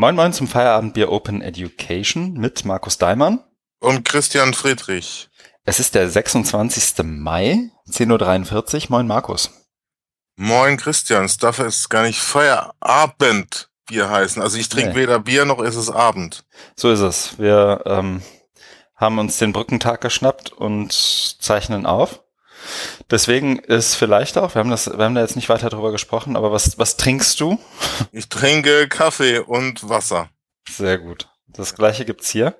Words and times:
Moin 0.00 0.14
Moin 0.14 0.32
zum 0.32 0.48
Feierabendbier 0.48 1.12
Open 1.12 1.42
Education 1.42 2.32
mit 2.32 2.64
Markus 2.64 2.96
Daimann. 2.96 3.44
Und 3.80 4.02
Christian 4.06 4.54
Friedrich. 4.54 5.28
Es 5.66 5.78
ist 5.78 5.94
der 5.94 6.08
26. 6.08 7.04
Mai, 7.04 7.70
10.43 7.86 8.84
Uhr. 8.84 8.86
Moin 8.88 9.06
Markus. 9.06 9.50
Moin 10.36 10.78
Christian, 10.78 11.26
es 11.26 11.36
darf 11.36 11.58
es 11.58 11.90
gar 11.90 12.04
nicht 12.04 12.18
Feierabendbier 12.18 14.08
heißen. 14.08 14.40
Also 14.40 14.56
ich 14.56 14.70
trinke 14.70 14.92
nee. 14.92 15.00
weder 15.00 15.18
Bier 15.18 15.44
noch 15.44 15.60
ist 15.60 15.76
es 15.76 15.90
Abend. 15.90 16.46
So 16.76 16.90
ist 16.90 17.00
es. 17.00 17.38
Wir 17.38 17.82
ähm, 17.84 18.22
haben 18.96 19.18
uns 19.18 19.36
den 19.36 19.52
Brückentag 19.52 20.00
geschnappt 20.00 20.50
und 20.50 20.94
zeichnen 20.94 21.84
auf. 21.84 22.22
Deswegen 23.10 23.58
ist 23.58 23.94
vielleicht 23.94 24.38
auch, 24.38 24.54
wir 24.54 24.60
haben 24.60 24.70
das, 24.70 24.86
wir 24.86 25.04
haben 25.04 25.14
da 25.14 25.20
jetzt 25.20 25.36
nicht 25.36 25.48
weiter 25.48 25.70
drüber 25.70 25.92
gesprochen, 25.92 26.36
aber 26.36 26.52
was, 26.52 26.78
was 26.78 26.96
trinkst 26.96 27.40
du? 27.40 27.58
Ich 28.12 28.28
trinke 28.28 28.88
Kaffee 28.88 29.38
und 29.38 29.88
Wasser. 29.88 30.30
Sehr 30.68 30.98
gut. 30.98 31.28
Das 31.48 31.74
gleiche 31.74 32.04
gibt's 32.04 32.30
hier. 32.30 32.54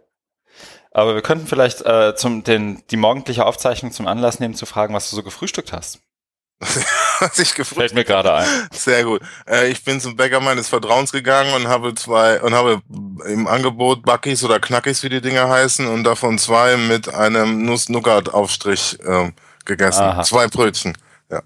Aber 0.92 1.14
wir 1.14 1.22
könnten 1.22 1.46
vielleicht 1.46 1.82
äh, 1.82 2.14
zum, 2.16 2.42
den, 2.42 2.82
die 2.90 2.96
morgendliche 2.96 3.46
Aufzeichnung 3.46 3.92
zum 3.92 4.06
Anlass 4.06 4.40
nehmen, 4.40 4.54
zu 4.54 4.66
fragen, 4.66 4.94
was 4.94 5.10
du 5.10 5.16
so 5.16 5.22
gefrühstückt 5.22 5.72
hast. 5.72 6.00
was 6.60 7.38
ich 7.38 7.54
gefrühstückt 7.54 7.68
Fällt 7.68 7.94
mir 7.94 8.04
gerade 8.04 8.34
ein. 8.34 8.48
Sehr 8.72 9.04
gut. 9.04 9.22
Äh, 9.48 9.68
ich 9.68 9.84
bin 9.84 10.00
zum 10.00 10.16
Bäcker 10.16 10.40
meines 10.40 10.68
Vertrauens 10.68 11.12
gegangen 11.12 11.54
und 11.54 11.68
habe 11.68 11.94
zwei 11.94 12.40
und 12.42 12.54
habe 12.54 12.82
im 13.26 13.46
Angebot 13.46 14.02
Buckys 14.02 14.44
oder 14.44 14.60
Knackis, 14.60 15.02
wie 15.02 15.08
die 15.08 15.20
Dinger 15.20 15.48
heißen, 15.48 15.86
und 15.86 16.04
davon 16.04 16.38
zwei 16.38 16.76
mit 16.76 17.12
einem 17.12 17.64
Nuss-Nougat-Aufstrich 17.64 18.98
äh, 19.00 19.32
gegessen. 19.70 20.02
Aha. 20.02 20.22
Zwei 20.22 20.48
Brötchen. 20.48 20.96
Ja. 21.30 21.42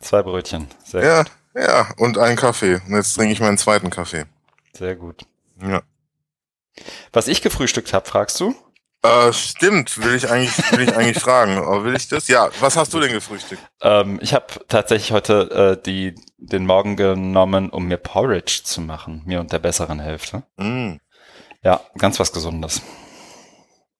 Zwei 0.00 0.22
Brötchen. 0.22 0.68
Sehr 0.84 1.04
ja, 1.04 1.22
gut. 1.22 1.32
ja. 1.54 1.88
Und 1.98 2.18
einen 2.18 2.36
Kaffee. 2.36 2.80
Und 2.86 2.94
jetzt 2.94 3.14
trinke 3.14 3.32
ich 3.32 3.40
meinen 3.40 3.58
zweiten 3.58 3.90
Kaffee. 3.90 4.24
Sehr 4.72 4.96
gut. 4.96 5.22
Ja. 5.62 5.82
Was 7.12 7.28
ich 7.28 7.42
gefrühstückt 7.42 7.92
habe, 7.92 8.06
fragst 8.06 8.40
du? 8.40 8.54
Äh, 9.02 9.32
stimmt, 9.32 10.02
will 10.02 10.14
ich 10.14 10.28
eigentlich, 10.30 10.72
will 10.72 10.88
ich 10.88 10.96
eigentlich 10.96 11.20
fragen. 11.20 11.56
Aber 11.58 11.84
will 11.84 11.94
ich 11.94 12.08
das? 12.08 12.28
Ja, 12.28 12.48
was 12.60 12.76
hast 12.76 12.92
du 12.92 13.00
denn 13.00 13.12
gefrühstückt? 13.12 13.62
Ähm, 13.80 14.18
ich 14.22 14.34
habe 14.34 14.46
tatsächlich 14.68 15.12
heute 15.12 15.76
äh, 15.78 15.82
die, 15.82 16.14
den 16.38 16.66
Morgen 16.66 16.96
genommen, 16.96 17.70
um 17.70 17.86
mir 17.86 17.98
Porridge 17.98 18.62
zu 18.64 18.80
machen, 18.80 19.22
mir 19.24 19.40
und 19.40 19.52
der 19.52 19.58
besseren 19.58 20.00
Hälfte. 20.00 20.42
Mm. 20.56 20.94
Ja, 21.62 21.80
ganz 21.98 22.18
was 22.18 22.32
Gesundes. 22.32 22.82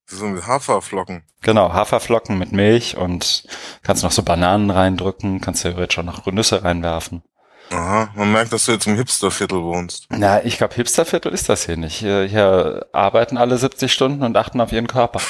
So 0.09 0.27
mit 0.27 0.47
Haferflocken. 0.47 1.25
Genau, 1.43 1.73
Haferflocken 1.73 2.39
mit 2.39 2.53
Milch 2.53 2.97
und 2.97 3.45
kannst 3.83 4.05
noch 4.05 4.13
so 4.13 4.23
Bananen 4.23 4.71
reindrücken, 4.71 5.41
kannst 5.41 5.63
theoretisch 5.63 5.99
auch 5.99 6.05
noch 6.05 6.25
Nüsse 6.27 6.63
reinwerfen. 6.63 7.23
Aha, 7.71 8.11
man 8.15 8.31
merkt, 8.31 8.53
dass 8.53 8.67
du 8.67 8.73
jetzt 8.73 8.87
im 8.87 8.95
Hipsterviertel 8.95 9.61
wohnst. 9.61 10.07
Na, 10.11 10.45
ich 10.45 10.59
glaube, 10.59 10.75
Hipsterviertel 10.75 11.33
ist 11.33 11.49
das 11.49 11.67
hier 11.67 11.77
nicht. 11.77 11.97
Hier, 11.97 12.23
hier 12.23 12.87
arbeiten 12.93 13.37
alle 13.37 13.59
70 13.59 13.93
Stunden 13.93 14.23
und 14.23 14.37
achten 14.37 14.61
auf 14.61 14.71
ihren 14.71 14.87
Körper. 14.87 15.21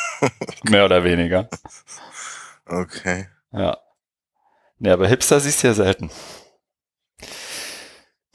Mehr 0.62 0.86
oder 0.86 1.04
weniger. 1.04 1.50
Okay. 2.64 3.28
Ja. 3.52 3.76
Nee, 4.78 4.90
aber 4.90 5.06
Hipster 5.08 5.40
siehst 5.40 5.62
du 5.62 5.68
ja 5.68 5.74
selten. 5.74 6.10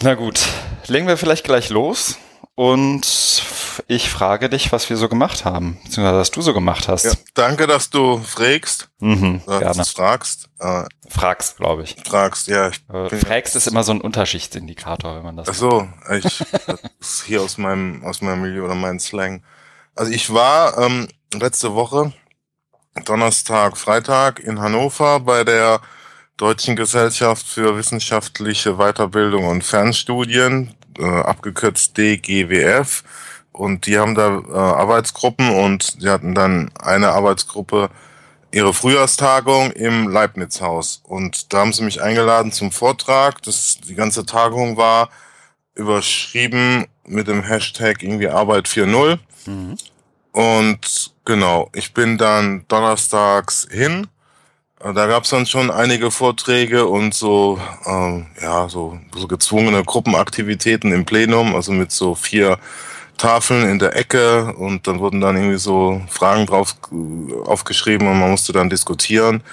Na 0.04 0.14
gut, 0.14 0.46
legen 0.88 1.08
wir 1.08 1.18
vielleicht 1.18 1.44
gleich 1.44 1.70
los 1.70 2.18
und 2.56 3.44
ich 3.88 4.10
frage 4.10 4.50
dich, 4.50 4.72
was 4.72 4.90
wir 4.90 4.98
so 4.98 5.08
gemacht 5.10 5.46
haben, 5.46 5.80
beziehungsweise 5.84 6.20
was 6.20 6.32
du 6.32 6.42
so 6.42 6.54
gemacht 6.54 6.88
hast. 6.88 7.06
Ja, 7.06 7.14
danke, 7.34 7.68
dass 7.68 7.90
du 7.90 8.18
fragst. 8.20 8.90
Mhm, 9.00 9.42
dass 9.46 9.60
gerne. 9.60 9.86
fragst. 9.86 10.50
Äh, 10.60 10.84
fragst, 11.10 11.58
glaube 11.58 11.84
ich. 11.84 11.96
Fragst, 12.06 12.48
ja. 12.48 12.70
Ich 12.70 12.82
fragst 13.20 13.56
ist 13.56 13.68
immer 13.68 13.84
so 13.84 13.94
ein 13.94 14.02
Unterschichtsindikator, 14.02 15.16
wenn 15.16 15.24
man 15.24 15.38
das. 15.38 15.50
Ach 15.50 15.54
so, 15.54 15.88
ich 16.12 16.44
das 17.00 17.24
hier 17.26 17.42
aus 17.42 17.58
meinem 17.58 18.04
aus 18.04 18.22
meinem 18.22 18.42
Milieu 18.42 18.66
oder 18.66 18.76
meinem 18.76 19.00
Slang. 19.00 19.44
Also 19.96 20.12
ich 20.12 20.34
war 20.34 20.78
ähm, 20.78 21.08
letzte 21.34 21.74
Woche 21.74 22.14
Donnerstag, 23.06 23.78
Freitag 23.78 24.40
in 24.40 24.60
Hannover 24.60 25.22
bei 25.22 25.44
der 25.44 25.82
Deutschen 26.38 26.76
Gesellschaft 26.76 27.46
für 27.46 27.78
wissenschaftliche 27.78 28.76
Weiterbildung 28.78 29.48
und 29.48 29.64
Fernstudien, 29.64 30.76
äh, 30.98 31.04
abgekürzt 31.04 31.98
DGWF. 31.98 33.04
Und 33.52 33.86
die 33.86 34.00
haben 34.00 34.16
da 34.16 34.40
äh, 34.40 34.54
Arbeitsgruppen 34.54 35.50
und 35.50 36.02
die 36.02 36.10
hatten 36.10 36.34
dann 36.34 36.72
eine 36.80 37.10
Arbeitsgruppe 37.10 37.90
ihre 38.52 38.74
Frühjahrstagung 38.74 39.72
im 39.72 40.10
Leibniz-Haus. 40.10 41.02
Und 41.04 41.54
da 41.54 41.60
haben 41.60 41.74
sie 41.74 41.84
mich 41.84 42.02
eingeladen 42.02 42.52
zum 42.52 42.72
Vortrag. 42.72 43.42
Das, 43.44 43.80
die 43.88 43.96
ganze 43.96 44.26
Tagung 44.26 44.78
war 44.78 45.10
überschrieben 45.74 46.86
mit 47.06 47.28
dem 47.28 47.44
Hashtag 47.44 48.04
irgendwie 48.04 48.30
Arbeit 48.30 48.68
4.0. 48.68 49.20
Mhm. 49.46 49.78
Und 50.32 51.14
genau, 51.26 51.70
ich 51.74 51.94
bin 51.94 52.18
dann 52.18 52.66
donnerstags 52.68 53.68
hin. 53.70 54.08
Da 54.84 55.06
gab 55.06 55.26
es 55.26 55.30
dann 55.30 55.46
schon 55.46 55.70
einige 55.70 56.10
Vorträge 56.10 56.88
und 56.88 57.14
so, 57.14 57.60
ähm, 57.86 58.26
ja, 58.42 58.68
so, 58.68 58.98
so 59.16 59.28
gezwungene 59.28 59.84
Gruppenaktivitäten 59.84 60.92
im 60.92 61.06
Plenum, 61.06 61.56
also 61.56 61.72
mit 61.72 61.92
so 61.92 62.16
vier 62.16 62.58
Tafeln 63.18 63.70
in 63.70 63.78
der 63.78 63.96
Ecke 63.96 64.54
und 64.54 64.88
dann 64.88 65.00
wurden 65.00 65.22
dann 65.22 65.36
irgendwie 65.38 65.60
so 65.60 66.02
Fragen 66.10 66.48
drauf 66.48 66.76
aufgeschrieben 67.46 68.08
und 68.08 68.20
man 68.20 68.32
musste 68.32 68.54
dann 68.54 68.72
diskutieren. 68.72 69.44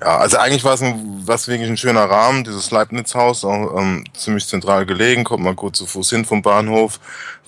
Ja, 0.00 0.16
also 0.16 0.38
eigentlich 0.38 0.64
war 0.64 0.72
es 0.72 0.82
ein, 0.82 1.20
was 1.26 1.46
wirklich 1.46 1.68
ein 1.68 1.76
schöner 1.76 2.04
Rahmen, 2.04 2.44
dieses 2.44 2.70
Leibniz-Haus, 2.70 3.44
auch 3.44 3.78
ähm, 3.78 4.04
ziemlich 4.14 4.46
zentral 4.46 4.86
gelegen, 4.86 5.24
kommt 5.24 5.44
man 5.44 5.56
gut 5.56 5.76
zu 5.76 5.84
Fuß 5.84 6.08
hin 6.08 6.24
vom 6.24 6.40
Bahnhof. 6.40 7.00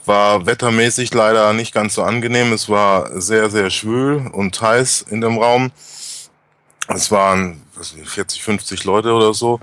War 0.04 0.44
wettermäßig 0.44 1.14
leider 1.14 1.54
nicht 1.54 1.72
ganz 1.72 1.94
so 1.94 2.02
angenehm. 2.02 2.52
Es 2.52 2.68
war 2.68 3.18
sehr, 3.18 3.48
sehr 3.48 3.70
schwül 3.70 4.26
und 4.32 4.60
heiß 4.60 5.06
in 5.08 5.22
dem 5.22 5.38
Raum. 5.38 5.70
Es 6.88 7.10
waren 7.10 7.62
was 7.74 7.94
nicht, 7.94 8.08
40, 8.08 8.42
50 8.42 8.84
Leute 8.84 9.12
oder 9.12 9.34
so, 9.34 9.60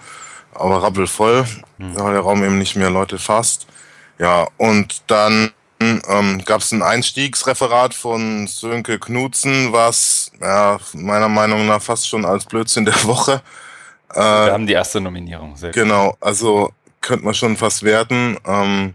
aber 0.53 0.81
rappelvoll, 0.81 1.45
mhm. 1.77 1.99
weil 1.99 2.13
der 2.13 2.21
Raum 2.21 2.43
eben 2.43 2.57
nicht 2.57 2.75
mehr 2.75 2.89
Leute 2.89 3.17
fasst. 3.19 3.67
Ja, 4.17 4.47
und 4.57 5.01
dann 5.07 5.51
ähm, 5.79 6.43
gab 6.45 6.61
es 6.61 6.71
ein 6.71 6.81
Einstiegsreferat 6.81 7.93
von 7.93 8.47
Sönke 8.47 8.99
Knutzen, 8.99 9.71
was 9.71 10.31
ja, 10.41 10.77
meiner 10.93 11.29
Meinung 11.29 11.67
nach 11.67 11.81
fast 11.81 12.07
schon 12.07 12.25
als 12.25 12.45
Blödsinn 12.45 12.85
der 12.85 13.03
Woche. 13.05 13.41
Äh, 14.13 14.19
Wir 14.19 14.53
haben 14.53 14.67
die 14.67 14.73
erste 14.73 14.99
Nominierung. 14.99 15.55
Sehr 15.55 15.71
genau, 15.71 16.17
also 16.19 16.71
könnte 17.01 17.25
man 17.25 17.33
schon 17.33 17.55
fast 17.55 17.83
werten. 17.83 18.37
Ähm, 18.45 18.93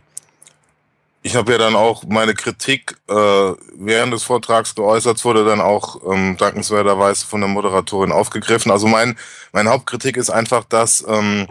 ich 1.27 1.37
habe 1.37 1.53
ja 1.53 1.59
dann 1.59 1.75
auch 1.75 2.05
meine 2.05 2.35
Kritik 2.35 2.97
äh, 3.09 3.15
während 3.15 4.13
des 4.13 4.25
Vortrags 4.25 4.75
geäußert, 4.75 5.25
wurde 5.25 5.47
dann 5.47 5.63
auch 5.63 5.97
ähm, 6.13 6.37
dankenswerterweise 6.37 7.27
von 7.27 7.41
der 7.41 7.49
Moderatorin 7.49 8.13
aufgegriffen. 8.13 8.71
Also 8.71 8.87
mein, 8.87 9.17
meine 9.51 9.71
Hauptkritik 9.71 10.19
ist 10.19 10.29
einfach, 10.29 10.65
dass 10.65 11.03
ähm, 11.09 11.49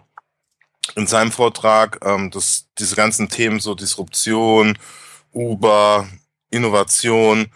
in 0.95 1.07
seinem 1.07 1.31
Vortrag 1.31 1.97
ähm, 2.05 2.29
dass 2.29 2.67
diese 2.77 2.95
ganzen 2.95 3.29
Themen 3.29 3.59
so 3.59 3.73
Disruption, 3.73 4.77
Uber, 5.33 6.07
Innovation 6.51 7.47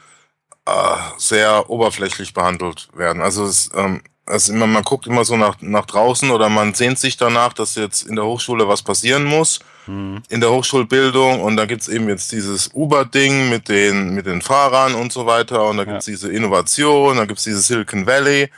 äh, 0.65 0.97
sehr 1.19 1.69
oberflächlich 1.69 2.33
behandelt 2.33 2.89
werden. 2.95 3.21
Also 3.21 3.45
es, 3.45 3.69
ähm, 3.75 4.01
also 4.27 4.53
immer, 4.53 4.67
man 4.67 4.83
guckt 4.83 5.07
immer 5.07 5.25
so 5.25 5.37
nach, 5.37 5.55
nach 5.61 5.85
draußen 5.85 6.29
oder 6.29 6.49
man 6.49 6.73
sehnt 6.73 6.99
sich 6.99 7.17
danach, 7.17 7.53
dass 7.53 7.75
jetzt 7.75 8.03
in 8.03 8.15
der 8.15 8.25
Hochschule 8.25 8.67
was 8.67 8.83
passieren 8.83 9.23
muss, 9.23 9.59
mhm. 9.87 10.21
in 10.29 10.41
der 10.41 10.51
Hochschulbildung 10.51 11.41
und 11.41 11.55
da 11.55 11.65
gibt's 11.65 11.87
eben 11.87 12.09
jetzt 12.09 12.31
dieses 12.31 12.69
Uber-Ding 12.73 13.49
mit 13.49 13.69
den, 13.69 14.13
mit 14.13 14.25
den 14.25 14.41
Fahrern 14.41 14.95
und 14.95 15.13
so 15.13 15.25
weiter 15.25 15.67
und 15.69 15.77
da 15.77 15.85
gibt's 15.85 16.07
ja. 16.07 16.11
diese 16.11 16.31
Innovation, 16.31 17.17
da 17.17 17.25
gibt's 17.25 17.45
dieses 17.45 17.67
Silicon 17.67 18.05
Valley 18.05 18.49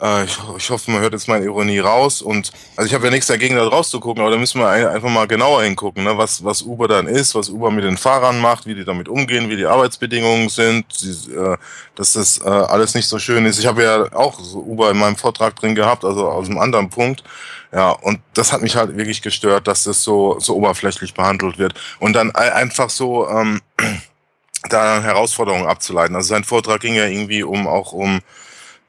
äh, 0.00 0.24
ich, 0.24 0.38
ich, 0.56 0.70
hoffe, 0.70 0.90
man 0.90 1.00
hört 1.00 1.12
jetzt 1.12 1.28
meine 1.28 1.44
Ironie 1.44 1.78
raus. 1.78 2.22
Und 2.22 2.52
also 2.76 2.86
ich 2.86 2.94
habe 2.94 3.04
ja 3.06 3.10
nichts 3.10 3.26
dagegen, 3.26 3.56
da 3.56 3.64
draus 3.64 3.90
zu 3.90 4.00
gucken, 4.00 4.22
aber 4.22 4.30
da 4.30 4.36
müssen 4.36 4.60
wir 4.60 4.68
einfach 4.68 5.08
mal 5.08 5.26
genauer 5.26 5.62
hingucken, 5.62 6.04
ne? 6.04 6.16
was, 6.16 6.44
was 6.44 6.62
Uber 6.62 6.88
dann 6.88 7.06
ist, 7.06 7.34
was 7.34 7.48
Uber 7.48 7.70
mit 7.70 7.84
den 7.84 7.96
Fahrern 7.96 8.40
macht, 8.40 8.66
wie 8.66 8.74
die 8.74 8.84
damit 8.84 9.08
umgehen, 9.08 9.50
wie 9.50 9.56
die 9.56 9.66
Arbeitsbedingungen 9.66 10.48
sind, 10.48 10.86
die, 11.02 11.32
äh, 11.32 11.56
dass 11.94 12.12
das 12.14 12.38
äh, 12.44 12.48
alles 12.48 12.94
nicht 12.94 13.08
so 13.08 13.18
schön 13.18 13.44
ist. 13.46 13.58
Ich 13.58 13.66
habe 13.66 13.82
ja 13.82 14.12
auch 14.12 14.38
so 14.40 14.58
Uber 14.60 14.90
in 14.90 14.98
meinem 14.98 15.16
Vortrag 15.16 15.56
drin 15.56 15.74
gehabt, 15.74 16.04
also 16.04 16.28
aus 16.28 16.48
einem 16.48 16.58
anderen 16.58 16.90
Punkt. 16.90 17.24
Ja, 17.72 17.90
und 17.90 18.20
das 18.32 18.52
hat 18.52 18.62
mich 18.62 18.76
halt 18.76 18.96
wirklich 18.96 19.20
gestört, 19.20 19.68
dass 19.68 19.84
das 19.84 20.02
so, 20.02 20.38
so 20.40 20.56
oberflächlich 20.56 21.12
behandelt 21.12 21.58
wird. 21.58 21.74
Und 21.98 22.14
dann 22.14 22.34
einfach 22.34 22.88
so 22.88 23.28
ähm, 23.28 23.60
da 24.70 25.02
Herausforderungen 25.02 25.66
abzuleiten. 25.66 26.16
Also 26.16 26.28
sein 26.28 26.44
Vortrag 26.44 26.80
ging 26.80 26.94
ja 26.94 27.04
irgendwie 27.04 27.42
um 27.42 27.66
auch 27.66 27.92
um 27.92 28.20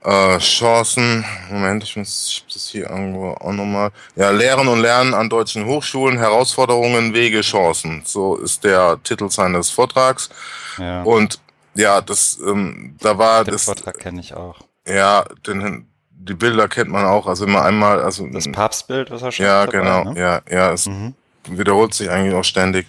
äh, 0.04 0.38
Chancen, 0.40 1.26
Moment, 1.50 1.84
ich 1.84 1.96
muss 1.98 2.28
ich 2.30 2.42
hab 2.42 2.54
das 2.54 2.70
hier 2.70 2.90
irgendwo 2.90 3.32
auch 3.32 3.52
nochmal. 3.52 3.92
Ja, 4.16 4.30
Lehren 4.30 4.68
und 4.68 4.82
Lernen 4.82 5.14
an 5.14 5.30
deutschen 5.30 5.66
Hochschulen, 5.66 6.18
Herausforderungen, 6.18 7.14
Wege, 7.14 7.42
Chancen. 7.42 8.04
So 8.06 8.38
ist 8.38 8.64
der 8.64 8.98
Titel 9.04 9.30
seines 9.30 9.70
Vortrags. 9.70 10.30
Ja. 10.78 11.04
Und 11.04 11.40
ja, 11.76 12.02
das, 12.02 12.40
ähm, 12.46 12.96
da 13.00 13.18
war 13.18 13.44
den 13.44 13.54
das. 13.54 13.66
Vortrag 13.66 14.00
kenne 14.00 14.22
ich 14.22 14.34
auch. 14.34 14.60
Ja, 14.88 15.26
den, 15.46 15.88
die 16.12 16.34
Bilder 16.34 16.68
kennt 16.68 16.90
man 16.90 17.06
auch. 17.06 17.28
Also 17.28 17.46
immer 17.46 17.64
einmal, 17.64 18.02
also. 18.02 18.28
Das 18.28 18.50
Papstbild, 18.52 19.12
was 19.12 19.22
er 19.22 19.32
schon 19.32 19.46
Ja, 19.46 19.66
dabei, 19.66 19.78
genau. 19.80 20.14
Ne? 20.14 20.20
Ja, 20.20 20.42
ja, 20.50 20.72
es 20.72 20.86
mhm. 20.88 21.14
wiederholt 21.48 21.94
sich 21.94 22.10
eigentlich 22.10 22.34
auch 22.34 22.44
ständig. 22.44 22.88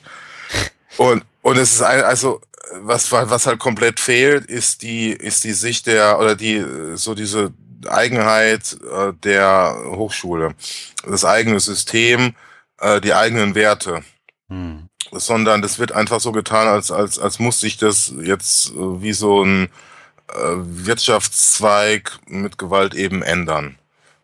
Und, 0.97 1.25
und 1.51 1.59
es 1.59 1.75
ist 1.75 1.83
ein, 1.83 2.03
also, 2.05 2.41
was, 2.83 3.11
was 3.11 3.47
halt 3.47 3.59
komplett 3.59 3.99
fehlt, 4.01 4.47
ist 4.47 4.83
die, 4.83 5.11
ist 5.11 5.45
die 5.45 5.53
Sicht 5.53 5.87
der, 5.87 6.19
oder 6.19 6.37
die, 6.37 6.65
so 6.95 7.15
diese 7.15 7.53
Eigenheit 7.89 8.77
äh, 8.93 9.13
der 9.25 9.77
Hochschule. 9.87 10.55
Das 11.05 11.25
eigene 11.25 11.59
System, 11.61 12.35
äh, 12.79 13.01
die 13.01 13.15
eigenen 13.15 13.55
Werte. 13.55 14.03
Hm. 14.49 14.89
Sondern 15.13 15.63
das 15.63 15.79
wird 15.79 15.93
einfach 15.93 16.21
so 16.21 16.31
getan, 16.31 16.69
als, 16.69 16.93
als, 16.93 17.19
als 17.19 17.39
muss 17.41 17.59
sich 17.59 17.77
das 17.79 18.13
jetzt 18.23 18.71
äh, 18.71 19.03
wie 19.03 19.13
so 19.13 19.43
ein 19.43 19.65
äh, 20.29 20.55
Wirtschaftszweig 20.57 22.19
mit 22.27 22.59
Gewalt 22.59 22.95
eben 22.95 23.23
ändern 23.23 23.80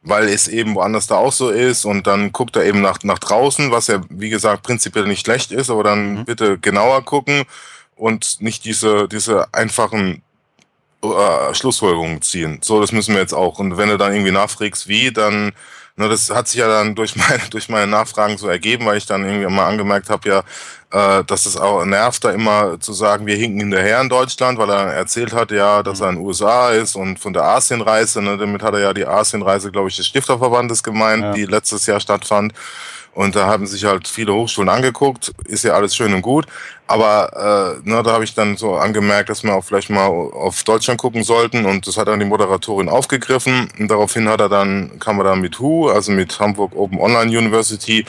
weil 0.06 0.28
es 0.28 0.46
eben 0.46 0.76
woanders 0.76 1.08
da 1.08 1.16
auch 1.16 1.32
so 1.32 1.50
ist 1.50 1.84
und 1.84 2.06
dann 2.06 2.30
guckt 2.30 2.54
er 2.54 2.64
eben 2.64 2.80
nach, 2.80 3.02
nach 3.02 3.18
draußen, 3.18 3.72
was 3.72 3.88
ja, 3.88 4.00
wie 4.08 4.30
gesagt, 4.30 4.62
prinzipiell 4.62 5.06
nicht 5.06 5.24
schlecht 5.24 5.50
ist, 5.50 5.68
aber 5.68 5.82
dann 5.82 6.18
mhm. 6.20 6.24
bitte 6.24 6.58
genauer 6.58 7.04
gucken 7.04 7.42
und 7.96 8.40
nicht 8.40 8.64
diese, 8.64 9.08
diese 9.08 9.52
einfachen 9.52 10.22
äh, 11.02 11.54
Schlussfolgerungen 11.54 12.22
ziehen. 12.22 12.60
So, 12.62 12.80
das 12.80 12.92
müssen 12.92 13.14
wir 13.14 13.20
jetzt 13.20 13.34
auch. 13.34 13.58
Und 13.58 13.78
wenn 13.78 13.88
du 13.88 13.98
dann 13.98 14.12
irgendwie 14.12 14.30
nachfragst, 14.30 14.86
wie, 14.86 15.10
dann 15.10 15.52
Ne, 15.98 16.10
das 16.10 16.28
hat 16.28 16.46
sich 16.46 16.60
ja 16.60 16.68
dann 16.68 16.94
durch 16.94 17.16
meine, 17.16 17.40
durch 17.50 17.70
meine 17.70 17.86
Nachfragen 17.86 18.36
so 18.36 18.48
ergeben, 18.48 18.84
weil 18.84 18.98
ich 18.98 19.06
dann 19.06 19.24
irgendwie 19.24 19.46
mal 19.46 19.66
angemerkt 19.66 20.10
habe, 20.10 20.28
ja, 20.28 20.42
äh, 20.92 21.24
dass 21.24 21.46
es 21.46 21.56
auch 21.56 21.86
nervt, 21.86 22.22
da 22.22 22.32
immer 22.32 22.78
zu 22.80 22.92
sagen, 22.92 23.26
wir 23.26 23.36
hinken 23.36 23.60
hinterher 23.60 24.02
in 24.02 24.10
Deutschland, 24.10 24.58
weil 24.58 24.68
er 24.68 24.92
erzählt 24.92 25.32
hat, 25.32 25.50
ja, 25.50 25.82
dass 25.82 26.00
er 26.00 26.10
in 26.10 26.16
den 26.16 26.24
USA 26.24 26.70
ist 26.70 26.96
und 26.96 27.18
von 27.18 27.32
der 27.32 27.44
Asienreise, 27.44 28.20
ne, 28.20 28.36
damit 28.36 28.62
hat 28.62 28.74
er 28.74 28.80
ja 28.80 28.92
die 28.92 29.06
Asienreise, 29.06 29.72
glaube 29.72 29.88
ich, 29.88 29.96
des 29.96 30.06
Stifterverbandes 30.06 30.82
gemeint, 30.82 31.22
ja. 31.22 31.32
die 31.32 31.46
letztes 31.46 31.86
Jahr 31.86 31.98
stattfand. 31.98 32.52
Und 33.16 33.34
da 33.34 33.46
haben 33.46 33.66
sich 33.66 33.86
halt 33.86 34.06
viele 34.06 34.34
Hochschulen 34.34 34.68
angeguckt, 34.68 35.32
ist 35.46 35.64
ja 35.64 35.72
alles 35.72 35.96
schön 35.96 36.12
und 36.12 36.20
gut. 36.20 36.44
Aber 36.86 37.78
äh, 37.82 37.88
ne, 37.88 38.02
da 38.02 38.12
habe 38.12 38.24
ich 38.24 38.34
dann 38.34 38.58
so 38.58 38.76
angemerkt, 38.76 39.30
dass 39.30 39.42
wir 39.42 39.54
auch 39.54 39.64
vielleicht 39.64 39.88
mal 39.88 40.06
auf 40.06 40.62
Deutschland 40.64 41.00
gucken 41.00 41.24
sollten. 41.24 41.64
Und 41.64 41.86
das 41.86 41.96
hat 41.96 42.08
dann 42.08 42.20
die 42.20 42.26
Moderatorin 42.26 42.90
aufgegriffen. 42.90 43.68
Und 43.78 43.88
daraufhin 43.90 44.28
hat 44.28 44.42
er 44.42 44.50
dann, 44.50 44.98
kam 44.98 45.16
er 45.18 45.24
dann 45.24 45.40
mit 45.40 45.58
HU, 45.58 45.88
also 45.88 46.12
mit 46.12 46.38
Hamburg 46.38 46.76
Open 46.76 47.00
Online 47.00 47.38
University, 47.38 48.04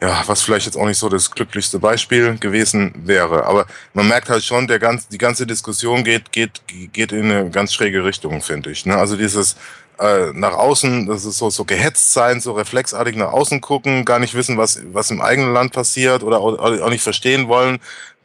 ja, 0.00 0.22
was 0.26 0.42
vielleicht 0.42 0.66
jetzt 0.66 0.76
auch 0.76 0.86
nicht 0.86 0.98
so 0.98 1.08
das 1.08 1.32
glücklichste 1.32 1.80
Beispiel 1.80 2.38
gewesen 2.38 2.94
wäre. 2.94 3.44
Aber 3.44 3.66
man 3.92 4.06
merkt 4.06 4.28
halt 4.28 4.44
schon, 4.44 4.68
der 4.68 4.78
ganz, 4.78 5.08
die 5.08 5.18
ganze 5.18 5.48
Diskussion 5.48 6.04
geht, 6.04 6.30
geht, 6.30 6.62
geht 6.92 7.10
in 7.10 7.24
eine 7.24 7.50
ganz 7.50 7.72
schräge 7.72 8.04
Richtung, 8.04 8.40
finde 8.40 8.70
ich. 8.70 8.86
Ne? 8.86 8.96
Also 8.96 9.16
dieses, 9.16 9.56
äh, 9.98 10.32
nach 10.32 10.54
außen, 10.54 11.06
das 11.06 11.24
ist 11.24 11.38
so, 11.38 11.50
so 11.50 11.64
gehetzt 11.64 12.12
sein, 12.12 12.40
so 12.40 12.52
reflexartig 12.52 13.16
nach 13.16 13.32
außen 13.32 13.60
gucken, 13.60 14.04
gar 14.04 14.18
nicht 14.18 14.34
wissen, 14.34 14.56
was, 14.56 14.80
was 14.92 15.10
im 15.10 15.20
eigenen 15.20 15.52
Land 15.52 15.72
passiert 15.72 16.22
oder 16.22 16.40
auch, 16.40 16.58
auch 16.58 16.90
nicht 16.90 17.02
verstehen 17.02 17.48
wollen, 17.48 17.78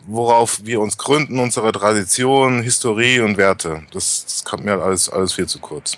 worauf 0.06 0.60
wir 0.64 0.82
uns 0.82 0.98
gründen, 0.98 1.40
unsere 1.40 1.72
Tradition, 1.72 2.62
Historie 2.62 3.22
und 3.22 3.38
Werte. 3.38 3.84
Das, 3.92 4.26
das 4.26 4.44
kommt 4.44 4.66
mir 4.66 4.82
alles, 4.82 5.10
alles 5.10 5.34
viel 5.34 5.48
zu 5.48 5.60
kurz. 5.60 5.98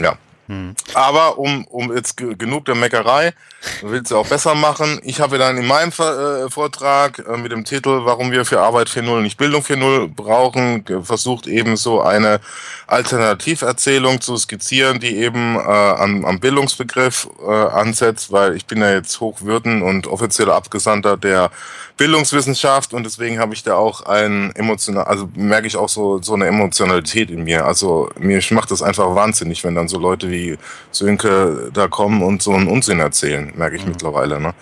Ja. 0.00 0.16
Hm. 0.52 0.74
Aber 0.92 1.38
um, 1.38 1.64
um 1.66 1.94
jetzt 1.96 2.16
genug 2.16 2.66
der 2.66 2.74
Meckerei, 2.74 3.32
will 3.80 4.04
sie 4.04 4.16
auch 4.16 4.26
besser 4.26 4.54
machen. 4.54 5.00
Ich 5.02 5.20
habe 5.20 5.38
dann 5.38 5.56
in 5.56 5.66
meinem 5.66 5.90
äh, 5.90 6.50
Vortrag 6.50 7.24
äh, 7.26 7.36
mit 7.38 7.52
dem 7.52 7.64
Titel 7.64 8.00
Warum 8.04 8.30
wir 8.32 8.44
für 8.44 8.60
Arbeit 8.60 8.88
4.0 8.88 9.20
nicht 9.22 9.38
Bildung 9.38 9.62
4.0 9.62 10.14
brauchen, 10.14 10.84
versucht 11.04 11.46
eben 11.46 11.76
so 11.76 12.02
eine 12.02 12.40
Alternativerzählung 12.86 14.20
zu 14.20 14.36
skizzieren, 14.36 15.00
die 15.00 15.16
eben 15.16 15.56
äh, 15.56 15.60
am, 15.60 16.24
am 16.26 16.38
Bildungsbegriff 16.38 17.28
äh, 17.40 17.50
ansetzt, 17.50 18.30
weil 18.30 18.54
ich 18.54 18.66
bin 18.66 18.80
ja 18.80 18.92
jetzt 18.92 19.20
Hochwürden 19.20 19.80
und 19.80 20.06
offizieller 20.06 20.54
Abgesandter 20.54 21.16
der 21.16 21.50
Bildungswissenschaft 21.96 22.94
und 22.94 23.04
deswegen 23.04 23.38
habe 23.38 23.54
ich 23.54 23.62
da 23.62 23.76
auch 23.76 24.02
ein 24.06 24.50
emotional, 24.56 25.04
also 25.04 25.28
merke 25.34 25.66
ich 25.66 25.76
auch 25.76 25.88
so, 25.88 26.20
so 26.20 26.34
eine 26.34 26.46
Emotionalität 26.46 27.30
in 27.30 27.44
mir. 27.44 27.64
Also 27.64 28.10
mir 28.18 28.40
macht 28.50 28.70
das 28.70 28.82
einfach 28.82 29.14
wahnsinnig, 29.14 29.62
wenn 29.62 29.74
dann 29.74 29.88
so 29.88 29.98
Leute 29.98 30.30
wie 30.30 30.41
Sönke 30.90 31.70
da 31.72 31.88
kommen 31.88 32.22
und 32.22 32.42
so 32.42 32.52
einen 32.52 32.68
Unsinn 32.68 33.00
erzählen, 33.00 33.52
merke 33.54 33.76
ich 33.76 33.84
mhm. 33.84 33.92
mittlerweile. 33.92 34.40
Ne? 34.40 34.54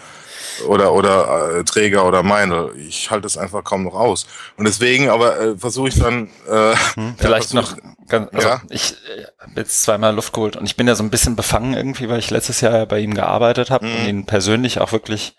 Oder, 0.66 0.92
oder 0.92 1.58
äh, 1.58 1.64
Träger 1.64 2.06
oder 2.06 2.22
meine. 2.22 2.70
Ich 2.76 3.10
halte 3.10 3.26
es 3.26 3.36
einfach 3.36 3.64
kaum 3.64 3.84
noch 3.84 3.94
aus. 3.94 4.26
Und 4.56 4.66
deswegen 4.66 5.08
aber 5.08 5.40
äh, 5.40 5.56
versuche 5.56 5.88
ich 5.88 5.98
dann. 5.98 6.28
Äh, 6.48 6.74
hm, 6.94 7.14
vielleicht 7.18 7.52
ja, 7.52 7.60
noch, 7.60 7.76
ganz, 8.08 8.28
also 8.32 8.48
ja? 8.48 8.62
ich 8.68 8.92
äh, 8.92 9.24
habe 9.38 9.52
jetzt 9.56 9.82
zweimal 9.82 10.14
Luft 10.14 10.32
geholt 10.32 10.56
und 10.56 10.66
ich 10.66 10.76
bin 10.76 10.86
ja 10.86 10.94
so 10.94 11.02
ein 11.02 11.10
bisschen 11.10 11.36
befangen 11.36 11.74
irgendwie, 11.74 12.08
weil 12.08 12.18
ich 12.18 12.30
letztes 12.30 12.60
Jahr 12.60 12.86
bei 12.86 12.98
ihm 12.98 13.14
gearbeitet 13.14 13.70
habe 13.70 13.86
mhm. 13.86 13.94
und 13.94 14.06
ihn 14.06 14.26
persönlich 14.26 14.80
auch 14.80 14.92
wirklich 14.92 15.36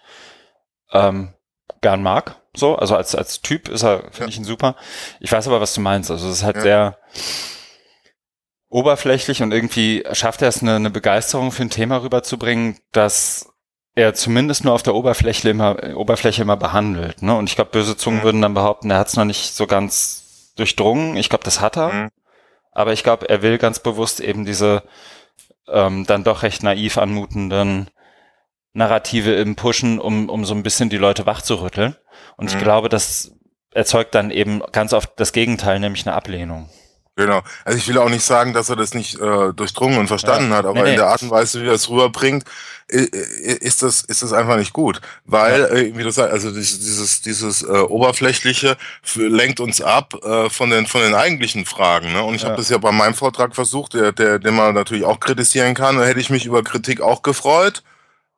ähm, 0.92 1.34
gern 1.82 2.02
mag. 2.02 2.38
So, 2.56 2.76
also 2.76 2.96
als, 2.96 3.16
als 3.16 3.42
Typ 3.42 3.70
ist 3.70 3.84
er, 3.84 4.00
finde 4.12 4.22
ja. 4.24 4.28
ich 4.28 4.38
ihn 4.38 4.44
super. 4.44 4.76
Ich 5.20 5.32
weiß 5.32 5.48
aber, 5.48 5.62
was 5.62 5.74
du 5.74 5.82
meinst. 5.82 6.12
Also 6.12 6.28
es 6.28 6.38
ist 6.38 6.44
halt 6.44 6.58
ja. 6.58 6.62
sehr 6.62 6.98
oberflächlich 8.72 9.44
und 9.44 9.52
irgendwie 9.52 10.04
schafft 10.14 10.42
er 10.42 10.48
es, 10.48 10.62
eine, 10.62 10.76
eine 10.78 10.90
Begeisterung 10.90 11.52
für 11.52 11.64
ein 11.64 11.70
Thema 11.70 12.02
rüberzubringen, 12.02 12.78
das 12.92 13.54
er 13.94 14.14
zumindest 14.14 14.64
nur 14.64 14.74
auf 14.74 14.84
der 14.84 14.96
Oberfläche 14.96 15.50
immer, 15.50 15.78
Oberfläche 15.96 16.42
immer 16.42 16.56
behandelt. 16.56 17.22
Ne? 17.22 17.36
Und 17.36 17.50
ich 17.50 17.56
glaube, 17.56 17.72
böse 17.72 17.98
Zungen 17.98 18.22
mhm. 18.22 18.24
würden 18.24 18.42
dann 18.42 18.54
behaupten, 18.54 18.90
er 18.90 18.98
hat 18.98 19.10
es 19.10 19.18
noch 19.18 19.26
nicht 19.26 19.54
so 19.54 19.68
ganz 19.68 20.54
durchdrungen. 20.56 21.18
Ich 21.18 21.30
glaube, 21.30 21.44
das 21.44 21.60
hat 21.60 21.78
er. 21.78 21.92
Mhm. 21.92 22.10
Aber 22.72 22.94
ich 22.94 23.04
glaube, 23.04 23.30
er 23.30 23.42
will 23.42 23.58
ganz 23.58 23.80
bewusst 23.80 24.22
eben 24.22 24.46
diese 24.46 24.84
ähm, 25.68 26.06
dann 26.06 26.24
doch 26.24 26.44
recht 26.44 26.64
naiv 26.64 26.98
anmutenden 26.98 27.90
Narrative 28.72 29.34
im 29.34 29.58
Pushen, 29.58 30.00
um, 30.00 30.30
um 30.30 30.46
so 30.46 30.54
ein 30.54 30.64
bisschen 30.64 30.90
die 30.90 30.98
Leute 30.98 31.26
wachzurütteln. 31.26 31.98
Und 32.38 32.50
mhm. 32.50 32.58
ich 32.58 32.64
glaube, 32.64 32.88
das 32.88 33.34
erzeugt 33.74 34.16
dann 34.16 34.32
eben 34.32 34.62
ganz 34.72 34.94
oft 34.94 35.12
das 35.18 35.34
Gegenteil, 35.34 35.82
nämlich 35.82 36.08
eine 36.08 36.16
Ablehnung. 36.16 36.70
Genau. 37.18 37.42
Also 37.66 37.78
ich 37.78 37.88
will 37.88 37.98
auch 37.98 38.10
nicht 38.10 38.24
sagen, 38.24 38.54
dass 38.54 38.69
er 38.69 38.78
das 38.78 38.94
nicht 38.94 39.19
äh, 39.19 39.54
durchdrungen 39.54 40.00
und 40.00 40.08
verstanden 40.08 40.52
ja. 40.52 40.58
hat, 40.58 40.66
aber 40.66 40.75
nee, 40.75 40.84
nee. 40.84 40.90
in 40.92 40.96
der 40.96 41.08
Art 41.08 41.22
und 41.22 41.30
Weise, 41.30 41.62
wie 41.62 41.68
er 41.68 41.74
es 41.74 41.90
rüberbringt, 41.90 42.46
ist 42.88 43.84
das 43.84 44.02
ist 44.02 44.22
das 44.22 44.34
einfach 44.34 44.58
nicht 44.58 44.74
gut, 44.74 45.00
weil 45.24 45.62
ja. 45.62 45.68
äh, 45.68 45.98
wie 45.98 46.04
du 46.04 46.12
sagst, 46.12 46.34
also 46.34 46.52
dieses 46.52 47.22
dieses 47.22 47.63
äh, 47.63 47.68
oberflächliche 47.68 48.75
lenkt 49.16 49.62
uns 49.62 49.81
ab 49.81 50.13
äh, 50.24 50.50
von 50.50 50.69
den 50.69 50.88
von 50.88 51.02
den 51.02 51.13
eigentlichen 51.13 51.66
Fragen. 51.66 52.12
Ne? 52.12 52.24
Und 52.24 52.36
ich 52.36 52.42
ja. 52.42 52.50
habe 52.50 52.58
das 52.58 52.69
ja 52.69 52.78
bei 52.78 52.92
meinem 52.92 53.13
Vortrag 53.13 53.56
versucht, 53.56 53.94
der, 53.94 54.12
der 54.12 54.40
den 54.40 54.56
man 54.56 54.74
natürlich 54.74 55.06
auch 55.06 55.19
kritisieren 55.19 55.74
kann. 55.74 55.98
Da 55.98 56.04
hätte 56.04 56.19
ich 56.19 56.30
mich 56.30 56.46
über 56.46 56.63
Kritik 56.63 57.02
auch 57.02 57.22
gefreut 57.22 57.84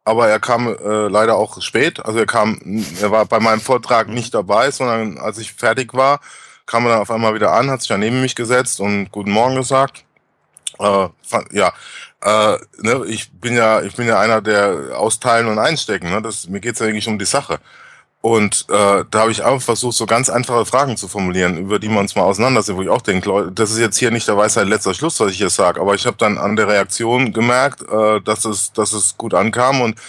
aber 0.06 0.28
er 0.28 0.40
kam 0.40 0.68
äh, 0.68 1.08
leider 1.08 1.38
auch 1.38 1.62
spät. 1.62 2.04
Also 2.06 2.20
er 2.20 2.26
kam, 2.26 2.60
er 3.02 3.12
war 3.12 3.26
bei 3.26 3.40
meinem 3.40 3.62
Vortrag 3.62 4.08
mhm. 4.08 4.16
nicht 4.16 4.34
dabei, 4.34 4.70
sondern 4.72 5.18
als 5.18 5.38
ich 5.38 5.54
fertig 5.54 5.94
war, 5.94 6.20
kam 6.66 6.86
er 6.86 6.92
dann 6.92 7.02
auf 7.02 7.12
einmal 7.12 7.36
wieder 7.36 7.54
an, 7.54 7.70
hat 7.70 7.82
sich 7.82 7.90
dann 7.90 8.00
neben 8.00 8.22
mich 8.22 8.36
gesetzt 8.36 8.80
und 8.80 9.12
Guten 9.12 9.32
Morgen 9.32 9.56
gesagt. 9.56 10.06
Äh, 10.80 11.08
ja, 11.52 11.74
äh, 12.24 12.58
ne, 12.82 13.04
ich 13.08 13.32
bin 13.32 13.56
ja, 13.56 13.82
ich 13.82 13.96
bin 13.96 14.08
ja 14.08 14.20
einer, 14.20 14.42
der 14.42 14.98
austeilen 14.98 15.48
und 15.48 15.60
einstecken. 15.60 16.10
Ne? 16.10 16.22
Das, 16.22 16.48
mir 16.48 16.60
geht's 16.60 16.80
ja 16.80 16.88
eigentlich 16.88 17.08
um 17.08 17.20
die 17.20 17.26
Sache. 17.26 17.60
Und 18.22 18.68
äh, 18.70 19.04
da 19.12 19.20
habe 19.20 19.32
ich 19.32 19.44
auch 19.44 19.62
versucht, 19.62 19.98
so 19.98 20.06
ganz 20.06 20.30
einfache 20.30 20.66
Fragen 20.66 20.96
zu 20.96 21.10
formulieren, 21.10 21.58
über 21.58 21.78
die 21.78 21.90
man 21.90 22.00
uns 22.00 22.16
mal 22.16 22.22
auseinandersetzt, 22.22 22.78
wo 22.78 22.82
ich 22.82 22.88
auch 22.88 23.02
denke, 23.02 23.28
Leute, 23.28 23.52
das 23.52 23.72
ist 23.72 23.80
jetzt 23.80 23.98
hier 23.98 24.12
nicht 24.12 24.30
der 24.30 24.38
Weisheit 24.38 24.66
letzter 24.70 24.94
Schluss, 24.94 25.20
was 25.20 25.32
ich 25.32 25.38
hier 25.38 25.50
sage, 25.50 25.82
aber 25.82 25.94
ich 25.94 26.06
habe 26.06 26.16
dann 26.16 26.38
an 26.38 26.56
der 26.56 26.70
Reaktion 26.70 27.34
gemerkt, 27.34 27.82
äh, 27.82 28.22
dass, 28.22 28.46
es, 28.46 28.72
dass 28.72 28.94
es 28.94 29.18
gut 29.18 29.34
ankam 29.34 29.82
und 29.82 30.00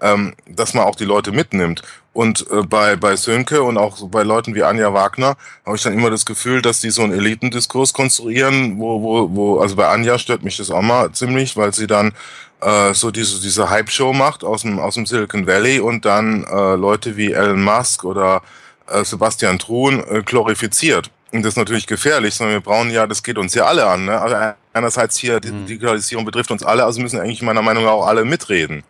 ähm, 0.00 0.34
dass 0.46 0.74
man 0.74 0.84
auch 0.84 0.94
die 0.94 1.04
Leute 1.04 1.32
mitnimmt. 1.32 1.82
Und 2.14 2.46
äh, 2.50 2.62
bei, 2.62 2.94
bei 2.94 3.16
Sönke 3.16 3.62
und 3.62 3.76
auch 3.76 4.08
bei 4.08 4.22
Leuten 4.22 4.54
wie 4.54 4.62
Anja 4.62 4.94
Wagner 4.94 5.36
habe 5.66 5.76
ich 5.76 5.82
dann 5.82 5.92
immer 5.92 6.10
das 6.10 6.24
Gefühl, 6.24 6.62
dass 6.62 6.80
die 6.80 6.90
so 6.90 7.02
einen 7.02 7.12
Elitendiskurs 7.12 7.92
konstruieren, 7.92 8.78
wo, 8.78 9.02
wo, 9.02 9.34
wo, 9.34 9.58
also 9.58 9.74
bei 9.74 9.88
Anja 9.88 10.18
stört 10.18 10.44
mich 10.44 10.56
das 10.56 10.70
auch 10.70 10.80
mal 10.80 11.10
ziemlich, 11.10 11.56
weil 11.56 11.74
sie 11.74 11.88
dann 11.88 12.12
äh, 12.60 12.94
so 12.94 13.10
diese, 13.10 13.42
diese 13.42 13.68
Hype-Show 13.68 14.12
macht 14.12 14.44
aus 14.44 14.62
dem, 14.62 14.78
aus 14.78 14.94
dem 14.94 15.06
Silicon 15.06 15.48
Valley 15.48 15.80
und 15.80 16.04
dann 16.04 16.44
äh, 16.44 16.76
Leute 16.76 17.16
wie 17.16 17.32
Elon 17.32 17.62
Musk 17.62 18.04
oder 18.04 18.42
äh, 18.88 19.04
Sebastian 19.04 19.58
Truhn 19.58 20.02
äh, 20.08 20.22
glorifiziert. 20.22 21.10
Und 21.32 21.42
das 21.42 21.54
ist 21.54 21.58
natürlich 21.58 21.88
gefährlich, 21.88 22.36
sondern 22.36 22.54
wir 22.54 22.60
brauchen 22.60 22.92
ja, 22.92 23.08
das 23.08 23.24
geht 23.24 23.38
uns 23.38 23.54
ja 23.54 23.64
alle 23.64 23.86
an. 23.86 24.04
Ne? 24.04 24.20
Also 24.20 24.36
einerseits 24.72 25.16
hier, 25.16 25.40
die 25.40 25.50
mhm. 25.50 25.66
Digitalisierung 25.66 26.24
betrifft 26.24 26.52
uns 26.52 26.62
alle, 26.62 26.84
also 26.84 27.00
müssen 27.00 27.18
eigentlich 27.18 27.42
meiner 27.42 27.62
Meinung 27.62 27.82
nach 27.82 27.90
auch 27.90 28.06
alle 28.06 28.24
mitreden. 28.24 28.84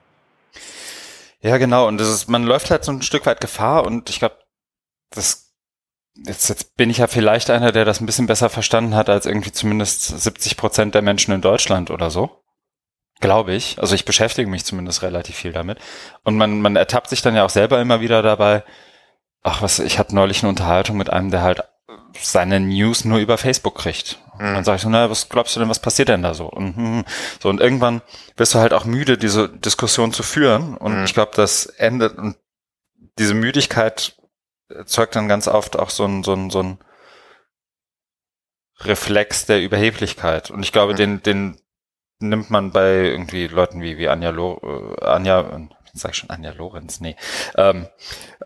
Ja, 1.44 1.58
genau. 1.58 1.86
Und 1.86 1.98
das 1.98 2.08
ist, 2.08 2.28
man 2.28 2.44
läuft 2.44 2.70
halt 2.70 2.84
so 2.84 2.92
ein 2.92 3.02
Stück 3.02 3.26
weit 3.26 3.40
Gefahr 3.42 3.84
und 3.84 4.08
ich 4.08 4.18
glaube, 4.18 4.38
das 5.10 5.52
jetzt, 6.14 6.48
jetzt 6.48 6.74
bin 6.76 6.88
ich 6.88 6.98
ja 6.98 7.06
vielleicht 7.06 7.50
einer, 7.50 7.70
der 7.70 7.84
das 7.84 8.00
ein 8.00 8.06
bisschen 8.06 8.26
besser 8.26 8.48
verstanden 8.48 8.94
hat 8.94 9.10
als 9.10 9.26
irgendwie 9.26 9.52
zumindest 9.52 10.06
70 10.20 10.56
Prozent 10.56 10.94
der 10.94 11.02
Menschen 11.02 11.34
in 11.34 11.42
Deutschland 11.42 11.90
oder 11.90 12.10
so. 12.10 12.42
Glaube 13.20 13.52
ich. 13.52 13.78
Also 13.78 13.94
ich 13.94 14.06
beschäftige 14.06 14.48
mich 14.48 14.64
zumindest 14.64 15.02
relativ 15.02 15.36
viel 15.36 15.52
damit. 15.52 15.78
Und 16.24 16.36
man, 16.38 16.62
man 16.62 16.76
ertappt 16.76 17.10
sich 17.10 17.20
dann 17.20 17.36
ja 17.36 17.44
auch 17.44 17.50
selber 17.50 17.78
immer 17.78 18.00
wieder 18.00 18.22
dabei. 18.22 18.64
Ach 19.42 19.60
was, 19.60 19.80
ich 19.80 19.98
hatte 19.98 20.14
neulich 20.14 20.42
eine 20.42 20.48
Unterhaltung 20.48 20.96
mit 20.96 21.10
einem, 21.10 21.30
der 21.30 21.42
halt 21.42 21.62
seine 22.18 22.58
News 22.58 23.04
nur 23.04 23.18
über 23.18 23.36
Facebook 23.36 23.76
kriegt. 23.76 24.18
Und 24.38 24.54
dann 24.54 24.64
sage 24.64 24.76
ich 24.76 24.82
so, 24.82 24.88
na, 24.88 25.10
was 25.10 25.28
glaubst 25.28 25.54
du 25.54 25.60
denn, 25.60 25.68
was 25.68 25.78
passiert 25.78 26.08
denn 26.08 26.22
da 26.22 26.34
so? 26.34 26.46
Und, 26.46 26.76
hm, 26.76 26.84
hm. 26.84 27.04
so, 27.40 27.48
und 27.48 27.60
irgendwann 27.60 28.02
wirst 28.36 28.54
du 28.54 28.58
halt 28.58 28.72
auch 28.72 28.84
müde, 28.84 29.16
diese 29.16 29.48
Diskussion 29.48 30.12
zu 30.12 30.22
führen. 30.22 30.76
Und 30.76 30.98
mhm. 30.98 31.04
ich 31.04 31.14
glaube, 31.14 31.32
das 31.34 31.66
endet 31.66 32.18
und 32.18 32.36
diese 33.18 33.34
Müdigkeit 33.34 34.16
erzeugt 34.68 35.14
dann 35.14 35.28
ganz 35.28 35.46
oft 35.46 35.78
auch 35.78 35.90
so 35.90 36.04
ein, 36.04 36.24
so 36.24 36.34
ein, 36.34 36.50
so 36.50 36.62
ein 36.62 36.78
Reflex 38.80 39.46
der 39.46 39.62
Überheblichkeit. 39.62 40.50
Und 40.50 40.62
ich 40.62 40.72
glaube, 40.72 40.94
mhm. 40.94 40.96
den, 40.96 41.22
den 41.22 41.60
nimmt 42.18 42.50
man 42.50 42.70
bei 42.70 43.04
irgendwie 43.04 43.46
Leuten 43.46 43.80
wie, 43.80 43.98
wie 43.98 44.08
Anja, 44.08 44.30
Lo, 44.30 44.96
äh, 45.00 45.04
Anja, 45.04 45.68
sag 45.92 46.12
ich 46.12 46.18
schon 46.18 46.30
Anja 46.30 46.52
Lorenz, 46.52 47.00
nee, 47.00 47.16
ähm, 47.56 47.86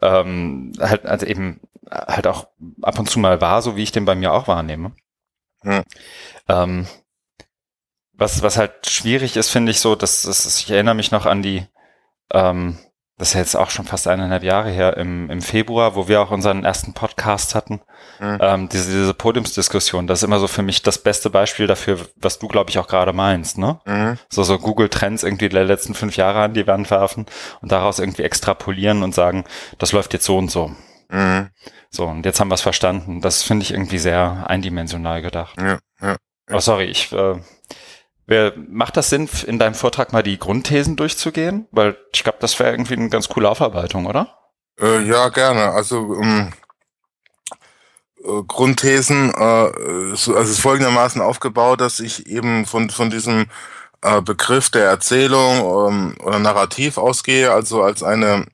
ähm, 0.03 0.73
halt, 0.79 1.07
also 1.07 1.27
eben 1.27 1.61
halt 1.91 2.27
auch 2.27 2.49
ab 2.83 2.99
und 2.99 3.09
zu 3.09 3.19
mal 3.19 3.41
wahr, 3.41 3.63
so 3.63 3.77
wie 3.77 3.83
ich 3.83 3.93
den 3.93 4.05
bei 4.05 4.15
mir 4.15 4.33
auch 4.33 4.49
wahrnehme. 4.49 4.93
Mhm. 5.63 5.85
Ähm, 6.49 6.87
was, 8.19 8.43
was 8.43 8.59
halt 8.59 8.87
schwierig 8.89 9.37
ist, 9.37 9.49
finde 9.49 9.71
ich 9.71 9.81
so, 9.81 9.95
dass, 9.95 10.23
dass 10.23 10.61
ich 10.61 10.71
erinnere 10.71 10.95
mich 10.95 11.13
noch 11.13 11.25
an 11.25 11.41
die, 11.41 11.65
ähm, 12.33 12.79
das 13.17 13.29
ist 13.29 13.35
jetzt 13.35 13.57
auch 13.57 13.71
schon 13.71 13.85
fast 13.85 14.07
eineinhalb 14.07 14.43
Jahre 14.43 14.71
her, 14.71 14.97
im, 14.97 15.31
im 15.31 15.41
Februar, 15.41 15.95
wo 15.95 16.09
wir 16.09 16.21
auch 16.21 16.31
unseren 16.31 16.65
ersten 16.65 16.95
Podcast 16.95 17.55
hatten, 17.55 17.81
mhm. 18.21 18.39
ähm, 18.41 18.69
diese, 18.69 18.91
diese 18.91 19.15
Podiumsdiskussion, 19.15 20.07
das 20.07 20.21
ist 20.21 20.25
immer 20.25 20.41
so 20.41 20.49
für 20.49 20.63
mich 20.63 20.83
das 20.83 20.99
beste 20.99 21.31
Beispiel 21.31 21.67
dafür, 21.67 21.99
was 22.17 22.39
du, 22.39 22.49
glaube 22.49 22.71
ich, 22.71 22.79
auch 22.79 22.89
gerade 22.89 23.13
meinst, 23.13 23.59
ne? 23.59 23.81
Mhm. 23.87 24.19
So, 24.29 24.43
so 24.43 24.59
Google 24.59 24.89
Trends 24.89 25.23
irgendwie 25.23 25.49
der 25.49 25.65
letzten 25.65 25.95
fünf 25.95 26.17
Jahre 26.17 26.41
an 26.41 26.55
die 26.55 26.67
Wand 26.67 26.91
werfen 26.91 27.27
und 27.61 27.71
daraus 27.73 28.01
irgendwie 28.01 28.23
extrapolieren 28.23 29.03
und 29.03 29.15
sagen, 29.15 29.45
das 29.79 29.93
läuft 29.93 30.13
jetzt 30.13 30.25
so 30.25 30.37
und 30.39 30.51
so. 30.51 30.73
Mhm. 31.09 31.51
So, 31.91 32.07
und 32.07 32.25
jetzt 32.25 32.39
haben 32.41 32.49
wir 32.49 32.55
es 32.55 32.61
verstanden. 32.61 33.21
Das 33.21 33.43
finde 33.43 33.65
ich 33.65 33.73
irgendwie 33.73 33.99
sehr 33.99 34.45
eindimensional 34.49 35.23
gedacht. 35.23 35.57
Ja, 35.61 35.79
ja. 36.01 36.17
Oh, 36.51 36.61
sorry, 36.61 36.85
ich 36.85 37.13
äh, 37.13 37.41
Wer, 38.29 38.53
macht 38.69 38.99
das 38.99 39.09
Sinn, 39.09 39.27
in 39.47 39.59
deinem 39.59 39.75
Vortrag 39.75 40.13
mal 40.13 40.23
die 40.23 40.39
Grundthesen 40.39 40.97
durchzugehen? 40.97 41.67
Weil 41.71 41.97
ich 42.13 42.23
glaube, 42.25 42.37
das 42.43 42.59
wäre 42.59 42.73
irgendwie 42.73 42.93
eine 42.93 43.09
ganz 43.09 43.31
coole 43.31 43.49
Aufarbeitung, 43.49 44.05
oder? 44.05 44.37
Äh, 44.79 45.03
ja, 45.05 45.31
gerne. 45.31 45.71
Also 45.71 46.15
ähm, 46.21 46.53
äh, 48.23 48.43
Grundthesen, 48.47 49.31
äh, 49.31 50.15
so, 50.15 50.35
also 50.35 50.41
es 50.41 50.51
ist 50.51 50.61
folgendermaßen 50.61 51.23
aufgebaut, 51.23 51.81
dass 51.81 52.01
ich 52.01 52.27
eben 52.27 52.67
von, 52.67 52.91
von 52.91 53.09
diesem 53.09 53.47
äh, 54.03 54.21
Begriff 54.21 54.69
der 54.69 54.85
Erzählung 54.85 55.89
ähm, 55.89 56.17
oder 56.23 56.39
Narrativ 56.39 56.99
ausgehe, 56.99 57.51
also 57.51 57.83
als 57.83 58.03
eine 58.03 58.45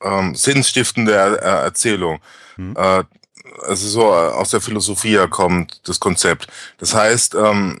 ähm, 0.00 0.36
sinnstiftende 0.36 1.12
er 1.12 1.40
Erzählung. 1.40 2.20
Hm. 2.56 2.74
Äh, 2.76 3.04
also 3.62 3.88
so 3.88 4.02
äh, 4.02 4.32
aus 4.32 4.50
der 4.50 4.60
Philosophie 4.60 5.18
kommt, 5.30 5.80
das 5.88 6.00
Konzept. 6.00 6.46
Das 6.78 6.94
heißt, 6.94 7.34
ähm, 7.34 7.78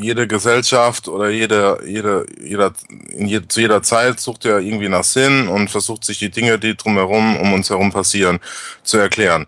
jede 0.00 0.26
Gesellschaft 0.26 1.08
oder 1.08 1.30
jede, 1.30 1.80
jede, 1.86 2.26
jeder, 2.40 2.72
in 3.10 3.26
je, 3.26 3.40
zu 3.46 3.60
jeder 3.60 3.82
Zeit 3.82 4.20
sucht 4.20 4.44
ja 4.44 4.58
irgendwie 4.58 4.88
nach 4.88 5.04
Sinn 5.04 5.48
und 5.48 5.70
versucht 5.70 6.04
sich 6.04 6.18
die 6.18 6.30
Dinge, 6.30 6.58
die 6.58 6.76
drumherum 6.76 7.36
um 7.36 7.52
uns 7.52 7.70
herum 7.70 7.92
passieren, 7.92 8.40
zu 8.82 8.98
erklären. 8.98 9.46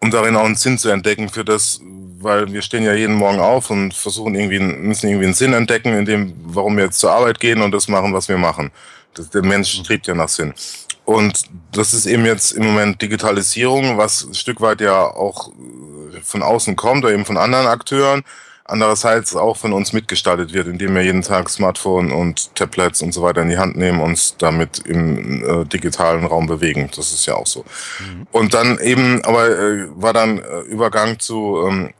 Um 0.00 0.10
darin 0.10 0.36
auch 0.36 0.44
einen 0.44 0.56
Sinn 0.56 0.78
zu 0.78 0.90
entdecken 0.90 1.28
für 1.28 1.44
das, 1.44 1.80
weil 2.20 2.52
wir 2.52 2.62
stehen 2.62 2.84
ja 2.84 2.94
jeden 2.94 3.14
Morgen 3.14 3.40
auf 3.40 3.70
und 3.70 3.94
versuchen 3.94 4.34
irgendwie, 4.34 4.60
müssen 4.60 5.08
irgendwie 5.08 5.26
einen 5.26 5.34
Sinn 5.34 5.52
entdecken, 5.52 5.92
in 5.94 6.04
dem, 6.04 6.34
warum 6.44 6.76
wir 6.76 6.84
jetzt 6.84 6.98
zur 6.98 7.12
Arbeit 7.12 7.40
gehen 7.40 7.62
und 7.62 7.72
das 7.72 7.88
machen, 7.88 8.12
was 8.12 8.28
wir 8.28 8.38
machen. 8.38 8.70
Das, 9.14 9.30
der 9.30 9.42
Mensch 9.42 9.72
strebt 9.72 10.06
ja 10.06 10.14
nach 10.14 10.28
Sinn. 10.28 10.54
Und 11.08 11.44
das 11.72 11.94
ist 11.94 12.04
eben 12.04 12.26
jetzt 12.26 12.52
im 12.52 12.66
Moment 12.66 13.00
Digitalisierung, 13.00 13.96
was 13.96 14.26
ein 14.26 14.34
Stück 14.34 14.60
weit 14.60 14.82
ja 14.82 15.04
auch 15.04 15.48
äh, 15.48 16.20
von 16.22 16.42
außen 16.42 16.76
kommt 16.76 17.02
oder 17.02 17.14
eben 17.14 17.24
von 17.24 17.38
anderen 17.38 17.66
Akteuren. 17.66 18.24
Andererseits 18.66 19.34
auch 19.34 19.56
von 19.56 19.72
uns 19.72 19.94
mitgestaltet 19.94 20.52
wird, 20.52 20.66
indem 20.66 20.94
wir 20.94 21.00
jeden 21.00 21.22
Tag 21.22 21.48
Smartphone 21.48 22.12
und 22.12 22.54
Tablets 22.54 23.00
und 23.00 23.12
so 23.12 23.22
weiter 23.22 23.40
in 23.40 23.48
die 23.48 23.56
Hand 23.56 23.74
nehmen, 23.78 24.02
uns 24.02 24.36
damit 24.36 24.80
im 24.80 25.42
äh, 25.42 25.64
digitalen 25.64 26.26
Raum 26.26 26.46
bewegen. 26.46 26.90
Das 26.94 27.10
ist 27.10 27.24
ja 27.24 27.36
auch 27.36 27.46
so. 27.46 27.64
Mhm. 28.00 28.26
Und 28.30 28.52
dann 28.52 28.78
eben, 28.78 29.24
aber 29.24 29.48
äh, 29.48 29.86
war 29.94 30.12
dann 30.12 30.40
äh, 30.40 30.60
Übergang 30.66 31.18
zu, 31.18 31.64
ähm, 31.66 31.94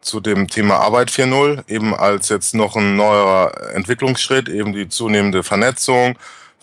zu 0.00 0.20
dem 0.20 0.48
Thema 0.48 0.76
Arbeit 0.76 1.10
4.0, 1.10 1.68
eben 1.68 1.94
als 1.94 2.30
jetzt 2.30 2.54
noch 2.54 2.74
ein 2.74 2.96
neuer 2.96 3.52
Entwicklungsschritt, 3.74 4.48
eben 4.48 4.72
die 4.72 4.88
zunehmende 4.88 5.42
Vernetzung, 5.42 6.16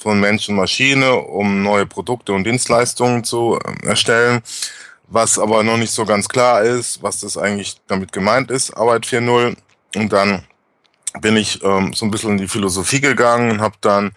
von 0.03 0.19
Mensch 0.19 0.49
und 0.49 0.55
Maschine, 0.55 1.15
um 1.15 1.63
neue 1.63 1.85
Produkte 1.85 2.33
und 2.33 2.43
Dienstleistungen 2.43 3.23
zu 3.23 3.57
ähm, 3.65 3.77
erstellen. 3.87 4.41
Was 5.07 5.39
aber 5.39 5.63
noch 5.63 5.77
nicht 5.77 5.91
so 5.91 6.05
ganz 6.05 6.27
klar 6.27 6.61
ist, 6.61 7.01
was 7.01 7.21
das 7.21 7.37
eigentlich 7.37 7.77
damit 7.87 8.11
gemeint 8.11 8.51
ist, 8.51 8.71
Arbeit 8.75 9.05
4.0. 9.05 9.55
Und 9.95 10.13
dann 10.13 10.43
bin 11.21 11.37
ich 11.37 11.63
ähm, 11.63 11.93
so 11.93 12.05
ein 12.05 12.11
bisschen 12.11 12.31
in 12.31 12.37
die 12.37 12.47
Philosophie 12.47 12.99
gegangen 12.99 13.49
und 13.51 13.61
habe 13.61 13.75
dann 13.79 14.11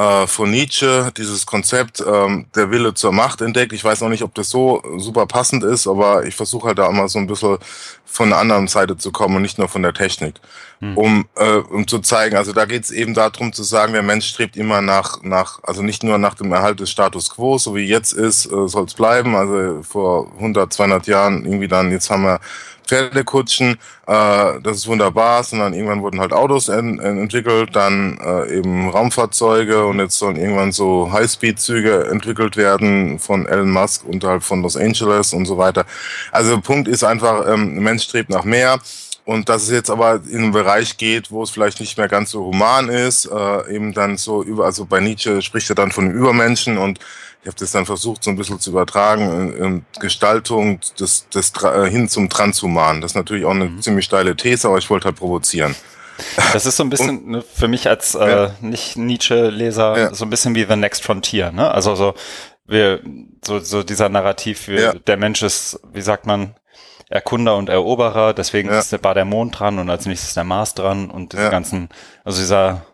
äh, 0.00 0.26
von 0.26 0.50
Nietzsche 0.50 1.12
dieses 1.16 1.44
Konzept 1.44 2.02
ähm, 2.06 2.46
der 2.54 2.70
Wille 2.70 2.94
zur 2.94 3.12
Macht 3.12 3.42
entdeckt. 3.42 3.74
Ich 3.74 3.84
weiß 3.84 4.00
noch 4.00 4.08
nicht, 4.08 4.22
ob 4.22 4.34
das 4.34 4.48
so 4.48 4.82
super 4.96 5.26
passend 5.26 5.62
ist, 5.62 5.86
aber 5.86 6.24
ich 6.24 6.34
versuche 6.34 6.68
halt 6.68 6.78
da 6.78 6.88
immer 6.88 7.06
so 7.08 7.18
ein 7.18 7.26
bisschen 7.26 7.58
von 8.06 8.30
der 8.30 8.38
anderen 8.38 8.66
Seite 8.66 8.96
zu 8.96 9.12
kommen 9.12 9.36
und 9.36 9.42
nicht 9.42 9.58
nur 9.58 9.68
von 9.68 9.82
der 9.82 9.92
Technik. 9.92 10.36
Hm. 10.80 10.96
Um, 10.96 11.28
äh, 11.36 11.56
um 11.56 11.86
zu 11.86 11.98
zeigen, 11.98 12.36
also 12.36 12.52
da 12.52 12.64
geht 12.64 12.84
es 12.84 12.90
eben 12.90 13.12
darum 13.12 13.52
zu 13.52 13.62
sagen, 13.62 13.92
der 13.92 14.02
Mensch 14.02 14.26
strebt 14.26 14.56
immer 14.56 14.80
nach, 14.80 15.22
nach, 15.22 15.60
also 15.64 15.82
nicht 15.82 16.02
nur 16.02 16.16
nach 16.16 16.34
dem 16.34 16.50
Erhalt 16.50 16.80
des 16.80 16.90
Status 16.90 17.28
quo, 17.28 17.58
so 17.58 17.76
wie 17.76 17.84
jetzt 17.84 18.12
ist, 18.12 18.46
äh, 18.46 18.68
soll 18.68 18.86
es 18.86 18.94
bleiben. 18.94 19.36
Also 19.36 19.82
vor 19.82 20.32
100, 20.36 20.72
200 20.72 21.06
Jahren 21.08 21.44
irgendwie 21.44 21.68
dann, 21.68 21.92
jetzt 21.92 22.08
haben 22.08 22.22
wir 22.22 22.40
Pferdekutschen, 22.90 23.78
äh, 24.06 24.60
das 24.62 24.78
ist 24.78 24.88
wunderbar, 24.88 25.44
sondern 25.44 25.74
irgendwann 25.74 26.02
wurden 26.02 26.20
halt 26.20 26.32
Autos 26.32 26.68
en 26.68 26.98
entwickelt, 26.98 27.70
dann 27.74 28.18
äh, 28.18 28.58
eben 28.58 28.88
Raumfahrzeuge 28.88 29.86
und 29.86 30.00
jetzt 30.00 30.18
sollen 30.18 30.36
irgendwann 30.36 30.72
so 30.72 31.10
Highspeed-Züge 31.12 32.08
entwickelt 32.10 32.56
werden 32.56 33.20
von 33.20 33.46
Elon 33.46 33.70
Musk 33.70 34.04
unterhalb 34.04 34.42
von 34.42 34.62
Los 34.62 34.76
Angeles 34.76 35.32
und 35.32 35.46
so 35.46 35.56
weiter. 35.56 35.86
Also 36.32 36.60
Punkt 36.60 36.88
ist 36.88 37.04
einfach, 37.04 37.46
ähm, 37.46 37.74
Mensch 37.76 38.02
strebt 38.02 38.30
nach 38.30 38.44
mehr. 38.44 38.80
Und 39.26 39.48
dass 39.48 39.62
es 39.62 39.70
jetzt 39.70 39.90
aber 39.90 40.22
in 40.28 40.38
einen 40.38 40.52
Bereich 40.52 40.96
geht, 40.96 41.30
wo 41.30 41.44
es 41.44 41.50
vielleicht 41.50 41.78
nicht 41.78 41.96
mehr 41.96 42.08
ganz 42.08 42.32
so 42.32 42.46
human 42.46 42.88
ist, 42.88 43.26
äh, 43.26 43.72
eben 43.72 43.92
dann 43.92 44.16
so 44.16 44.42
über, 44.42 44.64
also 44.64 44.86
bei 44.86 44.98
Nietzsche 44.98 45.40
spricht 45.42 45.68
er 45.70 45.76
dann 45.76 45.92
von 45.92 46.10
Übermenschen 46.10 46.78
und 46.78 46.98
ich 47.42 47.46
habe 47.46 47.56
das 47.58 47.72
dann 47.72 47.86
versucht, 47.86 48.22
so 48.22 48.30
ein 48.30 48.36
bisschen 48.36 48.60
zu 48.60 48.70
übertragen, 48.70 49.54
in, 49.54 49.84
Gestaltung 49.98 50.80
des, 50.98 51.28
des 51.30 51.52
äh, 51.62 51.88
hin 51.88 52.08
zum 52.08 52.28
Transhuman. 52.28 53.00
Das 53.00 53.12
ist 53.12 53.16
natürlich 53.16 53.44
auch 53.46 53.52
eine 53.52 53.66
mhm. 53.66 53.80
ziemlich 53.80 54.04
steile 54.04 54.36
These, 54.36 54.68
aber 54.68 54.78
ich 54.78 54.90
wollte 54.90 55.06
halt 55.06 55.16
provozieren. 55.16 55.74
Das 56.52 56.66
ist 56.66 56.76
so 56.76 56.84
ein 56.84 56.90
bisschen 56.90 57.08
Und, 57.24 57.28
ne, 57.28 57.42
für 57.42 57.68
mich 57.68 57.88
als 57.88 58.14
äh, 58.14 58.28
ja. 58.28 58.54
nicht 58.60 58.96
Nietzsche-Leser 58.96 59.98
ja. 59.98 60.14
so 60.14 60.26
ein 60.26 60.30
bisschen 60.30 60.54
wie 60.54 60.64
The 60.64 60.76
Next 60.76 61.02
Frontier. 61.02 61.50
Ne? 61.50 61.70
Also 61.70 61.94
so 61.94 62.14
wir 62.66 63.00
so, 63.44 63.58
so 63.58 63.82
dieser 63.82 64.08
Narrativ 64.08 64.60
für 64.60 64.80
ja. 64.80 64.92
der 64.92 65.16
Mensch 65.16 65.42
ist, 65.42 65.80
wie 65.92 66.02
sagt 66.02 66.26
man, 66.26 66.54
Erkunder 67.08 67.56
und 67.56 67.68
Eroberer. 67.68 68.34
Deswegen 68.34 68.68
ist, 68.68 69.02
war 69.02 69.14
der 69.14 69.24
Mond 69.24 69.58
dran 69.58 69.78
und 69.78 69.90
als 69.90 70.06
nächstes 70.06 70.34
der 70.34 70.44
Mars 70.44 70.74
dran 70.74 71.10
und 71.10 71.32
diese 71.32 71.50
ganzen, 71.50 71.88
also 72.22 72.38
dieser 72.38 72.86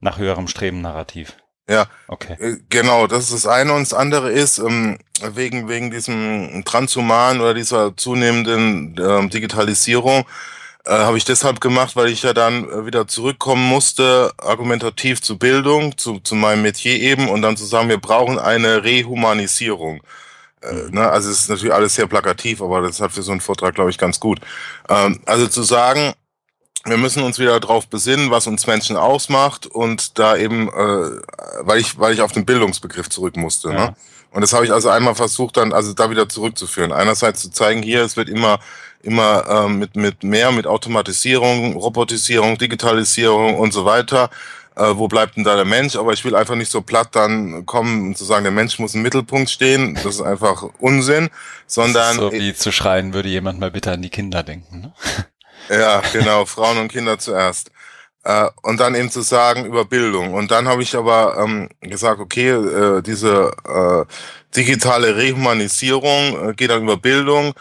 nach 0.00 0.18
höherem 0.18 0.46
Streben 0.46 0.80
Narrativ. 0.80 1.34
Ja, 1.68 1.86
okay. 2.06 2.36
Äh, 2.40 2.56
genau, 2.70 3.06
das 3.06 3.24
ist 3.24 3.44
das 3.44 3.46
eine. 3.46 3.74
Und 3.74 3.82
das 3.82 3.94
andere 3.94 4.30
ist, 4.30 4.58
ähm, 4.58 4.98
wegen, 5.34 5.68
wegen 5.68 5.90
diesem 5.90 6.62
Transhuman 6.64 7.40
oder 7.40 7.54
dieser 7.54 7.96
zunehmenden 7.96 8.96
äh, 8.96 9.28
Digitalisierung, 9.28 10.24
äh, 10.86 10.90
habe 10.90 11.18
ich 11.18 11.26
deshalb 11.26 11.60
gemacht, 11.60 11.96
weil 11.96 12.08
ich 12.08 12.22
ja 12.22 12.32
dann 12.32 12.64
äh, 12.64 12.86
wieder 12.86 13.06
zurückkommen 13.06 13.68
musste, 13.68 14.32
argumentativ 14.38 15.20
zur 15.20 15.38
Bildung, 15.38 15.98
zu, 15.98 16.20
zu 16.20 16.34
meinem 16.34 16.62
Metier 16.62 16.98
eben, 16.98 17.28
und 17.28 17.42
dann 17.42 17.58
zu 17.58 17.66
sagen, 17.66 17.90
wir 17.90 17.98
brauchen 17.98 18.38
eine 18.38 18.84
Rehumanisierung. 18.84 20.00
Äh, 20.62 20.72
mhm. 20.72 20.94
ne, 20.94 21.10
also 21.10 21.30
es 21.30 21.40
ist 21.40 21.50
natürlich 21.50 21.74
alles 21.74 21.94
sehr 21.94 22.06
plakativ, 22.06 22.62
aber 22.62 22.80
das 22.80 23.00
hat 23.00 23.12
für 23.12 23.22
so 23.22 23.32
einen 23.32 23.42
Vortrag, 23.42 23.74
glaube 23.74 23.90
ich, 23.90 23.98
ganz 23.98 24.18
gut. 24.18 24.40
Ähm, 24.88 25.20
also 25.26 25.46
zu 25.46 25.62
sagen, 25.62 26.14
wir 26.84 26.96
müssen 26.96 27.22
uns 27.22 27.38
wieder 27.38 27.58
darauf 27.60 27.88
besinnen, 27.88 28.30
was 28.30 28.46
uns 28.46 28.66
Menschen 28.66 28.96
ausmacht 28.96 29.66
und 29.66 30.18
da 30.18 30.36
eben, 30.36 30.68
äh, 30.68 31.20
weil 31.60 31.80
ich, 31.80 31.98
weil 31.98 32.14
ich 32.14 32.20
auf 32.20 32.32
den 32.32 32.46
Bildungsbegriff 32.46 33.08
zurück 33.08 33.36
musste. 33.36 33.68
Ne? 33.68 33.74
Ja. 33.74 33.86
Ne? 33.86 33.96
Und 34.30 34.42
das 34.42 34.52
habe 34.52 34.64
ich 34.64 34.72
also 34.72 34.90
einmal 34.90 35.14
versucht, 35.14 35.56
dann 35.56 35.72
also 35.72 35.94
da 35.94 36.10
wieder 36.10 36.28
zurückzuführen. 36.28 36.92
Einerseits 36.92 37.40
zu 37.40 37.50
zeigen, 37.50 37.82
hier 37.82 38.02
es 38.02 38.16
wird 38.16 38.28
immer 38.28 38.58
immer 39.00 39.44
ähm, 39.48 39.78
mit 39.78 39.96
mit 39.96 40.22
mehr 40.22 40.52
mit 40.52 40.66
Automatisierung, 40.66 41.76
Robotisierung, 41.76 42.58
Digitalisierung 42.58 43.58
und 43.58 43.72
so 43.72 43.84
weiter. 43.84 44.28
Äh, 44.76 44.96
wo 44.96 45.08
bleibt 45.08 45.36
denn 45.36 45.44
da 45.44 45.56
der 45.56 45.64
Mensch? 45.64 45.96
Aber 45.96 46.12
ich 46.12 46.24
will 46.24 46.36
einfach 46.36 46.56
nicht 46.56 46.70
so 46.70 46.82
platt 46.82 47.08
dann 47.12 47.64
kommen 47.64 48.08
und 48.08 48.18
zu 48.18 48.24
sagen, 48.24 48.44
der 48.44 48.52
Mensch 48.52 48.78
muss 48.78 48.94
im 48.94 49.02
Mittelpunkt 49.02 49.50
stehen. 49.50 49.94
Das 49.94 50.16
ist 50.16 50.20
einfach 50.20 50.62
Unsinn, 50.78 51.30
sondern 51.66 52.16
so 52.16 52.32
wie 52.32 52.54
zu 52.54 52.70
schreien, 52.70 53.14
würde 53.14 53.28
jemand 53.28 53.58
mal 53.58 53.70
bitte 53.70 53.92
an 53.92 54.02
die 54.02 54.10
Kinder 54.10 54.42
denken. 54.42 54.80
Ne? 54.80 54.92
Ja, 55.68 56.02
genau, 56.12 56.44
Frauen 56.46 56.78
und 56.78 56.88
Kinder 56.88 57.18
zuerst. 57.18 57.70
Äh, 58.24 58.48
und 58.62 58.80
dann 58.80 58.94
eben 58.94 59.10
zu 59.10 59.22
sagen 59.22 59.64
über 59.64 59.84
Bildung. 59.84 60.34
Und 60.34 60.50
dann 60.50 60.68
habe 60.68 60.82
ich 60.82 60.96
aber 60.96 61.38
ähm, 61.38 61.68
gesagt, 61.80 62.20
okay, 62.20 62.50
äh, 62.50 63.02
diese 63.02 63.52
äh, 63.66 64.04
digitale 64.56 65.16
Rehumanisierung 65.16 66.50
äh, 66.50 66.54
geht 66.54 66.70
dann 66.70 66.82
über 66.82 66.96
Bildung. 66.96 67.54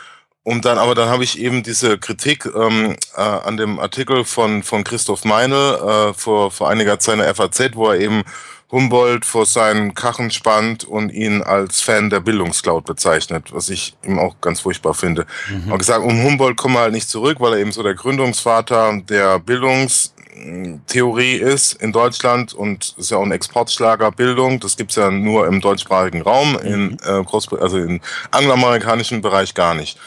Und 0.44 0.64
dann, 0.66 0.78
aber 0.78 0.96
dann 0.96 1.10
habe 1.10 1.26
ich 1.26 1.40
eben 1.40 1.62
diese 1.62 1.98
Kritik 1.98 2.46
ähm, 2.46 2.96
äh, 3.16 3.22
an 3.22 3.58
dem 3.58 3.80
Artikel 3.80 4.24
von, 4.24 4.64
von 4.64 4.84
Christoph 4.86 5.26
Meinl 5.26 5.54
äh, 5.54 6.14
vor, 6.14 6.52
vor 6.52 6.70
einiger 6.70 7.00
Zeit 7.00 7.16
in 7.16 7.20
der 7.20 7.36
FAZ, 7.36 7.72
wo 7.74 7.90
er 7.90 8.00
eben 8.00 8.24
Humboldt 8.72 9.26
vor 9.26 9.46
seinen 9.46 9.94
Kachen 9.94 10.30
spannt 10.30 10.84
und 10.84 11.10
ihn 11.10 11.42
als 11.42 11.80
Fan 11.80 12.10
der 12.10 12.20
Bildungscloud 12.20 12.86
bezeichnet, 12.86 13.54
was 13.54 13.70
ich 13.70 13.96
ihm 14.04 14.20
auch 14.20 14.36
ganz 14.42 14.60
furchtbar 14.60 14.94
finde. 14.94 15.26
Mhm. 15.50 15.72
Und 15.72 15.78
gesagt, 15.78 16.04
um 16.04 16.22
Humboldt 16.22 16.58
kommen 16.58 16.76
wir 16.76 16.82
halt 16.82 16.92
nicht 16.94 17.10
zurück, 17.10 17.38
weil 17.40 17.54
er 17.54 17.60
eben 17.60 17.72
so 17.72 17.82
der 17.82 17.96
Gründungsvater 17.96 19.02
der 19.08 19.40
Bildungstheorie 19.40 21.36
ist 21.36 21.82
in 21.82 21.94
Deutschland 21.94 22.54
und 22.54 22.94
ist 22.98 23.12
ja 23.12 23.18
auch 23.18 23.26
ein 23.26 23.32
Exportschlager 23.32 24.12
Bildung. 24.12 24.60
Das 24.60 24.76
gibt's 24.76 24.96
ja 24.96 25.12
nur 25.12 25.48
im 25.48 25.62
deutschsprachigen 25.62 26.22
Raum, 26.22 26.52
mhm. 26.52 26.58
in 26.60 26.98
äh, 27.06 27.24
Großbritannien, 27.24 27.64
also 27.64 27.78
im 27.78 28.02
angloamerikanischen 28.32 29.22
Bereich 29.22 29.54
gar 29.54 29.76
nicht. 29.76 29.98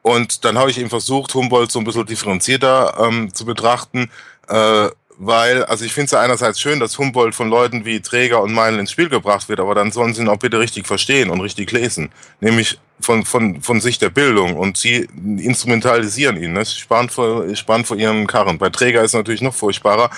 Und 0.00 0.46
dann 0.46 0.56
habe 0.56 0.70
ich 0.70 0.78
eben 0.78 0.88
versucht, 0.88 1.34
Humboldt 1.34 1.70
so 1.70 1.78
ein 1.78 1.84
bisschen 1.84 2.06
differenzierter 2.06 2.94
ähm, 2.98 3.34
zu 3.34 3.44
betrachten. 3.44 4.10
Äh, 4.48 4.88
weil, 5.20 5.64
also 5.64 5.84
ich 5.84 5.92
finde 5.92 6.06
es 6.06 6.10
ja 6.12 6.20
einerseits 6.20 6.60
schön, 6.60 6.78
dass 6.78 6.96
Humboldt 6.96 7.34
von 7.34 7.50
Leuten 7.50 7.84
wie 7.84 8.00
Träger 8.00 8.40
und 8.40 8.52
Meinl 8.52 8.78
ins 8.78 8.92
Spiel 8.92 9.08
gebracht 9.08 9.48
wird, 9.48 9.58
aber 9.58 9.74
dann 9.74 9.90
sollen 9.90 10.14
sie 10.14 10.22
ihn 10.22 10.28
auch 10.28 10.38
bitte 10.38 10.60
richtig 10.60 10.86
verstehen 10.86 11.30
und 11.30 11.40
richtig 11.40 11.72
lesen. 11.72 12.10
Nämlich 12.40 12.78
von, 13.00 13.24
von, 13.24 13.60
von 13.60 13.80
Sicht 13.80 14.00
der 14.00 14.10
Bildung 14.10 14.56
und 14.56 14.76
sie 14.76 15.08
instrumentalisieren 15.16 16.40
ihn, 16.40 16.52
ne? 16.52 16.64
Sie 16.64 16.78
sparen 16.78 17.08
vor, 17.08 17.54
sparen 17.56 17.84
vor 17.84 17.96
ihren 17.96 18.28
Karren. 18.28 18.58
Bei 18.58 18.70
Träger 18.70 19.00
ist 19.00 19.10
es 19.10 19.14
natürlich 19.14 19.42
noch 19.42 19.54
furchtbarer, 19.54 20.10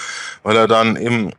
weil 0.42 0.57
er 0.57 0.69
dann 0.69 0.97
eben 0.97 1.33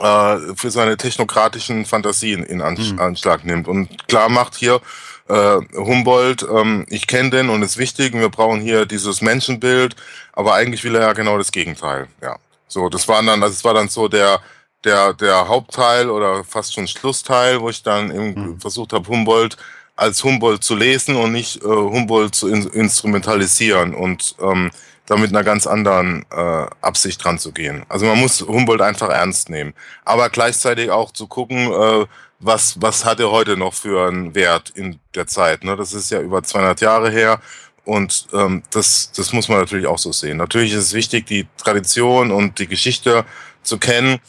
äh, 0.00 0.36
für 0.56 0.70
seine 0.72 0.96
technokratischen 0.96 1.84
Fantasien 1.84 2.42
in 2.42 2.62
Ansch 2.62 2.92
mhm. 2.92 2.98
Anschlag 2.98 3.44
nimmt 3.44 3.68
und 3.68 4.08
klar 4.08 4.28
macht 4.28 4.56
hier, 4.56 4.80
äh, 5.28 5.58
Humboldt, 5.76 6.44
ähm, 6.52 6.84
ich 6.88 7.06
kenne 7.06 7.30
den 7.30 7.48
und 7.48 7.62
ist 7.62 7.78
wichtig, 7.78 8.12
wir 8.14 8.28
brauchen 8.28 8.60
hier 8.60 8.86
dieses 8.86 9.22
Menschenbild, 9.22 9.94
aber 10.32 10.54
eigentlich 10.54 10.82
will 10.82 10.96
er 10.96 11.02
ja 11.02 11.12
genau 11.12 11.38
das 11.38 11.52
Gegenteil, 11.52 12.08
ja. 12.20 12.38
So, 12.72 12.88
das 12.88 13.06
war 13.06 13.22
dann, 13.22 13.42
also 13.42 13.52
es 13.52 13.64
war 13.64 13.74
dann 13.74 13.88
so 13.88 14.08
der, 14.08 14.40
der, 14.84 15.12
der 15.12 15.46
Hauptteil 15.48 16.08
oder 16.10 16.42
fast 16.44 16.74
schon 16.74 16.88
Schlussteil, 16.88 17.60
wo 17.60 17.68
ich 17.68 17.82
dann 17.82 18.10
eben 18.10 18.34
mhm. 18.34 18.60
versucht 18.60 18.92
habe, 18.92 19.08
Humboldt 19.08 19.56
als 19.94 20.24
Humboldt 20.24 20.64
zu 20.64 20.74
lesen 20.74 21.16
und 21.16 21.32
nicht 21.32 21.62
äh, 21.62 21.68
Humboldt 21.68 22.34
zu 22.34 22.48
in 22.48 22.66
instrumentalisieren 22.68 23.94
und 23.94 24.34
ähm, 24.40 24.70
da 25.06 25.16
mit 25.16 25.30
einer 25.30 25.44
ganz 25.44 25.66
anderen 25.66 26.24
äh, 26.30 26.66
Absicht 26.80 27.22
dran 27.22 27.38
zu 27.38 27.52
gehen. 27.52 27.84
Also 27.88 28.06
man 28.06 28.18
muss 28.18 28.40
Humboldt 28.40 28.80
einfach 28.80 29.10
ernst 29.10 29.50
nehmen, 29.50 29.74
aber 30.04 30.30
gleichzeitig 30.30 30.90
auch 30.90 31.12
zu 31.12 31.26
gucken, 31.26 31.70
äh, 31.70 32.06
was, 32.38 32.80
was 32.80 33.04
hat 33.04 33.20
er 33.20 33.30
heute 33.30 33.56
noch 33.56 33.74
für 33.74 34.08
einen 34.08 34.34
Wert 34.34 34.70
in 34.70 34.98
der 35.14 35.26
Zeit. 35.26 35.62
Ne? 35.62 35.76
Das 35.76 35.92
ist 35.92 36.10
ja 36.10 36.20
über 36.20 36.42
200 36.42 36.80
Jahre 36.80 37.10
her 37.10 37.40
und 37.84 38.28
ähm, 38.32 38.62
das, 38.70 39.10
das 39.12 39.32
muss 39.32 39.48
man 39.48 39.58
natürlich 39.58 39.86
auch 39.86 39.98
so 39.98 40.12
sehen. 40.12 40.36
Natürlich 40.36 40.72
ist 40.72 40.84
es 40.84 40.92
wichtig, 40.92 41.26
die 41.26 41.46
Tradition 41.56 42.30
und 42.30 42.58
die 42.58 42.68
Geschichte 42.68 43.24
zu 43.62 43.78
kennen, 43.78 44.20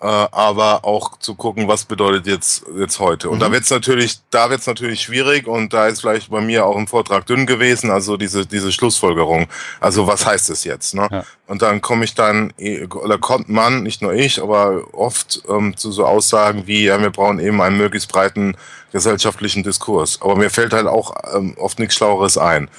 äh, 0.00 0.06
aber 0.06 0.84
auch 0.84 1.18
zu 1.18 1.34
gucken, 1.34 1.66
was 1.66 1.84
bedeutet 1.84 2.28
jetzt 2.28 2.64
jetzt 2.78 3.00
heute. 3.00 3.28
Und 3.28 3.38
mhm. 3.38 3.40
da 3.40 3.52
wird's 3.52 3.68
natürlich, 3.68 4.20
da 4.30 4.48
wird's 4.48 4.66
natürlich 4.68 5.02
schwierig 5.02 5.48
und 5.48 5.72
da 5.72 5.88
ist 5.88 6.02
vielleicht 6.02 6.30
bei 6.30 6.40
mir 6.40 6.64
auch 6.64 6.76
im 6.76 6.86
Vortrag 6.86 7.26
dünn 7.26 7.46
gewesen, 7.46 7.90
also 7.90 8.16
diese 8.16 8.46
diese 8.46 8.70
Schlussfolgerung. 8.70 9.48
Also 9.80 10.06
was 10.06 10.24
heißt 10.24 10.48
es 10.50 10.62
jetzt? 10.62 10.94
Ne? 10.94 11.08
Ja. 11.10 11.24
Und 11.48 11.62
dann 11.62 11.80
komme 11.80 12.04
ich 12.04 12.14
dann, 12.14 12.52
oder 12.94 13.18
kommt 13.18 13.48
man, 13.48 13.82
nicht 13.82 14.02
nur 14.02 14.12
ich, 14.12 14.40
aber 14.40 14.82
oft 14.94 15.42
ähm, 15.48 15.76
zu 15.76 15.90
so 15.90 16.06
Aussagen 16.06 16.68
wie, 16.68 16.84
ja, 16.84 17.00
wir 17.00 17.10
brauchen 17.10 17.40
eben 17.40 17.60
einen 17.60 17.76
möglichst 17.76 18.10
breiten 18.10 18.56
gesellschaftlichen 18.92 19.64
Diskurs. 19.64 20.20
Aber 20.22 20.36
mir 20.36 20.50
fällt 20.50 20.72
halt 20.72 20.86
auch 20.86 21.12
ähm, 21.34 21.56
oft 21.58 21.80
nichts 21.80 21.96
Schlaueres 21.96 22.38
ein 22.38 22.70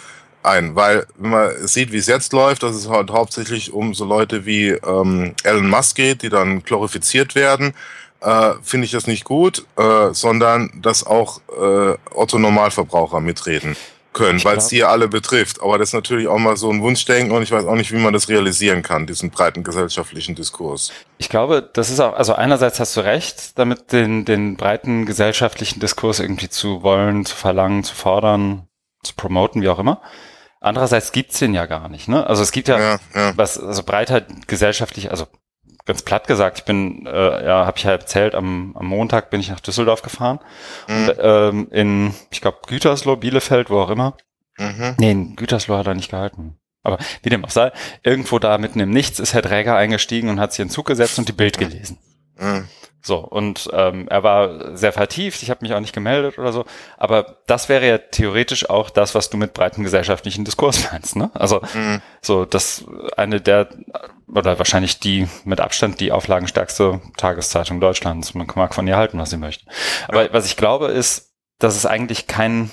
ein, 0.43 0.75
weil 0.75 1.05
wenn 1.17 1.31
man 1.31 1.67
sieht, 1.67 1.91
wie 1.91 1.97
es 1.97 2.07
jetzt 2.07 2.33
läuft, 2.33 2.63
dass 2.63 2.75
es 2.75 2.89
halt 2.89 3.11
hauptsächlich 3.11 3.73
um 3.73 3.93
so 3.93 4.05
Leute 4.05 4.45
wie 4.45 4.69
ähm, 4.69 5.35
Elon 5.43 5.69
Musk 5.69 5.95
geht, 5.95 6.21
die 6.23 6.29
dann 6.29 6.63
glorifiziert 6.63 7.35
werden, 7.35 7.73
äh, 8.21 8.53
finde 8.61 8.85
ich 8.85 8.91
das 8.91 9.07
nicht 9.07 9.23
gut, 9.23 9.65
äh, 9.77 10.13
sondern 10.13 10.71
dass 10.81 11.05
auch 11.05 11.41
äh, 11.49 11.95
Otto 12.13 12.39
Normalverbraucher 12.39 13.19
mitreden 13.19 13.75
können, 14.13 14.43
weil 14.43 14.57
es 14.57 14.67
die 14.67 14.77
ja 14.77 14.89
alle 14.89 15.07
betrifft. 15.07 15.61
Aber 15.61 15.77
das 15.77 15.89
ist 15.89 15.93
natürlich 15.93 16.27
auch 16.27 16.37
mal 16.37 16.57
so 16.57 16.69
ein 16.69 16.81
Wunschdenken 16.81 17.35
und 17.35 17.43
ich 17.43 17.51
weiß 17.51 17.65
auch 17.65 17.75
nicht, 17.75 17.91
wie 17.91 17.97
man 17.97 18.13
das 18.13 18.29
realisieren 18.29 18.81
kann, 18.81 19.07
diesen 19.07 19.29
breiten 19.31 19.63
gesellschaftlichen 19.63 20.35
Diskurs. 20.35 20.91
Ich 21.17 21.29
glaube, 21.29 21.69
das 21.73 21.89
ist 21.89 21.99
auch, 21.99 22.13
also 22.13 22.33
einerseits 22.33 22.79
hast 22.79 22.95
du 22.97 23.01
recht, 23.01 23.57
damit 23.57 23.91
den, 23.91 24.25
den 24.25 24.57
breiten 24.57 25.05
gesellschaftlichen 25.05 25.79
Diskurs 25.79 26.19
irgendwie 26.19 26.49
zu 26.49 26.83
wollen, 26.83 27.25
zu 27.25 27.35
verlangen, 27.35 27.83
zu 27.83 27.95
fordern, 27.95 28.67
zu 29.03 29.13
promoten, 29.15 29.61
wie 29.61 29.69
auch 29.69 29.79
immer. 29.79 30.01
Andererseits 30.61 31.11
gibt's 31.11 31.39
den 31.39 31.55
ja 31.55 31.65
gar 31.65 31.89
nicht, 31.89 32.07
ne? 32.07 32.25
Also 32.25 32.43
es 32.43 32.51
gibt 32.51 32.67
ja, 32.67 32.79
ja, 32.79 32.99
ja. 33.15 33.33
was, 33.35 33.59
also 33.59 33.81
Breitheit 33.81 34.47
gesellschaftlich, 34.47 35.09
also 35.09 35.25
ganz 35.85 36.03
platt 36.03 36.27
gesagt, 36.27 36.59
ich 36.59 36.65
bin, 36.65 37.07
äh, 37.07 37.45
ja, 37.45 37.65
habe 37.65 37.77
ich 37.77 37.83
ja 37.83 37.91
erzählt, 37.91 38.35
am, 38.35 38.75
am 38.77 38.85
Montag 38.85 39.31
bin 39.31 39.39
ich 39.39 39.49
nach 39.49 39.59
Düsseldorf 39.59 40.03
gefahren. 40.03 40.39
Mhm. 40.87 41.09
Und, 41.09 41.15
ähm, 41.19 41.67
in, 41.71 42.13
ich 42.29 42.41
glaube, 42.41 42.59
Gütersloh, 42.67 43.15
Bielefeld, 43.15 43.71
wo 43.71 43.79
auch 43.79 43.89
immer. 43.89 44.15
Mhm. 44.59 44.95
Nee, 44.99 45.11
in 45.11 45.35
Gütersloh 45.35 45.77
hat 45.77 45.87
er 45.87 45.95
nicht 45.95 46.11
gehalten. 46.11 46.59
Aber 46.83 46.99
wie 47.23 47.29
dem 47.29 47.43
auch 47.43 47.49
sei, 47.49 47.71
irgendwo 48.03 48.37
da 48.37 48.59
mitten 48.59 48.79
im 48.79 48.91
Nichts 48.91 49.19
ist 49.19 49.33
Herr 49.33 49.41
Träger 49.41 49.75
eingestiegen 49.75 50.29
und 50.29 50.39
hat 50.39 50.51
sich 50.51 50.59
in 50.59 50.67
den 50.67 50.73
Zug 50.73 50.85
gesetzt 50.85 51.17
und 51.17 51.27
die 51.27 51.33
Bild 51.33 51.57
gelesen. 51.57 51.97
Mhm. 52.37 52.67
So, 53.03 53.17
und 53.17 53.67
ähm, 53.73 54.07
er 54.09 54.23
war 54.23 54.77
sehr 54.77 54.93
vertieft, 54.93 55.41
ich 55.41 55.49
habe 55.49 55.61
mich 55.63 55.73
auch 55.73 55.79
nicht 55.79 55.93
gemeldet 55.93 56.37
oder 56.37 56.53
so, 56.53 56.65
aber 56.97 57.37
das 57.47 57.67
wäre 57.67 57.87
ja 57.87 57.97
theoretisch 57.97 58.69
auch 58.69 58.91
das, 58.91 59.15
was 59.15 59.31
du 59.31 59.37
mit 59.37 59.53
breiten 59.53 59.83
gesellschaftlichen 59.83 60.45
Diskurs 60.45 60.87
meinst, 60.91 61.15
ne? 61.15 61.31
Also 61.33 61.61
mhm. 61.73 62.01
so, 62.21 62.45
das 62.45 62.85
eine 63.17 63.41
der, 63.41 63.69
oder 64.27 64.59
wahrscheinlich 64.59 64.99
die 64.99 65.27
mit 65.45 65.59
Abstand 65.59 65.99
die 65.99 66.11
auflagenstärkste 66.11 67.01
Tageszeitung 67.17 67.79
Deutschlands. 67.79 68.33
Man 68.33 68.47
mag 68.55 68.75
von 68.75 68.87
ihr 68.87 68.97
halten, 68.97 69.17
was 69.17 69.31
sie 69.31 69.37
möchte. 69.37 69.65
Aber 70.07 70.23
ja. 70.23 70.29
was 70.33 70.45
ich 70.45 70.55
glaube, 70.55 70.87
ist, 70.87 71.33
dass 71.59 71.75
es 71.75 71.85
eigentlich 71.85 72.27
keinen 72.27 72.71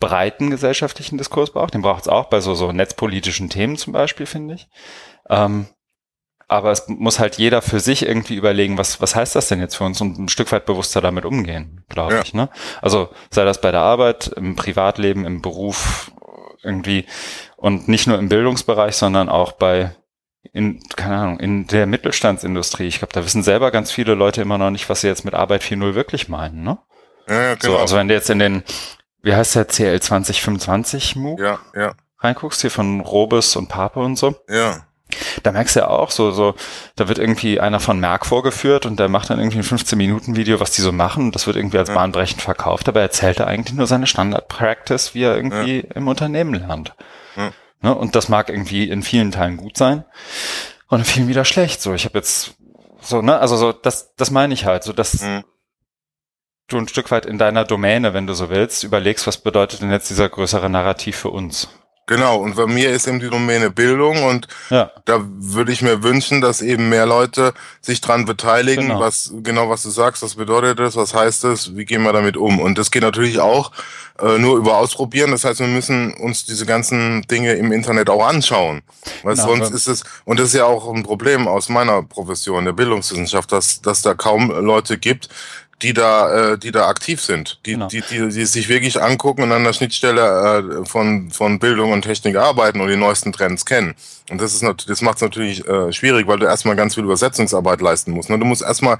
breiten 0.00 0.50
gesellschaftlichen 0.50 1.16
Diskurs 1.18 1.50
braucht. 1.50 1.74
Den 1.74 1.82
braucht 1.82 2.02
es 2.02 2.08
auch 2.08 2.26
bei 2.26 2.40
so, 2.40 2.54
so 2.54 2.72
netzpolitischen 2.72 3.48
Themen 3.48 3.76
zum 3.76 3.92
Beispiel, 3.92 4.26
finde 4.26 4.54
ich. 4.54 4.68
Ähm, 5.30 5.68
aber 6.48 6.70
es 6.70 6.86
muss 6.88 7.18
halt 7.18 7.36
jeder 7.36 7.62
für 7.62 7.80
sich 7.80 8.06
irgendwie 8.06 8.34
überlegen, 8.34 8.78
was, 8.78 9.00
was 9.00 9.16
heißt 9.16 9.34
das 9.34 9.48
denn 9.48 9.60
jetzt 9.60 9.76
für 9.76 9.84
uns 9.84 10.00
und 10.00 10.18
ein 10.18 10.28
Stück 10.28 10.52
weit 10.52 10.66
bewusster 10.66 11.00
damit 11.00 11.24
umgehen, 11.24 11.84
glaube 11.88 12.14
ja. 12.14 12.22
ich. 12.22 12.34
Ne? 12.34 12.48
Also 12.82 13.08
sei 13.30 13.44
das 13.44 13.60
bei 13.60 13.70
der 13.70 13.80
Arbeit, 13.80 14.28
im 14.36 14.56
Privatleben, 14.56 15.24
im 15.24 15.42
Beruf 15.42 16.12
irgendwie 16.62 17.06
und 17.56 17.88
nicht 17.88 18.06
nur 18.06 18.18
im 18.18 18.28
Bildungsbereich, 18.28 18.96
sondern 18.96 19.28
auch 19.28 19.52
bei 19.52 19.94
in, 20.52 20.82
keine 20.94 21.16
Ahnung, 21.16 21.40
in 21.40 21.66
der 21.66 21.86
Mittelstandsindustrie. 21.86 22.86
Ich 22.86 22.98
glaube, 22.98 23.14
da 23.14 23.24
wissen 23.24 23.42
selber 23.42 23.70
ganz 23.70 23.90
viele 23.90 24.14
Leute 24.14 24.42
immer 24.42 24.58
noch 24.58 24.70
nicht, 24.70 24.88
was 24.90 25.00
sie 25.00 25.08
jetzt 25.08 25.24
mit 25.24 25.34
Arbeit 25.34 25.62
4.0 25.62 25.94
wirklich 25.94 26.28
meinen, 26.28 26.62
ne? 26.62 26.78
Ja, 27.26 27.42
ja 27.42 27.54
genau. 27.54 27.74
So, 27.74 27.78
also 27.78 27.96
wenn 27.96 28.08
du 28.08 28.14
jetzt 28.14 28.28
in 28.28 28.38
den, 28.38 28.62
wie 29.22 29.34
heißt 29.34 29.56
der 29.56 29.66
CL 29.66 30.00
2025 30.00 31.16
MOOC 31.16 31.40
ja, 31.40 31.58
ja. 31.74 31.94
reinguckst, 32.18 32.60
hier 32.60 32.70
von 32.70 33.00
Robes 33.00 33.56
und 33.56 33.68
Pape 33.68 34.00
und 34.00 34.16
so. 34.16 34.36
Ja 34.48 34.84
da 35.42 35.52
merkst 35.52 35.76
du 35.76 35.80
ja 35.80 35.88
auch 35.88 36.10
so, 36.10 36.30
so, 36.30 36.54
da 36.96 37.08
wird 37.08 37.18
irgendwie 37.18 37.60
einer 37.60 37.80
von 37.80 37.98
Merck 37.98 38.26
vorgeführt 38.26 38.86
und 38.86 38.98
der 38.98 39.08
macht 39.08 39.30
dann 39.30 39.38
irgendwie 39.38 39.58
ein 39.58 39.64
15-Minuten-Video, 39.64 40.60
was 40.60 40.70
die 40.70 40.82
so 40.82 40.92
machen. 40.92 41.32
Das 41.32 41.46
wird 41.46 41.56
irgendwie 41.56 41.78
als 41.78 41.88
ja. 41.88 41.94
bahnbrechend 41.94 42.42
verkauft, 42.42 42.88
aber 42.88 43.00
er 43.00 43.06
erzählt 43.06 43.40
er 43.40 43.46
eigentlich 43.46 43.76
nur 43.76 43.86
seine 43.86 44.06
Standard-Practice, 44.06 45.14
wie 45.14 45.22
er 45.22 45.36
irgendwie 45.36 45.78
ja. 45.86 45.94
im 45.94 46.08
Unternehmen 46.08 46.54
lernt. 46.54 46.94
Ja. 47.36 47.52
Ne? 47.82 47.94
Und 47.94 48.16
das 48.16 48.28
mag 48.28 48.48
irgendwie 48.48 48.88
in 48.88 49.02
vielen 49.02 49.30
Teilen 49.30 49.56
gut 49.56 49.76
sein 49.76 50.04
und 50.88 51.00
in 51.00 51.04
vielen 51.04 51.28
wieder 51.28 51.44
schlecht. 51.44 51.82
So, 51.82 51.92
ich 51.94 52.04
habe 52.04 52.18
jetzt 52.18 52.54
so, 53.00 53.20
ne, 53.20 53.38
also 53.38 53.56
so, 53.56 53.72
das, 53.72 54.14
das 54.16 54.30
meine 54.30 54.54
ich 54.54 54.64
halt, 54.64 54.82
so 54.82 54.92
dass 54.92 55.20
mhm. 55.20 55.44
du 56.68 56.78
ein 56.78 56.88
Stück 56.88 57.10
weit 57.10 57.26
in 57.26 57.38
deiner 57.38 57.64
Domäne, 57.64 58.14
wenn 58.14 58.26
du 58.26 58.34
so 58.34 58.48
willst, 58.48 58.84
überlegst, 58.84 59.26
was 59.26 59.38
bedeutet 59.38 59.82
denn 59.82 59.90
jetzt 59.90 60.08
dieser 60.08 60.28
größere 60.28 60.70
Narrativ 60.70 61.16
für 61.16 61.30
uns? 61.30 61.68
Genau, 62.06 62.36
und 62.36 62.56
bei 62.56 62.66
mir 62.66 62.90
ist 62.90 63.06
eben 63.06 63.18
die 63.18 63.30
Domäne 63.30 63.70
Bildung 63.70 64.24
und 64.24 64.46
ja. 64.68 64.90
da 65.06 65.24
würde 65.24 65.72
ich 65.72 65.80
mir 65.80 66.02
wünschen, 66.02 66.42
dass 66.42 66.60
eben 66.60 66.90
mehr 66.90 67.06
Leute 67.06 67.54
sich 67.80 68.02
dran 68.02 68.26
beteiligen, 68.26 68.88
genau. 68.88 69.00
was 69.00 69.32
genau 69.42 69.70
was 69.70 69.84
du 69.84 69.90
sagst, 69.90 70.22
was 70.22 70.34
bedeutet 70.34 70.78
das, 70.78 70.96
was 70.96 71.14
heißt 71.14 71.44
das, 71.44 71.74
wie 71.76 71.86
gehen 71.86 72.02
wir 72.02 72.12
damit 72.12 72.36
um? 72.36 72.60
Und 72.60 72.76
das 72.76 72.90
geht 72.90 73.02
natürlich 73.02 73.40
auch 73.40 73.72
äh, 74.20 74.38
nur 74.38 74.56
über 74.58 74.76
Ausprobieren. 74.76 75.30
Das 75.30 75.44
heißt, 75.44 75.60
wir 75.60 75.66
müssen 75.66 76.14
uns 76.14 76.44
diese 76.44 76.66
ganzen 76.66 77.22
Dinge 77.22 77.54
im 77.54 77.72
Internet 77.72 78.10
auch 78.10 78.26
anschauen. 78.26 78.82
Weil 79.22 79.34
genau, 79.34 79.48
sonst 79.48 79.70
ist 79.70 79.88
es, 79.88 80.04
und 80.24 80.38
das 80.38 80.48
ist 80.48 80.54
ja 80.54 80.66
auch 80.66 80.92
ein 80.92 81.02
Problem 81.02 81.48
aus 81.48 81.68
meiner 81.68 82.02
Profession, 82.02 82.64
der 82.64 82.72
Bildungswissenschaft, 82.72 83.50
dass, 83.50 83.80
dass 83.80 84.02
da 84.02 84.14
kaum 84.14 84.50
Leute 84.50 84.98
gibt, 84.98 85.28
die 85.82 85.92
da, 85.92 86.52
äh, 86.52 86.58
die 86.58 86.70
da 86.70 86.86
aktiv 86.88 87.20
sind, 87.20 87.58
die, 87.66 87.72
Genau. 87.72 87.88
die, 87.88 88.02
die, 88.02 88.28
die 88.28 88.46
sich 88.46 88.68
wirklich 88.68 89.00
angucken 89.00 89.42
und 89.42 89.52
an 89.52 89.64
der 89.64 89.72
Schnittstelle 89.72 90.82
äh, 90.82 90.86
von, 90.86 91.30
von 91.30 91.58
Bildung 91.58 91.92
und 91.92 92.02
Technik 92.02 92.36
arbeiten 92.36 92.80
und 92.80 92.88
die 92.88 92.96
neuesten 92.96 93.32
Trends 93.32 93.64
kennen. 93.66 93.94
Und 94.30 94.40
das 94.40 94.54
ist 94.54 94.62
natürlich, 94.62 94.86
das 94.86 95.02
macht 95.02 95.16
es 95.16 95.22
natürlich 95.22 95.68
äh, 95.68 95.92
schwierig, 95.92 96.26
weil 96.26 96.38
du 96.38 96.46
erstmal 96.46 96.76
ganz 96.76 96.94
viel 96.94 97.04
Übersetzungsarbeit 97.04 97.82
leisten 97.82 98.12
musst. 98.12 98.30
Ne? 98.30 98.38
Du 98.38 98.46
musst 98.46 98.62
erstmal 98.62 98.96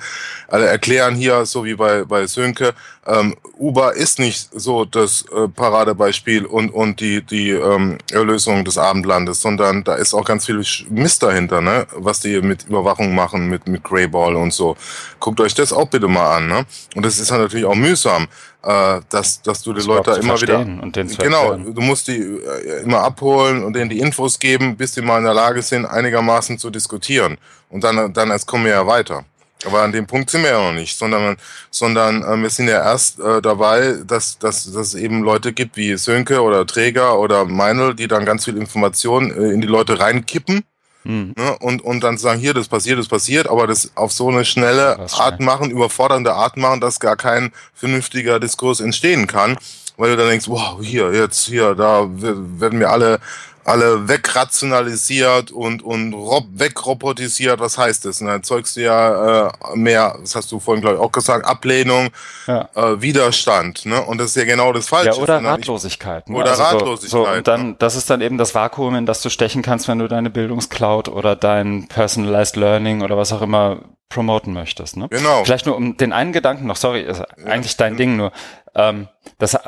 äh, 0.52 0.58
erklären 0.58 1.14
hier, 1.14 1.46
so 1.46 1.64
wie 1.64 1.74
bei, 1.74 2.04
bei 2.04 2.26
Sönke, 2.26 2.74
ähm, 3.06 3.34
Uber 3.58 3.94
ist 3.94 4.18
nicht 4.18 4.50
so 4.52 4.84
das 4.84 5.24
äh, 5.34 5.48
Paradebeispiel 5.48 6.44
und, 6.44 6.70
und 6.70 7.00
die, 7.00 7.22
die 7.22 7.50
ähm, 7.50 7.98
Erlösung 8.10 8.64
des 8.64 8.76
Abendlandes, 8.76 9.40
sondern 9.40 9.84
da 9.84 9.94
ist 9.94 10.12
auch 10.12 10.24
ganz 10.24 10.44
viel 10.44 10.62
Mist 10.90 11.22
dahinter, 11.22 11.62
ne? 11.62 11.86
was 11.96 12.20
die 12.20 12.40
mit 12.42 12.64
Überwachung 12.68 13.14
machen, 13.14 13.48
mit, 13.48 13.66
mit 13.66 13.82
Greyball 13.82 14.36
und 14.36 14.52
so. 14.52 14.76
Guckt 15.20 15.40
euch 15.40 15.54
das 15.54 15.72
auch 15.72 15.88
bitte 15.88 16.08
mal 16.08 16.36
an. 16.36 16.48
Ne? 16.48 16.63
Und 16.94 17.04
das 17.04 17.18
ist 17.18 17.30
dann 17.30 17.40
natürlich 17.40 17.64
auch 17.64 17.74
mühsam, 17.74 18.26
äh, 18.62 19.00
dass, 19.10 19.42
dass 19.42 19.62
du 19.62 19.72
die 19.72 19.78
Das 19.78 19.86
Leute 19.86 20.10
immer 20.12 20.40
wieder 20.40 20.58
Und 20.58 20.96
den 20.96 21.08
Genau, 21.08 21.52
erklären. 21.52 21.74
du 21.74 21.80
musst 21.80 22.08
die 22.08 22.18
äh, 22.18 22.82
immer 22.82 23.00
abholen 23.00 23.62
und 23.64 23.74
denen 23.74 23.90
die 23.90 24.00
Infos 24.00 24.38
geben, 24.38 24.76
bis 24.76 24.92
die 24.92 25.02
mal 25.02 25.18
in 25.18 25.24
der 25.24 25.34
Lage 25.34 25.62
sind, 25.62 25.86
einigermaßen 25.86 26.58
zu 26.58 26.70
diskutieren. 26.70 27.38
Und 27.70 27.84
dann, 27.84 28.12
dann 28.12 28.30
erst 28.30 28.46
kommen 28.46 28.64
wir 28.64 28.72
ja 28.72 28.86
weiter. 28.86 29.24
Aber 29.66 29.82
an 29.82 29.92
dem 29.92 30.06
Punkt 30.06 30.30
sind 30.30 30.42
wir 30.42 30.50
ja 30.50 30.62
noch 30.62 30.78
nicht, 30.78 30.96
sondern, 30.96 31.36
sondern 31.70 32.22
äh, 32.22 32.36
wir 32.42 32.50
sind 32.50 32.68
ja 32.68 32.82
erst 32.82 33.18
äh, 33.20 33.40
dabei, 33.40 33.94
dass, 34.06 34.38
dass, 34.38 34.64
dass 34.70 34.88
es 34.88 34.94
eben 34.94 35.22
Leute 35.22 35.52
gibt 35.52 35.76
wie 35.76 35.96
Sönke 35.96 36.42
oder 36.42 36.66
Träger 36.66 37.18
oder 37.18 37.44
Meinl, 37.44 37.94
die 37.94 38.08
dann 38.08 38.24
ganz 38.26 38.44
viel 38.44 38.56
Information 38.56 39.30
äh, 39.30 39.52
in 39.52 39.60
die 39.60 39.66
Leute 39.66 39.98
reinkippen 39.98 40.64
Hm. 41.04 41.34
ne, 41.36 41.56
und, 41.60 41.82
und 41.82 42.02
dann 42.02 42.16
sagen, 42.16 42.40
hier, 42.40 42.54
das 42.54 42.68
passiert, 42.68 42.98
das 42.98 43.08
passiert, 43.08 43.48
aber 43.48 43.66
das 43.66 43.90
auf 43.94 44.12
so 44.12 44.28
eine 44.28 44.44
schnelle 44.44 44.98
Art 45.12 45.40
machen, 45.40 45.70
überfordernde 45.70 46.32
Art 46.32 46.56
machen, 46.56 46.80
dass 46.80 46.98
gar 46.98 47.16
kein 47.16 47.52
vernünftiger 47.74 48.40
Diskurs 48.40 48.80
entstehen 48.80 49.26
kann, 49.26 49.58
weil 49.96 50.10
du 50.10 50.16
dann 50.16 50.28
denkst, 50.28 50.48
wow, 50.48 50.78
hier, 50.80 51.12
jetzt, 51.12 51.46
hier, 51.46 51.74
da 51.74 52.06
werden 52.08 52.80
wir 52.80 52.90
alle, 52.90 53.20
alle 53.64 54.08
wegrationalisiert 54.08 55.50
und, 55.50 55.82
und 55.82 56.12
rob 56.14 56.44
wegrobotisiert, 56.52 57.60
was 57.60 57.78
heißt 57.78 58.04
das? 58.04 58.20
Und 58.20 58.26
dann 58.28 58.36
erzeugst 58.36 58.76
du 58.76 58.82
ja 58.82 59.46
äh, 59.48 59.52
mehr, 59.74 60.16
das 60.20 60.34
hast 60.36 60.52
du 60.52 60.60
vorhin, 60.60 60.82
glaube 60.82 60.96
ich, 60.96 61.02
auch 61.02 61.12
gesagt, 61.12 61.46
Ablehnung, 61.46 62.10
Ja. 62.46 62.68
äh, 62.74 63.00
Widerstand, 63.00 63.86
ne? 63.86 64.02
Und 64.02 64.18
das 64.18 64.28
ist 64.28 64.36
ja 64.36 64.44
genau 64.44 64.72
das 64.72 64.88
Falsche. 64.88 65.10
Ja, 65.10 65.16
oder 65.16 65.40
ich- 65.40 65.46
Ratlosigkeit. 65.46 66.28
Ne? 66.28 66.36
Oder 66.36 66.54
so- 66.54 66.62
Ratlosigkeit, 66.62 67.10
So, 67.10 67.28
und 67.28 67.48
dann, 67.48 67.76
das 67.78 67.94
ist 67.96 68.10
dann 68.10 68.20
eben 68.20 68.38
das 68.38 68.54
Vakuum, 68.54 68.94
in 68.94 69.06
das 69.06 69.22
du 69.22 69.30
stechen 69.30 69.62
kannst, 69.62 69.88
wenn 69.88 69.98
du 69.98 70.08
deine 70.08 70.30
Bildungscloud 70.30 71.08
oder 71.08 71.36
dein 71.36 71.88
Personalized 71.88 72.56
Learning 72.56 73.02
oder 73.02 73.16
was 73.16 73.32
auch 73.32 73.42
immer 73.42 73.80
promoten 74.08 74.52
möchtest. 74.52 74.96
Ne? 74.96 75.08
Genau. 75.10 75.42
Vielleicht 75.44 75.66
nur 75.66 75.76
um 75.76 75.96
den 75.96 76.12
einen 76.12 76.32
Gedanken 76.32 76.66
noch, 76.66 76.76
sorry, 76.76 77.00
ist 77.02 77.20
eigentlich 77.46 77.76
dein 77.76 77.96
Ding 77.96 78.16
nur. 78.16 78.30
Ähm, 78.74 79.08
das, 79.38 79.58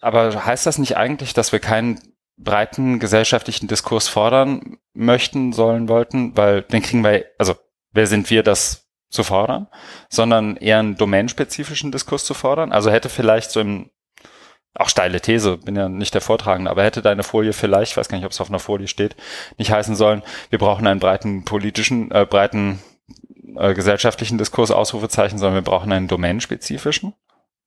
aber 0.00 0.44
heißt 0.44 0.66
das 0.66 0.78
nicht 0.78 0.96
eigentlich, 0.96 1.32
dass 1.32 1.52
wir 1.52 1.58
keinen 1.60 2.00
breiten 2.44 2.98
gesellschaftlichen 2.98 3.68
Diskurs 3.68 4.08
fordern 4.08 4.78
möchten, 4.94 5.52
sollen, 5.52 5.88
wollten? 5.88 6.36
Weil 6.36 6.62
den 6.62 6.82
kriegen 6.82 7.04
wir, 7.04 7.24
also 7.38 7.54
wer 7.92 8.06
sind 8.06 8.30
wir, 8.30 8.42
das 8.42 8.88
zu 9.10 9.24
fordern? 9.24 9.68
Sondern 10.08 10.56
eher 10.56 10.78
einen 10.78 10.96
domänenspezifischen 10.96 11.92
Diskurs 11.92 12.24
zu 12.24 12.34
fordern? 12.34 12.72
Also 12.72 12.90
hätte 12.90 13.08
vielleicht 13.08 13.50
so 13.50 13.60
im 13.60 13.90
auch 14.74 14.88
steile 14.88 15.20
These, 15.20 15.58
bin 15.58 15.76
ja 15.76 15.88
nicht 15.88 16.14
der 16.14 16.22
Vortragende, 16.22 16.70
aber 16.70 16.82
hätte 16.82 17.02
deine 17.02 17.22
Folie 17.22 17.52
vielleicht, 17.52 17.92
ich 17.92 17.96
weiß 17.98 18.08
gar 18.08 18.16
nicht, 18.16 18.24
ob 18.24 18.32
es 18.32 18.40
auf 18.40 18.48
einer 18.48 18.58
Folie 18.58 18.88
steht, 18.88 19.16
nicht 19.58 19.70
heißen 19.70 19.96
sollen, 19.96 20.22
wir 20.48 20.58
brauchen 20.58 20.86
einen 20.86 21.00
breiten 21.00 21.44
politischen, 21.44 22.10
äh, 22.10 22.24
breiten 22.24 22.80
äh, 23.56 23.74
gesellschaftlichen 23.74 24.38
Diskurs, 24.38 24.70
Ausrufezeichen, 24.70 25.38
sondern 25.38 25.56
wir 25.56 25.70
brauchen 25.70 25.92
einen 25.92 26.08
domänenspezifischen? 26.08 27.12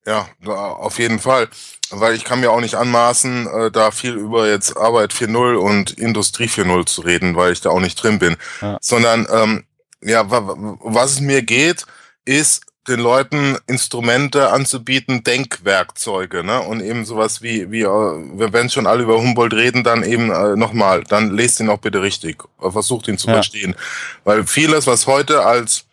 Ja, 0.08 0.28
auf 0.46 1.00
jeden 1.00 1.20
Fall. 1.20 1.48
Weil 1.90 2.14
ich 2.16 2.24
kann 2.24 2.40
mir 2.40 2.52
auch 2.52 2.62
nicht 2.62 2.76
anmaßen, 2.76 3.48
äh, 3.48 3.72
da 3.72 3.92
viel 3.92 4.14
über 4.14 4.48
jetzt 4.48 4.78
Arbeit 4.78 5.14
4.0 5.14 5.56
und 5.56 5.92
Industrie 5.98 6.48
4.0 6.48 6.86
zu 6.86 7.02
reden, 7.02 7.36
weil 7.36 7.52
ich 7.54 7.62
da 7.62 7.70
auch 7.72 7.80
nicht 7.80 7.96
drin 7.96 8.20
bin. 8.20 8.36
Ja. 8.62 8.78
Sondern, 8.82 9.28
ähm, 9.32 9.64
ja, 10.02 10.30
wa- 10.30 10.48
wa- 10.48 10.78
was 10.82 11.14
es 11.14 11.20
mir 11.22 11.42
geht, 11.42 11.86
ist 12.26 12.62
den 12.88 13.00
Leuten 13.00 13.58
Instrumente 13.66 14.52
anzubieten, 14.52 15.24
Denkwerkzeuge, 15.24 16.44
ne? 16.44 16.62
Und 16.62 16.82
eben 16.82 17.04
sowas 17.04 17.42
wie, 17.42 17.72
wie, 17.72 17.82
äh, 17.82 17.88
wenn 17.88 18.70
schon 18.70 18.86
alle 18.86 19.02
über 19.04 19.18
Humboldt 19.18 19.54
reden, 19.56 19.84
dann 19.84 20.04
eben 20.04 20.30
äh, 20.32 20.56
nochmal, 20.56 21.04
dann 21.04 21.32
lest 21.32 21.60
ihn 21.60 21.70
auch 21.70 21.80
bitte 21.80 22.04
richtig. 22.04 22.44
Versucht 22.60 23.08
ihn 23.08 23.18
zu 23.18 23.26
Ja. 23.28 23.34
verstehen. 23.34 23.76
Weil 24.24 24.46
vieles, 24.46 24.86
was 24.86 25.08
heute 25.08 25.44
als 25.44 25.86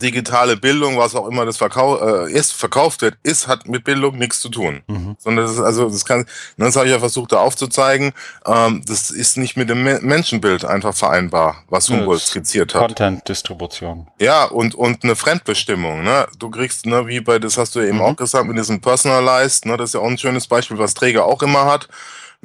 digitale 0.00 0.56
Bildung, 0.56 0.98
was 0.98 1.14
auch 1.14 1.28
immer 1.28 1.46
das 1.46 1.58
verkau 1.58 2.24
äh, 2.26 2.32
ist, 2.32 2.52
verkauft 2.52 3.02
wird, 3.02 3.16
ist, 3.22 3.46
hat 3.46 3.68
mit 3.68 3.84
Bildung 3.84 4.18
nichts 4.18 4.40
zu 4.40 4.48
tun. 4.48 4.82
Mhm. 4.88 5.16
Sondern 5.18 5.46
das 5.46 5.54
ist 5.54 5.60
also, 5.60 5.88
das 5.88 6.04
kann, 6.04 6.26
das 6.56 6.74
habe 6.74 6.86
ich 6.86 6.92
ja 6.92 6.98
versucht 6.98 7.32
da 7.32 7.38
aufzuzeigen, 7.38 8.12
ähm, 8.46 8.82
das 8.86 9.10
ist 9.10 9.36
nicht 9.36 9.56
mit 9.56 9.68
dem 9.70 9.84
Me 9.84 10.00
Menschenbild 10.02 10.64
einfach 10.64 10.94
vereinbar, 10.94 11.64
was 11.68 11.88
Humboldt 11.88 12.22
skizziert 12.22 12.74
hat. 12.74 12.88
Content-Distribution. 12.88 14.08
Ja, 14.18 14.44
und, 14.44 14.74
und 14.74 15.04
eine 15.04 15.14
Fremdbestimmung, 15.16 16.02
ne? 16.02 16.26
Du 16.38 16.50
kriegst, 16.50 16.86
ne, 16.86 17.06
wie 17.06 17.20
bei, 17.20 17.38
das 17.38 17.56
hast 17.56 17.74
du 17.76 17.80
eben 17.80 17.98
Mhm. 17.98 18.02
auch 18.02 18.16
gesagt, 18.16 18.46
mit 18.46 18.58
diesem 18.58 18.80
Personalized, 18.80 19.66
ne, 19.66 19.76
das 19.76 19.90
ist 19.90 19.94
ja 19.94 20.00
auch 20.00 20.08
ein 20.08 20.18
schönes 20.18 20.46
Beispiel, 20.46 20.78
was 20.78 20.94
Träger 20.94 21.24
auch 21.24 21.42
immer 21.42 21.64
hat. 21.66 21.88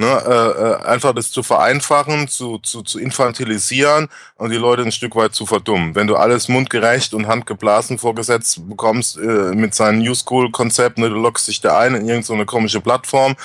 Ne, 0.02 0.08
äh, 0.08 0.32
äh, 0.32 0.76
einfach 0.88 1.14
das 1.14 1.30
zu 1.30 1.44
vereinfachen, 1.44 2.28
zu, 2.28 2.58
zu, 2.58 2.82
zu 2.82 2.98
infantilisieren 2.98 4.10
und 4.36 4.50
die 4.50 4.58
Leute 4.58 4.82
ein 4.82 4.92
Stück 4.92 5.16
weit 5.16 5.36
zu 5.36 5.46
verdummen. 5.46 5.94
Wenn 5.94 6.08
du 6.08 6.16
alles 6.16 6.48
mundgerecht 6.48 7.14
und 7.14 7.28
handgeblasen 7.28 8.00
vorgesetzt 8.00 8.68
bekommst 8.68 9.18
äh, 9.20 9.54
mit 9.54 9.76
seinem 9.76 10.00
New 10.00 10.16
School-Konzept, 10.16 10.98
ne, 10.98 11.08
du 11.08 11.18
lockst 11.18 11.48
dich 11.48 11.62
da 11.62 11.78
ein 11.78 11.94
in 11.94 12.10
irgendeine 12.10 12.40
so 12.40 12.46
komische 12.46 12.82
Plattform, 12.82 13.36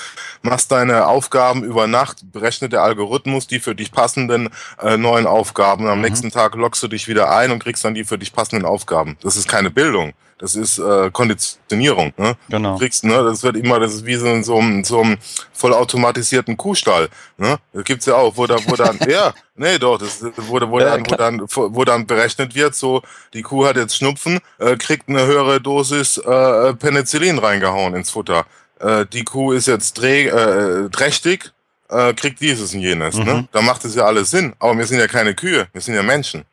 machst 0.41 0.71
deine 0.71 1.05
Aufgaben 1.05 1.63
über 1.63 1.85
Nacht, 1.85 2.31
berechnet 2.31 2.73
der 2.73 2.81
Algorithmus 2.81 3.45
die 3.45 3.59
für 3.59 3.75
dich 3.75 3.91
passenden 3.91 4.49
äh, 4.81 4.97
neuen 4.97 5.27
Aufgaben. 5.27 5.85
Am 5.87 5.99
Mhm. 5.99 6.05
nächsten 6.05 6.31
Tag 6.31 6.55
lockst 6.55 6.81
du 6.81 6.87
dich 6.87 7.07
wieder 7.07 7.29
ein 7.29 7.51
und 7.51 7.63
kriegst 7.63 7.85
dann 7.85 7.93
die 7.93 8.03
für 8.03 8.17
dich 8.17 8.33
passenden 8.33 8.65
Aufgaben. 8.65 9.15
Das 9.21 9.37
ist 9.37 9.47
keine 9.47 9.69
Bildung. 9.69 10.13
Das 10.39 10.55
ist 10.55 10.77
äh, 10.77 11.09
Konditionierung. 11.11 12.13
Ne? 12.15 12.35
Genau. 12.49 12.73
Du 12.73 12.79
kriegst, 12.79 13.03
ne, 13.03 13.23
das 13.23 13.41
wird 13.41 13.57
immer, 13.57 13.79
das 13.79 13.95
ist 13.95 14.05
wie 14.05 14.15
so 14.15 14.41
so 14.43 14.61
so 14.83 15.01
einem 15.01 15.17
vollautomatisierten 15.53 16.55
Kuhstall. 16.57 17.09
Ne? 17.37 17.57
Das 17.73 17.83
gibt's 17.83 18.05
ja 18.05 18.15
auch, 18.15 18.37
wo 18.37 18.45
da, 18.45 18.57
wo 18.67 18.75
dann, 18.75 18.99
ja, 19.09 19.33
nee, 19.55 19.79
doch, 19.79 19.97
das 19.97 20.23
wo, 20.35 20.59
wo, 20.69 20.79
dann, 20.79 21.09
wo 21.09 21.15
dann, 21.15 21.41
wo 21.41 21.83
dann 21.85 22.05
berechnet 22.05 22.53
wird, 22.53 22.75
so 22.75 23.01
die 23.33 23.41
Kuh 23.41 23.65
hat 23.65 23.77
jetzt 23.77 23.97
Schnupfen, 23.97 24.39
äh, 24.59 24.75
kriegt 24.77 25.09
eine 25.09 25.25
höhere 25.25 25.59
Dosis 25.59 26.17
äh, 26.17 26.73
Penicillin 26.75 27.39
reingehauen 27.39 27.95
ins 27.95 28.11
Futter. 28.11 28.45
Äh, 28.79 29.07
die 29.11 29.23
Kuh 29.23 29.53
ist 29.53 29.65
jetzt 29.67 29.93
drä 29.93 30.27
äh, 30.27 30.89
trächtig, 30.89 31.51
äh, 31.89 32.13
kriegt 32.13 32.41
dieses 32.41 32.75
und 32.75 32.81
jenes. 32.81 33.15
Ne? 33.15 33.33
Mhm. 33.33 33.47
Da 33.51 33.61
macht 33.61 33.85
es 33.85 33.95
ja 33.95 34.03
alles 34.03 34.29
Sinn. 34.29 34.53
Aber 34.59 34.77
wir 34.77 34.85
sind 34.85 34.99
ja 34.99 35.07
keine 35.07 35.33
Kühe, 35.33 35.67
wir 35.73 35.81
sind 35.81 35.95
ja 35.95 36.03
Menschen. 36.03 36.45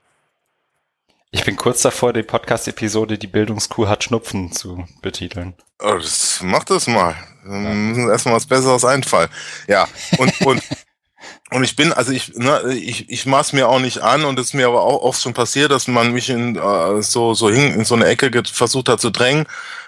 Ich 1.35 1.45
bin 1.45 1.57
kurz 1.57 1.83
davor, 1.83 2.13
die 2.13 2.23
Podcast-Episode 2.23 3.19
Die 3.19 3.27
Bildungskuh 3.27 3.89
hat 3.89 4.05
Schnupfen 4.05 4.53
zu 4.53 4.85
betiteln. 5.03 5.55
Oh, 5.83 5.97
das, 5.97 6.39
mach 6.45 6.63
das 6.63 6.87
mal. 6.87 7.17
Wir 7.43 7.59
müssen 7.59 8.09
erstmal 8.09 8.37
was 8.37 8.47
Besseres 8.47 8.85
einfallen. 8.85 9.29
Ja, 9.67 9.89
und, 10.19 10.41
und, 10.43 10.63
und 11.51 11.65
ich 11.65 11.75
bin, 11.75 11.93
also 11.93 12.13
ich, 12.13 12.37
ne, 12.37 12.73
ich, 12.73 13.11
ich 13.11 13.27
maß 13.27 13.53
mir 13.53 13.69
auch 13.69 13.81
nicht 13.81 13.99
an 13.99 14.25
und 14.25 14.39
es 14.39 14.47
ist 14.47 14.55
mir 14.55 14.69
aber 14.69 14.83
auch 14.83 15.03
oft 15.03 15.21
schon 15.21 15.35
passiert, 15.35 15.73
dass 15.73 15.89
man 15.89 16.13
mich 16.13 16.31
in 16.31 16.55
äh, 16.55 17.03
so, 17.03 17.35
so 17.35 17.51
hin, 17.51 17.75
in 17.75 17.85
so 17.85 17.97
eine 17.97 18.07
Ecke 18.07 18.31
versucht 18.45 18.89
hat 18.89 19.01
zu 19.01 19.11
drängen. 19.11 19.47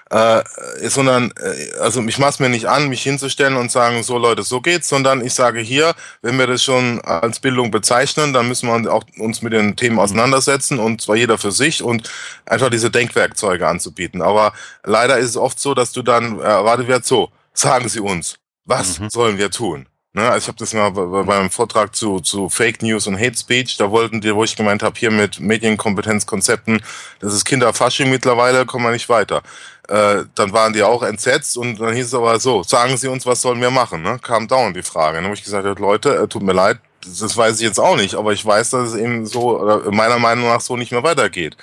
Äh, 0.08 0.44
sondern, 0.88 1.32
äh, 1.42 1.78
also 1.80 2.00
ich 2.06 2.18
maß 2.18 2.38
mir 2.38 2.48
nicht 2.48 2.66
an, 2.68 2.88
mich 2.88 3.02
hinzustellen 3.02 3.56
und 3.56 3.72
sagen, 3.72 4.04
so 4.04 4.18
Leute, 4.18 4.44
so 4.44 4.60
geht's, 4.60 4.88
sondern 4.88 5.24
ich 5.24 5.34
sage 5.34 5.58
hier, 5.60 5.94
wenn 6.22 6.38
wir 6.38 6.46
das 6.46 6.62
schon 6.62 7.00
als 7.00 7.40
Bildung 7.40 7.72
bezeichnen, 7.72 8.32
dann 8.32 8.46
müssen 8.46 8.68
wir 8.68 8.92
auch 8.92 9.02
uns 9.18 9.42
mit 9.42 9.52
den 9.52 9.74
Themen 9.74 9.98
auseinandersetzen 9.98 10.78
und 10.78 11.00
zwar 11.00 11.16
jeder 11.16 11.38
für 11.38 11.50
sich 11.50 11.82
und 11.82 12.08
einfach 12.44 12.70
diese 12.70 12.88
Denkwerkzeuge 12.90 13.66
anzubieten. 13.66 14.22
Aber 14.22 14.52
leider 14.84 15.18
ist 15.18 15.30
es 15.30 15.36
oft 15.36 15.58
so, 15.58 15.74
dass 15.74 15.90
du 15.90 16.02
dann 16.02 16.38
erwartet 16.38 16.86
wird, 16.86 17.04
so, 17.04 17.30
sagen 17.52 17.88
Sie 17.88 17.98
uns, 18.00 18.36
was 18.64 19.00
Mhm. 19.00 19.10
sollen 19.10 19.38
wir 19.38 19.50
tun? 19.50 19.88
Ne, 20.12 20.22
also 20.30 20.38
ich 20.38 20.48
habe 20.48 20.56
das 20.56 20.72
mal 20.72 20.88
bei, 20.92 21.02
bei- 21.04 21.22
beim 21.24 21.50
Vortrag 21.50 21.94
zu, 21.94 22.20
zu 22.20 22.48
Fake 22.48 22.80
News 22.80 23.06
und 23.06 23.18
Hate 23.20 23.36
Speech, 23.36 23.76
da 23.76 23.90
wollten 23.90 24.22
die, 24.22 24.34
wo 24.34 24.44
ich 24.44 24.56
gemeint 24.56 24.82
habe, 24.82 24.98
hier 24.98 25.10
mit 25.10 25.40
Medienkompetenzkonzepten, 25.40 26.82
das 27.20 27.34
ist 27.34 27.44
Kinderfasching 27.44 28.08
mittlerweile, 28.08 28.64
kommen 28.64 28.84
wir 28.86 28.92
nicht 28.92 29.10
weiter. 29.10 29.42
Äh, 29.88 30.24
dann 30.34 30.52
waren 30.52 30.72
die 30.72 30.82
auch 30.82 31.02
entsetzt 31.02 31.56
und 31.56 31.80
dann 31.80 31.94
hieß 31.94 32.06
es 32.06 32.14
aber 32.14 32.40
so, 32.40 32.62
sagen 32.62 32.96
Sie 32.96 33.08
uns, 33.08 33.24
was 33.24 33.40
sollen 33.40 33.60
wir 33.60 33.70
machen? 33.70 34.02
Ne? 34.02 34.18
Kam 34.20 34.48
dauernd 34.48 34.76
die 34.76 34.82
Frage. 34.82 35.16
Dann 35.16 35.24
habe 35.24 35.34
ich 35.34 35.44
gesagt, 35.44 35.78
Leute, 35.78 36.16
äh, 36.16 36.28
tut 36.28 36.42
mir 36.42 36.52
leid, 36.52 36.78
das 37.06 37.36
weiß 37.36 37.56
ich 37.56 37.62
jetzt 37.62 37.78
auch 37.78 37.96
nicht, 37.96 38.14
aber 38.14 38.32
ich 38.32 38.44
weiß, 38.44 38.70
dass 38.70 38.90
es 38.90 38.94
eben 38.96 39.26
so, 39.26 39.80
meiner 39.90 40.18
Meinung 40.18 40.48
nach 40.48 40.60
so 40.60 40.76
nicht 40.76 40.90
mehr 40.90 41.04
weitergeht. 41.04 41.56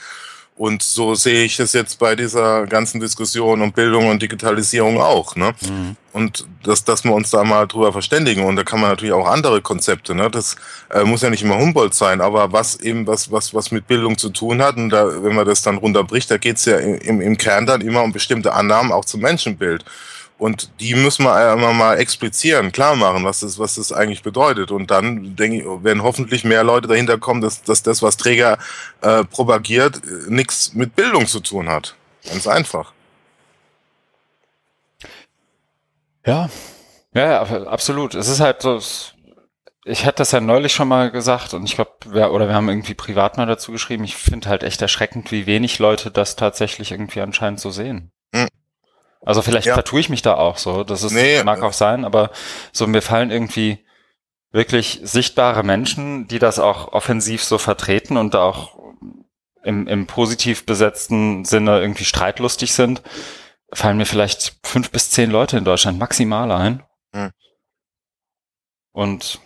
Und 0.55 0.83
so 0.83 1.15
sehe 1.15 1.45
ich 1.45 1.59
es 1.59 1.73
jetzt 1.73 1.97
bei 1.97 2.15
dieser 2.15 2.67
ganzen 2.67 2.99
Diskussion 2.99 3.61
um 3.61 3.71
Bildung 3.71 4.07
und 4.09 4.21
Digitalisierung 4.21 5.01
auch. 5.01 5.35
Ne? 5.35 5.55
Mhm. 5.61 5.95
Und 6.13 6.45
dass, 6.63 6.83
dass 6.83 7.03
wir 7.03 7.11
uns 7.11 7.31
da 7.31 7.43
mal 7.43 7.65
drüber 7.65 7.91
verständigen. 7.91 8.43
Und 8.43 8.55
da 8.55 8.63
kann 8.63 8.79
man 8.79 8.91
natürlich 8.91 9.13
auch 9.13 9.27
andere 9.27 9.61
Konzepte. 9.61 10.13
Ne? 10.13 10.29
Das 10.29 10.55
äh, 10.91 11.03
muss 11.03 11.23
ja 11.23 11.31
nicht 11.31 11.41
immer 11.41 11.57
Humboldt 11.57 11.95
sein, 11.95 12.21
aber 12.21 12.51
was 12.51 12.79
eben 12.81 13.07
was, 13.07 13.31
was, 13.31 13.55
was 13.55 13.71
mit 13.71 13.87
Bildung 13.87 14.15
zu 14.17 14.29
tun 14.29 14.61
hat, 14.61 14.77
und 14.77 14.91
da, 14.91 15.23
wenn 15.23 15.33
man 15.33 15.47
das 15.47 15.63
dann 15.63 15.77
runterbricht, 15.77 16.29
da 16.29 16.37
geht 16.37 16.57
es 16.57 16.65
ja 16.65 16.77
im, 16.77 17.19
im 17.19 17.35
Kern 17.37 17.65
dann 17.65 17.81
immer 17.81 18.03
um 18.03 18.11
bestimmte 18.11 18.53
Annahmen 18.53 18.91
auch 18.91 19.05
zum 19.05 19.21
Menschenbild. 19.21 19.83
Und 20.43 20.81
die 20.81 20.93
müssen 20.93 21.23
wir 21.23 21.53
immer 21.53 21.71
mal 21.71 21.97
explizieren, 21.97 22.73
klar 22.73 22.97
machen, 22.97 23.23
was 23.23 23.39
das, 23.39 23.59
was 23.59 23.75
das 23.75 23.93
eigentlich 23.93 24.23
bedeutet. 24.23 24.71
Und 24.71 24.91
dann 24.91 25.37
denke 25.37 25.59
ich, 25.59 25.63
werden 25.85 26.03
hoffentlich 26.03 26.43
mehr 26.43 26.65
Leute 26.65 26.89
dahinter 26.89 27.17
kommen, 27.17 27.39
dass, 27.39 27.63
dass 27.63 27.81
das, 27.81 28.01
was 28.01 28.17
Träger 28.17 28.57
äh, 28.99 29.23
propagiert, 29.23 30.01
nichts 30.27 30.73
mit 30.73 30.97
Bildung 30.97 31.27
zu 31.27 31.39
tun 31.39 31.69
hat. 31.69 31.95
Ganz 32.27 32.45
einfach. 32.45 32.91
Ja, 36.25 36.49
ja, 37.13 37.43
absolut. 37.67 38.13
Es 38.13 38.27
ist 38.27 38.41
halt 38.41 38.63
so, 38.63 38.81
ich 39.85 40.05
hatte 40.05 40.17
das 40.17 40.31
ja 40.31 40.41
neulich 40.41 40.73
schon 40.73 40.89
mal 40.89 41.09
gesagt 41.09 41.53
und 41.53 41.63
ich 41.63 41.75
glaube, 41.75 41.91
oder 42.31 42.49
wir 42.49 42.55
haben 42.55 42.67
irgendwie 42.67 42.95
privat 42.95 43.37
mal 43.37 43.45
dazu 43.45 43.71
geschrieben, 43.71 44.03
ich 44.03 44.17
finde 44.17 44.49
halt 44.49 44.63
echt 44.63 44.81
erschreckend, 44.81 45.31
wie 45.31 45.45
wenig 45.45 45.79
Leute 45.79 46.11
das 46.11 46.35
tatsächlich 46.35 46.91
irgendwie 46.91 47.21
anscheinend 47.21 47.61
so 47.61 47.71
sehen. 47.71 48.12
Also 49.25 49.41
vielleicht 49.41 49.67
ja. 49.67 49.73
vertue 49.73 49.99
ich 49.99 50.09
mich 50.09 50.21
da 50.21 50.35
auch 50.35 50.57
so, 50.57 50.83
das 50.83 51.03
ist, 51.03 51.13
nee, 51.13 51.43
mag 51.43 51.61
auch 51.63 51.73
sein, 51.73 52.03
aber 52.03 52.31
so 52.71 52.87
mir 52.87 53.01
fallen 53.01 53.31
irgendwie 53.31 53.85
wirklich 54.51 54.99
sichtbare 55.03 55.63
Menschen, 55.63 56.27
die 56.27 56.39
das 56.39 56.59
auch 56.59 56.91
offensiv 56.91 57.43
so 57.43 57.57
vertreten 57.57 58.17
und 58.17 58.35
auch 58.35 58.77
im, 59.63 59.87
im 59.87 60.07
positiv 60.07 60.65
besetzten 60.65 61.45
Sinne 61.45 61.79
irgendwie 61.79 62.05
streitlustig 62.05 62.73
sind, 62.73 63.01
fallen 63.71 63.97
mir 63.97 64.05
vielleicht 64.05 64.57
fünf 64.63 64.91
bis 64.91 65.09
zehn 65.09 65.31
Leute 65.31 65.57
in 65.57 65.65
Deutschland 65.65 65.97
maximal 65.97 66.51
ein. 66.51 66.83
Hm. 67.15 67.31
Und 68.91 69.39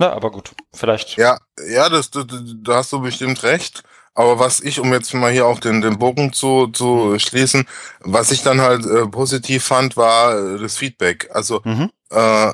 ja, 0.00 0.12
aber 0.12 0.32
gut, 0.32 0.50
vielleicht. 0.72 1.16
Ja, 1.16 1.38
ja, 1.68 1.88
das, 1.88 2.10
das, 2.10 2.26
da 2.28 2.76
hast 2.76 2.92
du 2.92 3.00
bestimmt 3.00 3.42
recht. 3.44 3.84
Aber 4.14 4.38
was 4.38 4.60
ich, 4.60 4.78
um 4.78 4.92
jetzt 4.92 5.12
mal 5.12 5.32
hier 5.32 5.46
auch 5.46 5.58
den, 5.58 5.80
den 5.80 5.98
Bogen 5.98 6.32
zu, 6.32 6.68
zu 6.68 6.86
mhm. 6.86 7.18
schließen, 7.18 7.66
was 8.00 8.30
ich 8.30 8.42
dann 8.42 8.60
halt 8.60 8.86
äh, 8.86 9.06
positiv 9.06 9.64
fand, 9.64 9.96
war 9.96 10.38
äh, 10.38 10.58
das 10.58 10.76
Feedback. 10.76 11.28
Also 11.32 11.60
mhm. 11.64 11.90
äh, 12.10 12.52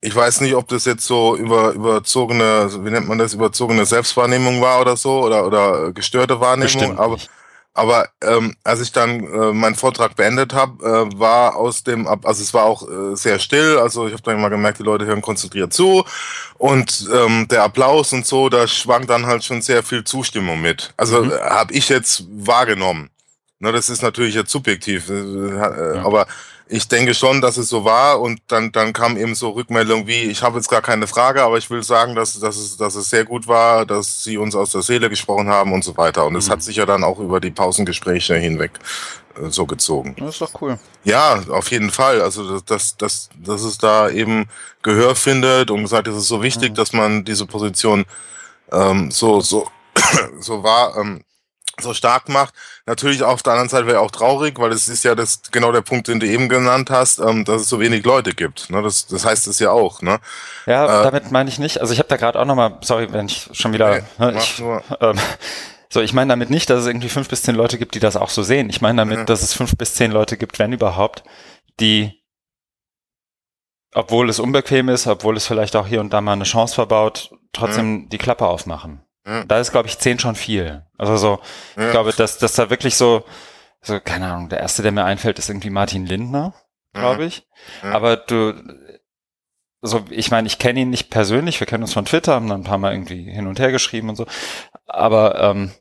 ich 0.00 0.14
weiß 0.14 0.40
nicht, 0.40 0.54
ob 0.54 0.66
das 0.68 0.84
jetzt 0.84 1.06
so 1.06 1.36
über 1.36 1.72
überzogene, 1.72 2.70
wie 2.84 2.90
nennt 2.90 3.08
man 3.08 3.18
das, 3.18 3.34
überzogene 3.34 3.86
Selbstwahrnehmung 3.86 4.60
war 4.60 4.80
oder 4.80 4.96
so 4.96 5.22
oder 5.22 5.46
oder 5.46 5.92
gestörte 5.92 6.40
Wahrnehmung, 6.40 6.72
Bestimmt 6.72 6.98
aber 6.98 7.14
nicht. 7.14 7.30
Aber 7.74 8.08
ähm, 8.22 8.54
als 8.64 8.80
ich 8.80 8.92
dann 8.92 9.20
äh, 9.20 9.52
meinen 9.52 9.74
Vortrag 9.74 10.14
beendet 10.14 10.52
habe, 10.52 10.84
äh, 10.84 11.18
war 11.18 11.56
aus 11.56 11.82
dem, 11.82 12.06
also 12.06 12.42
es 12.42 12.52
war 12.52 12.64
auch 12.64 12.86
äh, 12.86 13.16
sehr 13.16 13.38
still, 13.38 13.78
also 13.78 14.06
ich 14.06 14.12
habe 14.12 14.22
dann 14.22 14.36
immer 14.36 14.50
gemerkt, 14.50 14.78
die 14.78 14.82
Leute 14.82 15.06
hören 15.06 15.22
konzentriert 15.22 15.72
zu 15.72 16.04
und 16.58 17.08
ähm, 17.10 17.48
der 17.48 17.62
Applaus 17.62 18.12
und 18.12 18.26
so, 18.26 18.50
da 18.50 18.68
schwang 18.68 19.06
dann 19.06 19.24
halt 19.24 19.42
schon 19.42 19.62
sehr 19.62 19.82
viel 19.82 20.04
Zustimmung 20.04 20.60
mit. 20.60 20.92
Also 20.98 21.24
mhm. 21.24 21.32
habe 21.32 21.72
ich 21.72 21.88
jetzt 21.88 22.24
wahrgenommen. 22.30 23.08
Ne, 23.58 23.70
das 23.70 23.88
ist 23.88 24.02
natürlich 24.02 24.34
jetzt 24.34 24.50
subjektiv, 24.50 25.08
äh, 25.08 25.12
äh, 25.14 25.56
ja. 25.56 26.04
aber 26.04 26.26
ich 26.72 26.88
denke 26.88 27.12
schon, 27.12 27.42
dass 27.42 27.58
es 27.58 27.68
so 27.68 27.84
war 27.84 28.18
und 28.20 28.40
dann, 28.48 28.72
dann 28.72 28.94
kam 28.94 29.18
eben 29.18 29.34
so 29.34 29.50
Rückmeldung 29.50 30.06
wie, 30.06 30.22
ich 30.22 30.42
habe 30.42 30.56
jetzt 30.56 30.70
gar 30.70 30.80
keine 30.80 31.06
Frage, 31.06 31.42
aber 31.42 31.58
ich 31.58 31.68
will 31.68 31.82
sagen, 31.82 32.14
dass, 32.14 32.40
dass, 32.40 32.56
es, 32.56 32.78
dass 32.78 32.94
es 32.94 33.10
sehr 33.10 33.26
gut 33.26 33.46
war, 33.46 33.84
dass 33.84 34.24
Sie 34.24 34.38
uns 34.38 34.54
aus 34.54 34.72
der 34.72 34.80
Seele 34.80 35.10
gesprochen 35.10 35.48
haben 35.48 35.74
und 35.74 35.84
so 35.84 35.94
weiter. 35.98 36.24
Und 36.24 36.34
es 36.34 36.48
mhm. 36.48 36.52
hat 36.52 36.62
sich 36.62 36.76
ja 36.76 36.86
dann 36.86 37.04
auch 37.04 37.18
über 37.18 37.40
die 37.40 37.50
Pausengespräche 37.50 38.36
hinweg 38.36 38.70
äh, 39.36 39.50
so 39.50 39.66
gezogen. 39.66 40.16
Das 40.18 40.30
ist 40.30 40.40
doch 40.40 40.62
cool. 40.62 40.78
Ja, 41.04 41.42
auf 41.50 41.70
jeden 41.70 41.90
Fall. 41.90 42.22
Also, 42.22 42.60
dass, 42.60 42.96
dass, 42.96 43.28
dass 43.36 43.62
es 43.62 43.76
da 43.76 44.08
eben 44.08 44.46
Gehör 44.82 45.14
findet 45.14 45.70
und 45.70 45.82
gesagt, 45.82 46.08
es 46.08 46.16
ist 46.16 46.28
so 46.28 46.42
wichtig, 46.42 46.70
mhm. 46.70 46.74
dass 46.74 46.94
man 46.94 47.22
diese 47.22 47.44
Position 47.44 48.06
ähm, 48.72 49.10
so, 49.10 49.42
so, 49.42 49.68
so 50.40 50.62
war, 50.62 50.96
ähm, 50.96 51.22
so 51.80 51.94
stark 51.94 52.28
macht. 52.28 52.54
Natürlich 52.86 53.22
auf 53.22 53.42
der 53.42 53.54
anderen 53.54 53.68
Seite 53.68 53.86
wäre 53.86 54.00
auch 54.00 54.10
traurig, 54.10 54.58
weil 54.58 54.72
es 54.72 54.88
ist 54.88 55.04
ja 55.04 55.14
das 55.14 55.42
genau 55.50 55.72
der 55.72 55.80
Punkt, 55.80 56.08
den 56.08 56.20
du 56.20 56.26
eben 56.26 56.48
genannt 56.48 56.90
hast, 56.90 57.18
ähm, 57.18 57.44
dass 57.44 57.62
es 57.62 57.68
so 57.68 57.80
wenig 57.80 58.04
Leute 58.04 58.34
gibt. 58.34 58.70
Ne? 58.70 58.82
Das, 58.82 59.06
das 59.06 59.24
heißt 59.24 59.46
es 59.46 59.58
ja 59.58 59.70
auch. 59.70 60.02
Ne? 60.02 60.18
Ja, 60.66 61.00
äh, 61.00 61.04
damit 61.04 61.30
meine 61.30 61.48
ich 61.48 61.58
nicht. 61.58 61.80
Also 61.80 61.92
ich 61.92 61.98
habe 61.98 62.08
da 62.08 62.16
gerade 62.16 62.38
auch 62.38 62.44
nochmal, 62.44 62.78
sorry, 62.82 63.12
wenn 63.12 63.26
ich 63.26 63.48
schon 63.52 63.72
wieder. 63.72 64.02
Nee, 64.18 64.32
ne, 64.32 64.38
ich, 64.38 64.62
ähm, 65.00 65.18
so, 65.88 66.00
ich 66.00 66.12
meine 66.12 66.30
damit 66.30 66.50
nicht, 66.50 66.70
dass 66.70 66.80
es 66.80 66.86
irgendwie 66.86 67.10
fünf 67.10 67.28
bis 67.28 67.42
zehn 67.42 67.54
Leute 67.54 67.78
gibt, 67.78 67.94
die 67.94 68.00
das 68.00 68.16
auch 68.16 68.30
so 68.30 68.42
sehen. 68.42 68.70
Ich 68.70 68.80
meine 68.80 69.02
damit, 69.02 69.18
ja. 69.18 69.24
dass 69.24 69.42
es 69.42 69.52
fünf 69.52 69.76
bis 69.76 69.94
zehn 69.94 70.10
Leute 70.10 70.36
gibt, 70.36 70.58
wenn 70.58 70.72
überhaupt, 70.72 71.22
die 71.80 72.22
obwohl 73.94 74.30
es 74.30 74.38
unbequem 74.38 74.88
ist, 74.88 75.06
obwohl 75.06 75.36
es 75.36 75.46
vielleicht 75.46 75.76
auch 75.76 75.86
hier 75.86 76.00
und 76.00 76.12
da 76.12 76.20
mal 76.20 76.32
eine 76.32 76.44
Chance 76.44 76.74
verbaut, 76.74 77.30
trotzdem 77.52 78.02
ja. 78.02 78.08
die 78.08 78.18
Klappe 78.18 78.46
aufmachen. 78.46 79.04
Da 79.46 79.58
ist, 79.60 79.70
glaube 79.70 79.88
ich, 79.88 79.98
zehn 79.98 80.18
schon 80.18 80.34
viel. 80.34 80.84
Also 80.98 81.16
so, 81.16 81.38
ich 81.76 81.90
glaube, 81.90 82.12
dass, 82.12 82.38
dass 82.38 82.54
da 82.54 82.70
wirklich 82.70 82.96
so, 82.96 83.24
so, 83.80 84.00
keine 84.00 84.32
Ahnung, 84.32 84.48
der 84.48 84.60
erste, 84.60 84.82
der 84.82 84.92
mir 84.92 85.04
einfällt, 85.04 85.38
ist 85.38 85.48
irgendwie 85.48 85.70
Martin 85.70 86.06
Lindner, 86.06 86.54
glaube 86.92 87.24
ich. 87.24 87.46
Aber 87.92 88.16
du, 88.16 88.54
so, 89.80 90.04
ich 90.10 90.30
meine, 90.30 90.46
ich 90.46 90.58
kenne 90.58 90.80
ihn 90.80 90.90
nicht 90.90 91.10
persönlich, 91.10 91.58
wir 91.60 91.66
kennen 91.66 91.82
uns 91.82 91.92
von 91.92 92.04
Twitter, 92.04 92.34
haben 92.34 92.48
dann 92.48 92.60
ein 92.62 92.64
paar 92.64 92.78
Mal 92.78 92.92
irgendwie 92.92 93.30
hin 93.30 93.46
und 93.46 93.58
her 93.58 93.72
geschrieben 93.72 94.08
und 94.08 94.16
so. 94.16 94.26
Aber 94.86 95.40
ähm, 95.40 95.72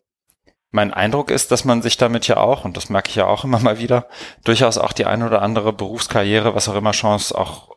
mein 0.72 0.94
Eindruck 0.94 1.30
ist, 1.32 1.52
dass 1.52 1.66
man 1.66 1.82
sich 1.82 1.98
damit 1.98 2.28
ja 2.28 2.38
auch, 2.38 2.66
und 2.66 2.78
das 2.78 2.90
merke 2.90 3.10
ich 3.10 3.16
ja 3.16 3.28
auch 3.28 3.44
immer 3.44 3.60
mal 3.60 3.80
wieder, 3.80 4.08
durchaus 4.44 4.78
auch 4.78 4.94
die 4.94 5.06
eine 5.06 5.26
oder 5.28 5.42
andere 5.42 5.74
Berufskarriere, 5.74 6.56
was 6.56 6.70
auch 6.70 6.76
immer 6.76 6.92
Chance 6.92 7.38
auch 7.38 7.76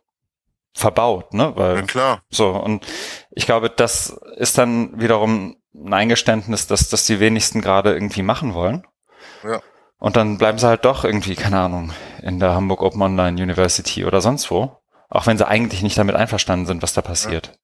verbaut, 0.74 1.32
ne? 1.34 1.52
Weil, 1.54 1.76
ja, 1.76 1.82
klar. 1.82 2.22
So, 2.30 2.50
und 2.50 2.84
ich 3.30 3.46
glaube, 3.46 3.70
das 3.70 4.18
ist 4.36 4.58
dann 4.58 5.00
wiederum 5.00 5.56
ein 5.74 5.92
Eingeständnis, 5.92 6.66
dass 6.66 6.88
das 6.88 7.06
die 7.06 7.20
wenigsten 7.20 7.60
gerade 7.60 7.94
irgendwie 7.94 8.22
machen 8.22 8.54
wollen. 8.54 8.86
Ja. 9.42 9.60
Und 9.98 10.16
dann 10.16 10.38
bleiben 10.38 10.58
sie 10.58 10.66
halt 10.66 10.84
doch 10.84 11.04
irgendwie, 11.04 11.34
keine 11.34 11.60
Ahnung, 11.60 11.92
in 12.22 12.38
der 12.38 12.54
Hamburg 12.54 12.82
Open 12.82 13.00
Online 13.00 13.40
University 13.40 14.04
oder 14.04 14.20
sonst 14.20 14.50
wo. 14.50 14.76
Auch 15.08 15.26
wenn 15.26 15.38
sie 15.38 15.46
eigentlich 15.46 15.82
nicht 15.82 15.96
damit 15.96 16.16
einverstanden 16.16 16.66
sind, 16.66 16.82
was 16.82 16.92
da 16.92 17.02
passiert. 17.02 17.58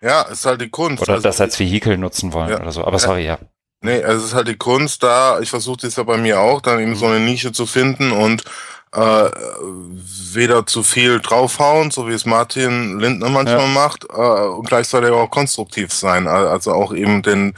Ja, 0.00 0.08
ja 0.08 0.22
ist 0.22 0.44
halt 0.44 0.60
die 0.60 0.68
Kunst. 0.68 1.02
Oder 1.02 1.14
also, 1.14 1.22
das 1.22 1.40
als 1.40 1.58
Vehikel 1.58 1.96
nutzen 1.98 2.32
wollen 2.32 2.50
ja. 2.50 2.60
oder 2.60 2.72
so. 2.72 2.84
Aber 2.84 2.98
sorry, 2.98 3.24
ja. 3.24 3.38
Nee, 3.80 3.98
es 3.98 4.24
ist 4.24 4.34
halt 4.34 4.48
die 4.48 4.56
Kunst 4.56 5.02
da, 5.02 5.40
ich 5.40 5.50
versuche 5.50 5.78
das 5.82 5.96
ja 5.96 6.04
bei 6.04 6.16
mir 6.16 6.40
auch, 6.40 6.62
dann 6.62 6.80
eben 6.80 6.94
so 6.94 7.06
eine 7.06 7.20
Nische 7.20 7.52
zu 7.52 7.66
finden 7.66 8.12
und 8.12 8.44
äh, 8.94 9.30
weder 10.32 10.66
zu 10.66 10.82
viel 10.82 11.20
draufhauen, 11.20 11.90
so 11.90 12.08
wie 12.08 12.12
es 12.12 12.26
Martin 12.26 12.98
Lindner 12.98 13.28
manchmal 13.28 13.66
ja. 13.66 13.66
macht, 13.66 14.04
äh, 14.04 14.16
und 14.16 14.68
gleichzeitig 14.68 15.10
auch 15.10 15.30
konstruktiv 15.30 15.92
sein, 15.92 16.26
also 16.26 16.72
auch 16.72 16.94
eben 16.94 17.22
den 17.22 17.54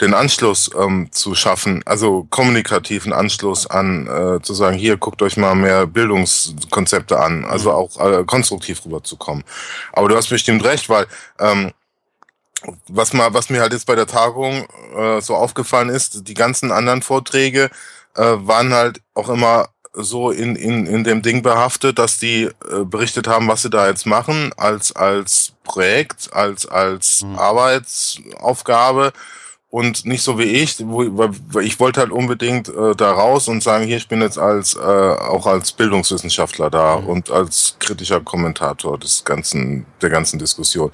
den 0.00 0.14
Anschluss 0.14 0.70
ähm, 0.76 1.08
zu 1.12 1.34
schaffen, 1.34 1.82
also 1.86 2.26
kommunikativen 2.30 3.12
Anschluss 3.12 3.68
an, 3.68 4.06
äh, 4.06 4.42
zu 4.42 4.52
sagen, 4.54 4.76
hier 4.76 4.96
guckt 4.96 5.22
euch 5.22 5.36
mal 5.36 5.54
mehr 5.54 5.86
Bildungskonzepte 5.86 7.18
an, 7.18 7.44
also 7.44 7.70
mhm. 7.70 7.76
auch 7.76 8.00
äh, 8.00 8.24
konstruktiv 8.24 8.84
rüberzukommen. 8.84 9.44
Aber 9.92 10.08
du 10.08 10.16
hast 10.16 10.28
bestimmt 10.28 10.64
recht, 10.64 10.88
weil 10.88 11.06
ähm, 11.38 11.72
was 12.88 13.12
mal, 13.12 13.34
was 13.34 13.50
mir 13.50 13.60
halt 13.60 13.72
jetzt 13.72 13.86
bei 13.86 13.94
der 13.94 14.06
Tagung 14.06 14.66
äh, 14.96 15.20
so 15.20 15.36
aufgefallen 15.36 15.90
ist, 15.90 16.26
die 16.26 16.34
ganzen 16.34 16.72
anderen 16.72 17.02
Vorträge 17.02 17.70
äh, 18.16 18.22
waren 18.22 18.72
halt 18.72 19.00
auch 19.14 19.28
immer 19.28 19.68
so 19.94 20.30
in, 20.30 20.56
in, 20.56 20.86
in 20.86 21.04
dem 21.04 21.22
Ding 21.22 21.42
behaftet, 21.42 21.98
dass 21.98 22.18
die 22.18 22.44
äh, 22.44 22.84
berichtet 22.84 23.28
haben, 23.28 23.48
was 23.48 23.62
sie 23.62 23.70
da 23.70 23.88
jetzt 23.88 24.06
machen, 24.06 24.52
als, 24.56 24.94
als 24.94 25.52
Projekt, 25.62 26.32
als, 26.32 26.66
als 26.66 27.22
mhm. 27.22 27.38
Arbeitsaufgabe 27.38 29.12
und 29.74 30.06
nicht 30.06 30.22
so 30.22 30.38
wie 30.38 30.44
ich, 30.44 30.76
wo, 30.86 31.04
weil 31.48 31.64
ich 31.64 31.80
wollte 31.80 31.98
halt 31.98 32.12
unbedingt 32.12 32.68
äh, 32.68 32.94
da 32.94 33.10
raus 33.10 33.48
und 33.48 33.60
sagen, 33.60 33.84
hier, 33.84 33.96
ich 33.96 34.06
bin 34.06 34.22
jetzt 34.22 34.38
als 34.38 34.76
äh, 34.76 34.78
auch 34.78 35.46
als 35.48 35.72
Bildungswissenschaftler 35.72 36.70
da 36.70 37.00
mhm. 37.00 37.08
und 37.08 37.30
als 37.32 37.74
kritischer 37.80 38.20
Kommentator 38.20 38.96
des 38.96 39.24
ganzen, 39.24 39.84
der 40.00 40.10
ganzen 40.10 40.38
Diskussion. 40.38 40.92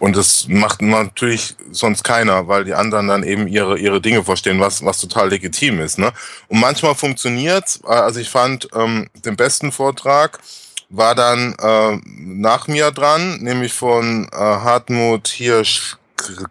Und 0.00 0.16
das 0.16 0.48
macht 0.48 0.82
natürlich 0.82 1.54
sonst 1.70 2.02
keiner, 2.02 2.48
weil 2.48 2.64
die 2.64 2.74
anderen 2.74 3.06
dann 3.06 3.22
eben 3.22 3.46
ihre, 3.46 3.78
ihre 3.78 4.00
Dinge 4.00 4.24
verstehen, 4.24 4.58
was, 4.58 4.84
was 4.84 4.98
total 4.98 5.28
legitim 5.28 5.78
ist. 5.78 5.96
Ne? 5.96 6.10
Und 6.48 6.58
manchmal 6.58 6.96
funktioniert's. 6.96 7.84
Also 7.84 8.18
ich 8.18 8.28
fand 8.28 8.68
ähm, 8.74 9.08
den 9.24 9.36
besten 9.36 9.70
Vortrag 9.70 10.40
war 10.88 11.14
dann 11.14 11.54
äh, 11.60 12.00
nach 12.04 12.66
mir 12.66 12.90
dran, 12.90 13.38
nämlich 13.40 13.72
von 13.72 14.28
äh, 14.32 14.36
Hartmut 14.36 15.28
Hirsch 15.28 15.96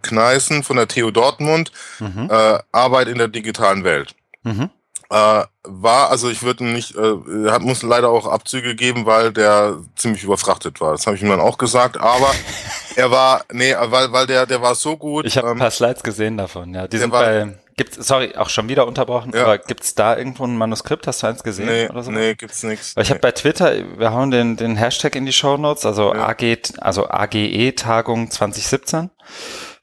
Kneißen 0.01 0.63
von 0.63 0.78
der 0.78 0.88
TU 0.88 1.12
Dortmund, 1.12 1.71
mhm. 1.99 2.30
äh, 2.32 2.60
Arbeit 2.71 3.08
in 3.08 3.17
der 3.17 3.28
digitalen 3.28 3.84
Welt. 3.84 4.15
Mhm. 4.43 4.69
Äh, 5.10 5.43
war, 5.63 6.10
also 6.10 6.30
ich 6.30 6.41
würde 6.41 6.65
nicht, 6.65 6.95
äh, 6.95 7.49
hat 7.49 7.62
muss 7.62 7.84
leider 7.84 8.10
auch 8.10 8.28
Abzüge 8.28 8.75
geben, 8.75 9.06
weil 9.06 9.32
der 9.32 9.78
ziemlich 9.95 10.23
überfrachtet 10.23 10.82
war. 10.82 10.93
Das 10.93 11.06
habe 11.06 11.15
ich 11.15 11.21
ihm 11.21 11.30
dann 11.30 11.39
auch 11.39 11.58
gesagt, 11.58 11.99
aber 11.99 12.32
er 12.95 13.12
war, 13.12 13.45
nee, 13.51 13.75
weil, 13.80 14.12
weil 14.12 14.25
der, 14.25 14.45
der 14.45 14.62
war 14.62 14.73
so 14.73 14.97
gut. 14.97 15.25
Ich 15.25 15.38
habe 15.38 15.47
ähm, 15.47 15.58
ein 15.58 15.60
paar 15.60 15.71
Slides 15.71 16.01
gesehen 16.01 16.38
davon, 16.38 16.73
ja. 16.73 16.88
Die 16.88 16.97
sind 16.97 17.12
war, 17.12 17.23
bei, 17.23 17.56
Gibt's, 17.77 17.97
sorry, 18.07 18.35
auch 18.38 18.47
schon 18.49 18.69
wieder 18.69 18.88
unterbrochen, 18.88 19.31
Ja. 19.35 19.43
aber 19.43 19.57
gibt's 19.57 19.95
da 19.95 20.15
irgendwo 20.17 20.45
ein 20.45 20.57
Manuskript? 20.57 21.07
Hast 21.07 21.23
du 21.23 21.27
eins 21.27 21.43
gesehen 21.43 21.65
Nee, 21.65 21.89
oder 21.89 22.03
so? 22.03 22.11
nee, 22.11 22.33
gibt's 22.35 22.63
nichts. 22.63 22.95
Weil 22.95 23.03
ich 23.03 23.09
habe 23.09 23.19
bei 23.19 23.31
Twitter, 23.33 23.73
wir 23.97 24.13
hauen 24.13 24.31
den, 24.31 24.55
den 24.55 24.77
Hashtag 24.77 25.15
in 25.15 25.25
die 25.25 25.33
Show 25.33 25.57
Notes, 25.57 25.85
also 25.85 26.13
Ja. 26.15 26.27
AG, 26.29 26.57
also 26.79 27.09
AGE 27.09 27.73
Tagung 27.75 28.31
2017 28.31 29.09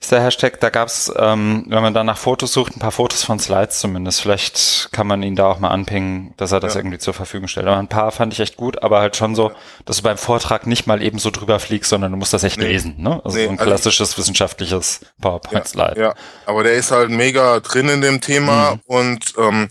ist 0.02 0.12
der 0.12 0.22
Hashtag. 0.22 0.60
Da 0.60 0.68
gab's, 0.70 1.10
ähm, 1.16 1.64
wenn 1.68 1.82
man 1.82 1.94
da 1.94 2.04
nach 2.04 2.18
Fotos 2.18 2.52
sucht, 2.52 2.76
ein 2.76 2.80
paar 2.80 2.90
Fotos 2.92 3.24
von 3.24 3.38
Slides 3.38 3.78
zumindest. 3.78 4.20
Vielleicht 4.20 4.88
kann 4.92 5.06
man 5.06 5.22
ihn 5.22 5.36
da 5.36 5.46
auch 5.46 5.58
mal 5.60 5.68
anpingen, 5.70 6.34
dass 6.36 6.52
er 6.52 6.60
das 6.60 6.74
Ja. 6.74 6.80
irgendwie 6.80 6.98
zur 6.98 7.14
Verfügung 7.14 7.48
stellt. 7.48 7.66
Aber 7.66 7.76
ein 7.78 7.88
paar 7.88 8.10
fand 8.12 8.32
ich 8.32 8.40
echt 8.40 8.56
gut, 8.56 8.82
aber 8.82 9.00
halt 9.00 9.16
schon 9.16 9.34
so, 9.34 9.52
dass 9.86 9.98
du 9.98 10.02
beim 10.02 10.18
Vortrag 10.18 10.66
nicht 10.66 10.86
mal 10.86 11.02
eben 11.02 11.18
so 11.18 11.30
drüber 11.30 11.58
fliegst, 11.60 11.88
sondern 11.90 12.10
du 12.12 12.18
musst 12.18 12.32
das 12.32 12.42
echt 12.44 12.58
Nee. 12.58 12.66
lesen. 12.66 12.96
Ne? 12.98 13.20
Also 13.24 13.36
Nee, 13.38 13.44
so 13.44 13.50
ein 13.50 13.58
also 13.58 13.70
klassisches 13.70 14.18
wissenschaftliches 14.18 15.00
PowerPoint-Slide. 15.20 16.00
Ja, 16.00 16.14
aber 16.46 16.64
der 16.64 16.74
ist 16.74 16.90
halt 16.90 17.10
mega 17.10 17.60
drin 17.60 17.88
in 17.88 18.00
dem 18.00 18.20
Thema 18.20 18.72
Mhm. 18.74 18.80
und 18.86 19.34
ähm, 19.38 19.68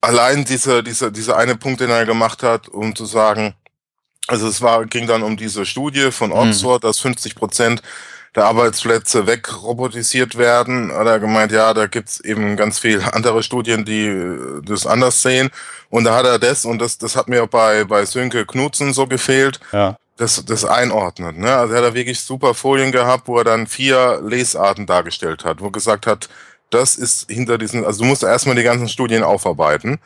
allein 0.00 0.44
dieser, 0.44 0.82
dieser, 0.82 1.10
dieser 1.10 1.36
eine 1.36 1.56
Punkt, 1.56 1.80
den 1.80 1.90
er 1.90 2.04
gemacht 2.06 2.42
hat, 2.42 2.68
um 2.68 2.94
zu 2.96 3.04
sagen, 3.04 3.54
also 4.26 4.48
es 4.48 4.62
war, 4.62 4.86
ging 4.86 5.06
dann 5.06 5.22
um 5.22 5.36
diese 5.36 5.66
Studie 5.66 6.10
von 6.10 6.30
Mhm. 6.30 6.36
Oxford, 6.36 6.84
dass 6.84 6.98
50 6.98 7.34
Prozent 7.34 7.82
der 8.34 8.46
Arbeitsplätze 8.46 9.26
wegrobotisiert 9.26 10.36
werden. 10.36 10.92
Hat 10.92 11.06
er 11.06 11.20
gemeint, 11.20 11.52
ja, 11.52 11.72
da 11.74 11.86
gibt's 11.86 12.20
eben 12.20 12.56
ganz 12.56 12.78
viele 12.78 13.12
andere 13.14 13.42
Studien, 13.42 13.84
die 13.84 14.06
äh, 14.06 14.60
das 14.64 14.86
anders 14.86 15.22
sehen. 15.22 15.50
Und 15.90 16.04
da 16.04 16.16
hat 16.16 16.26
er 16.26 16.38
das, 16.38 16.64
und 16.64 16.80
das, 16.80 16.98
das 16.98 17.16
hat 17.16 17.28
mir 17.28 17.46
bei, 17.46 17.84
bei 17.84 18.04
Sönke 18.04 18.44
Knutzen 18.46 18.92
so 18.92 19.06
gefehlt, 19.06 19.60
Ja. 19.72 19.96
das, 20.16 20.44
das 20.44 20.64
einordnet. 20.64 21.38
Ne? 21.38 21.54
Also 21.54 21.74
er 21.74 21.82
hat 21.82 21.90
da 21.90 21.94
wirklich 21.94 22.20
super 22.20 22.54
Folien 22.54 22.90
gehabt, 22.92 23.28
wo 23.28 23.38
er 23.38 23.44
dann 23.44 23.66
vier 23.66 24.20
Lesarten 24.24 24.86
dargestellt 24.86 25.44
hat, 25.44 25.60
wo 25.60 25.66
er 25.66 25.72
gesagt 25.72 26.06
hat, 26.06 26.28
das 26.70 26.96
ist 26.96 27.30
hinter 27.30 27.56
diesen, 27.58 27.84
also 27.84 28.00
du 28.02 28.06
musst 28.08 28.24
erstmal 28.24 28.56
die 28.56 28.62
ganzen 28.64 28.88
Studien 28.88 29.22
aufarbeiten. 29.22 30.00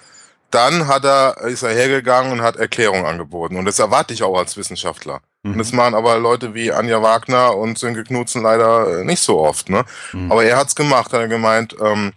Dann 0.50 0.86
hat 0.86 1.04
er, 1.04 1.38
ist 1.46 1.62
er 1.62 1.70
hergegangen 1.74 2.32
und 2.32 2.42
hat 2.42 2.56
Erklärungen 2.56 3.06
angeboten. 3.06 3.56
Und 3.56 3.64
das 3.64 3.78
erwarte 3.78 4.12
ich 4.14 4.22
auch 4.22 4.36
als 4.36 4.56
Wissenschaftler. 4.56 5.20
Mhm. 5.42 5.58
das 5.58 5.72
machen 5.72 5.94
aber 5.94 6.18
Leute 6.18 6.54
wie 6.54 6.72
Anja 6.72 7.02
Wagner 7.02 7.56
und 7.56 7.78
Sönke 7.78 8.04
Knutzen 8.04 8.42
leider 8.42 9.00
äh, 9.00 9.04
nicht 9.04 9.22
so 9.22 9.38
oft. 9.38 9.68
Ne? 9.68 9.84
Mhm. 10.12 10.32
Aber 10.32 10.44
er 10.44 10.56
hat's 10.56 10.74
gemacht, 10.74 11.12
hat 11.12 11.20
er 11.20 11.28
gemeint, 11.28 11.76
ähm, 11.80 12.08
äh, 12.08 12.12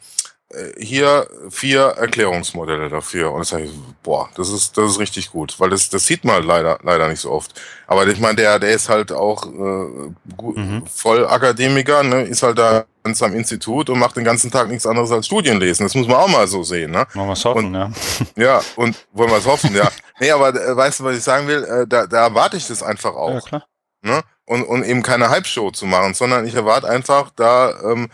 hier 0.78 1.28
vier 1.50 1.82
Erklärungsmodelle 1.82 2.90
dafür. 2.90 3.32
Und 3.32 3.40
das 3.40 3.60
ich, 3.60 3.72
boah, 4.04 4.30
das 4.36 4.50
ist, 4.50 4.78
das 4.78 4.92
ist 4.92 5.00
richtig 5.00 5.32
gut, 5.32 5.60
weil 5.60 5.70
das, 5.70 5.90
das 5.90 6.06
sieht 6.06 6.24
man 6.26 6.44
leider, 6.44 6.78
leider 6.84 7.08
nicht 7.08 7.22
so 7.22 7.32
oft. 7.32 7.60
Aber 7.88 8.06
ich 8.08 8.20
meine, 8.20 8.36
der, 8.36 8.60
der 8.60 8.72
ist 8.72 8.90
halt 8.90 9.12
auch 9.12 9.46
äh, 9.46 10.12
Mhm. 10.56 10.84
voll 10.88 11.26
Akademiker, 11.28 12.04
ne, 12.04 12.24
ist 12.24 12.44
halt 12.44 12.58
da 12.58 12.86
in 13.06 13.14
seinem 13.16 13.36
Institut 13.36 13.90
und 13.90 14.00
macht 14.00 14.16
den 14.16 14.24
ganzen 14.24 14.52
Tag 14.52 14.68
nichts 14.70 14.86
anderes 14.86 15.12
als 15.12 15.26
Studien 15.26 15.60
lesen. 15.60 15.84
Das 15.84 15.96
muss 15.96 16.08
man 16.08 16.18
auch 16.18 16.28
mal 16.28 16.48
so 16.48 16.64
sehen, 16.64 16.92
ne? 16.92 17.06
Wollen 17.14 17.28
wir 17.28 17.34
es 17.34 17.46
hoffen, 17.46 17.66
Und- 17.68 17.74
ja. 17.74 17.92
Ja, 18.36 18.62
und 18.76 18.96
wollen 19.14 19.30
wir 19.32 19.38
es 19.38 19.46
hoffen, 19.46 19.74
ja. 19.76 19.90
Nee, 20.20 20.32
aber 20.32 20.50
äh, 20.50 20.76
weißt 20.76 21.00
du, 21.00 21.04
was 21.06 21.18
ich 21.18 21.24
sagen 21.24 21.48
will? 21.48 21.64
Äh, 21.64 21.88
da, 21.88 22.06
da 22.08 22.26
erwarte 22.28 22.58
ich 22.58 22.68
das 22.68 22.84
einfach 22.84 23.16
auch 23.16 23.34
Ja, 23.34 23.40
klar. 23.42 23.66
ne? 24.04 24.22
und, 24.46 24.64
und 24.64 24.84
eben 24.84 25.02
keine 25.02 25.30
Hype-Show 25.30 25.72
zu 25.72 25.86
machen, 25.86 26.14
sondern 26.14 26.46
ich 26.46 26.54
erwarte 26.56 26.88
einfach 26.90 27.32
da 27.36 27.72
ähm, 27.92 28.10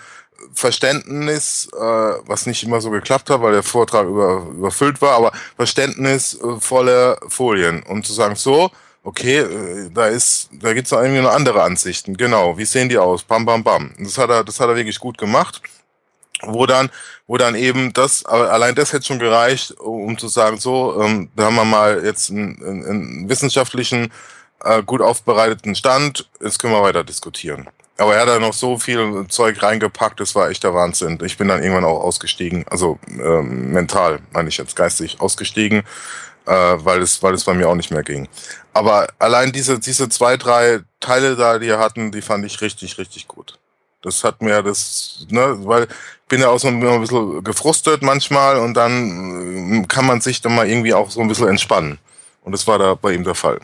Verständnis, 0.53 1.67
äh, 1.73 1.79
was 1.79 2.45
nicht 2.45 2.63
immer 2.63 2.81
so 2.81 2.89
geklappt 2.89 3.29
hat, 3.29 3.41
weil 3.41 3.53
der 3.53 3.63
Vortrag 3.63 4.07
über, 4.07 4.47
überfüllt 4.51 5.01
war, 5.01 5.13
aber 5.13 5.31
verständnisvolle 5.55 7.17
Folien, 7.27 7.83
um 7.83 8.03
zu 8.03 8.13
sagen, 8.13 8.35
so, 8.35 8.71
okay, 9.03 9.39
äh, 9.39 9.89
da 9.93 10.07
ist, 10.07 10.49
da 10.51 10.73
gibt's 10.73 10.91
noch 10.91 11.01
irgendwie 11.01 11.21
noch 11.21 11.33
andere 11.33 11.63
Ansichten, 11.63 12.17
genau, 12.17 12.57
wie 12.57 12.65
sehen 12.65 12.89
die 12.89 12.97
aus, 12.97 13.23
bam, 13.23 13.45
bam, 13.45 13.63
bam. 13.63 13.93
Das 13.99 14.17
hat 14.17 14.29
er, 14.29 14.43
das 14.43 14.59
hat 14.59 14.69
er 14.69 14.75
wirklich 14.75 14.99
gut 14.99 15.17
gemacht. 15.17 15.61
Wo 16.43 16.67
dann, 16.67 16.91
wo 17.25 17.37
dann 17.37 17.55
eben 17.55 17.93
das, 17.93 18.23
allein 18.23 18.75
das 18.75 18.93
hätte 18.93 19.07
schon 19.07 19.17
gereicht, 19.17 19.71
um 19.79 20.19
zu 20.19 20.27
sagen, 20.27 20.59
so, 20.59 21.01
ähm, 21.01 21.31
da 21.35 21.45
haben 21.45 21.55
wir 21.55 21.65
mal 21.65 22.05
jetzt 22.05 22.29
einen, 22.29 22.63
einen, 22.63 22.85
einen 22.85 23.29
wissenschaftlichen, 23.29 24.13
äh, 24.63 24.83
gut 24.83 25.01
aufbereiteten 25.01 25.73
Stand, 25.73 26.29
jetzt 26.39 26.59
können 26.59 26.73
wir 26.73 26.83
weiter 26.83 27.03
diskutieren. 27.03 27.67
Aber 27.97 28.15
er 28.15 28.21
hat 28.21 28.27
da 28.27 28.39
noch 28.39 28.53
so 28.53 28.77
viel 28.77 29.25
Zeug 29.27 29.61
reingepackt, 29.61 30.19
das 30.19 30.35
war 30.35 30.49
echt 30.49 30.63
der 30.63 30.73
Wahnsinn. 30.73 31.17
Ich 31.23 31.37
bin 31.37 31.47
dann 31.47 31.63
irgendwann 31.63 31.85
auch 31.85 32.01
ausgestiegen, 32.01 32.65
also 32.69 32.99
ähm, 33.09 33.71
mental, 33.71 34.19
meine 34.31 34.49
ich 34.49 34.57
jetzt 34.57 34.75
geistig 34.75 35.19
ausgestiegen, 35.19 35.79
äh, 36.45 36.51
weil 36.51 37.01
es, 37.01 37.23
weil 37.23 37.33
es 37.33 37.43
bei 37.43 37.55
mir 37.55 37.67
auch 37.67 37.75
nicht 37.75 37.89
mehr 37.89 38.03
ging. 38.03 38.27
Aber 38.73 39.07
allein 39.17 39.51
diese, 39.51 39.79
diese 39.79 40.09
zwei, 40.09 40.37
drei 40.37 40.81
Teile 40.99 41.35
da, 41.35 41.57
die 41.57 41.69
er 41.69 41.79
hatten, 41.79 42.11
die 42.11 42.21
fand 42.21 42.45
ich 42.45 42.61
richtig, 42.61 42.99
richtig 42.99 43.27
gut. 43.27 43.57
Das 44.03 44.23
hat 44.23 44.43
mir 44.43 44.61
das, 44.61 45.25
ne, 45.29 45.57
weil 45.65 45.83
ich 45.83 46.29
bin 46.29 46.41
ja 46.41 46.49
auch 46.49 46.59
so 46.59 46.67
ein 46.67 46.79
bisschen 46.79 47.43
gefrustet 47.43 48.03
manchmal 48.03 48.57
und 48.57 48.75
dann 48.75 49.83
äh, 49.83 49.87
kann 49.87 50.05
man 50.05 50.21
sich 50.21 50.41
dann 50.41 50.53
mal 50.53 50.69
irgendwie 50.69 50.93
auch 50.93 51.09
so 51.09 51.19
ein 51.21 51.27
bisschen 51.27 51.47
entspannen. 51.47 51.97
Und 52.43 52.51
das 52.51 52.67
war 52.67 52.77
da 52.77 52.93
bei 52.93 53.13
ihm 53.13 53.23
der 53.23 53.35
Fall. 53.35 53.59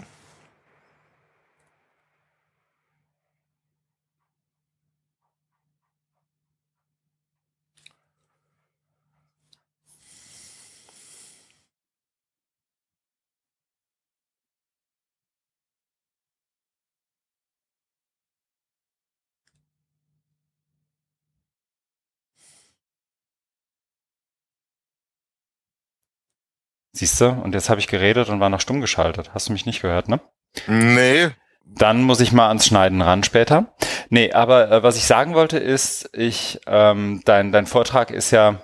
Siehst 27.03 27.19
du? 27.19 27.25
Und 27.27 27.53
jetzt 27.53 27.69
habe 27.69 27.81
ich 27.81 27.87
geredet 27.87 28.29
und 28.29 28.39
war 28.39 28.47
noch 28.47 28.61
stumm 28.61 28.79
geschaltet. 28.79 29.31
Hast 29.33 29.49
du 29.49 29.51
mich 29.51 29.65
nicht 29.65 29.81
gehört, 29.81 30.07
ne? 30.07 30.21
Nee, 30.67 31.31
Dann 31.65 32.01
muss 32.03 32.21
ich 32.21 32.31
mal 32.31 32.47
ans 32.47 32.65
Schneiden 32.65 33.01
ran 33.01 33.23
später. 33.25 33.73
Nee, 34.07 34.31
aber 34.31 34.71
äh, 34.71 34.83
was 34.83 34.95
ich 34.95 35.03
sagen 35.03 35.33
wollte 35.33 35.57
ist, 35.57 36.09
ich, 36.13 36.61
ähm, 36.65 37.21
dein, 37.25 37.51
dein 37.51 37.65
Vortrag 37.65 38.09
ist 38.09 38.31
ja 38.31 38.61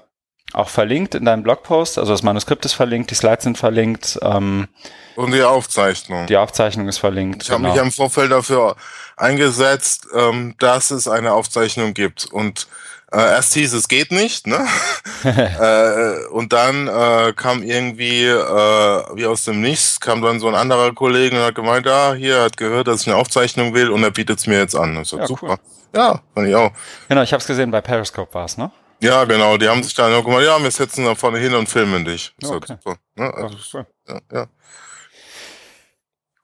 auch 0.54 0.69
verlinkt 0.69 1.15
in 1.15 1.25
deinem 1.25 1.43
Blogpost, 1.43 1.99
also 1.99 2.13
das 2.13 2.23
Manuskript 2.23 2.63
ist 2.63 2.75
verlinkt, 2.75 3.12
die 3.12 3.15
Slides 3.15 3.43
sind 3.43 3.58
verlinkt, 3.58 4.17
ähm, 4.21 4.69
und 5.17 5.34
die 5.34 5.43
Aufzeichnung. 5.43 6.28
die 6.28 6.38
Aufzeichnung 6.38 6.88
ist 6.88 6.99
verlinkt. 6.99 7.43
Ich 7.43 7.52
habe 7.52 7.62
genau. 7.63 7.73
mich 7.73 7.84
im 7.84 7.91
Vorfeld 7.91 8.32
dafür 8.32 8.78
eingesetzt, 9.17 10.08
ähm, 10.15 10.56
dass 10.60 10.91
es 10.91 11.10
eine 11.10 11.34
Aufzeichnung 11.34 11.93
gibt. 11.93 12.25
Und 12.25 12.67
äh, 13.12 13.17
erst 13.19 13.54
hieß 13.54 13.74
es 13.74 13.88
geht 13.88 14.12
nicht, 14.12 14.48
ne? 14.48 14.65
äh, 15.24 16.26
und 16.28 16.54
dann 16.54 16.88
äh, 16.88 17.34
kam 17.36 17.63
irgendwie, 17.63 18.26
äh, 18.26 19.04
wie 19.15 19.26
aus 19.26 19.43
dem 19.45 19.62
Nichts, 19.62 20.00
kam 20.00 20.22
dann 20.22 20.39
so 20.39 20.48
ein 20.48 20.56
anderer 20.56 20.93
Kollege 20.93 21.36
und 21.38 21.43
hat 21.43 21.56
gemeint, 21.56 21.88
ah, 21.88 22.13
hier, 22.13 22.38
er 22.38 22.43
hat 22.45 22.58
gehört, 22.58 22.88
dass 22.88 23.02
ich 23.02 23.08
eine 23.08 23.15
Aufzeichnung 23.17 23.74
will 23.74 23.89
und 23.89 24.04
er 24.04 24.12
bietet 24.12 24.39
es 24.39 24.48
mir 24.48 24.60
jetzt 24.60 24.76
an. 24.76 25.02
Ich 25.02 25.10
sag, 25.10 25.19
Ja, 25.22 25.28
super. 25.28 25.48
cool. 25.52 25.58
Ja, 25.95 26.22
fand 26.36 26.48
ich 26.48 26.56
auch. 26.56 26.72
Genau, 27.08 27.22
ich 27.24 27.34
habe 27.34 27.41
es 27.41 27.48
gesehen, 27.48 27.72
bei 27.72 27.82
Periscope 27.82 28.34
war 28.34 28.45
es, 28.45 28.58
ne? 28.58 28.72
Ja, 29.02 29.24
genau, 29.24 29.58
die 29.58 29.67
haben 29.69 29.82
sich 29.82 29.93
dann 29.93 30.13
auch 30.13 30.24
gemacht, 30.26 30.43
ja, 30.43 30.62
wir 30.62 30.69
setzen 30.72 31.06
da 31.06 31.15
vorne 31.15 31.39
hin 31.39 31.54
und 31.56 31.67
filmen 31.69 32.04
dich. 32.06 32.34
Ich 32.38 32.43
Ja, 32.43 32.50
sag, 32.50 32.58
okay. 32.58 32.74
super. 32.84 32.98
Ne? 33.15 33.34
Also, 33.34 33.56
cool. 33.74 33.88
ja, 34.08 34.19
ja. 34.32 34.45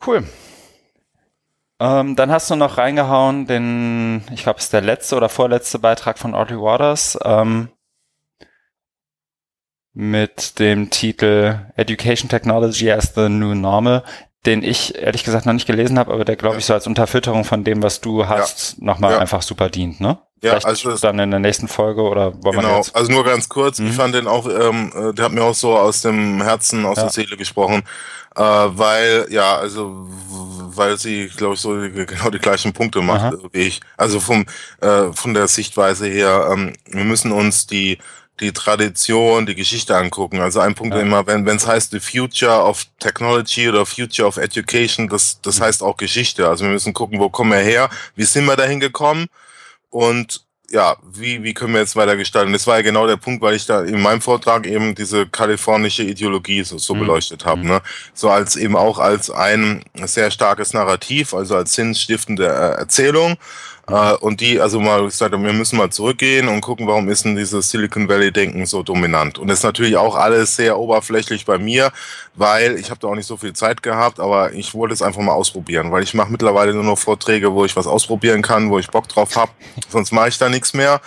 Cool. 0.06 0.24
Ähm, 1.80 2.16
dann 2.16 2.32
hast 2.32 2.50
du 2.50 2.56
noch 2.56 2.78
reingehauen 2.78 3.48
den, 3.48 4.24
ich 4.34 4.44
glaube, 4.44 4.60
es 4.60 4.66
ist 4.66 4.74
der 4.74 4.82
letzte 4.82 5.16
oder 5.18 5.28
vorletzte 5.28 5.78
Beitrag 5.80 6.18
von 6.18 6.34
Audrey 6.34 6.58
Waters 6.58 7.18
ähm, 7.24 7.70
mit 9.94 10.60
dem 10.60 10.90
Titel 10.90 11.60
Education 11.76 12.30
Technology 12.30 12.92
as 12.92 13.14
the 13.16 13.28
New 13.30 13.56
Normal, 13.56 14.04
den 14.46 14.64
ich 14.64 14.96
ehrlich 14.96 15.24
gesagt 15.24 15.46
noch 15.46 15.54
nicht 15.54 15.68
gelesen 15.68 15.98
habe, 16.00 16.14
aber 16.14 16.24
der, 16.26 16.36
glaube 16.38 16.56
Ja. 16.56 16.60
ich, 16.60 16.66
so 16.66 16.74
als 16.74 16.88
Unterfütterung 16.88 17.44
von 17.44 17.64
dem, 17.64 17.84
was 17.84 18.00
du 18.02 18.28
hast, 18.28 18.82
nochmal 18.82 19.14
Ja. 19.14 19.20
einfach 19.20 19.42
super 19.42 19.70
dient, 19.70 20.00
ne? 20.00 20.18
Ja, 20.42 20.52
Vielleicht 20.52 20.66
also 20.66 20.98
dann 20.98 21.18
in 21.20 21.32
der 21.32 21.40
nächsten 21.40 21.68
Folge 21.68 22.02
oder 22.02 22.34
wollen 22.44 22.58
Genau, 22.58 22.78
jetzt? 22.78 22.96
also 22.96 23.12
nur 23.12 23.24
ganz 23.24 23.48
kurz, 23.50 23.80
Mhm. 23.80 23.88
ich 23.88 23.94
fand 23.96 24.14
den 24.14 24.28
auch, 24.28 24.46
ähm, 24.48 24.92
äh, 24.94 25.14
der 25.14 25.26
hat 25.26 25.32
mir 25.32 25.44
auch 25.44 25.56
so 25.56 25.76
aus 25.78 26.02
dem 26.02 26.42
Herzen, 26.42 26.86
aus 26.86 26.98
Ja. 26.98 27.04
der 27.04 27.12
Seele 27.12 27.38
gesprochen, 27.38 27.84
äh, 28.36 28.42
weil, 28.42 29.28
ja, 29.30 29.58
also, 29.58 30.08
weil 30.76 30.98
sie, 31.00 31.30
glaube 31.30 31.54
ich, 31.56 31.62
so 31.62 31.70
genau 31.72 32.30
die 32.30 32.40
gleichen 32.40 32.74
Punkte 32.74 33.02
macht 33.02 33.22
Aha. 33.34 33.38
wie 33.54 33.62
ich. 33.62 33.80
Also 33.96 34.20
vom, 34.20 34.46
äh, 34.82 35.14
von 35.14 35.34
der 35.34 35.48
Sichtweise 35.48 36.06
her, 36.08 36.50
ähm, 36.52 36.74
wir 36.86 37.06
müssen 37.06 37.32
uns 37.32 37.66
die, 37.66 37.98
die 38.42 38.52
Tradition, 38.52 39.46
die 39.46 39.56
Geschichte 39.56 39.96
angucken. 39.96 40.42
Also 40.42 40.60
ein 40.60 40.76
Punkt 40.76 40.94
Ja. 40.96 41.02
immer, 41.02 41.26
wenn 41.26 41.48
es 41.48 41.66
heißt 41.66 41.92
the 41.92 42.02
future 42.02 42.62
of 42.62 42.84
technology 43.00 43.70
oder 43.70 43.86
future 43.86 44.28
of 44.28 44.36
education, 44.36 45.08
das, 45.08 45.40
das 45.42 45.60
Mhm. 45.60 45.64
heißt 45.64 45.82
auch 45.82 45.96
Geschichte. 45.96 46.48
Also 46.50 46.66
wir 46.66 46.72
müssen 46.72 46.94
gucken, 46.94 47.18
wo 47.20 47.30
kommen 47.30 47.52
wir 47.52 47.60
her, 47.60 47.90
wie 48.18 48.26
sind 48.26 48.44
wir 48.46 48.58
dahin 48.58 48.82
gekommen 48.82 49.28
und 49.90 50.46
ja, 50.72 50.96
wie, 51.04 51.44
wie 51.44 51.54
können 51.54 51.74
wir 51.74 51.82
jetzt 51.82 51.96
weiter 51.96 52.18
gestalten? 52.18 52.54
Das 52.54 52.66
war 52.68 52.78
ja 52.78 52.82
genau 52.82 53.06
der 53.08 53.18
Punkt, 53.18 53.42
weil 53.42 53.56
ich 53.56 53.66
da 53.66 53.84
in 53.84 54.02
meinem 54.02 54.22
Vortrag 54.22 54.66
eben 54.66 54.96
diese 54.96 55.28
kalifornische 55.28 56.04
Ideologie 56.04 56.64
so, 56.64 56.78
so 56.78 56.96
mhm. 56.96 57.00
beleuchtet 57.02 57.46
habe. 57.46 57.62
Mhm. 57.62 57.68
Ne? 57.68 57.82
So 58.14 58.30
als 58.30 58.56
eben 58.56 58.76
auch 58.76 59.00
als 59.00 59.30
ein 59.30 59.84
sehr 60.06 60.32
starkes 60.32 60.74
Narrativ, 60.74 61.34
also 61.34 61.56
als 61.56 61.74
sinnstiftende 61.74 62.48
äh, 62.48 62.80
Erzählung 62.80 63.34
äh, 63.34 63.38
und 64.20 64.42
die, 64.42 64.60
also 64.60 64.80
mal 64.80 65.04
gesagt 65.04 65.34
haben, 65.34 65.44
wir 65.44 65.54
müssen 65.54 65.78
mal 65.78 65.92
zurückgehen 65.92 66.48
und 66.48 66.62
gucken, 66.62 66.88
warum 66.88 67.08
ist 67.08 67.24
denn 67.24 67.36
dieses 67.36 67.70
Silicon 67.70 68.10
Valley-Denken 68.10 68.66
so 68.66 68.82
dominant. 68.82 69.38
Und 69.38 69.48
das 69.48 69.60
ist 69.60 69.64
natürlich 69.64 69.96
auch 69.96 70.16
alles 70.16 70.56
sehr 70.56 70.80
oberflächlich 70.80 71.46
bei 71.46 71.60
mir, 71.60 71.92
weil 72.34 72.80
ich 72.80 72.90
habe 72.90 73.00
da 73.00 73.08
auch 73.08 73.16
nicht 73.16 73.28
so 73.28 73.38
viel 73.38 73.54
Zeit 73.54 73.84
gehabt, 73.84 74.20
aber 74.20 74.54
ich 74.54 74.74
wollte 74.74 74.96
es 74.96 75.04
einfach 75.04 75.22
mal 75.22 75.34
ausprobieren, 75.34 75.92
weil 75.92 76.02
ich 76.02 76.16
mache 76.16 76.32
mittlerweile 76.32 76.74
nur 76.74 76.84
noch 76.84 76.98
Vorträge, 76.98 77.54
wo 77.54 77.64
ich 77.64 77.76
was 77.76 77.86
ausprobieren 77.86 78.42
kann, 78.42 78.72
wo 78.72 78.80
ich 78.80 78.88
Bock 78.88 79.08
drauf 79.08 79.36
habe, 79.36 79.52
sonst 79.90 80.12
mache 80.12 80.30
ich 80.30 80.40
da 80.40 80.50
nichts 80.50 80.74
mehr. 80.74 81.00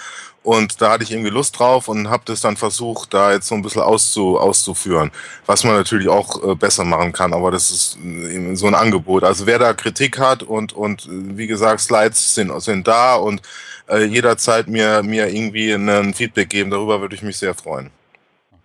Und 0.48 0.80
da 0.80 0.92
hatte 0.92 1.04
ich 1.04 1.12
irgendwie 1.12 1.28
Lust 1.28 1.58
drauf 1.58 1.88
und 1.88 2.08
habe 2.08 2.22
das 2.24 2.40
dann 2.40 2.56
versucht, 2.56 3.12
da 3.12 3.32
jetzt 3.32 3.48
so 3.48 3.54
ein 3.54 3.60
bisschen 3.60 3.82
auszu, 3.82 4.38
auszuführen, 4.38 5.10
was 5.44 5.62
man 5.62 5.74
natürlich 5.74 6.08
auch 6.08 6.42
äh, 6.42 6.54
besser 6.54 6.84
machen 6.84 7.12
kann, 7.12 7.34
aber 7.34 7.50
das 7.50 7.70
ist 7.70 7.98
äh, 8.02 8.54
so 8.54 8.66
ein 8.66 8.74
Angebot. 8.74 9.24
Also 9.24 9.44
wer 9.44 9.58
da 9.58 9.74
Kritik 9.74 10.18
hat 10.18 10.42
und, 10.42 10.72
und 10.72 11.04
äh, 11.04 11.36
wie 11.36 11.48
gesagt, 11.48 11.82
Slides 11.82 12.34
sind, 12.34 12.62
sind 12.62 12.88
da 12.88 13.16
und 13.16 13.42
äh, 13.90 14.04
jederzeit 14.04 14.68
mir, 14.68 15.02
mir 15.02 15.28
irgendwie 15.28 15.70
ein 15.72 16.14
Feedback 16.14 16.48
geben, 16.48 16.70
darüber 16.70 17.02
würde 17.02 17.14
ich 17.14 17.20
mich 17.20 17.36
sehr 17.36 17.52
freuen. 17.52 17.90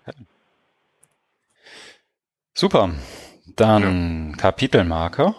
Okay. 0.07 0.17
Super. 2.53 2.91
Dann 3.57 4.29
ja. 4.29 4.37
Kapitelmarke. 4.37 5.35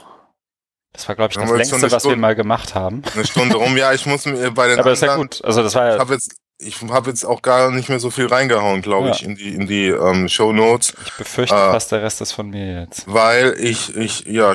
Das 0.94 1.08
war, 1.08 1.16
glaube 1.16 1.32
ich, 1.32 1.36
das 1.36 1.50
längste, 1.50 1.78
so 1.80 1.90
was 1.90 2.02
Stunde, 2.02 2.16
wir 2.16 2.20
mal 2.20 2.34
gemacht 2.36 2.76
haben. 2.76 3.02
Eine 3.14 3.26
Stunde 3.26 3.56
rum, 3.56 3.76
ja, 3.76 3.92
ich 3.92 4.06
muss 4.06 4.24
mir 4.26 4.52
bei 4.52 4.68
den 4.68 4.78
Aber 4.78 4.90
anderen, 4.90 4.92
ist 4.92 5.00
ja 5.02 5.16
gut. 5.16 5.44
Also 5.44 5.62
das 5.62 5.74
war 5.74 5.88
ja. 5.88 5.94
Ich 5.94 6.00
habe 6.00 6.14
jetzt, 6.14 6.36
ich 6.58 6.80
habe 6.82 7.10
jetzt 7.10 7.24
auch 7.24 7.42
gar 7.42 7.72
nicht 7.72 7.88
mehr 7.88 7.98
so 7.98 8.10
viel 8.10 8.26
reingehauen, 8.26 8.80
glaube 8.80 9.08
ja. 9.08 9.14
ich, 9.14 9.24
in 9.24 9.34
die 9.34 9.54
in 9.54 9.66
die 9.66 9.88
ähm, 9.88 10.28
Show 10.28 10.52
Notes. 10.52 10.94
Ich 11.04 11.12
befürchte 11.14 11.56
äh, 11.56 11.72
fast, 11.72 11.90
der 11.90 12.00
Rest 12.00 12.20
ist 12.20 12.30
von 12.30 12.48
mir 12.48 12.82
jetzt. 12.82 13.12
Weil 13.12 13.56
ich 13.58 13.96
ich 13.96 14.24
ja 14.26 14.54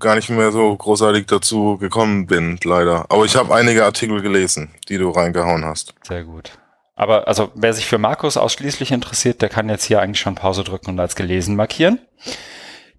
gar 0.00 0.16
nicht 0.16 0.28
mehr 0.28 0.50
so 0.50 0.76
großartig 0.76 1.26
dazu 1.26 1.78
gekommen 1.78 2.26
bin, 2.26 2.58
leider. 2.64 3.06
Aber 3.08 3.24
ich 3.24 3.36
habe 3.36 3.54
einige 3.54 3.84
Artikel 3.84 4.20
gelesen, 4.22 4.74
die 4.88 4.98
du 4.98 5.10
reingehauen 5.10 5.64
hast. 5.64 5.94
Sehr 6.02 6.24
gut. 6.24 6.50
Aber 6.96 7.28
also 7.28 7.52
wer 7.54 7.74
sich 7.74 7.86
für 7.86 7.98
Markus 7.98 8.36
ausschließlich 8.36 8.90
interessiert, 8.90 9.40
der 9.40 9.50
kann 9.50 9.68
jetzt 9.68 9.84
hier 9.84 10.00
eigentlich 10.00 10.20
schon 10.20 10.34
Pause 10.34 10.64
drücken 10.64 10.90
und 10.90 10.98
als 10.98 11.14
gelesen 11.14 11.54
markieren. 11.54 12.00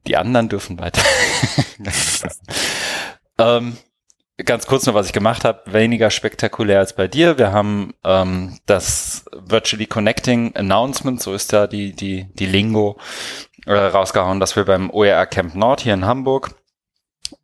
Die 0.08 0.18
anderen 0.18 0.50
dürfen 0.50 0.80
weiter. 0.80 1.02
ähm, 3.38 3.78
ganz 4.46 4.68
kurz 4.68 4.86
noch, 4.86 4.94
was 4.94 5.08
ich 5.08 5.14
gemacht 5.14 5.44
habe, 5.44 5.62
weniger 5.66 6.10
spektakulär 6.10 6.80
als 6.80 6.94
bei 6.94 7.08
dir. 7.08 7.38
Wir 7.38 7.52
haben 7.52 7.94
ähm, 8.04 8.60
das 8.66 9.26
Virtually 9.34 9.86
Connecting 9.86 10.56
Announcement, 10.56 11.22
so 11.22 11.34
ist 11.34 11.52
da 11.52 11.68
die, 11.68 11.94
die, 11.94 12.28
die 12.34 12.46
Lingo, 12.46 12.98
äh, 13.66 13.74
rausgehauen, 13.74 14.40
dass 14.40 14.56
wir 14.56 14.64
beim 14.64 14.90
OER 14.90 15.26
Camp 15.26 15.56
Nord 15.56 15.82
hier 15.82 15.94
in 15.94 16.06
Hamburg 16.06 16.56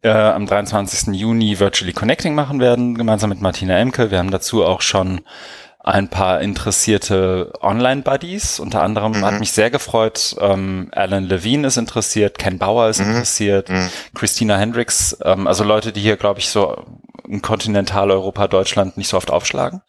äh, 0.02 0.10
am 0.10 0.46
23. 0.46 1.14
Juni 1.14 1.60
Virtually 1.60 1.94
Connecting 1.94 2.36
machen 2.36 2.60
werden, 2.60 2.96
gemeinsam 2.96 3.30
mit 3.30 3.42
Martina 3.42 3.78
Emke. 3.78 4.12
Wir 4.12 4.20
haben 4.20 4.32
dazu 4.32 4.64
auch 4.64 4.82
schon 4.82 5.22
ein 5.84 6.08
paar 6.08 6.42
interessierte 6.42 7.52
Online-Buddies. 7.62 8.60
Unter 8.60 8.82
anderem 8.82 9.12
mhm. 9.20 9.26
hat 9.26 9.40
mich 9.40 9.52
sehr 9.52 9.70
gefreut, 9.70 10.36
ähm, 10.40 10.90
Alan 10.94 11.26
Levine 11.26 11.68
ist 11.68 11.78
interessiert, 11.78 12.40
Ken 12.40 12.58
Bauer 12.58 12.88
ist 12.88 13.02
mhm. 13.02 13.10
interessiert, 13.10 13.70
mhm. 13.70 13.90
Christina 14.16 14.58
Hendricks, 14.58 15.18
ähm, 15.24 15.46
also 15.46 15.66
Leute, 15.66 15.92
die 15.92 16.02
hier, 16.02 16.16
glaube 16.16 16.40
ich, 16.40 16.50
so 16.50 16.84
in 17.28 17.42
Kontinentaleuropa, 17.42 18.48
Deutschland 18.48 18.98
nicht 18.98 19.10
so 19.10 19.18
oft 19.18 19.30
aufschlagen. 19.30 19.82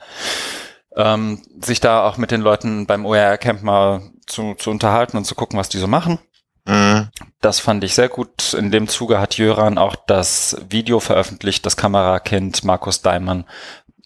Ähm, 0.96 1.42
sich 1.60 1.80
da 1.80 2.06
auch 2.06 2.16
mit 2.16 2.32
den 2.32 2.40
Leuten 2.40 2.86
beim 2.86 3.06
OER-Camp 3.06 3.62
mal 3.62 4.02
zu, 4.26 4.54
zu 4.54 4.70
unterhalten 4.70 5.16
und 5.16 5.24
zu 5.24 5.34
gucken, 5.34 5.58
was 5.58 5.68
die 5.68 5.78
so 5.78 5.86
machen. 5.86 6.18
Mhm. 6.66 7.08
Das 7.40 7.60
fand 7.60 7.84
ich 7.84 7.94
sehr 7.94 8.08
gut. 8.08 8.54
In 8.54 8.70
dem 8.70 8.88
Zuge 8.88 9.20
hat 9.20 9.36
Jöran 9.36 9.76
auch 9.76 9.96
das 9.96 10.56
Video 10.70 10.98
veröffentlicht, 10.98 11.66
das 11.66 11.76
Kamerakind 11.76 12.64
Markus 12.64 13.02
Daimann 13.02 13.44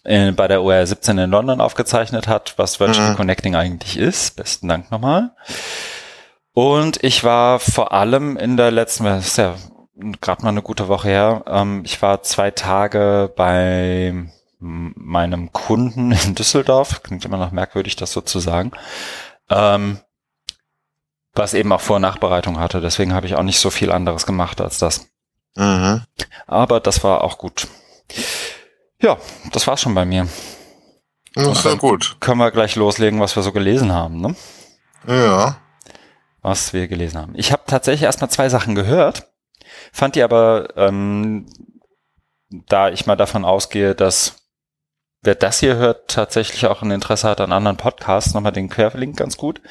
in, 0.03 0.35
bei 0.35 0.47
der 0.47 0.63
OR 0.63 0.85
17 0.85 1.17
in 1.17 1.29
London 1.29 1.61
aufgezeichnet 1.61 2.27
hat, 2.27 2.53
was 2.57 2.79
Virtual 2.79 3.11
mhm. 3.11 3.15
Connecting 3.15 3.55
eigentlich 3.55 3.97
ist. 3.97 4.35
Besten 4.35 4.67
Dank 4.67 4.91
nochmal. 4.91 5.31
Und 6.53 7.03
ich 7.03 7.23
war 7.23 7.59
vor 7.59 7.93
allem 7.93 8.37
in 8.37 8.57
der 8.57 8.71
letzten, 8.71 9.05
das 9.05 9.27
ist 9.27 9.37
ja 9.37 9.55
gerade 10.21 10.43
mal 10.43 10.49
eine 10.49 10.61
gute 10.61 10.87
Woche 10.87 11.09
her, 11.09 11.43
ähm, 11.47 11.83
ich 11.85 12.01
war 12.01 12.21
zwei 12.23 12.51
Tage 12.51 13.31
bei 13.35 14.13
meinem 14.59 15.51
Kunden 15.53 16.11
in 16.25 16.35
Düsseldorf, 16.35 17.03
klingt 17.03 17.25
immer 17.25 17.37
noch 17.37 17.51
merkwürdig, 17.51 17.95
das 17.95 18.11
so 18.11 18.21
zu 18.21 18.39
sagen, 18.39 18.71
ähm, 19.49 19.99
was 21.33 21.53
eben 21.53 21.71
auch 21.71 21.81
Vor- 21.81 21.97
und 21.97 22.01
Nachbereitung 22.01 22.59
hatte. 22.59 22.81
Deswegen 22.81 23.13
habe 23.13 23.27
ich 23.27 23.35
auch 23.35 23.43
nicht 23.43 23.59
so 23.59 23.69
viel 23.69 23.91
anderes 23.91 24.25
gemacht 24.25 24.59
als 24.61 24.79
das. 24.79 25.07
Mhm. 25.55 26.03
Aber 26.47 26.79
das 26.79 27.03
war 27.03 27.23
auch 27.23 27.37
gut. 27.37 27.67
Ja, 29.01 29.17
das 29.51 29.65
war's 29.67 29.81
schon 29.81 29.95
bei 29.95 30.05
mir. 30.05 30.27
Das 31.33 31.59
ist 31.59 31.65
ja 31.65 31.75
gut. 31.75 32.17
Können 32.19 32.39
wir 32.39 32.51
gleich 32.51 32.75
loslegen, 32.75 33.19
was 33.19 33.35
wir 33.35 33.43
so 33.43 33.51
gelesen 33.51 33.93
haben, 33.93 34.19
ne? 34.19 34.35
Ja. 35.07 35.57
Was 36.41 36.73
wir 36.73 36.87
gelesen 36.87 37.19
haben. 37.19 37.33
Ich 37.35 37.51
habe 37.51 37.63
tatsächlich 37.65 38.03
erstmal 38.03 38.29
zwei 38.29 38.49
Sachen 38.49 38.75
gehört, 38.75 39.31
fand 39.91 40.15
die 40.15 40.23
aber, 40.23 40.69
ähm, 40.75 41.45
da 42.49 42.89
ich 42.89 43.05
mal 43.05 43.15
davon 43.15 43.45
ausgehe, 43.45 43.95
dass 43.95 44.39
wer 45.21 45.35
das 45.35 45.59
hier 45.59 45.75
hört, 45.75 46.09
tatsächlich 46.09 46.65
auch 46.67 46.81
ein 46.81 46.91
Interesse 46.91 47.27
hat 47.29 47.41
an 47.41 47.51
anderen 47.51 47.77
Podcasts, 47.77 48.33
nochmal 48.33 48.51
den 48.51 48.69
Querlink 48.69 49.17
ganz 49.17 49.37
gut. 49.37 49.61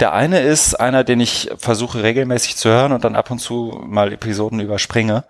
Der 0.00 0.12
eine 0.12 0.40
ist 0.40 0.74
einer, 0.74 1.04
den 1.04 1.20
ich 1.20 1.50
versuche 1.56 2.02
regelmäßig 2.02 2.56
zu 2.56 2.70
hören 2.70 2.92
und 2.92 3.04
dann 3.04 3.16
ab 3.16 3.30
und 3.30 3.38
zu 3.38 3.80
mal 3.84 4.12
Episoden 4.12 4.60
überspringe. 4.60 5.24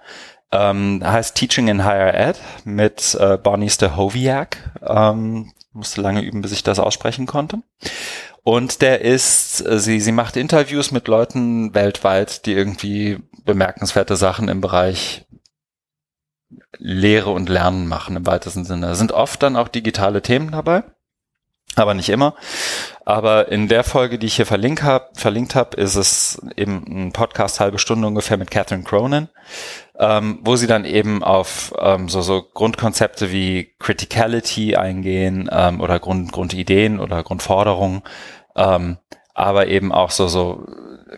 Ähm, 0.53 1.03
heißt 1.05 1.35
Teaching 1.35 1.69
in 1.69 1.85
Higher 1.85 2.15
Ed 2.15 2.41
mit 2.65 3.17
äh, 3.21 3.37
Bonnie 3.37 3.71
Stahoviak. 3.71 4.59
Ähm, 4.87 5.53
musste 5.73 6.01
lange 6.01 6.23
üben, 6.23 6.43
bis 6.43 6.53
ich 6.53 6.63
das 6.63 6.79
aussprechen 6.79 7.27
konnte. 7.27 7.63
Und 8.43 8.81
der 8.81 9.01
ist, 9.01 9.67
äh, 9.67 9.79
sie, 9.79 10.01
sie 10.01 10.13
macht 10.13 10.37
Interviews 10.37 10.93
mit 10.93 11.09
Leuten 11.09 11.75
weltweit, 11.75 12.47
die 12.47 12.53
irgendwie 12.53 13.19
bemerkenswerte 13.45 14.17
Sachen 14.17 14.49
im 14.49 14.61
Bereich 14.61 15.27
Lehre 16.79 17.31
und 17.31 17.49
Lernen 17.49 17.89
machen 17.89 18.17
im 18.17 18.27
weitesten 18.27 18.65
Sinne. 18.65 18.89
Da 18.89 18.95
sind 18.95 19.13
oft 19.13 19.43
dann 19.43 19.57
auch 19.57 19.69
digitale 19.69 20.23
Themen 20.23 20.53
dabei 20.53 20.85
aber 21.77 21.95
nicht 21.95 22.09
immer. 22.09 22.35
Aber 23.05 23.49
in 23.49 23.69
der 23.69 23.85
Folge, 23.85 24.19
die 24.19 24.27
ich 24.27 24.37
hier 24.37 24.47
verlinkt 24.47 24.83
habe, 24.83 25.11
verlinkt 25.15 25.55
hab, 25.55 25.75
ist 25.75 25.95
es 25.95 26.41
eben 26.57 26.85
ein 26.89 27.13
Podcast 27.13 27.61
halbe 27.61 27.79
Stunde 27.79 28.09
ungefähr 28.09 28.37
mit 28.37 28.51
Catherine 28.51 28.83
Cronin, 28.83 29.29
ähm, 29.99 30.41
wo 30.43 30.57
sie 30.57 30.67
dann 30.67 30.85
eben 30.85 31.23
auf 31.23 31.73
ähm, 31.79 32.09
so, 32.09 32.21
so 32.23 32.43
Grundkonzepte 32.43 33.33
wie 33.33 33.73
Criticality 33.79 34.77
eingehen 34.77 35.49
ähm, 35.51 35.81
oder 35.81 35.99
Grund, 35.99 36.33
Grundideen 36.33 37.01
oder 37.01 37.23
Grundforderungen, 37.23 38.03
ähm, 38.57 38.99
aber 39.35 39.69
eben 39.69 39.93
auch 39.93 40.11
so 40.11 40.29
so 40.29 40.67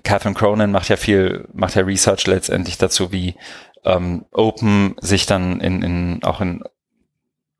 Catherine 0.03 0.35
Cronin 0.35 0.71
macht 0.71 0.89
ja 0.89 0.97
viel, 0.97 1.49
macht 1.53 1.75
ja 1.75 1.83
Research 1.83 2.27
letztendlich 2.27 2.79
dazu, 2.79 3.11
wie 3.11 3.35
ähm, 3.85 4.27
Open 4.33 4.97
sich 5.01 5.27
dann 5.27 5.61
in, 5.61 5.83
in 5.83 6.25
auch 6.25 6.41
in 6.41 6.63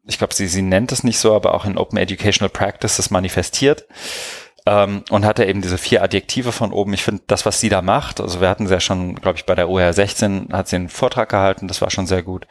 ich 0.09 0.17
glaube, 0.17 0.35
sie, 0.35 0.47
sie 0.47 0.63
nennt 0.63 0.91
es 0.91 1.05
nicht 1.05 1.19
so, 1.19 1.35
aber 1.35 1.55
auch 1.55 1.67
in 1.67 1.77
Open 1.77 1.99
Educational 1.99 2.49
Practices 2.49 3.11
manifestiert. 3.11 3.85
Ähm, 4.71 5.03
und 5.09 5.25
hat 5.25 5.39
er 5.39 5.49
eben 5.49 5.63
diese 5.63 5.79
vier 5.79 6.03
Adjektive 6.03 6.53
von 6.53 6.73
oben. 6.73 6.93
Ich 6.93 7.03
finde 7.03 7.23
das, 7.27 7.47
was 7.47 7.59
sie 7.59 7.71
da 7.71 7.81
macht, 7.81 8.21
also 8.21 8.43
wir 8.43 8.51
hatten 8.51 8.67
sie 8.67 8.75
ja 8.75 8.81
schon, 8.81 9.15
glaube 9.15 9.39
ich, 9.39 9.47
bei 9.47 9.55
der 9.55 9.71
OR 9.71 9.91
16 9.95 10.49
hat 10.53 10.69
sie 10.69 10.77
einen 10.77 10.91
Vortrag 10.91 11.31
gehalten, 11.31 11.69
das 11.69 11.81
war 11.81 11.91
schon 11.91 12.07
sehr 12.07 12.23
gut. 12.23 12.47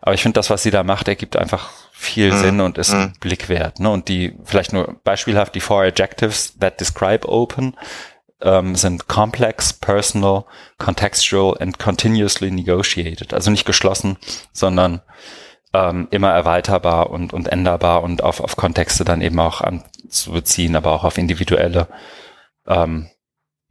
Aber 0.00 0.12
ich 0.12 0.20
finde 0.20 0.34
das, 0.34 0.50
was 0.50 0.64
sie 0.64 0.72
da 0.72 0.82
macht, 0.82 1.06
ergibt 1.06 1.36
einfach 1.36 1.70
viel 1.92 2.32
mhm. 2.32 2.38
Sinn 2.38 2.60
und 2.60 2.76
ist 2.76 2.92
mhm. 2.92 3.00
ein 3.00 3.12
Blick 3.20 3.48
wert. 3.48 3.78
Ne? 3.78 3.88
Und 3.88 4.08
die, 4.08 4.34
vielleicht 4.44 4.72
nur 4.72 4.96
beispielhaft, 5.04 5.54
die 5.54 5.60
four 5.60 5.84
adjectives 5.84 6.58
that 6.58 6.80
describe 6.80 7.28
open 7.28 7.76
ähm, 8.42 8.74
sind 8.74 9.06
complex, 9.06 9.72
personal, 9.72 10.46
contextual 10.78 11.56
and 11.60 11.78
continuously 11.78 12.50
negotiated. 12.50 13.32
Also 13.32 13.52
nicht 13.52 13.64
geschlossen, 13.64 14.16
sondern 14.52 15.02
ähm, 15.72 16.08
immer 16.10 16.30
erweiterbar 16.30 17.10
und, 17.10 17.32
und 17.32 17.48
änderbar 17.48 18.02
und 18.02 18.22
auf, 18.22 18.40
auf 18.40 18.56
Kontexte 18.56 19.04
dann 19.04 19.22
eben 19.22 19.38
auch 19.38 19.60
anzubeziehen, 19.60 20.76
aber 20.76 20.92
auch 20.92 21.04
auf 21.04 21.18
individuelle 21.18 21.88
ähm, 22.66 23.08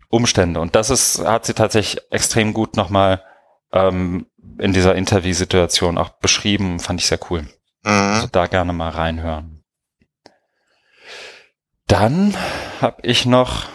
Umstände. 0.10 0.60
Und 0.60 0.76
das 0.76 0.90
ist, 0.90 1.26
hat 1.26 1.46
sie 1.46 1.54
tatsächlich 1.54 2.02
extrem 2.12 2.54
gut 2.54 2.78
nochmal 2.78 3.24
ähm, 3.72 4.28
in 4.58 4.74
dieser 4.74 4.96
Interviewsituation 4.96 5.98
auch 5.98 6.10
beschrieben, 6.10 6.80
fand 6.80 7.00
ich 7.02 7.08
sehr 7.08 7.20
cool. 7.30 7.42
Mhm. 7.84 7.92
Also 7.92 8.28
da 8.28 8.48
gerne 8.48 8.74
mal 8.74 8.90
reinhören. 8.90 9.64
Dann 11.88 12.36
habe 12.82 13.02
ich 13.02 13.26
noch 13.26 13.68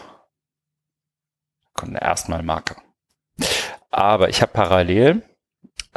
erstmal 2.01 2.43
Marke. 2.43 2.77
Aber 3.91 4.29
ich 4.29 4.41
habe 4.41 4.53
parallel 4.53 5.23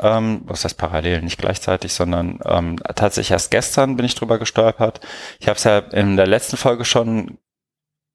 ähm, 0.02 0.42
was 0.46 0.64
heißt 0.64 0.78
parallel, 0.78 1.22
nicht 1.22 1.40
gleichzeitig, 1.40 1.94
sondern 1.94 2.40
ähm, 2.46 2.78
tatsächlich 2.96 3.32
erst 3.32 3.52
gestern 3.52 3.96
bin 3.96 4.06
ich 4.06 4.16
drüber 4.16 4.40
gestolpert. 4.40 5.02
Ich 5.40 5.48
habe 5.48 5.58
es 5.58 5.64
ja 5.64 5.80
in 5.80 6.18
der 6.18 6.28
letzten 6.28 6.58
Folge 6.58 6.86
schon 6.86 7.38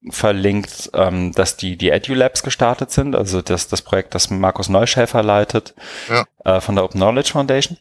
verlinkt, 0.09 0.91
ähm, 0.93 1.31
dass 1.31 1.55
die, 1.55 1.77
die 1.77 1.89
EduLabs 1.89 2.43
gestartet 2.43 2.91
sind, 2.91 3.15
also 3.15 3.41
das, 3.41 3.67
das 3.67 3.81
Projekt, 3.81 4.15
das 4.15 4.29
Markus 4.29 4.69
Neuschäfer 4.69 5.23
leitet, 5.23 5.73
ja. 6.09 6.25
äh, 6.43 6.61
von 6.61 6.75
der 6.75 6.83
Open 6.83 6.99
Knowledge 6.99 7.31
Foundation. 7.31 7.77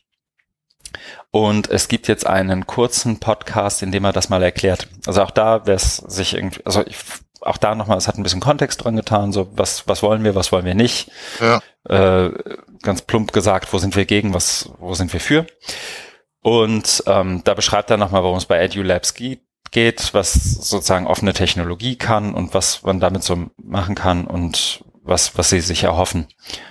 Und 1.31 1.71
es 1.71 1.89
gibt 1.89 2.09
jetzt 2.09 2.27
einen 2.27 2.67
kurzen 2.67 3.19
Podcast, 3.19 3.83
in 3.83 3.91
dem 3.91 4.05
er 4.05 4.13
das 4.13 4.29
mal 4.29 4.43
erklärt. 4.43 4.89
Also 5.07 5.23
auch 5.23 5.31
da 5.31 5.67
wäre 5.67 5.77
es 5.77 5.97
sich 5.97 6.35
irgendwie, 6.35 6.61
also 6.65 6.87
ich, 6.87 6.97
auch 7.43 7.57
da 7.57 7.75
nochmal, 7.75 7.99
es 7.99 8.09
hat 8.09 8.17
ein 8.17 8.23
bisschen 8.23 8.41
Kontext 8.41 8.83
dran 8.85 8.97
getan, 8.97 9.33
so 9.33 9.51
was, 9.57 9.89
was 9.89 10.03
wollen 10.03 10.25
wir, 10.25 10.35
was 10.35 10.53
wollen 10.53 10.65
wir 10.65 10.75
nicht. 10.75 11.11
Ja. 11.41 11.61
Äh, 11.89 12.31
ganz 12.83 13.03
plump 13.03 13.33
gesagt, 13.33 13.73
wo 13.73 13.79
sind 13.79 13.97
wir 13.97 14.05
gegen, 14.05 14.35
was, 14.35 14.71
wo 14.79 14.95
sind 14.95 15.13
wir 15.13 15.21
für. 15.21 15.47
Und 16.43 17.05
ähm, 17.07 17.43
da 17.45 17.55
beschreibt 17.55 17.91
er 17.91 17.97
nochmal, 17.97 18.23
worum 18.23 18.39
es 18.39 18.47
bei 18.47 18.59
EduLabs 18.63 19.15
geht, 19.15 19.43
geht, 19.71 20.13
was 20.13 20.33
sozusagen 20.35 21.07
offene 21.07 21.33
Technologie 21.33 21.97
kann 21.97 22.35
und 22.35 22.55
was 22.55 22.83
man 22.83 23.01
damit 23.01 23.23
so 23.23 23.51
machen 23.57 23.95
kann 23.95 24.27
und 24.27 24.85
was, 25.03 25.37
was 25.37 25.51
sie 25.51 25.61
sich 25.61 25.85
erhoffen. 25.85 26.29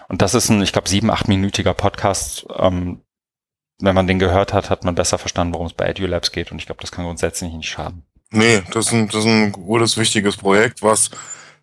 Und 0.08 0.22
das 0.22 0.34
ist 0.34 0.50
ein, 0.50 0.62
ich 0.62 0.72
glaube, 0.72 0.88
sieben, 0.88 1.12
achtminütiger 1.12 1.74
Podcast. 1.74 2.46
Ähm, 2.58 3.04
wenn 3.80 3.96
man 3.96 4.08
den 4.08 4.20
gehört 4.20 4.54
hat, 4.54 4.70
hat 4.70 4.84
man 4.84 4.96
besser 4.96 5.18
verstanden, 5.18 5.54
worum 5.54 5.68
es 5.68 5.74
bei 5.74 5.88
EduLabs 5.88 6.32
geht. 6.32 6.52
Und 6.52 6.60
ich 6.60 6.68
glaube, 6.68 6.82
das 6.82 6.92
kann 6.92 7.06
grundsätzlich 7.06 7.52
nicht 7.52 7.70
schaden. 7.70 8.06
Nee, 8.32 8.64
das 8.72 8.88
ist 8.88 8.94
ein, 8.94 9.08
das 9.08 9.18
ist 9.18 9.26
ein 9.26 9.52
gutes, 9.52 9.98
wichtiges 9.98 10.38
Projekt, 10.38 10.82
was 10.82 11.12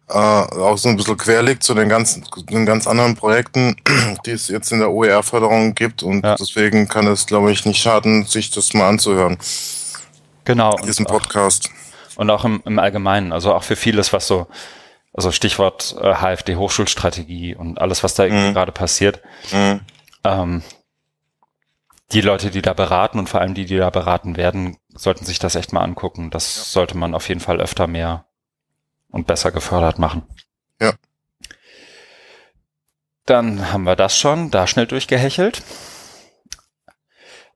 äh, 0.08 0.12
auch 0.12 0.76
so 0.76 0.88
ein 0.88 0.96
bisschen 0.96 1.16
quer 1.16 1.42
liegt 1.42 1.62
zu 1.62 1.74
den 1.74 1.88
ganzen, 1.88 2.24
den 2.50 2.66
ganz 2.66 2.86
anderen 2.86 3.14
Projekten, 3.14 3.76
die 4.26 4.30
es 4.30 4.48
jetzt 4.48 4.70
in 4.72 4.78
der 4.78 4.90
OER-Förderung 4.90 5.74
gibt. 5.74 6.02
Und 6.02 6.24
ja. 6.24 6.36
deswegen 6.36 6.88
kann 6.88 7.06
es, 7.06 7.26
glaube 7.26 7.52
ich, 7.52 7.64
nicht 7.64 7.80
schaden, 7.80 8.24
sich 8.26 8.50
das 8.50 8.74
mal 8.74 8.88
anzuhören. 8.88 9.38
Genau. 10.44 10.76
Diesen 10.86 11.06
Podcast. 11.06 11.70
Auch, 12.14 12.20
und 12.20 12.30
auch 12.30 12.44
im, 12.44 12.62
im 12.64 12.78
Allgemeinen, 12.78 13.32
also 13.32 13.54
auch 13.54 13.62
für 13.62 13.76
vieles, 13.76 14.12
was 14.12 14.26
so, 14.26 14.46
also 15.14 15.30
Stichwort 15.30 15.96
äh, 16.00 16.14
HFD 16.14 16.56
Hochschulstrategie 16.56 17.54
und 17.54 17.80
alles, 17.80 18.02
was 18.02 18.14
da 18.14 18.26
mhm. 18.26 18.54
gerade 18.54 18.72
passiert. 18.72 19.20
Mhm. 19.52 19.80
Ähm, 20.24 20.62
die 22.12 22.20
Leute, 22.20 22.50
die 22.50 22.62
da 22.62 22.72
beraten 22.72 23.18
und 23.18 23.28
vor 23.28 23.40
allem 23.40 23.54
die, 23.54 23.66
die 23.66 23.76
da 23.76 23.90
beraten 23.90 24.36
werden, 24.36 24.78
sollten 24.88 25.24
sich 25.24 25.38
das 25.38 25.54
echt 25.54 25.72
mal 25.72 25.82
angucken. 25.82 26.30
Das 26.30 26.56
ja. 26.56 26.62
sollte 26.64 26.96
man 26.96 27.14
auf 27.14 27.28
jeden 27.28 27.40
Fall 27.40 27.60
öfter 27.60 27.86
mehr 27.86 28.24
und 29.10 29.26
besser 29.26 29.52
gefördert 29.52 29.98
machen. 29.98 30.22
Ja. 30.80 30.94
Dann 33.26 33.72
haben 33.72 33.84
wir 33.84 33.96
das 33.96 34.16
schon, 34.18 34.50
da 34.50 34.66
schnell 34.66 34.86
durchgehechelt. 34.86 35.62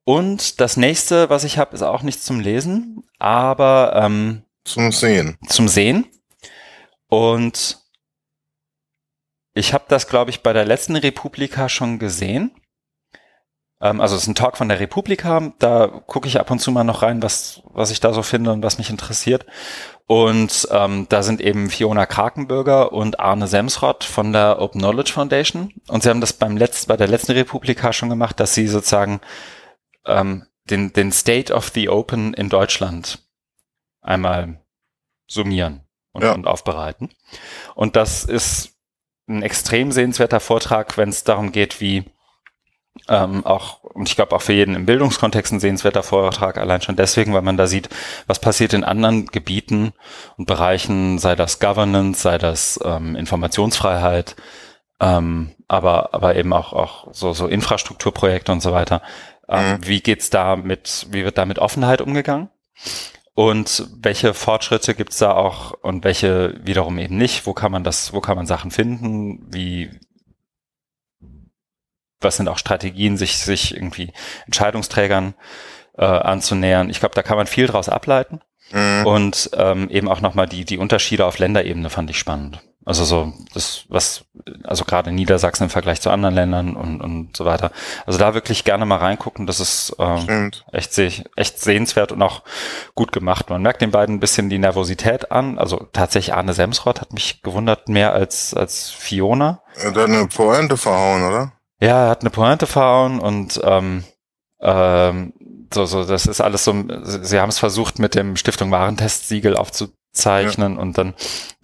Und 0.05 0.61
das 0.61 0.76
nächste, 0.76 1.30
was 1.30 1.44
ich 1.44 1.59
habe, 1.59 1.74
ist 1.74 1.82
auch 1.82 2.03
nichts 2.03 2.24
zum 2.24 2.40
Lesen, 2.40 3.05
aber 3.18 3.92
ähm, 3.94 4.42
zum 4.64 4.92
Sehen. 4.92 5.38
Zum 5.48 5.68
Sehen. 5.68 6.07
Und 7.07 7.78
ich 9.55 9.72
habe 9.72 9.84
das, 9.88 10.09
glaube 10.09 10.30
ich, 10.30 10.42
bei 10.42 10.53
der 10.53 10.64
letzten 10.64 10.96
Republika 10.96 11.68
schon 11.68 11.98
gesehen. 11.98 12.50
Ähm, 13.82 14.00
also 14.00 14.14
es 14.16 14.22
ist 14.22 14.28
ein 14.28 14.34
Talk 14.34 14.56
von 14.56 14.68
der 14.68 14.80
Republika. 14.80 15.52
Da 15.58 15.88
gucke 16.06 16.28
ich 16.28 16.40
ab 16.40 16.50
und 16.50 16.60
zu 16.60 16.70
mal 16.70 16.84
noch 16.84 17.02
rein, 17.02 17.22
was, 17.22 17.62
was 17.64 17.90
ich 17.90 18.00
da 18.00 18.14
so 18.14 18.22
finde 18.22 18.52
und 18.52 18.62
was 18.62 18.78
mich 18.78 18.88
interessiert. 18.88 19.44
Und 20.06 20.68
ähm, 20.70 21.06
da 21.08 21.22
sind 21.22 21.40
eben 21.40 21.68
Fiona 21.68 22.06
Krakenbürger 22.06 22.92
und 22.92 23.20
Arne 23.20 23.48
Semsrott 23.48 24.04
von 24.04 24.32
der 24.32 24.60
Open 24.60 24.80
Knowledge 24.80 25.12
Foundation. 25.12 25.72
Und 25.88 26.02
sie 26.02 26.10
haben 26.10 26.20
das 26.20 26.32
beim 26.32 26.56
letzten, 26.56 26.88
bei 26.88 26.96
der 26.96 27.08
letzten 27.08 27.32
Republika 27.32 27.92
schon 27.92 28.08
gemacht, 28.08 28.38
dass 28.38 28.54
sie 28.54 28.68
sozusagen 28.68 29.20
ähm, 30.06 30.46
den, 30.70 30.92
den 30.92 31.10
State 31.12 31.52
of 31.52 31.68
the 31.70 31.88
Open 31.88 32.34
in 32.34 32.48
Deutschland 32.48 33.18
einmal 34.00 34.60
summieren 35.26 35.80
und, 36.12 36.22
ja. 36.22 36.32
und 36.32 36.46
aufbereiten. 36.46 37.10
Und 37.74 37.96
das 37.96 38.24
ist 38.24 38.74
ein 39.28 39.42
extrem 39.42 39.92
sehenswerter 39.92 40.40
Vortrag, 40.40 40.96
wenn 40.96 41.08
es 41.08 41.24
darum 41.24 41.52
geht, 41.52 41.80
wie 41.80 42.04
ähm, 43.09 43.45
auch, 43.47 43.82
und 43.82 44.09
ich 44.09 44.16
glaube 44.16 44.36
auch 44.36 44.43
für 44.43 44.53
jeden 44.53 44.74
im 44.74 44.86
Bildungskontext 44.86 45.53
ein 45.53 45.61
sehenswerter 45.61 46.03
Vortrag, 46.03 46.59
allein 46.59 46.82
schon 46.82 46.97
deswegen, 46.97 47.32
weil 47.32 47.43
man 47.43 47.57
da 47.57 47.66
sieht, 47.66 47.88
was 48.26 48.38
passiert 48.38 48.74
in 48.74 48.84
anderen 48.84 49.26
Gebieten 49.26 49.93
und 50.36 50.47
Bereichen, 50.47 51.18
sei 51.18 51.34
das 51.34 51.59
Governance, 51.59 52.22
sei 52.22 52.38
das 52.38 52.78
ähm, 52.84 53.16
Informationsfreiheit, 53.16 54.36
ähm, 55.01 55.53
aber, 55.68 56.14
aber 56.14 56.36
eben 56.36 56.53
auch, 56.53 56.72
auch 56.72 57.09
so, 57.12 57.32
so 57.32 57.47
Infrastrukturprojekte 57.47 58.53
und 58.53 58.61
so 58.61 58.72
weiter, 58.72 59.03
ähm, 59.53 59.72
mhm. 59.72 59.86
Wie 59.86 60.01
geht's 60.01 60.30
da 60.30 60.57
mit, 60.57 61.07
wie 61.11 61.24
wird 61.24 61.38
da 61.38 61.45
mit 61.45 61.59
Offenheit 61.59 62.01
umgegangen? 62.01 62.49
Und 63.34 63.86
welche 64.01 64.34
Fortschritte 64.34 64.95
gibt's 64.95 65.18
da 65.18 65.32
auch 65.32 65.72
und 65.82 66.05
welche 66.05 66.59
wiederum 66.64 66.99
eben 66.99 67.16
nicht? 67.16 67.47
Wo 67.47 67.55
kann 67.55 67.72
man 67.72 67.84
das, 67.84 68.12
wo 68.12 68.20
kann 68.20 68.36
man 68.36 68.47
Sachen 68.47 68.70
finden? 68.70 69.47
Wie, 69.53 69.90
was 72.24 72.36
sind 72.36 72.48
auch 72.48 72.58
Strategien, 72.58 73.16
sich, 73.16 73.38
sich 73.38 73.74
irgendwie 73.74 74.12
Entscheidungsträgern 74.46 75.34
äh, 75.96 76.04
anzunähern? 76.04 76.90
Ich 76.90 77.00
glaube, 77.00 77.14
da 77.14 77.22
kann 77.22 77.36
man 77.36 77.46
viel 77.46 77.66
draus 77.66 77.88
ableiten. 77.88 78.40
Mhm. 78.72 79.06
Und 79.06 79.50
ähm, 79.54 79.90
eben 79.90 80.08
auch 80.08 80.20
nochmal 80.20 80.46
die, 80.46 80.64
die 80.64 80.78
Unterschiede 80.78 81.26
auf 81.26 81.38
Länderebene 81.38 81.90
fand 81.90 82.10
ich 82.10 82.18
spannend. 82.18 82.60
Also 82.84 83.04
so, 83.04 83.32
das, 83.54 83.84
was, 83.88 84.24
also 84.64 84.84
gerade 84.84 85.12
Niedersachsen 85.12 85.64
im 85.64 85.70
Vergleich 85.70 86.00
zu 86.00 86.10
anderen 86.10 86.34
Ländern 86.34 86.74
und, 86.74 87.00
und 87.00 87.36
so 87.36 87.44
weiter. 87.44 87.70
Also 88.06 88.18
da 88.18 88.34
wirklich 88.34 88.64
gerne 88.64 88.84
mal 88.86 88.96
reingucken, 88.96 89.46
das 89.46 89.60
ist 89.60 89.94
ähm, 90.00 90.50
echt, 90.72 90.98
echt 90.98 91.60
sehenswert 91.60 92.10
und 92.10 92.22
auch 92.22 92.42
gut 92.96 93.12
gemacht. 93.12 93.50
Man 93.50 93.62
merkt 93.62 93.82
den 93.82 93.92
beiden 93.92 94.16
ein 94.16 94.20
bisschen 94.20 94.50
die 94.50 94.58
Nervosität 94.58 95.30
an. 95.30 95.60
Also 95.60 95.86
tatsächlich 95.92 96.34
Arne 96.34 96.54
Semsrott 96.54 97.00
hat 97.00 97.12
mich 97.12 97.42
gewundert 97.42 97.88
mehr 97.88 98.14
als, 98.14 98.52
als 98.52 98.90
Fiona. 98.90 99.62
Er 99.76 99.90
hat 99.90 99.98
eine 99.98 100.26
Pointe 100.26 100.76
verhauen, 100.76 101.22
oder? 101.22 101.52
Ja, 101.82 102.04
er 102.04 102.10
hat 102.10 102.20
eine 102.20 102.30
Pointe 102.30 102.68
verhauen 102.68 103.18
und 103.18 103.60
ähm, 103.64 104.04
ähm, 104.60 105.32
so, 105.74 105.84
so, 105.84 106.04
das 106.04 106.26
ist 106.26 106.40
alles 106.40 106.62
so, 106.62 106.72
sie 107.02 107.40
haben 107.40 107.48
es 107.48 107.58
versucht 107.58 107.98
mit 107.98 108.14
dem 108.14 108.36
Stiftung 108.36 108.70
Warentest-Siegel 108.70 109.56
aufzu, 109.56 109.88
zeichnen 110.12 110.76
ja. 110.76 110.80
und 110.80 110.96
dann 110.96 111.14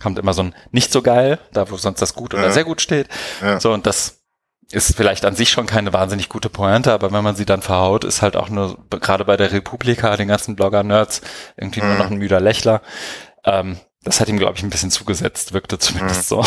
kommt 0.03 0.19
immer 0.19 0.33
so 0.33 0.43
ein 0.43 0.57
nicht 0.73 0.91
so 0.91 1.03
geil, 1.03 1.39
da 1.53 1.71
wo 1.71 1.77
sonst 1.77 2.03
das 2.03 2.15
gut 2.15 2.35
oder 2.35 2.45
ja. 2.45 2.51
sehr 2.51 2.65
gut 2.65 2.81
steht. 2.81 3.09
Ja. 3.41 3.61
So 3.61 3.73
und 3.73 3.87
das 3.87 4.25
ist 4.73 4.97
vielleicht 4.97 5.25
an 5.25 5.37
sich 5.37 5.51
schon 5.51 5.67
keine 5.67 5.93
wahnsinnig 5.93 6.29
gute 6.29 6.49
Pointe, 6.49 6.93
aber 6.93 7.13
wenn 7.13 7.23
man 7.23 7.37
sie 7.37 7.47
dann 7.47 7.63
verhaut, 7.63 8.03
ist 8.03 8.21
halt 8.21 8.37
auch 8.37 8.49
nur 8.49 8.77
gerade 8.91 9.25
bei 9.25 9.37
der 9.37 9.53
Republika, 9.53 10.17
den 10.17 10.29
ganzen 10.29 10.57
Blogger-Nerds, 10.57 11.21
irgendwie 11.57 11.81
nur 11.81 11.95
noch 11.95 12.11
ein 12.11 12.19
müder 12.19 12.41
Lächler. 12.41 12.83
Ähm, 13.45 13.79
das 14.03 14.21
hat 14.21 14.29
ihm, 14.29 14.39
glaube 14.39 14.57
ich, 14.57 14.65
ein 14.65 14.71
bisschen 14.71 14.91
zugesetzt, 14.91 15.53
wirkte 15.53 15.79
zumindest 15.79 16.29
so. 16.29 16.45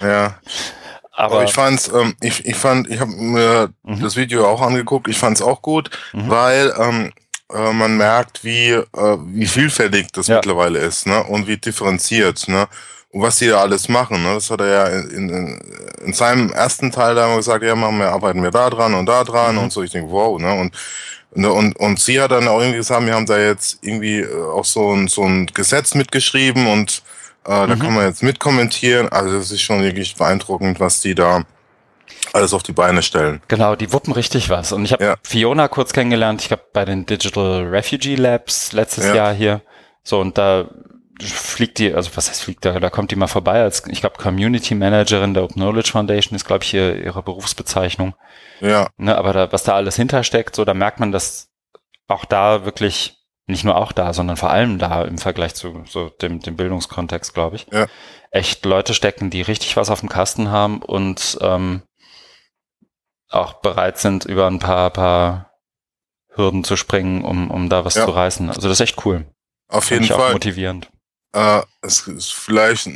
Ja. 0.00 0.38
Aber, 1.16 1.36
aber 1.36 1.44
ich 1.44 1.52
fand's, 1.52 1.88
ähm, 1.88 2.14
ich, 2.20 2.44
ich 2.44 2.56
fand, 2.56 2.90
ich 2.90 3.00
habe 3.00 3.12
mir 3.12 3.70
mhm. 3.84 4.00
das 4.00 4.16
Video 4.16 4.46
auch 4.48 4.60
angeguckt, 4.60 5.08
ich 5.08 5.18
fand's 5.18 5.42
auch 5.42 5.62
gut, 5.62 5.90
mhm. 6.12 6.28
weil 6.28 6.74
ähm, 6.78 7.12
äh, 7.52 7.72
man 7.72 7.96
merkt, 7.96 8.42
wie, 8.42 8.70
äh, 8.70 8.84
wie 8.92 9.46
vielfältig 9.46 10.08
das 10.12 10.26
ja. 10.26 10.36
mittlerweile 10.36 10.80
ist, 10.80 11.06
ne? 11.06 11.22
Und 11.24 11.46
wie 11.46 11.56
differenziert, 11.56 12.48
ne? 12.48 12.66
Und 13.10 13.22
was 13.22 13.36
die 13.36 13.46
da 13.46 13.60
alles 13.60 13.88
machen, 13.88 14.24
ne? 14.24 14.34
Das 14.34 14.50
hat 14.50 14.60
er 14.60 14.66
ja 14.66 14.86
in, 14.86 15.28
in, 15.28 15.60
in 16.04 16.12
seinem 16.12 16.52
ersten 16.52 16.90
Teil 16.90 17.14
da 17.14 17.36
gesagt, 17.36 17.62
ja, 17.62 17.76
machen 17.76 17.98
wir, 17.98 18.08
arbeiten 18.08 18.42
wir 18.42 18.50
da 18.50 18.68
dran 18.68 18.94
und 18.94 19.06
da 19.06 19.22
dran 19.22 19.54
mhm. 19.54 19.62
und 19.62 19.72
so. 19.72 19.82
Ich 19.82 19.92
denke, 19.92 20.10
wow, 20.10 20.40
ne? 20.40 20.52
Und 20.52 20.74
ne, 21.34 21.52
und, 21.52 21.76
und 21.76 22.00
sie 22.00 22.20
hat 22.20 22.32
dann 22.32 22.48
auch 22.48 22.58
irgendwie 22.58 22.78
gesagt, 22.78 23.06
wir 23.06 23.14
haben 23.14 23.26
da 23.26 23.38
jetzt 23.38 23.78
irgendwie 23.82 24.20
äh, 24.20 24.42
auch 24.50 24.64
so 24.64 24.92
ein, 24.92 25.08
so 25.08 25.22
ein 25.22 25.46
Gesetz 25.46 25.94
mitgeschrieben 25.94 26.66
und 26.66 27.02
äh, 27.44 27.66
da 27.66 27.66
mhm. 27.66 27.78
kann 27.78 27.94
man 27.94 28.06
jetzt 28.06 28.22
mitkommentieren. 28.22 29.08
Also 29.08 29.36
das 29.36 29.50
ist 29.50 29.62
schon 29.62 29.82
wirklich 29.82 30.14
beeindruckend, 30.16 30.80
was 30.80 31.00
die 31.00 31.14
da 31.14 31.44
alles 32.32 32.52
auf 32.52 32.62
die 32.62 32.72
Beine 32.72 33.02
stellen. 33.02 33.40
Genau, 33.48 33.76
die 33.76 33.92
wuppen 33.92 34.12
richtig 34.12 34.50
was. 34.50 34.72
Und 34.72 34.84
ich 34.84 34.92
habe 34.92 35.04
ja. 35.04 35.14
Fiona 35.22 35.68
kurz 35.68 35.92
kennengelernt, 35.92 36.42
ich 36.42 36.48
glaube 36.48 36.64
bei 36.72 36.84
den 36.84 37.06
Digital 37.06 37.66
Refugee 37.68 38.16
Labs 38.16 38.72
letztes 38.72 39.06
ja. 39.06 39.14
Jahr 39.14 39.34
hier. 39.34 39.62
So, 40.02 40.20
und 40.20 40.36
da 40.36 40.68
fliegt 41.22 41.78
die, 41.78 41.94
also 41.94 42.10
was 42.14 42.28
heißt 42.28 42.42
fliegt 42.42 42.64
da, 42.64 42.80
da 42.80 42.90
kommt 42.90 43.10
die 43.10 43.16
mal 43.16 43.28
vorbei 43.28 43.62
als, 43.62 43.84
ich 43.86 44.00
glaube, 44.00 44.18
Community 44.18 44.74
Managerin 44.74 45.34
der 45.34 45.44
Open 45.44 45.62
Knowledge 45.62 45.92
Foundation 45.92 46.34
ist, 46.34 46.44
glaube 46.44 46.64
ich, 46.64 46.70
hier 46.70 46.96
ihre 46.96 47.22
Berufsbezeichnung. 47.22 48.14
Ja. 48.60 48.88
Ne, 48.96 49.16
aber 49.16 49.32
da, 49.32 49.52
was 49.52 49.62
da 49.62 49.74
alles 49.74 49.96
hintersteckt, 49.96 50.56
so, 50.56 50.64
da 50.64 50.74
merkt 50.74 51.00
man, 51.00 51.12
dass 51.12 51.50
auch 52.08 52.24
da 52.24 52.64
wirklich, 52.64 53.18
nicht 53.46 53.64
nur 53.64 53.76
auch 53.76 53.92
da, 53.92 54.12
sondern 54.12 54.36
vor 54.36 54.50
allem 54.50 54.78
da 54.78 55.02
im 55.02 55.18
Vergleich 55.18 55.54
zu 55.54 55.84
so 55.86 56.08
dem, 56.08 56.40
dem 56.40 56.56
Bildungskontext, 56.56 57.34
glaube 57.34 57.56
ich, 57.56 57.66
ja. 57.70 57.86
echt 58.30 58.64
Leute 58.64 58.94
stecken, 58.94 59.30
die 59.30 59.42
richtig 59.42 59.76
was 59.76 59.90
auf 59.90 60.00
dem 60.00 60.08
Kasten 60.08 60.50
haben 60.50 60.80
und 60.80 61.38
ähm, 61.40 61.82
auch 63.28 63.54
bereit 63.54 63.98
sind, 63.98 64.24
über 64.24 64.46
ein 64.46 64.60
paar, 64.60 64.90
paar 64.90 65.50
Hürden 66.28 66.64
zu 66.64 66.76
springen, 66.76 67.24
um, 67.24 67.50
um 67.50 67.68
da 67.68 67.84
was 67.84 67.96
ja. 67.96 68.04
zu 68.04 68.10
reißen. 68.12 68.48
Also 68.48 68.68
das 68.68 68.80
ist 68.80 68.88
echt 68.88 69.04
cool. 69.04 69.26
Auf 69.68 69.90
jeden 69.90 70.06
Fall. 70.06 70.32
motivierend. 70.32 70.90
Äh, 71.32 71.62
es 71.82 72.06
ist 72.06 72.32
vielleicht 72.32 72.88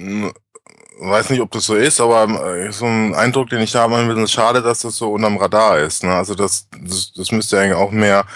weiß 1.01 1.30
nicht, 1.30 1.40
ob 1.40 1.51
das 1.51 1.64
so 1.64 1.74
ist, 1.74 2.01
aber 2.01 2.57
äh, 2.57 2.72
so 2.72 2.86
ein 2.86 3.14
Eindruck, 3.14 3.51
den 3.51 3.61
ich 3.61 3.74
habe, 3.74 3.96
ein 3.96 4.09
bisschen 4.09 4.28
schade, 4.28 4.62
dass 4.62 4.80
das 4.80 4.96
so 4.96 5.12
unterm 5.12 5.36
Radar 5.36 5.78
ist. 5.78 6.03
Ne? 6.05 6.12
Also 6.12 6.34
das, 6.34 6.68
das, 6.82 7.12
das 7.12 7.30
müsste 7.30 7.61
eigentlich 7.61 7.74
auch 7.74 7.90
mehr 7.90 8.26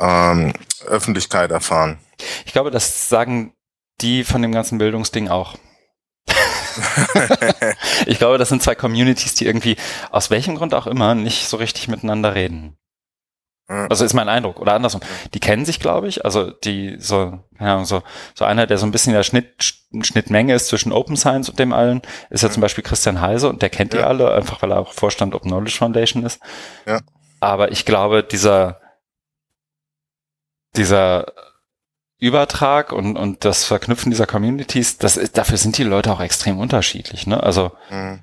ähm, 0.00 0.52
Öffentlichkeit 0.86 1.50
erfahren. 1.50 1.98
Ich 2.44 2.52
glaube, 2.52 2.70
das 2.70 3.08
sagen 3.08 3.54
die 4.00 4.24
von 4.24 4.42
dem 4.42 4.52
ganzen 4.52 4.78
Bildungsding 4.78 5.28
auch. 5.28 5.56
ich 8.06 8.18
glaube, 8.18 8.38
das 8.38 8.48
sind 8.48 8.62
zwei 8.62 8.74
Communities, 8.74 9.34
die 9.34 9.46
irgendwie 9.46 9.76
aus 10.10 10.30
welchem 10.30 10.56
Grund 10.56 10.74
auch 10.74 10.86
immer 10.86 11.14
nicht 11.14 11.46
so 11.48 11.56
richtig 11.56 11.88
miteinander 11.88 12.34
reden. 12.34 12.76
Also 13.88 14.04
ist 14.04 14.14
mein 14.14 14.28
Eindruck. 14.28 14.58
Oder 14.58 14.72
andersrum. 14.72 15.00
Die 15.32 15.38
kennen 15.38 15.64
sich, 15.64 15.78
glaube 15.78 16.08
ich. 16.08 16.24
Also 16.24 16.50
die 16.50 16.96
so, 16.98 17.38
ja, 17.60 17.84
so, 17.84 18.02
so 18.34 18.44
einer, 18.44 18.66
der 18.66 18.78
so 18.78 18.86
ein 18.86 18.90
bisschen 18.90 19.12
in 19.12 19.16
der 19.16 19.22
Schnitt, 19.22 19.74
Schnittmenge 20.02 20.54
ist 20.54 20.66
zwischen 20.66 20.90
Open 20.90 21.16
Science 21.16 21.48
und 21.48 21.58
dem 21.60 21.72
allen, 21.72 22.02
ist 22.30 22.42
ja, 22.42 22.48
ja. 22.48 22.52
zum 22.52 22.62
Beispiel 22.62 22.82
Christian 22.82 23.20
Heise 23.20 23.48
und 23.48 23.62
der 23.62 23.70
kennt 23.70 23.94
ja. 23.94 24.00
die 24.00 24.06
alle, 24.06 24.34
einfach 24.34 24.60
weil 24.62 24.72
er 24.72 24.80
auch 24.80 24.92
Vorstand 24.92 25.36
Open 25.36 25.52
Knowledge 25.52 25.76
Foundation 25.76 26.24
ist. 26.24 26.40
Ja. 26.84 27.00
Aber 27.38 27.70
ich 27.70 27.84
glaube, 27.84 28.24
dieser, 28.24 28.80
dieser 30.76 31.32
Übertrag 32.18 32.92
und, 32.92 33.16
und 33.16 33.44
das 33.44 33.64
Verknüpfen 33.64 34.10
dieser 34.10 34.26
Communities, 34.26 34.98
das 34.98 35.16
ist, 35.16 35.38
dafür 35.38 35.56
sind 35.56 35.78
die 35.78 35.84
Leute 35.84 36.12
auch 36.12 36.20
extrem 36.20 36.58
unterschiedlich, 36.58 37.26
ne? 37.26 37.42
Also, 37.42 37.72
mhm 37.90 38.22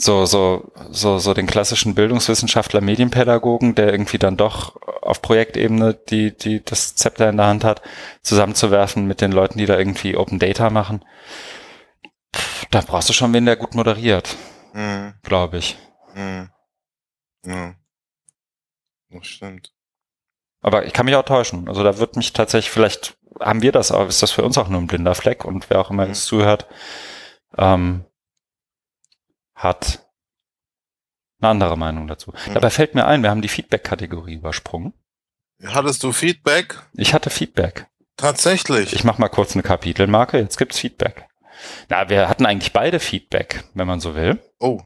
so, 0.00 0.26
so, 0.26 0.70
so, 0.90 1.18
so 1.18 1.34
den 1.34 1.48
klassischen 1.48 1.94
Bildungswissenschaftler, 1.94 2.80
Medienpädagogen, 2.80 3.74
der 3.74 3.90
irgendwie 3.90 4.18
dann 4.18 4.36
doch 4.36 4.76
auf 5.02 5.20
Projektebene 5.20 5.94
die, 5.94 6.36
die 6.36 6.64
das 6.64 6.94
Zepter 6.94 7.28
in 7.28 7.36
der 7.36 7.46
Hand 7.46 7.64
hat, 7.64 7.82
zusammenzuwerfen 8.22 9.06
mit 9.06 9.20
den 9.20 9.32
Leuten, 9.32 9.58
die 9.58 9.66
da 9.66 9.76
irgendwie 9.76 10.16
Open 10.16 10.38
Data 10.38 10.70
machen. 10.70 11.04
Da 12.70 12.80
brauchst 12.80 13.08
du 13.08 13.12
schon 13.12 13.32
wen, 13.32 13.44
der 13.44 13.56
gut 13.56 13.74
moderiert. 13.74 14.36
Mhm. 14.72 15.14
Glaube 15.24 15.58
ich. 15.58 15.76
Mhm. 16.14 16.50
Ja. 17.44 17.74
Das 19.10 19.26
stimmt. 19.26 19.72
Aber 20.60 20.86
ich 20.86 20.92
kann 20.92 21.06
mich 21.06 21.14
auch 21.14 21.24
täuschen. 21.24 21.68
Also 21.68 21.82
da 21.82 21.98
wird 21.98 22.16
mich 22.16 22.32
tatsächlich, 22.32 22.70
vielleicht 22.70 23.16
haben 23.40 23.62
wir 23.62 23.72
das, 23.72 23.92
aber 23.92 24.06
ist 24.06 24.22
das 24.22 24.32
für 24.32 24.42
uns 24.42 24.58
auch 24.58 24.68
nur 24.68 24.80
ein 24.80 24.86
blinder 24.86 25.14
Fleck 25.14 25.44
und 25.44 25.70
wer 25.70 25.80
auch 25.80 25.90
immer 25.90 26.04
mhm. 26.04 26.10
jetzt 26.10 26.24
zuhört, 26.24 26.66
ähm, 27.56 28.04
hat 29.54 30.06
eine 31.40 31.50
andere 31.50 31.76
Meinung 31.76 32.06
dazu. 32.06 32.32
Mhm. 32.46 32.54
Dabei 32.54 32.70
fällt 32.70 32.94
mir 32.94 33.06
ein, 33.06 33.22
wir 33.22 33.30
haben 33.30 33.42
die 33.42 33.48
Feedback-Kategorie 33.48 34.34
übersprungen. 34.34 34.92
Hattest 35.64 36.02
du 36.02 36.12
Feedback? 36.12 36.80
Ich 36.94 37.14
hatte 37.14 37.30
Feedback. 37.30 37.86
Tatsächlich. 38.16 38.92
Ich 38.92 39.04
mache 39.04 39.20
mal 39.20 39.28
kurz 39.28 39.54
eine 39.54 39.62
Kapitelmarke. 39.62 40.38
Jetzt 40.38 40.56
gibt's 40.56 40.78
Feedback. 40.78 41.28
Na, 41.88 42.08
wir 42.08 42.28
hatten 42.28 42.46
eigentlich 42.46 42.72
beide 42.72 43.00
Feedback, 43.00 43.64
wenn 43.74 43.86
man 43.86 44.00
so 44.00 44.14
will. 44.14 44.38
Oh, 44.58 44.80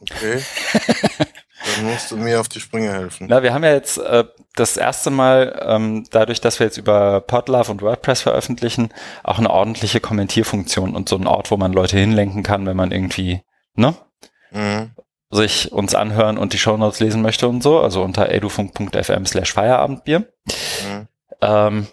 okay. 0.00 0.42
Dann 1.76 1.84
musst 1.86 2.10
du 2.10 2.16
mir 2.16 2.40
auf 2.40 2.48
die 2.48 2.60
Sprünge 2.60 2.92
helfen. 2.92 3.26
Na, 3.28 3.42
wir 3.42 3.52
haben 3.54 3.64
ja 3.64 3.72
jetzt 3.72 3.98
äh, 3.98 4.24
das 4.54 4.76
erste 4.76 5.10
Mal, 5.10 5.62
ähm, 5.66 6.04
dadurch, 6.10 6.40
dass 6.40 6.58
wir 6.58 6.66
jetzt 6.66 6.76
über 6.76 7.20
Podlove 7.20 7.70
und 7.70 7.82
WordPress 7.82 8.22
veröffentlichen, 8.22 8.90
auch 9.22 9.38
eine 9.38 9.50
ordentliche 9.50 10.00
Kommentierfunktion 10.00 10.94
und 10.94 11.08
so 11.08 11.16
einen 11.16 11.26
Ort, 11.26 11.50
wo 11.50 11.56
man 11.56 11.72
Leute 11.72 11.98
hinlenken 11.98 12.42
kann, 12.42 12.66
wenn 12.66 12.76
man 12.76 12.92
irgendwie 12.92 13.42
ne? 13.74 13.94
Mhm. 14.50 14.90
sich 15.30 15.72
uns 15.72 15.94
anhören 15.94 16.38
und 16.38 16.52
die 16.52 16.58
Shownotes 16.58 17.00
lesen 17.00 17.22
möchte 17.22 17.48
und 17.48 17.62
so, 17.62 17.80
also 17.80 18.02
unter 18.02 18.28
edufunk.fm 18.28 19.26
slash 19.26 19.52
Feierabendbier. 19.52 20.20
Mhm. 20.20 21.08
Ähm, 21.40 21.86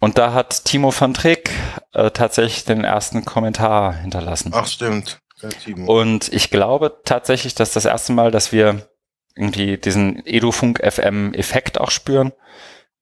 und 0.00 0.18
da 0.18 0.32
hat 0.32 0.64
Timo 0.64 0.92
van 0.98 1.14
Trick 1.14 1.50
äh, 1.92 2.10
tatsächlich 2.10 2.64
den 2.64 2.84
ersten 2.84 3.24
Kommentar 3.24 3.94
hinterlassen. 3.94 4.52
Ach, 4.54 4.66
stimmt. 4.66 5.20
Ja, 5.40 5.50
und 5.86 6.32
ich 6.32 6.50
glaube 6.50 7.00
tatsächlich, 7.04 7.54
dass 7.54 7.72
das 7.72 7.84
erste 7.84 8.12
Mal, 8.12 8.30
dass 8.30 8.52
wir 8.52 8.88
irgendwie 9.36 9.76
diesen 9.76 10.24
Edufunk 10.26 10.80
FM 10.82 11.34
Effekt 11.34 11.78
auch 11.78 11.90
spüren. 11.90 12.32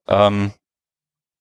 Ähm, 0.09 0.53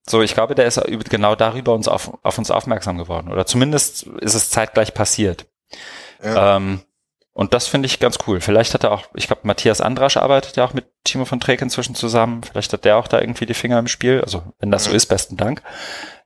so, 0.06 0.22
ich 0.22 0.34
glaube, 0.34 0.56
der 0.56 0.66
ist 0.66 0.82
genau 1.10 1.36
darüber 1.36 1.74
uns 1.74 1.88
auf, 1.88 2.18
auf 2.24 2.38
uns 2.38 2.52
aufmerksam 2.52 2.98
geworden. 2.98 3.32
Oder 3.32 3.46
zumindest 3.46 4.04
ist 4.04 4.34
es 4.34 4.50
zeitgleich 4.50 4.94
passiert. 4.94 5.46
Ja. 6.24 6.58
Ähm, 6.58 6.82
und 7.34 7.54
das 7.56 7.68
finde 7.68 7.88
ich 7.88 8.00
ganz 8.00 8.20
cool. 8.28 8.42
Vielleicht 8.42 8.74
hat 8.76 8.84
er 8.84 8.92
auch, 8.92 9.08
ich 9.16 9.26
glaube, 9.26 9.42
Matthias 9.46 9.82
Andrasch 9.82 10.18
arbeitet 10.18 10.56
ja 10.56 10.66
auch 10.66 10.74
mit 10.74 10.86
Timo 11.04 11.26
von 11.26 11.40
Treck 11.40 11.62
inzwischen 11.62 11.96
zusammen. 11.96 12.44
Vielleicht 12.44 12.72
hat 12.74 12.86
der 12.86 12.98
auch 12.98 13.08
da 13.08 13.20
irgendwie 13.20 13.48
die 13.48 13.56
Finger 13.56 13.80
im 13.80 13.88
Spiel. 13.88 14.22
Also, 14.22 14.44
wenn 14.60 14.70
das 14.70 14.84
so 14.84 14.92
ist, 14.92 15.08
besten 15.08 15.36
Dank. 15.36 15.64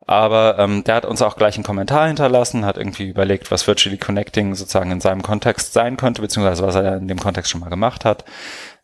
Aber 0.08 0.58
ähm, 0.58 0.86
der 0.86 0.96
hat 0.96 1.06
uns 1.06 1.22
auch 1.22 1.36
gleich 1.36 1.56
einen 1.56 1.66
Kommentar 1.66 2.08
hinterlassen, 2.08 2.66
hat 2.66 2.78
irgendwie 2.78 3.10
überlegt, 3.10 3.52
was 3.52 3.68
Virtually 3.68 3.98
Connecting 3.98 4.56
sozusagen 4.56 4.90
in 4.90 5.02
seinem 5.02 5.22
Kontext 5.22 5.74
sein 5.74 5.98
könnte, 5.98 6.22
beziehungsweise 6.22 6.64
was 6.64 6.76
er 6.76 6.96
in 6.96 7.10
dem 7.10 7.20
Kontext 7.20 7.52
schon 7.52 7.60
mal 7.60 7.70
gemacht 7.70 8.06
hat. 8.06 8.24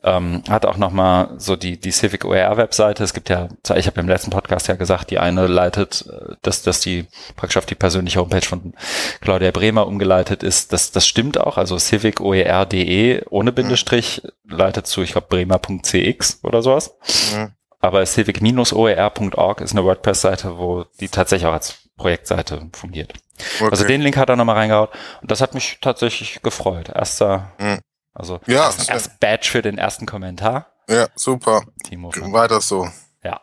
Ähm, 0.05 0.43
hat 0.49 0.65
auch 0.65 0.75
nochmal 0.75 1.29
so 1.37 1.55
die, 1.55 1.79
die 1.79 1.91
Civic 1.91 2.25
OER 2.25 2.57
Webseite. 2.57 3.05
Es 3.05 3.13
gibt 3.13 3.29
ja, 3.29 3.47
ich 3.73 3.87
habe 3.87 4.01
im 4.01 4.09
letzten 4.09 4.31
Podcast 4.31 4.67
ja 4.67 4.75
gesagt, 4.75 5.11
die 5.11 5.19
eine 5.19 5.47
leitet, 5.47 6.05
äh, 6.11 6.35
dass, 6.41 6.61
dass 6.61 6.81
die 6.81 7.07
praktisch 7.37 7.55
auf 7.55 7.65
die 7.65 7.75
persönliche 7.75 8.19
Homepage 8.19 8.45
von 8.45 8.73
Claudia 9.21 9.51
Bremer 9.51 9.87
umgeleitet 9.87 10.43
ist. 10.43 10.73
Das, 10.73 10.91
das 10.91 11.07
stimmt 11.07 11.39
auch. 11.39 11.57
Also 11.57 11.77
civicoer.de 11.77 13.23
ohne 13.29 13.53
Bindestrich 13.53 14.23
leitet 14.45 14.87
zu, 14.87 15.01
ich 15.03 15.13
glaube, 15.13 15.27
bremer.cx 15.29 16.39
oder 16.43 16.61
sowas. 16.61 16.97
Mhm. 17.33 17.53
Aber 17.83 18.05
civic-oer.org 18.05 19.59
ist 19.59 19.73
eine 19.73 19.83
WordPress-Seite, 19.83 20.57
wo 20.57 20.85
die 21.01 21.09
tatsächlich 21.09 21.47
auch 21.47 21.53
als 21.53 21.89
Projektseite 21.97 22.69
fungiert. 22.71 23.13
Okay. 23.57 23.67
Also 23.69 23.83
den 23.83 23.99
Link 23.99 24.15
hat 24.15 24.29
er 24.29 24.37
nochmal 24.37 24.55
reingehauen. 24.55 24.87
Und 25.21 25.29
das 25.29 25.41
hat 25.41 25.53
mich 25.53 25.79
tatsächlich 25.81 26.41
gefreut. 26.41 26.87
Erster, 26.87 27.51
mhm. 27.59 27.81
Also 28.13 28.39
ja, 28.47 28.63
erst, 28.67 28.89
erst 28.89 29.19
Badge 29.19 29.49
für 29.49 29.61
den 29.61 29.77
ersten 29.77 30.05
Kommentar. 30.05 30.71
Ja, 30.87 31.09
super. 31.15 31.63
Timo 31.83 32.09
Weiter 32.13 32.61
so. 32.61 32.87
Ja. 33.21 33.41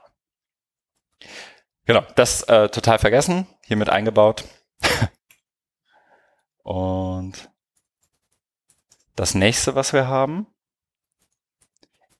Genau, 1.84 2.02
das 2.16 2.42
äh, 2.44 2.70
total 2.70 2.98
vergessen, 2.98 3.46
hiermit 3.66 3.90
eingebaut. 3.90 4.44
Und 6.62 7.50
das 9.16 9.34
nächste, 9.34 9.74
was 9.74 9.92
wir 9.92 10.08
haben, 10.08 10.46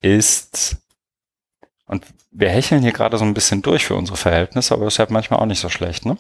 ist, 0.01 0.77
und 1.91 2.05
wir 2.31 2.49
hecheln 2.51 2.83
hier 2.83 2.93
gerade 2.93 3.19
so 3.19 3.25
ein 3.25 3.35
bisschen 3.35 3.63
durch 3.63 3.85
für 3.85 3.97
unsere 3.97 4.17
Verhältnisse, 4.17 4.75
aber 4.75 4.85
das 4.85 4.95
ist 4.95 4.99
halt 5.01 5.11
manchmal 5.11 5.41
auch 5.41 5.47
nicht 5.47 5.61
so 5.61 5.69
schlecht, 5.69 6.07
ne? 6.07 6.17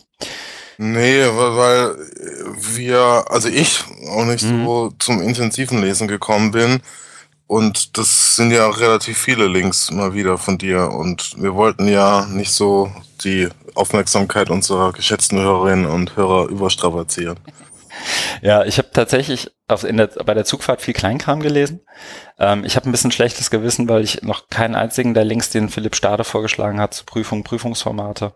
Nee, 0.78 1.24
weil 1.26 1.94
wir, 2.74 3.24
also 3.28 3.48
ich 3.48 3.84
auch 4.08 4.24
nicht 4.24 4.44
mhm. 4.44 4.64
so 4.64 4.92
zum 4.98 5.22
intensiven 5.22 5.80
Lesen 5.80 6.08
gekommen 6.08 6.50
bin. 6.50 6.80
Und 7.46 7.98
das 7.98 8.36
sind 8.36 8.50
ja 8.50 8.68
relativ 8.68 9.18
viele 9.18 9.46
Links 9.46 9.90
mal 9.90 10.14
wieder 10.14 10.38
von 10.38 10.56
dir. 10.56 10.90
Und 10.90 11.34
wir 11.36 11.54
wollten 11.54 11.86
ja 11.86 12.24
nicht 12.26 12.52
so 12.52 12.90
die 13.24 13.48
Aufmerksamkeit 13.74 14.50
unserer 14.50 14.92
geschätzten 14.92 15.38
Hörerinnen 15.38 15.86
und 15.86 16.16
Hörer 16.16 16.48
überstrapazieren. 16.48 17.38
Ja, 18.42 18.64
ich 18.64 18.78
habe 18.78 18.88
tatsächlich 18.92 19.50
auf, 19.68 19.84
in 19.84 19.96
der, 19.96 20.06
bei 20.06 20.34
der 20.34 20.44
Zugfahrt 20.44 20.82
viel 20.82 20.94
Kleinkram 20.94 21.40
gelesen. 21.40 21.80
Ähm, 22.38 22.64
ich 22.64 22.76
habe 22.76 22.88
ein 22.88 22.92
bisschen 22.92 23.12
schlechtes 23.12 23.50
Gewissen, 23.50 23.88
weil 23.88 24.02
ich 24.02 24.22
noch 24.22 24.48
keinen 24.48 24.74
einzigen 24.74 25.14
der 25.14 25.24
Links, 25.24 25.50
den 25.50 25.68
Philipp 25.68 25.96
Stade 25.96 26.24
vorgeschlagen 26.24 26.80
hat, 26.80 26.94
zu 26.94 27.04
Prüfung, 27.04 27.44
Prüfungsformate, 27.44 28.34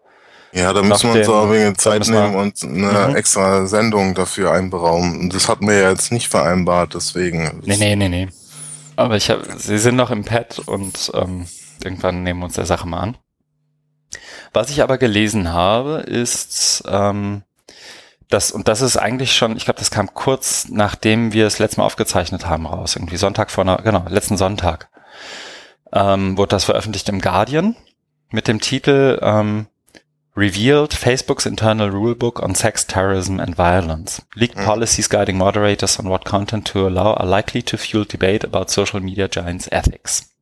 ja, 0.54 0.72
da 0.72 0.82
müssen 0.82 1.12
wir 1.12 1.20
uns 1.20 1.28
auch 1.28 1.46
ein 1.46 1.52
wenig 1.52 1.78
Zeit 1.78 2.06
nehmen 2.08 2.36
und 2.36 2.62
eine 2.62 3.08
mhm. 3.08 3.16
extra 3.16 3.66
Sendung 3.66 4.14
dafür 4.14 4.52
einberaumen. 4.52 5.28
Das 5.30 5.48
hatten 5.48 5.66
wir 5.66 5.76
ja 5.76 5.90
jetzt 5.90 6.12
nicht 6.12 6.28
vereinbart, 6.28 6.94
deswegen. 6.94 7.60
Nee, 7.64 7.76
nee, 7.76 7.96
nee, 7.96 8.08
nee. 8.08 8.28
Aber 8.94 9.16
ich 9.16 9.30
habe, 9.30 9.42
sie 9.56 9.78
sind 9.78 9.96
noch 9.96 10.12
im 10.12 10.24
Pad 10.24 10.60
und 10.60 11.10
ähm, 11.14 11.46
irgendwann 11.82 12.22
nehmen 12.22 12.38
wir 12.38 12.44
uns 12.44 12.54
der 12.54 12.66
Sache 12.66 12.86
mal 12.86 13.00
an. 13.00 13.16
Was 14.52 14.70
ich 14.70 14.80
aber 14.80 14.96
gelesen 14.96 15.52
habe, 15.52 16.04
ist, 16.06 16.84
ähm, 16.86 17.42
das, 18.34 18.50
und 18.50 18.66
das 18.68 18.80
ist 18.80 18.96
eigentlich 18.96 19.32
schon, 19.34 19.56
ich 19.56 19.64
glaube, 19.64 19.78
das 19.78 19.90
kam 19.92 20.12
kurz 20.12 20.66
nachdem 20.68 21.32
wir 21.32 21.46
es 21.46 21.60
letztes 21.60 21.78
Mal 21.78 21.84
aufgezeichnet 21.84 22.46
haben 22.46 22.66
raus, 22.66 22.96
irgendwie 22.96 23.16
Sonntag 23.16 23.50
vor 23.50 23.62
einer, 23.62 23.76
genau, 23.76 24.04
letzten 24.08 24.36
Sonntag, 24.36 24.88
ähm, 25.92 26.36
wurde 26.36 26.50
das 26.50 26.64
veröffentlicht 26.64 27.08
im 27.08 27.20
Guardian 27.20 27.76
mit 28.30 28.48
dem 28.48 28.60
Titel 28.60 29.20
ähm, 29.22 29.66
revealed 30.36 30.92
Facebook's 30.92 31.46
internal 31.46 31.88
rulebook 31.90 32.42
on 32.42 32.56
sex, 32.56 32.86
terrorism 32.88 33.38
and 33.38 33.56
violence. 33.56 34.20
Leaked 34.34 34.58
mm. 34.58 34.64
policies 34.64 35.08
guiding 35.08 35.38
moderators 35.38 36.00
on 36.00 36.08
what 36.08 36.24
content 36.24 36.66
to 36.66 36.88
allow 36.88 37.14
are 37.14 37.28
likely 37.28 37.62
to 37.62 37.76
fuel 37.76 38.04
debate 38.04 38.44
about 38.44 38.68
social 38.68 39.00
media 39.00 39.28
giants 39.28 39.68
ethics. 39.70 40.34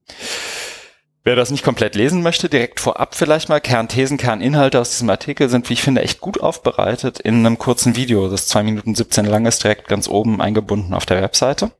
Wer 1.24 1.36
das 1.36 1.50
nicht 1.50 1.64
komplett 1.64 1.94
lesen 1.94 2.22
möchte, 2.22 2.48
direkt 2.48 2.80
vorab 2.80 3.14
vielleicht 3.14 3.48
mal 3.48 3.60
Kernthesen, 3.60 4.18
Kerninhalte 4.18 4.80
aus 4.80 4.90
diesem 4.90 5.08
Artikel 5.08 5.48
sind, 5.48 5.68
wie 5.68 5.74
ich 5.74 5.82
finde, 5.82 6.02
echt 6.02 6.20
gut 6.20 6.40
aufbereitet 6.40 7.20
in 7.20 7.46
einem 7.46 7.58
kurzen 7.58 7.94
Video, 7.94 8.28
das 8.28 8.48
zwei 8.48 8.64
Minuten 8.64 8.94
17 8.94 9.26
lang 9.26 9.46
ist, 9.46 9.62
direkt 9.62 9.86
ganz 9.86 10.08
oben 10.08 10.40
eingebunden 10.40 10.94
auf 10.94 11.06
der 11.06 11.22
Webseite 11.22 11.70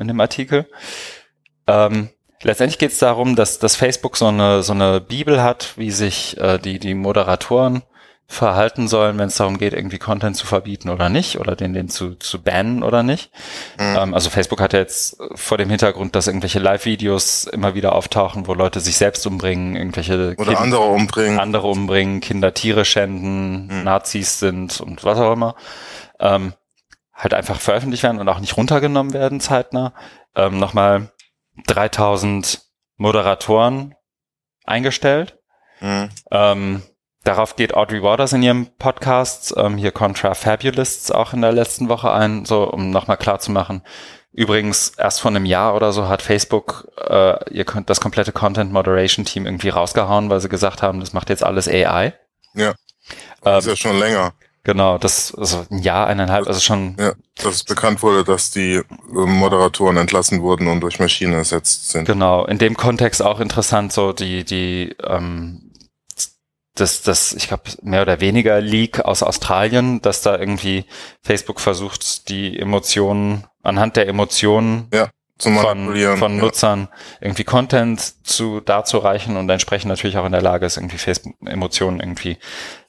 in 0.00 0.08
dem 0.08 0.20
Artikel. 0.20 0.66
Ähm, 1.66 2.08
Letztendlich 2.44 2.78
geht 2.78 2.92
es 2.92 2.98
darum, 2.98 3.36
dass, 3.36 3.58
dass 3.58 3.74
Facebook 3.74 4.18
so 4.18 4.26
eine, 4.26 4.62
so 4.62 4.74
eine 4.74 5.00
Bibel 5.00 5.42
hat, 5.42 5.72
wie 5.78 5.90
sich 5.90 6.36
äh, 6.38 6.58
die, 6.58 6.78
die 6.78 6.92
Moderatoren 6.92 7.82
verhalten 8.26 8.88
sollen, 8.88 9.18
wenn 9.18 9.28
es 9.28 9.36
darum 9.36 9.58
geht, 9.58 9.74
irgendwie 9.74 9.98
Content 9.98 10.36
zu 10.36 10.46
verbieten 10.46 10.88
oder 10.88 11.08
nicht 11.08 11.38
oder 11.38 11.56
den, 11.56 11.74
den 11.74 11.88
zu, 11.88 12.14
zu 12.14 12.42
bannen 12.42 12.82
oder 12.82 13.02
nicht. 13.02 13.30
Mhm. 13.78 13.96
Ähm, 13.96 14.14
also 14.14 14.30
Facebook 14.30 14.60
hat 14.60 14.72
ja 14.72 14.78
jetzt 14.78 15.18
vor 15.34 15.58
dem 15.58 15.68
Hintergrund, 15.68 16.16
dass 16.16 16.26
irgendwelche 16.26 16.58
Live-Videos 16.58 17.44
immer 17.44 17.74
wieder 17.74 17.94
auftauchen, 17.94 18.46
wo 18.46 18.54
Leute 18.54 18.80
sich 18.80 18.96
selbst 18.96 19.26
umbringen, 19.26 19.76
irgendwelche 19.76 20.34
oder 20.38 20.54
kind 20.54 20.58
andere 20.58 20.84
umbringen, 20.84 21.38
andere 21.38 21.68
umbringen, 21.68 22.20
Kinder 22.20 22.54
Tiere 22.54 22.84
schänden, 22.84 23.66
mhm. 23.66 23.84
Nazis 23.84 24.38
sind 24.38 24.80
und 24.80 25.04
was 25.04 25.18
auch 25.18 25.32
immer, 25.32 25.54
ähm, 26.18 26.54
halt 27.12 27.34
einfach 27.34 27.60
veröffentlicht 27.60 28.02
werden 28.02 28.20
und 28.20 28.28
auch 28.28 28.40
nicht 28.40 28.56
runtergenommen 28.56 29.12
werden 29.12 29.40
zeitnah. 29.40 29.92
Ähm, 30.34 30.58
Nochmal 30.58 31.12
3000 31.66 32.62
Moderatoren 32.96 33.94
eingestellt. 34.64 35.38
Mhm. 35.80 36.08
Ähm, 36.30 36.82
Darauf 37.24 37.56
geht 37.56 37.74
Audrey 37.74 38.02
Waters 38.02 38.34
in 38.34 38.42
ihrem 38.42 38.66
Podcast, 38.78 39.54
ähm, 39.56 39.78
hier 39.78 39.92
Contra 39.92 40.34
Fabulists, 40.34 41.10
auch 41.10 41.32
in 41.32 41.40
der 41.40 41.52
letzten 41.52 41.88
Woche 41.88 42.12
ein, 42.12 42.44
so 42.44 42.64
um 42.70 42.90
nochmal 42.90 43.16
klar 43.16 43.40
zu 43.40 43.50
machen. 43.50 43.82
Übrigens, 44.32 44.92
erst 44.98 45.22
vor 45.22 45.30
einem 45.30 45.46
Jahr 45.46 45.74
oder 45.74 45.92
so 45.92 46.06
hat 46.06 46.20
Facebook 46.20 46.88
äh, 47.08 47.54
ihr 47.54 47.64
das 47.64 48.00
komplette 48.00 48.32
Content 48.32 48.72
Moderation 48.72 49.24
Team 49.24 49.46
irgendwie 49.46 49.70
rausgehauen, 49.70 50.28
weil 50.28 50.40
sie 50.40 50.50
gesagt 50.50 50.82
haben, 50.82 51.00
das 51.00 51.14
macht 51.14 51.30
jetzt 51.30 51.42
alles 51.42 51.66
AI. 51.66 52.12
Ja. 52.54 52.74
Das 53.40 53.64
ähm, 53.64 53.72
ist 53.72 53.78
ja 53.78 53.88
schon 53.88 53.98
länger. 53.98 54.34
Genau, 54.64 54.98
das 54.98 55.34
also 55.34 55.64
ein 55.70 55.78
Jahr, 55.78 56.06
eineinhalb, 56.06 56.46
also 56.46 56.58
schon. 56.60 56.96
Ja, 56.98 57.12
dass 57.36 57.54
es 57.54 57.64
bekannt 57.64 58.02
wurde, 58.02 58.24
dass 58.24 58.50
die 58.50 58.74
äh, 58.74 58.84
Moderatoren 59.12 59.96
entlassen 59.98 60.42
wurden 60.42 60.66
und 60.66 60.80
durch 60.80 60.98
Maschinen 60.98 61.34
ersetzt 61.34 61.90
sind. 61.90 62.06
Genau, 62.06 62.44
in 62.44 62.58
dem 62.58 62.76
Kontext 62.76 63.22
auch 63.22 63.40
interessant, 63.40 63.92
so 63.92 64.12
die, 64.12 64.44
die 64.44 64.96
ähm, 65.02 65.70
das, 66.74 67.02
das, 67.02 67.32
ich 67.32 67.48
glaube, 67.48 67.64
mehr 67.82 68.02
oder 68.02 68.20
weniger 68.20 68.60
Leak 68.60 69.00
aus 69.00 69.22
Australien, 69.22 70.02
dass 70.02 70.22
da 70.22 70.38
irgendwie 70.38 70.84
Facebook 71.22 71.60
versucht, 71.60 72.28
die 72.28 72.58
Emotionen, 72.58 73.44
anhand 73.62 73.96
der 73.96 74.08
Emotionen 74.08 74.88
ja, 74.92 75.08
von, 75.38 75.94
von 76.16 76.36
Nutzern 76.36 76.88
irgendwie 77.20 77.44
Content 77.44 78.26
zu 78.26 78.60
darzureichen 78.60 79.36
und 79.36 79.48
entsprechend 79.48 79.88
natürlich 79.88 80.16
auch 80.18 80.26
in 80.26 80.32
der 80.32 80.42
Lage 80.42 80.66
ist, 80.66 80.76
irgendwie 80.76 80.98
Facebook 80.98 81.34
Emotionen 81.46 82.00
irgendwie 82.00 82.38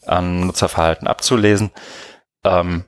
an 0.06 0.48
Nutzerverhalten 0.48 1.08
abzulesen. 1.08 1.72
Ähm, 2.44 2.86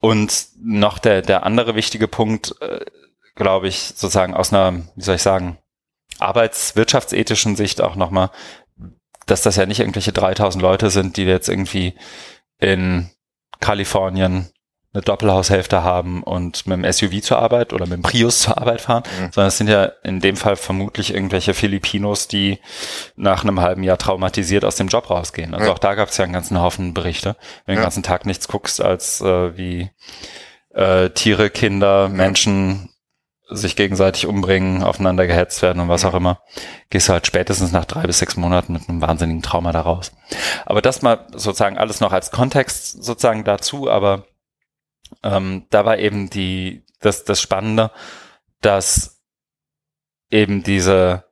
und 0.00 0.48
noch 0.60 0.98
der, 0.98 1.22
der 1.22 1.44
andere 1.44 1.74
wichtige 1.74 2.06
Punkt, 2.06 2.54
äh, 2.60 2.84
glaube 3.34 3.66
ich, 3.66 3.94
sozusagen 3.96 4.34
aus 4.34 4.52
einer, 4.52 4.84
wie 4.94 5.02
soll 5.02 5.16
ich 5.16 5.22
sagen, 5.22 5.58
arbeitswirtschaftsethischen 6.18 7.56
Sicht 7.56 7.80
auch 7.80 7.96
nochmal, 7.96 8.30
dass 9.26 9.42
das 9.42 9.56
ja 9.56 9.66
nicht 9.66 9.80
irgendwelche 9.80 10.12
3000 10.12 10.62
Leute 10.62 10.90
sind, 10.90 11.16
die 11.16 11.24
jetzt 11.24 11.48
irgendwie 11.48 11.94
in 12.58 13.10
Kalifornien 13.60 14.50
eine 14.96 15.02
Doppelhaushälfte 15.02 15.82
haben 15.82 16.22
und 16.22 16.66
mit 16.66 16.78
dem 16.78 16.90
SUV 16.90 17.20
zur 17.20 17.38
Arbeit 17.38 17.74
oder 17.74 17.86
mit 17.86 17.98
dem 17.98 18.02
Prius 18.02 18.40
zur 18.40 18.56
Arbeit 18.56 18.80
fahren, 18.80 19.02
mhm. 19.20 19.30
sondern 19.30 19.48
es 19.48 19.58
sind 19.58 19.68
ja 19.68 19.84
in 20.02 20.20
dem 20.20 20.36
Fall 20.36 20.56
vermutlich 20.56 21.12
irgendwelche 21.12 21.52
Filipinos, 21.52 22.28
die 22.28 22.58
nach 23.14 23.44
einem 23.44 23.60
halben 23.60 23.82
Jahr 23.82 23.98
traumatisiert 23.98 24.64
aus 24.64 24.76
dem 24.76 24.88
Job 24.88 25.10
rausgehen. 25.10 25.54
Also 25.54 25.66
ja. 25.66 25.72
auch 25.72 25.78
da 25.78 25.94
gab 25.94 26.08
es 26.08 26.16
ja 26.16 26.24
einen 26.24 26.32
ganzen 26.32 26.60
Haufen 26.60 26.94
Berichte, 26.94 27.36
wenn 27.66 27.74
du 27.74 27.80
den 27.80 27.84
ganzen 27.84 28.02
Tag 28.02 28.24
nichts 28.24 28.48
guckst, 28.48 28.80
als 28.80 29.20
äh, 29.20 29.56
wie 29.58 29.90
äh, 30.72 31.10
Tiere, 31.10 31.50
Kinder, 31.50 32.08
Menschen 32.08 32.88
sich 33.48 33.76
gegenseitig 33.76 34.26
umbringen, 34.26 34.82
aufeinander 34.82 35.26
gehetzt 35.26 35.62
werden 35.62 35.80
und 35.80 35.88
was 35.88 36.04
auch 36.04 36.14
immer, 36.14 36.42
gehst 36.90 37.08
du 37.08 37.12
halt 37.12 37.26
spätestens 37.26 37.72
nach 37.72 37.84
drei 37.84 38.02
bis 38.02 38.18
sechs 38.18 38.36
Monaten 38.36 38.72
mit 38.72 38.88
einem 38.88 39.00
wahnsinnigen 39.00 39.42
Trauma 39.42 39.72
da 39.72 39.82
raus. 39.82 40.12
Aber 40.64 40.82
das 40.82 41.02
mal 41.02 41.26
sozusagen 41.32 41.78
alles 41.78 42.00
noch 42.00 42.12
als 42.12 42.32
Kontext 42.32 43.02
sozusagen 43.04 43.44
dazu, 43.44 43.88
aber 43.88 44.26
ähm, 45.22 45.66
da 45.70 45.84
war 45.84 45.98
eben 45.98 46.28
die, 46.28 46.84
das, 47.00 47.24
das 47.24 47.40
Spannende, 47.40 47.92
dass 48.60 49.22
eben 50.30 50.64
diese, 50.64 51.24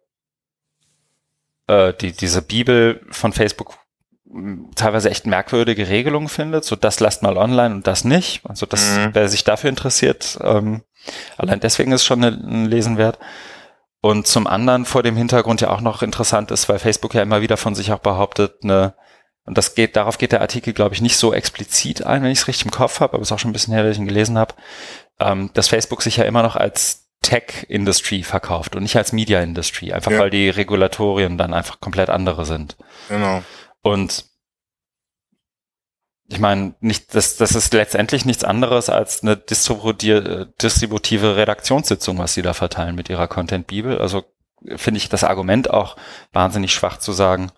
äh, 1.67 1.93
die, 1.95 2.13
diese 2.13 2.43
Bibel 2.43 3.05
von 3.11 3.33
Facebook 3.33 3.77
teilweise 4.75 5.11
echt 5.11 5.27
merkwürdige 5.27 5.89
Regelungen 5.89 6.29
findet, 6.29 6.65
so 6.65 6.77
das 6.77 7.01
lasst 7.01 7.23
mal 7.23 7.37
online 7.37 7.75
und 7.75 7.87
das 7.87 8.05
nicht. 8.05 8.43
Also 8.49 8.67
das, 8.67 8.97
mhm. 8.97 9.11
wer 9.13 9.29
sich 9.29 9.45
dafür 9.45 9.71
interessiert, 9.71 10.39
ähm, 10.43 10.83
allein 11.37 11.61
deswegen 11.61 11.93
ist 11.93 12.05
schon 12.05 12.23
ein 12.23 12.67
Lesen 12.67 12.97
wert. 12.99 13.19
Und 14.01 14.27
zum 14.27 14.47
anderen 14.47 14.85
vor 14.85 15.03
dem 15.03 15.17
Hintergrund 15.17 15.63
ja 15.63 15.71
auch 15.71 15.81
noch 15.81 16.03
interessant 16.03 16.51
ist, 16.51 16.69
weil 16.69 16.79
Facebook 16.79 17.15
ja 17.15 17.23
immer 17.23 17.41
wieder 17.41 17.57
von 17.57 17.75
sich 17.75 17.91
auch 17.91 18.01
behauptet, 18.01 18.57
eine, 18.63 18.95
und 19.47 19.57
das 19.57 19.75
geht, 19.75 19.97
darauf 19.97 20.19
geht 20.19 20.33
der 20.33 20.43
Artikel, 20.43 20.75
glaube 20.75 20.95
ich, 20.95 21.01
nicht 21.01 21.17
so 21.17 21.33
explizit 21.33 22.05
ein, 22.05 22.23
wenn 22.23 22.31
ich 22.31 22.41
es 22.41 22.49
richtig 22.49 22.67
im 22.67 22.71
Kopf 22.71 23.01
habe, 23.01 23.15
aber 23.15 23.23
es 23.23 23.29
ist 23.29 23.33
auch 23.33 23.39
schon 23.39 23.51
ein 23.51 23.55
bisschen 23.55 23.73
her, 23.73 23.83
dass 23.83 23.93
ich 23.93 23.99
ihn 23.99 24.07
gelesen 24.07 24.37
habe, 24.37 24.55
ähm, 25.21 25.51
dass 25.55 25.69
Facebook 25.69 26.03
sich 26.03 26.19
ja 26.19 26.25
immer 26.25 26.43
noch 26.43 26.57
als 26.57 27.09
Tech-Industry 27.23 28.23
verkauft 28.23 28.77
und 28.77 28.83
nicht 28.83 28.97
als 28.97 29.13
Media-Industry, 29.13 29.93
einfach 29.93 30.13
ja. 30.13 30.19
weil 30.19 30.31
die 30.31 30.51
Regulatorien 30.51 31.39
dann 31.39 31.55
einfach 31.55 31.81
komplett 31.81 32.11
andere 32.11 32.45
sind. 32.45 32.77
Genau. 33.09 33.43
Und 33.81 34.27
ich 36.35 36.41
meine, 36.41 36.75
nicht, 36.81 37.15
das, 37.15 37.37
das 37.37 37.55
ist 37.55 37.73
letztendlich 37.73 38.25
nichts 38.25 38.43
anderes 38.43 38.89
als 38.89 39.23
eine 39.23 39.37
distributive 39.37 41.37
Redaktionssitzung, 41.37 42.19
was 42.19 42.35
sie 42.35 42.43
da 42.43 42.55
verteilen 42.55 42.97
mit 42.97 43.09
ihrer 43.09 43.29
Content-Bibel. 43.29 43.99
Also 43.99 44.25
finde 44.77 44.99
ich 44.99 45.09
das 45.09 45.25
Argument 45.25 45.71
auch 45.71 45.97
wahnsinnig 46.33 46.73
schwach 46.73 46.99
zu 46.99 47.13
sagen, 47.13 47.53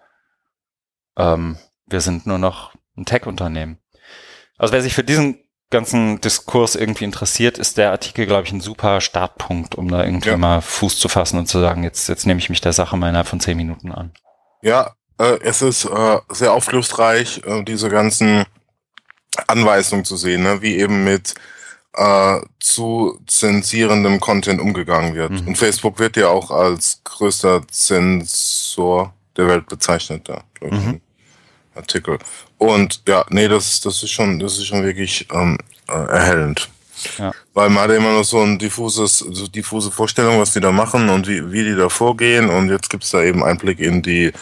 ähm, 1.16 1.59
wir 1.87 2.03
sind 2.03 2.27
nur 2.27 2.39
noch 2.39 2.74
ein 2.97 3.07
Tech-Unternehmen. 3.07 3.79
Also 4.59 4.74
wer 4.74 4.83
sich 4.83 4.95
für 4.95 5.05
diesen 5.05 5.43
ganzen 5.70 6.20
Diskurs 6.20 6.77
irgendwie 6.77 7.05
interessiert, 7.05 7.57
ist 7.57 7.79
der 7.79 7.91
Artikel, 7.91 8.27
glaube 8.27 8.45
ich, 8.45 8.53
ein 8.53 8.61
super 8.61 9.01
Startpunkt, 9.01 9.74
um 9.74 9.89
da 9.89 10.05
irgendwie 10.05 10.29
ja. 10.29 10.37
mal 10.37 10.61
Fuß 10.61 10.99
zu 10.99 11.09
fassen 11.09 11.39
und 11.39 11.47
zu 11.47 11.61
sagen, 11.61 11.83
jetzt, 11.83 12.09
jetzt 12.09 12.27
nehme 12.27 12.41
ich 12.41 12.51
mich 12.51 12.61
der 12.61 12.72
Sache 12.72 12.97
mal 12.97 13.09
innerhalb 13.09 13.27
von 13.27 13.41
zehn 13.41 13.57
Minuten 13.57 13.91
an. 13.91 14.12
Ja, 14.61 14.95
äh, 15.18 15.39
es 15.43 15.62
ist 15.62 15.87
äh, 15.87 16.18
sehr 16.29 16.53
aufschlussreich, 16.53 17.43
äh, 17.47 17.64
diese 17.64 17.89
ganzen 17.89 18.45
Anweisungen 19.47 20.05
zu 20.05 20.16
sehen, 20.16 20.43
ne? 20.43 20.62
wie 20.62 20.76
eben 20.76 21.05
mit 21.05 21.34
äh, 21.95 22.41
zu 22.61 23.18
zensierendem 23.26 24.20
Content 24.20 24.61
umgegangen 24.61 25.14
wird. 25.14 25.30
Mhm. 25.30 25.49
Und 25.49 25.59
Facebook 25.59 25.99
wird 25.99 26.16
ja 26.16 26.28
auch 26.28 26.51
als 26.51 27.01
größter 27.05 27.66
Zensor 27.68 29.14
der 29.37 29.49
Welt 29.49 29.66
bezeichnet, 29.66 30.28
da, 30.28 30.43
ich, 30.61 30.70
mhm. 30.70 31.01
Artikel. 31.74 32.18
Und 32.59 33.03
ja, 33.07 33.24
nee, 33.30 33.49
das, 33.49 33.80
das 33.80 34.03
ist 34.03 34.11
schon, 34.11 34.39
das 34.39 34.59
ist 34.59 34.66
schon 34.66 34.82
wirklich 34.82 35.26
ähm, 35.32 35.59
äh, 35.89 35.93
erhellend. 35.93 36.68
Ja. 37.18 37.32
Weil 37.53 37.68
man 37.68 37.84
hat 37.84 37.91
immer 37.91 38.12
noch 38.12 38.24
so 38.24 38.41
ein 38.41 38.59
diffuses, 38.59 39.18
so 39.18 39.47
diffuse 39.47 39.91
Vorstellung, 39.91 40.41
was 40.41 40.53
die 40.53 40.61
da 40.61 40.72
machen 40.72 41.09
und 41.09 41.28
wie, 41.28 41.53
wie 41.53 41.64
die 41.64 41.76
da 41.76 41.89
vorgehen. 41.89 42.49
Und 42.49 42.70
jetzt 42.70 42.89
gibt's 42.89 43.11
da 43.11 43.22
eben 43.22 43.45
Einblick 43.45 43.80
in 43.80 44.03
die 44.03 44.32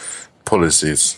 Policies. 0.45 1.17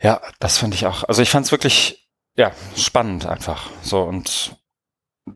Ja, 0.00 0.20
das 0.38 0.58
fand 0.58 0.74
ich 0.74 0.86
auch. 0.86 1.04
Also 1.04 1.22
ich 1.22 1.30
fand 1.30 1.46
es 1.46 1.52
wirklich, 1.52 2.07
ja, 2.38 2.52
spannend 2.76 3.26
einfach. 3.26 3.68
So 3.82 4.02
und 4.02 4.56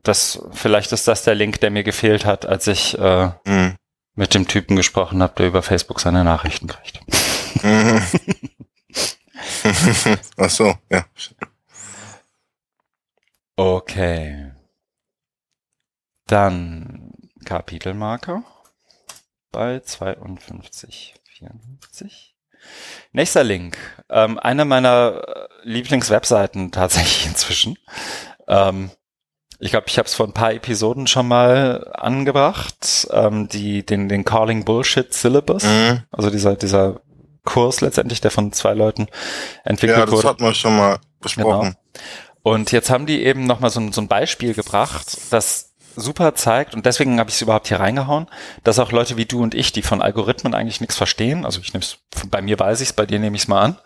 das, 0.03 0.41
vielleicht 0.53 0.93
ist 0.93 1.09
das 1.09 1.25
der 1.25 1.35
Link, 1.35 1.61
der 1.61 1.71
mir 1.71 1.83
gefehlt 1.83 2.25
hat, 2.25 2.47
als 2.47 2.67
ich 2.69 2.97
äh, 2.97 3.31
mhm. 3.45 3.77
mit 4.15 4.35
dem 4.35 4.47
Typen 4.47 4.77
gesprochen 4.77 5.21
habe, 5.23 5.35
der 5.37 5.49
über 5.49 5.63
Facebook 5.63 6.01
seine 6.01 6.25
Nachrichten 6.25 6.69
kriegt. 6.69 7.01
Mhm. 7.63 8.03
Ach 10.37 10.51
so, 10.51 10.75
ja. 10.91 11.05
Okay. 13.57 14.53
Dann 16.27 17.13
Kapitelmarker 17.45 18.45
bei 19.51 19.81
52, 19.81 21.15
54. 21.25 22.32
Nächster 23.13 23.45
Link. 23.45 23.77
Ähm, 24.11 24.39
eine 24.39 24.65
meiner 24.65 25.23
äh, 25.27 25.49
Lieblingswebseiten 25.63 26.73
tatsächlich 26.73 27.27
inzwischen. 27.31 27.79
Ähm, 28.49 28.91
ich 29.59 29.71
glaube, 29.71 29.87
ich 29.89 29.99
habe 29.99 30.07
es 30.07 30.15
vor 30.15 30.27
ein 30.27 30.33
paar 30.33 30.53
Episoden 30.53 31.07
schon 31.07 31.29
mal 31.29 31.89
angebracht. 31.95 33.07
Ähm, 33.13 33.49
die, 33.49 33.85
den, 33.87 34.09
den 34.09 34.25
Calling 34.25 34.65
Bullshit 34.65 35.13
Syllabus. 35.13 35.65
Mhm. 35.65 36.03
Also 36.11 36.31
dieser, 36.31 36.57
dieser 36.57 37.01
Kurs 37.45 37.81
letztendlich, 37.81 38.21
der 38.21 38.31
von 38.31 38.53
zwei 38.53 38.75
Leuten 38.75 39.07
entwickelt 39.65 39.99
wurde. 39.99 40.01
Ja, 40.01 40.07
das 40.07 40.15
wurde. 40.15 40.29
hat 40.29 40.41
man 40.41 40.55
schon 40.55 40.77
mal 40.77 40.99
besprochen. 41.21 41.77
Genau. 41.93 42.05
Und 42.43 42.73
jetzt 42.73 42.91
haben 42.91 43.07
die 43.07 43.23
eben 43.23 43.45
nochmal 43.45 43.71
so, 43.71 43.93
so 43.93 44.01
ein 44.01 44.09
Beispiel 44.09 44.55
gebracht, 44.55 45.17
das 45.31 45.72
super 45.97 46.35
zeigt, 46.35 46.75
und 46.75 46.87
deswegen 46.87 47.19
habe 47.19 47.31
ich 47.31 47.37
es 47.37 47.43
überhaupt 47.43 47.69
hier 47.69 47.81
reingehauen, 47.81 48.27
dass 48.65 48.79
auch 48.79 48.93
Leute 48.93 49.17
wie 49.17 49.27
du 49.27 49.43
und 49.43 49.55
ich, 49.55 49.73
die 49.73 49.83
von 49.83 50.03
Algorithmen 50.03 50.55
eigentlich 50.55 50.81
nichts 50.81 50.97
verstehen, 50.97 51.45
also 51.45 51.61
ich 51.61 51.73
nehme 51.73 51.85
es, 51.85 51.99
bei 52.29 52.43
mir 52.43 52.59
weiß 52.59 52.81
ich 52.81 52.91
es, 52.91 52.93
bei 52.93 53.07
dir 53.07 53.19
nehme 53.19 53.37
ich 53.37 53.43
es 53.43 53.49
mal 53.49 53.63
an. 53.63 53.79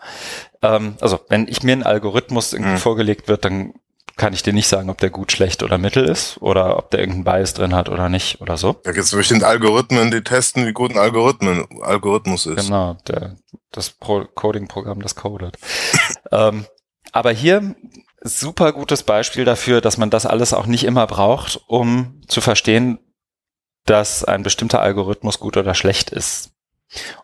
Ähm, 0.61 0.95
also 1.01 1.19
wenn 1.29 1.47
ich 1.47 1.63
mir 1.63 1.73
ein 1.73 1.83
Algorithmus 1.83 2.53
irgendwie 2.53 2.73
mhm. 2.73 2.77
vorgelegt 2.77 3.27
wird, 3.27 3.45
dann 3.45 3.73
kann 4.17 4.33
ich 4.33 4.41
dir 4.41 4.53
nicht 4.53 4.67
sagen, 4.67 4.89
ob 4.89 4.97
der 4.97 5.11
gut, 5.11 5.31
schlecht 5.31 5.61
oder 5.61 5.77
mittel 5.77 6.03
ist 6.03 6.41
oder 6.41 6.77
ob 6.77 6.89
der 6.89 6.99
irgendeinen 6.99 7.23
Bias 7.23 7.53
drin 7.53 7.75
hat 7.75 7.87
oder 7.87 8.09
nicht 8.09 8.41
oder 8.41 8.57
so. 8.57 8.73
Da 8.83 8.91
gibt 8.91 9.05
es 9.05 9.11
bestimmt 9.11 9.43
Algorithmen, 9.43 10.09
die 10.09 10.23
testen, 10.23 10.65
wie 10.65 10.73
gut 10.73 10.91
ein 10.91 10.97
Algorithmen, 10.97 11.65
Algorithmus 11.83 12.47
ist. 12.47 12.65
Genau, 12.65 12.97
der, 13.07 13.37
das 13.71 13.91
Pro 13.91 14.25
Coding-Programm, 14.25 15.01
das 15.01 15.15
codet. 15.15 15.57
ähm, 16.31 16.65
aber 17.11 17.31
hier 17.31 17.75
super 18.27 18.73
gutes 18.73 19.03
Beispiel 19.03 19.45
dafür, 19.45 19.81
dass 19.81 19.97
man 19.97 20.09
das 20.09 20.25
alles 20.25 20.53
auch 20.53 20.65
nicht 20.65 20.83
immer 20.83 21.07
braucht, 21.07 21.61
um 21.67 22.21
zu 22.27 22.41
verstehen, 22.41 22.99
dass 23.85 24.23
ein 24.23 24.43
bestimmter 24.43 24.81
Algorithmus 24.81 25.39
gut 25.39 25.57
oder 25.57 25.73
schlecht 25.73 26.09
ist. 26.09 26.51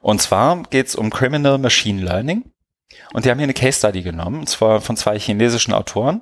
Und 0.02 0.22
zwar 0.22 0.64
geht 0.64 0.88
es 0.88 0.96
um 0.96 1.10
Criminal 1.10 1.58
Machine 1.58 2.02
Learning. 2.02 2.52
Und 3.14 3.26
die 3.26 3.32
haben 3.32 3.40
hier 3.40 3.46
eine 3.46 3.54
Case 3.54 3.80
Study 3.80 4.04
genommen, 4.04 4.42
und 4.42 4.50
zwar 4.50 4.82
von 4.82 4.98
zwei 4.98 5.18
chinesischen 5.18 5.74
Autoren, 5.74 6.22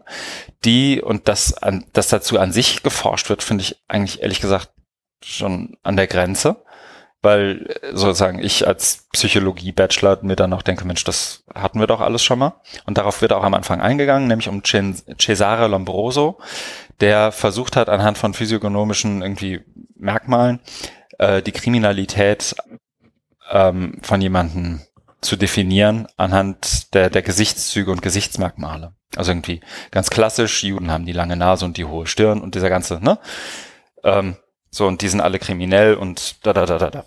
die, 0.63 1.01
und 1.01 1.27
das, 1.27 1.53
an, 1.53 1.85
das 1.91 2.07
dazu 2.07 2.39
an 2.39 2.53
sich 2.53 2.81
geforscht 2.81 3.29
wird, 3.29 3.43
finde 3.43 3.63
ich 3.63 3.81
eigentlich 3.89 4.21
ehrlich 4.21 4.39
gesagt 4.39 4.71
schon 5.23 5.77
an 5.83 5.97
der 5.97 6.07
Grenze, 6.07 6.63
weil 7.21 7.67
äh, 7.81 7.95
sozusagen 7.95 8.39
ich 8.39 8.67
als 8.67 9.07
Psychologie-Bachelor 9.11 10.19
mir 10.23 10.35
dann 10.35 10.53
auch 10.53 10.61
denke, 10.61 10.85
Mensch, 10.85 11.03
das 11.03 11.43
hatten 11.53 11.79
wir 11.79 11.87
doch 11.87 12.01
alles 12.01 12.23
schon 12.23 12.39
mal. 12.39 12.61
Und 12.85 12.97
darauf 12.97 13.21
wird 13.21 13.33
auch 13.33 13.43
am 13.43 13.53
Anfang 13.53 13.81
eingegangen, 13.81 14.27
nämlich 14.27 14.49
um 14.49 14.63
Cesare 14.63 15.67
Lombroso, 15.67 16.39
der 16.99 17.31
versucht 17.31 17.75
hat, 17.75 17.89
anhand 17.89 18.17
von 18.17 18.33
physiognomischen 18.33 19.21
irgendwie 19.21 19.61
Merkmalen 19.95 20.59
äh, 21.19 21.41
die 21.41 21.51
Kriminalität 21.51 22.55
ähm, 23.51 23.99
von 24.01 24.21
jemandem 24.21 24.81
zu 25.21 25.35
definieren 25.35 26.07
anhand 26.17 26.93
der, 26.95 27.09
der 27.11 27.21
Gesichtszüge 27.21 27.91
und 27.91 28.01
Gesichtsmerkmale. 28.01 28.95
Also 29.15 29.31
irgendwie 29.31 29.61
ganz 29.91 30.09
klassisch, 30.09 30.63
Juden 30.63 30.89
haben 30.89 31.05
die 31.05 31.11
lange 31.11 31.35
Nase 31.35 31.65
und 31.65 31.77
die 31.77 31.85
hohe 31.85 32.07
Stirn 32.07 32.41
und 32.41 32.55
dieser 32.55 32.69
ganze, 32.69 33.03
ne? 33.03 33.19
Ähm, 34.03 34.37
so, 34.71 34.87
und 34.87 35.01
die 35.01 35.09
sind 35.09 35.21
alle 35.21 35.37
kriminell 35.37 35.95
und 35.95 36.45
da, 36.45 36.53
da, 36.53 36.65
da, 36.65 36.77
da, 36.77 36.89
da. 36.89 37.05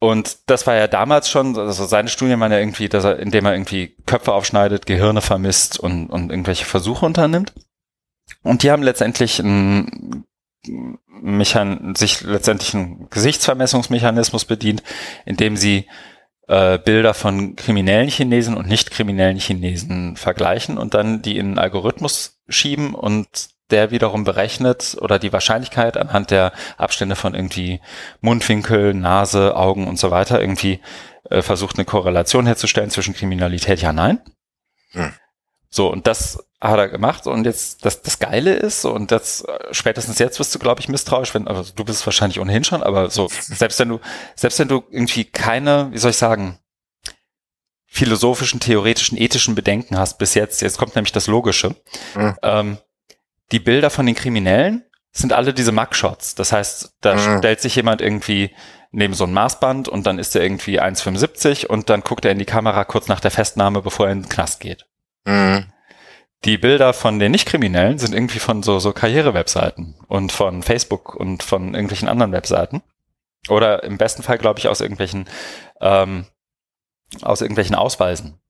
Und 0.00 0.50
das 0.50 0.66
war 0.66 0.74
ja 0.74 0.88
damals 0.88 1.30
schon, 1.30 1.56
also 1.56 1.86
seine 1.86 2.08
Studien 2.08 2.40
waren 2.40 2.50
ja 2.50 2.58
irgendwie, 2.58 2.88
dass 2.88 3.04
er, 3.04 3.20
indem 3.20 3.46
er 3.46 3.52
irgendwie 3.52 3.94
Köpfe 4.04 4.32
aufschneidet, 4.32 4.84
Gehirne 4.84 5.20
vermisst 5.20 5.78
und, 5.78 6.08
und 6.08 6.30
irgendwelche 6.30 6.64
Versuche 6.64 7.06
unternimmt. 7.06 7.52
Und 8.42 8.64
die 8.64 8.72
haben 8.72 8.82
letztendlich 8.82 9.38
ein 9.38 10.24
Mechan 11.20 11.94
sich 11.94 12.22
letztendlich 12.22 12.74
einen 12.74 13.08
Gesichtsvermessungsmechanismus 13.10 14.44
bedient, 14.44 14.82
indem 15.24 15.56
sie 15.56 15.86
äh, 16.48 16.78
Bilder 16.78 17.14
von 17.14 17.54
kriminellen 17.54 18.08
Chinesen 18.08 18.56
und 18.56 18.66
nicht 18.66 18.90
kriminellen 18.90 19.38
Chinesen 19.38 20.16
vergleichen 20.16 20.78
und 20.78 20.94
dann 20.94 21.22
die 21.22 21.38
in 21.38 21.46
einen 21.46 21.58
Algorithmus 21.58 22.40
schieben 22.48 22.94
und 22.94 23.50
der 23.72 23.90
wiederum 23.90 24.24
berechnet 24.24 24.96
oder 25.00 25.18
die 25.18 25.32
Wahrscheinlichkeit 25.32 25.96
anhand 25.96 26.30
der 26.30 26.52
Abstände 26.76 27.16
von 27.16 27.34
irgendwie 27.34 27.80
Mundwinkel, 28.20 28.94
Nase, 28.94 29.56
Augen 29.56 29.88
und 29.88 29.98
so 29.98 30.10
weiter 30.10 30.40
irgendwie 30.40 30.80
äh, 31.30 31.42
versucht 31.42 31.76
eine 31.76 31.84
Korrelation 31.84 32.46
herzustellen 32.46 32.90
zwischen 32.90 33.14
Kriminalität, 33.14 33.80
ja, 33.80 33.92
nein. 33.92 34.20
Hm. 34.90 35.12
So, 35.70 35.90
und 35.90 36.06
das 36.06 36.38
hat 36.60 36.78
er 36.78 36.88
gemacht 36.88 37.26
und 37.26 37.44
jetzt 37.44 37.84
das, 37.84 38.02
das 38.02 38.18
Geile 38.18 38.54
ist 38.54 38.84
und 38.84 39.10
das 39.10 39.44
spätestens 39.72 40.18
jetzt 40.18 40.38
wirst 40.38 40.54
du 40.54 40.58
glaube 40.58 40.80
ich 40.80 40.88
misstrauisch, 40.88 41.34
wenn 41.34 41.48
also 41.48 41.72
du 41.74 41.84
bist 41.84 42.06
wahrscheinlich 42.06 42.38
ohnehin 42.38 42.62
schon, 42.62 42.82
aber 42.82 43.10
so 43.10 43.28
selbst 43.40 43.80
wenn 43.80 43.88
du 43.88 44.00
selbst 44.36 44.58
wenn 44.58 44.68
du 44.68 44.84
irgendwie 44.90 45.24
keine, 45.24 45.88
wie 45.90 45.98
soll 45.98 46.10
ich 46.10 46.18
sagen, 46.18 46.58
philosophischen, 47.86 48.60
theoretischen, 48.60 49.18
ethischen 49.18 49.54
Bedenken 49.54 49.98
hast 49.98 50.18
bis 50.18 50.34
jetzt, 50.34 50.62
jetzt 50.62 50.78
kommt 50.78 50.94
nämlich 50.94 51.12
das 51.12 51.26
Logische. 51.26 51.74
Mhm. 52.14 52.36
Ähm, 52.42 52.78
die 53.52 53.60
Bilder 53.60 53.90
von 53.90 54.06
den 54.06 54.14
Kriminellen 54.14 54.84
sind 55.12 55.32
alle 55.32 55.52
diese 55.54 55.72
Mugshots. 55.72 56.34
Das 56.34 56.52
heißt, 56.52 56.96
da 57.02 57.14
mhm. 57.14 57.38
stellt 57.38 57.60
sich 57.60 57.76
jemand 57.76 58.00
irgendwie 58.00 58.54
neben 58.90 59.14
so 59.14 59.24
ein 59.24 59.32
Maßband 59.32 59.88
und 59.88 60.06
dann 60.06 60.18
ist 60.18 60.34
er 60.34 60.42
irgendwie 60.42 60.80
1,75 60.80 61.66
und 61.66 61.90
dann 61.90 62.00
guckt 62.02 62.24
er 62.24 62.32
in 62.32 62.38
die 62.38 62.44
Kamera 62.44 62.84
kurz 62.84 63.08
nach 63.08 63.20
der 63.20 63.30
Festnahme, 63.30 63.82
bevor 63.82 64.06
er 64.06 64.12
in 64.12 64.22
den 64.22 64.28
Knast 64.28 64.60
geht. 64.60 64.86
Mhm 65.24 65.72
die 66.44 66.58
Bilder 66.58 66.92
von 66.92 67.18
den 67.18 67.32
Nicht-Kriminellen 67.32 67.98
sind 67.98 68.14
irgendwie 68.14 68.40
von 68.40 68.62
so, 68.62 68.78
so 68.78 68.92
Karriere-Webseiten 68.92 69.94
und 70.08 70.32
von 70.32 70.62
Facebook 70.62 71.14
und 71.14 71.42
von 71.42 71.74
irgendwelchen 71.74 72.08
anderen 72.08 72.32
Webseiten. 72.32 72.82
Oder 73.48 73.84
im 73.84 73.98
besten 73.98 74.22
Fall, 74.22 74.38
glaube 74.38 74.58
ich, 74.58 74.68
aus 74.68 74.80
irgendwelchen, 74.80 75.28
ähm, 75.80 76.26
aus 77.22 77.40
irgendwelchen 77.42 77.76
Ausweisen. 77.76 78.40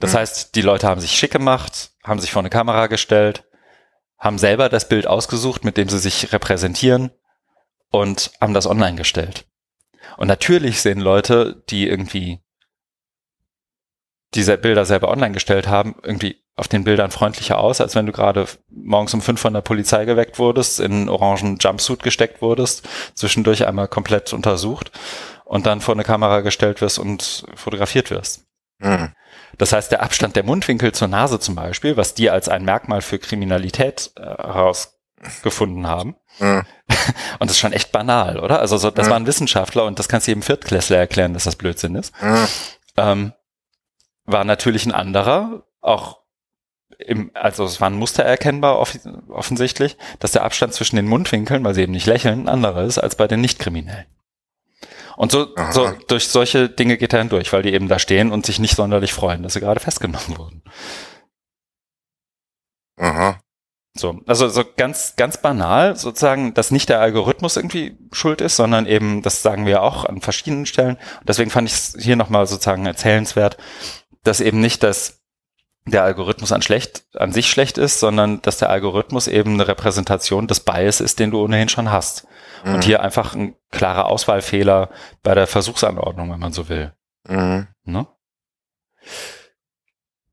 Das 0.00 0.12
mhm. 0.12 0.18
heißt, 0.18 0.54
die 0.54 0.62
Leute 0.62 0.88
haben 0.88 1.00
sich 1.00 1.12
schick 1.12 1.32
gemacht, 1.32 1.90
haben 2.02 2.20
sich 2.20 2.32
vor 2.32 2.40
eine 2.40 2.50
Kamera 2.50 2.86
gestellt, 2.88 3.44
haben 4.18 4.38
selber 4.38 4.68
das 4.68 4.88
Bild 4.88 5.06
ausgesucht, 5.06 5.64
mit 5.64 5.76
dem 5.76 5.88
sie 5.88 5.98
sich 5.98 6.32
repräsentieren 6.32 7.10
und 7.90 8.30
haben 8.40 8.54
das 8.54 8.66
online 8.66 8.96
gestellt. 8.96 9.46
Und 10.16 10.28
natürlich 10.28 10.80
sehen 10.80 11.00
Leute, 11.00 11.62
die 11.68 11.88
irgendwie 11.88 12.40
diese 14.34 14.56
Bilder 14.58 14.84
selber 14.84 15.08
online 15.08 15.32
gestellt 15.32 15.66
haben, 15.68 15.96
irgendwie 16.02 16.42
auf 16.56 16.68
den 16.68 16.84
Bildern 16.84 17.10
freundlicher 17.10 17.58
aus, 17.58 17.80
als 17.80 17.94
wenn 17.94 18.06
du 18.06 18.12
gerade 18.12 18.46
morgens 18.70 19.12
um 19.12 19.20
fünf 19.20 19.40
von 19.40 19.52
der 19.52 19.60
Polizei 19.60 20.04
geweckt 20.06 20.38
wurdest, 20.38 20.80
in 20.80 20.92
einen 20.92 21.08
orangen 21.08 21.58
Jumpsuit 21.60 22.02
gesteckt 22.02 22.40
wurdest, 22.40 22.88
zwischendurch 23.14 23.66
einmal 23.66 23.88
komplett 23.88 24.32
untersucht 24.32 24.90
und 25.44 25.66
dann 25.66 25.82
vor 25.82 25.94
eine 25.94 26.04
Kamera 26.04 26.40
gestellt 26.40 26.80
wirst 26.80 26.98
und 26.98 27.44
fotografiert 27.54 28.10
wirst. 28.10 28.46
Mhm. 28.78 29.12
Das 29.58 29.72
heißt, 29.72 29.90
der 29.90 30.02
Abstand 30.02 30.36
der 30.36 30.44
Mundwinkel 30.44 30.92
zur 30.92 31.08
Nase 31.08 31.40
zum 31.40 31.54
Beispiel, 31.54 31.96
was 31.96 32.14
die 32.14 32.30
als 32.30 32.48
ein 32.48 32.64
Merkmal 32.64 33.02
für 33.02 33.18
Kriminalität 33.18 34.12
äh, 34.16 34.22
herausgefunden 34.22 35.86
haben, 35.86 36.16
mhm. 36.38 36.62
und 37.38 37.50
das 37.50 37.52
ist 37.52 37.58
schon 37.58 37.72
echt 37.72 37.92
banal, 37.92 38.38
oder? 38.38 38.60
Also 38.60 38.76
so, 38.76 38.90
das 38.90 39.06
mhm. 39.06 39.10
waren 39.10 39.26
Wissenschaftler 39.26 39.84
und 39.84 39.98
das 39.98 40.08
kannst 40.08 40.26
du 40.26 40.30
jedem 40.30 40.42
Viertklässler 40.42 40.98
erklären, 40.98 41.34
dass 41.34 41.44
das 41.44 41.56
Blödsinn 41.56 41.94
ist. 41.94 42.12
Mhm. 42.22 42.48
Ähm, 42.96 43.32
war 44.24 44.44
natürlich 44.44 44.86
ein 44.86 44.92
anderer, 44.92 45.62
auch 45.80 46.18
im, 46.98 47.30
also 47.34 47.64
es 47.64 47.80
war 47.80 47.90
ein 47.90 47.96
Muster 47.96 48.24
erkennbar 48.24 48.78
off 48.78 48.98
offensichtlich, 49.28 49.96
dass 50.18 50.32
der 50.32 50.44
Abstand 50.44 50.72
zwischen 50.72 50.96
den 50.96 51.06
Mundwinkeln, 51.06 51.62
weil 51.64 51.74
sie 51.74 51.82
eben 51.82 51.92
nicht 51.92 52.06
lächeln, 52.06 52.42
ein 52.42 52.48
anderer 52.48 52.84
ist 52.84 52.98
als 52.98 53.16
bei 53.16 53.26
den 53.26 53.40
Nichtkriminellen. 53.40 54.06
Und 55.16 55.32
so, 55.32 55.54
so 55.70 55.92
durch 56.08 56.28
solche 56.28 56.68
Dinge 56.68 56.98
geht 56.98 57.12
er 57.12 57.20
hindurch, 57.20 57.52
weil 57.52 57.62
die 57.62 57.72
eben 57.72 57.88
da 57.88 57.98
stehen 57.98 58.30
und 58.30 58.44
sich 58.44 58.58
nicht 58.58 58.76
sonderlich 58.76 59.12
freuen, 59.12 59.42
dass 59.42 59.54
sie 59.54 59.60
gerade 59.60 59.80
festgenommen 59.80 60.36
wurden. 60.36 60.62
Aha. 62.98 63.40
So, 63.98 64.20
also 64.26 64.48
so 64.48 64.62
ganz, 64.76 65.14
ganz 65.16 65.38
banal 65.40 65.96
sozusagen, 65.96 66.52
dass 66.52 66.70
nicht 66.70 66.90
der 66.90 67.00
Algorithmus 67.00 67.56
irgendwie 67.56 67.96
schuld 68.12 68.42
ist, 68.42 68.56
sondern 68.56 68.86
eben, 68.86 69.22
das 69.22 69.42
sagen 69.42 69.64
wir 69.64 69.82
auch 69.82 70.04
an 70.04 70.20
verschiedenen 70.20 70.66
Stellen. 70.66 70.96
Und 71.20 71.28
deswegen 71.28 71.50
fand 71.50 71.68
ich 71.68 71.74
es 71.74 71.96
hier 71.98 72.16
nochmal 72.16 72.46
sozusagen 72.46 72.84
erzählenswert, 72.84 73.56
dass 74.22 74.40
eben 74.40 74.60
nicht 74.60 74.82
das 74.82 75.22
der 75.86 76.02
Algorithmus 76.02 76.52
an 76.52 76.62
schlecht, 76.62 77.04
an 77.14 77.32
sich 77.32 77.48
schlecht 77.48 77.78
ist, 77.78 78.00
sondern 78.00 78.42
dass 78.42 78.58
der 78.58 78.70
Algorithmus 78.70 79.28
eben 79.28 79.54
eine 79.54 79.68
Repräsentation 79.68 80.48
des 80.48 80.60
Bias 80.60 81.00
ist, 81.00 81.20
den 81.20 81.30
du 81.30 81.40
ohnehin 81.42 81.68
schon 81.68 81.92
hast. 81.92 82.26
Mhm. 82.66 82.74
Und 82.74 82.84
hier 82.84 83.00
einfach 83.00 83.34
ein 83.34 83.54
klarer 83.70 84.06
Auswahlfehler 84.06 84.90
bei 85.22 85.34
der 85.36 85.46
Versuchsanordnung, 85.46 86.32
wenn 86.32 86.40
man 86.40 86.52
so 86.52 86.68
will. 86.68 86.92
Mhm. 87.28 87.68
Ne? 87.84 88.08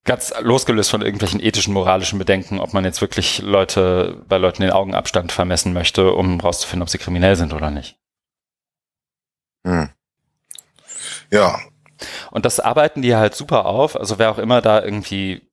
Ganz 0.03 0.33
losgelöst 0.41 0.89
von 0.89 1.03
irgendwelchen 1.03 1.39
ethischen, 1.39 1.75
moralischen 1.75 2.17
Bedenken, 2.17 2.59
ob 2.59 2.73
man 2.73 2.85
jetzt 2.85 3.01
wirklich 3.01 3.43
Leute, 3.43 4.25
bei 4.27 4.39
Leuten 4.39 4.63
den 4.63 4.71
Augenabstand 4.71 5.31
vermessen 5.31 5.73
möchte, 5.73 6.11
um 6.11 6.39
rauszufinden, 6.39 6.81
ob 6.81 6.89
sie 6.89 6.97
kriminell 6.97 7.35
sind 7.35 7.53
oder 7.53 7.69
nicht. 7.69 7.99
Mhm. 9.63 9.91
Ja, 11.31 11.59
und 12.31 12.45
das 12.45 12.59
arbeiten 12.59 13.03
die 13.03 13.15
halt 13.15 13.35
super 13.35 13.65
auf. 13.65 13.95
Also 13.95 14.19
wer 14.19 14.31
auch 14.31 14.39
immer 14.39 14.61
da 14.61 14.83
irgendwie 14.83 15.47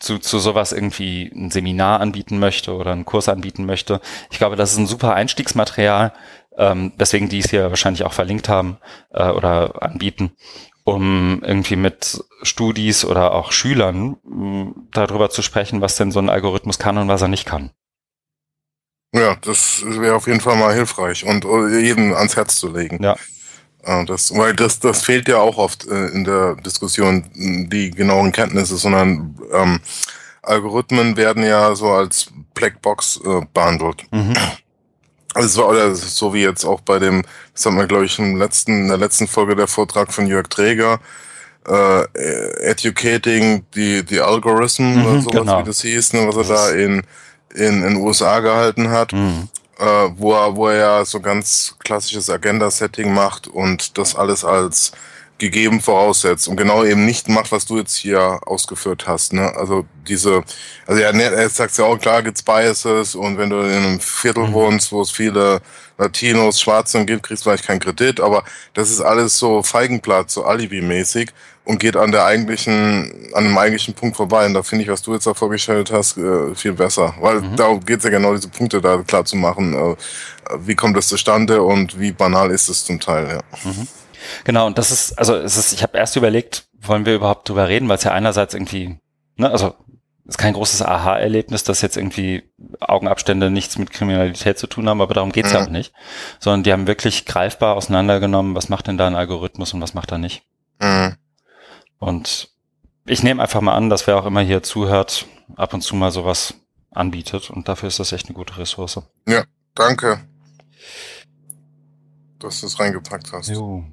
zu, 0.00 0.18
zu 0.18 0.38
sowas 0.38 0.72
irgendwie 0.72 1.30
ein 1.34 1.50
Seminar 1.50 2.00
anbieten 2.00 2.38
möchte 2.38 2.74
oder 2.74 2.92
einen 2.92 3.04
Kurs 3.04 3.28
anbieten 3.28 3.66
möchte. 3.66 4.00
Ich 4.30 4.38
glaube, 4.38 4.56
das 4.56 4.72
ist 4.72 4.78
ein 4.78 4.86
super 4.86 5.14
Einstiegsmaterial, 5.14 6.12
ähm, 6.56 6.92
deswegen 6.98 7.28
die 7.28 7.38
es 7.38 7.50
hier 7.50 7.70
wahrscheinlich 7.70 8.04
auch 8.04 8.12
verlinkt 8.12 8.48
haben 8.48 8.78
äh, 9.10 9.28
oder 9.28 9.82
anbieten, 9.82 10.32
um 10.84 11.42
irgendwie 11.44 11.76
mit 11.76 12.22
Studis 12.42 13.04
oder 13.04 13.32
auch 13.32 13.52
Schülern 13.52 14.16
mh, 14.24 14.72
darüber 14.92 15.30
zu 15.30 15.42
sprechen, 15.42 15.80
was 15.80 15.96
denn 15.96 16.12
so 16.12 16.18
ein 16.18 16.30
Algorithmus 16.30 16.78
kann 16.78 16.98
und 16.98 17.08
was 17.08 17.22
er 17.22 17.28
nicht 17.28 17.46
kann. 17.46 17.70
Ja, 19.12 19.36
das 19.36 19.82
wäre 19.86 20.16
auf 20.16 20.26
jeden 20.26 20.40
Fall 20.40 20.56
mal 20.56 20.74
hilfreich 20.74 21.24
und 21.24 21.44
äh, 21.44 21.78
jedem 21.78 22.12
ans 22.12 22.36
Herz 22.36 22.56
zu 22.56 22.70
legen. 22.70 23.02
Ja. 23.02 23.16
Das, 24.06 24.34
weil 24.34 24.54
das, 24.54 24.80
das 24.80 25.02
fehlt 25.02 25.28
ja 25.28 25.38
auch 25.38 25.58
oft 25.58 25.86
äh, 25.86 26.08
in 26.08 26.24
der 26.24 26.56
Diskussion, 26.56 27.24
die 27.34 27.92
genauen 27.92 28.32
Kenntnisse, 28.32 28.76
sondern 28.76 29.38
ähm, 29.52 29.80
Algorithmen 30.42 31.16
werden 31.16 31.44
ja 31.44 31.74
so 31.76 31.90
als 31.90 32.26
Blackbox 32.54 33.20
äh, 33.24 33.46
behandelt. 33.54 34.02
Mhm. 34.10 34.34
Also 35.34 35.68
oder 35.68 35.94
so 35.94 36.34
wie 36.34 36.42
jetzt 36.42 36.64
auch 36.64 36.80
bei 36.80 36.98
dem, 36.98 37.22
das 37.52 37.66
haben 37.66 37.76
wir 37.76 37.86
glaube 37.86 38.06
ich 38.06 38.18
im 38.18 38.36
letzten, 38.36 38.72
in 38.72 38.88
der 38.88 38.96
letzten 38.96 39.28
Folge 39.28 39.54
der 39.54 39.68
Vortrag 39.68 40.12
von 40.12 40.26
Jörg 40.26 40.48
Träger, 40.48 40.98
äh, 41.68 42.04
Educating 42.62 43.64
the, 43.74 44.02
the 44.08 44.20
Algorithm 44.20 44.94
mhm, 44.94 45.06
oder 45.06 45.20
sowas, 45.20 45.40
genau. 45.40 45.60
wie 45.60 45.64
das 45.64 45.82
hieß, 45.82 46.12
ne, 46.14 46.28
was 46.32 46.48
er 46.48 46.56
da 46.56 46.70
in, 46.70 47.02
in, 47.54 47.84
in 47.84 47.96
USA 47.96 48.40
gehalten 48.40 48.90
hat. 48.90 49.12
Mhm. 49.12 49.48
Äh, 49.78 49.84
wo 50.16 50.32
er, 50.32 50.56
wo 50.56 50.68
er 50.68 50.76
ja 50.76 51.04
so 51.04 51.20
ganz 51.20 51.76
klassisches 51.80 52.30
Agenda-Setting 52.30 53.12
macht 53.12 53.46
und 53.46 53.98
das 53.98 54.14
alles 54.14 54.42
als 54.42 54.92
gegeben 55.38 55.80
voraussetzt 55.82 56.48
und 56.48 56.56
genau 56.56 56.82
eben 56.82 57.04
nicht 57.04 57.28
macht, 57.28 57.52
was 57.52 57.66
du 57.66 57.76
jetzt 57.76 57.94
hier 57.94 58.40
ausgeführt 58.46 59.06
hast. 59.06 59.34
Ne? 59.34 59.52
Also 59.54 59.84
diese, 60.08 60.42
also 60.86 61.02
er, 61.02 61.12
er 61.14 61.48
sagt 61.50 61.76
ja 61.76 61.84
auch, 61.84 61.98
klar 61.98 62.22
gibt's 62.22 62.42
Biases 62.42 63.14
und 63.14 63.36
wenn 63.36 63.50
du 63.50 63.60
in 63.60 63.70
einem 63.70 64.00
Viertel 64.00 64.48
mhm. 64.48 64.52
wohnst, 64.54 64.92
wo 64.92 65.02
es 65.02 65.10
viele 65.10 65.60
Latinos, 65.98 66.60
Schwarze 66.60 67.04
gibt, 67.04 67.24
kriegst 67.24 67.44
du 67.44 67.50
vielleicht 67.50 67.66
keinen 67.66 67.80
Kredit, 67.80 68.20
aber 68.20 68.44
das 68.72 68.90
ist 68.90 69.02
alles 69.02 69.36
so 69.36 69.62
Feigenblatt, 69.62 70.30
so 70.30 70.44
Alibi-mäßig 70.44 71.30
und 71.66 71.80
geht 71.80 71.96
an 71.96 72.12
der 72.12 72.24
eigentlichen, 72.24 73.12
an 73.34 73.44
dem 73.44 73.58
eigentlichen 73.58 73.92
Punkt 73.92 74.16
vorbei. 74.16 74.46
Und 74.46 74.54
da 74.54 74.62
finde 74.62 74.84
ich, 74.84 74.90
was 74.90 75.02
du 75.02 75.12
jetzt 75.12 75.26
da 75.26 75.34
vorgestellt 75.34 75.90
hast, 75.92 76.16
äh, 76.16 76.54
viel 76.54 76.72
besser. 76.72 77.14
Weil 77.20 77.40
mhm. 77.40 77.56
darum 77.56 77.84
geht's 77.84 78.04
ja 78.04 78.10
genau, 78.10 78.34
diese 78.34 78.48
Punkte 78.48 78.80
da 78.80 79.02
klar 79.02 79.24
zu 79.24 79.36
machen. 79.36 79.74
Äh, 79.74 79.96
wie 80.60 80.76
kommt 80.76 80.96
das 80.96 81.08
zustande 81.08 81.62
und 81.62 81.98
wie 81.98 82.12
banal 82.12 82.52
ist 82.52 82.68
es 82.68 82.84
zum 82.84 83.00
Teil, 83.00 83.28
ja. 83.28 83.70
Mhm. 83.70 83.88
Genau, 84.44 84.66
und 84.66 84.78
das 84.78 84.92
ist, 84.92 85.18
also 85.18 85.34
es 85.34 85.56
ist, 85.56 85.72
ich 85.72 85.82
habe 85.82 85.98
erst 85.98 86.14
überlegt, 86.14 86.66
wollen 86.80 87.04
wir 87.04 87.16
überhaupt 87.16 87.48
drüber 87.48 87.68
reden, 87.68 87.88
weil 87.88 87.98
es 87.98 88.04
ja 88.04 88.12
einerseits 88.12 88.54
irgendwie, 88.54 88.98
ne, 89.36 89.50
also 89.50 89.74
es 90.24 90.34
ist 90.34 90.38
kein 90.38 90.54
großes 90.54 90.82
Aha-Erlebnis, 90.82 91.64
dass 91.64 91.82
jetzt 91.82 91.96
irgendwie 91.96 92.44
Augenabstände 92.80 93.50
nichts 93.50 93.76
mit 93.76 93.90
Kriminalität 93.90 94.58
zu 94.58 94.68
tun 94.68 94.88
haben, 94.88 95.00
aber 95.00 95.14
darum 95.14 95.32
geht's 95.32 95.50
mhm. 95.50 95.56
ja 95.56 95.64
auch 95.64 95.68
nicht. 95.70 95.92
Sondern 96.38 96.62
die 96.62 96.72
haben 96.72 96.86
wirklich 96.86 97.26
greifbar 97.26 97.74
auseinandergenommen, 97.76 98.54
was 98.54 98.68
macht 98.68 98.86
denn 98.86 98.98
da 98.98 99.06
ein 99.06 99.16
Algorithmus 99.16 99.74
und 99.74 99.80
was 99.80 99.94
macht 99.94 100.12
er 100.12 100.18
nicht. 100.18 100.42
Mhm. 100.80 101.16
Und 101.98 102.50
ich 103.06 103.22
nehme 103.22 103.42
einfach 103.42 103.60
mal 103.60 103.74
an, 103.74 103.90
dass 103.90 104.06
wer 104.06 104.16
auch 104.18 104.26
immer 104.26 104.40
hier 104.40 104.62
zuhört, 104.62 105.26
ab 105.56 105.74
und 105.74 105.82
zu 105.82 105.96
mal 105.96 106.10
sowas 106.10 106.54
anbietet. 106.90 107.50
Und 107.50 107.68
dafür 107.68 107.88
ist 107.88 107.98
das 107.98 108.12
echt 108.12 108.26
eine 108.26 108.34
gute 108.34 108.58
Ressource. 108.58 109.00
Ja, 109.26 109.44
danke, 109.74 110.20
dass 112.38 112.60
du 112.60 112.66
es 112.66 112.78
reingepackt 112.78 113.32
hast. 113.32 113.48
Jo. 113.48 113.84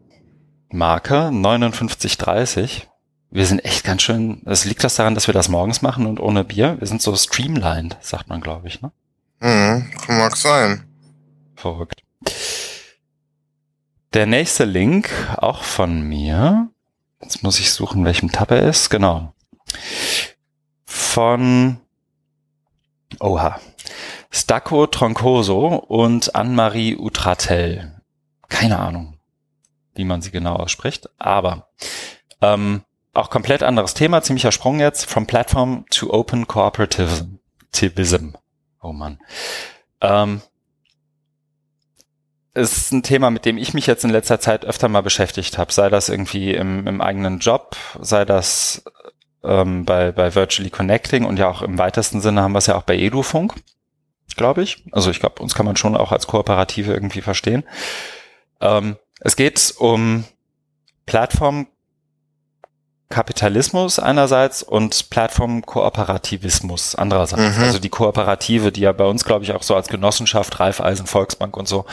Marke 0.72 1.32
5930. 1.32 2.90
Wir 3.30 3.46
sind 3.48 3.66
echt 3.66 3.84
ganz 3.84 4.04
schön, 4.04 4.44
es 4.46 4.66
liegt 4.66 4.84
das 4.84 4.96
daran, 4.96 5.16
dass 5.16 5.26
wir 5.26 5.34
das 5.34 5.50
morgens 5.50 5.82
machen 5.82 6.06
und 6.06 6.20
ohne 6.20 6.44
Bier. 6.44 6.76
Wir 6.80 6.88
sind 6.88 7.02
so 7.02 7.16
streamlined, 7.16 7.98
sagt 8.02 8.30
man, 8.30 8.42
glaube 8.42 8.68
ich, 8.68 8.82
ne? 8.82 8.92
Mhm, 9.40 9.92
mag 10.08 10.38
sein. 10.38 10.88
Verrückt. 11.56 12.04
Der 14.14 14.28
nächste 14.28 14.66
Link, 14.66 15.10
auch 15.38 15.64
von 15.64 16.02
mir, 16.02 16.70
Jetzt 17.24 17.42
muss 17.42 17.60
ich 17.60 17.72
suchen, 17.72 18.04
welchem 18.04 18.32
Tab 18.32 18.52
er 18.52 18.64
ist. 18.64 18.90
Genau. 18.90 19.34
Von 20.86 21.80
Oha. 23.20 23.60
Stacco 24.30 24.88
Troncoso 24.88 25.68
und 25.68 26.36
Anne-Marie 26.36 26.98
Utratel. 26.98 28.02
Keine 28.50 28.80
Ahnung, 28.80 29.18
wie 29.96 30.04
man 30.04 30.22
sie 30.22 30.32
genau 30.32 30.56
ausspricht, 30.56 31.10
aber 31.18 31.70
ähm, 32.42 32.84
auch 33.14 33.30
komplett 33.30 33.64
anderes 33.64 33.94
Thema, 33.94 34.22
ziemlicher 34.22 34.52
Sprung 34.52 34.80
jetzt. 34.80 35.06
From 35.06 35.28
Platform 35.28 35.86
to 35.92 36.12
Open 36.12 36.48
Cooperativism. 36.48 38.32
Oh 38.82 38.92
man. 38.92 39.20
Ähm, 40.02 40.42
ist 42.54 42.92
ein 42.92 43.04
Thema, 43.04 43.32
mit 43.32 43.46
dem 43.46 43.58
ich 43.58 43.74
mich 43.74 43.88
jetzt 43.88 44.04
in 44.04 44.12
letzter 44.12 44.40
Zeit 44.40 44.66
öfter 44.66 44.88
mal 44.88 45.02
beschäftigt 45.02 45.58
habe, 45.58 45.74
sei 45.74 45.90
das 45.90 46.10
irgendwie 46.10 46.54
im, 46.54 46.86
im 46.86 47.02
eigenen 47.02 47.40
Job, 47.40 47.76
sei 48.00 48.26
das 48.26 48.84
ähm, 49.44 49.86
bei, 49.86 50.12
bei 50.12 50.36
Virtually 50.36 50.70
Connecting 50.70 51.26
und 51.26 51.38
ja 51.40 51.50
auch 51.50 51.62
im 51.62 51.78
weitesten 51.78 52.22
Sinne 52.22 52.42
haben 52.42 52.54
wir 52.54 52.60
es 52.60 52.68
ja 52.68 52.76
auch 52.76 52.84
bei 52.84 52.98
Edufunk, 52.98 53.56
glaube 54.36 54.62
ich. 54.62 54.84
Also 54.92 55.10
ich 55.10 55.20
glaube, 55.20 55.42
uns 55.42 55.56
kann 55.56 55.66
man 55.66 55.78
schon 55.78 55.98
auch 55.98 56.12
als 56.12 56.28
Kooperative 56.28 56.94
irgendwie 56.94 57.22
verstehen. 57.22 57.64
Ähm, 58.62 58.98
es 59.20 59.36
geht 59.36 59.74
um 59.78 60.26
Plattform 61.06 61.68
Kapitalismus 63.10 64.00
einerseits 64.00 64.64
und 64.64 65.12
Plattformkooperativismus 65.12 66.96
andererseits. 66.96 67.58
Mhm. 67.58 67.64
Also 67.64 67.78
die 67.78 67.90
Kooperative, 67.90 68.72
die 68.72 68.82
ja 68.82 68.92
bei 68.92 69.06
uns, 69.06 69.24
glaube 69.24 69.44
ich, 69.44 69.54
auch 69.54 69.62
so 69.62 69.76
als 69.76 69.88
Genossenschaft, 69.88 70.60
Raiffeisen, 70.60 71.06
Volksbank 71.06 71.56
und 71.56 71.68
so 71.68 71.86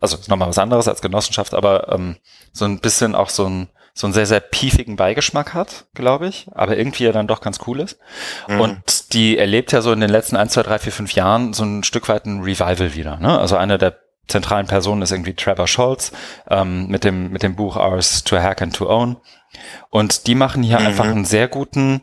also 0.00 0.16
ist 0.16 0.28
nochmal 0.28 0.48
was 0.48 0.58
anderes 0.58 0.88
als 0.88 1.02
Genossenschaft, 1.02 1.54
aber 1.54 1.92
ähm, 1.92 2.16
so 2.52 2.64
ein 2.64 2.80
bisschen 2.80 3.14
auch 3.14 3.28
so 3.28 3.46
ein 3.46 3.68
so 3.92 4.06
einen 4.06 4.14
sehr, 4.14 4.26
sehr 4.26 4.40
piefigen 4.40 4.96
Beigeschmack 4.96 5.52
hat, 5.52 5.86
glaube 5.94 6.28
ich, 6.28 6.46
aber 6.52 6.76
irgendwie 6.76 7.04
ja 7.04 7.12
dann 7.12 7.26
doch 7.26 7.40
ganz 7.40 7.58
cool 7.66 7.80
ist. 7.80 7.98
Mhm. 8.48 8.60
Und 8.60 9.12
die 9.12 9.36
erlebt 9.36 9.72
ja 9.72 9.82
so 9.82 9.92
in 9.92 10.00
den 10.00 10.10
letzten 10.10 10.36
ein, 10.36 10.48
zwei, 10.48 10.62
drei, 10.62 10.78
vier, 10.78 10.92
fünf 10.92 11.12
Jahren 11.12 11.52
so 11.52 11.64
ein 11.64 11.82
Stück 11.82 12.08
weit 12.08 12.24
ein 12.24 12.40
Revival 12.40 12.94
wieder. 12.94 13.16
Ne? 13.16 13.38
Also 13.38 13.56
eine 13.56 13.78
der 13.78 13.98
zentralen 14.28 14.68
Personen 14.68 15.02
ist 15.02 15.10
irgendwie 15.10 15.34
Trevor 15.34 15.66
Scholz 15.66 16.12
ähm, 16.48 16.86
mit 16.86 17.04
dem 17.04 17.30
mit 17.32 17.42
dem 17.42 17.56
Buch 17.56 17.76
Ours 17.76 18.22
to 18.24 18.38
Hack 18.38 18.62
and 18.62 18.74
to 18.74 18.88
Own. 18.88 19.16
Und 19.90 20.28
die 20.28 20.36
machen 20.36 20.62
hier 20.62 20.78
mhm. 20.78 20.86
einfach 20.86 21.06
einen 21.06 21.24
sehr 21.24 21.48
guten 21.48 22.02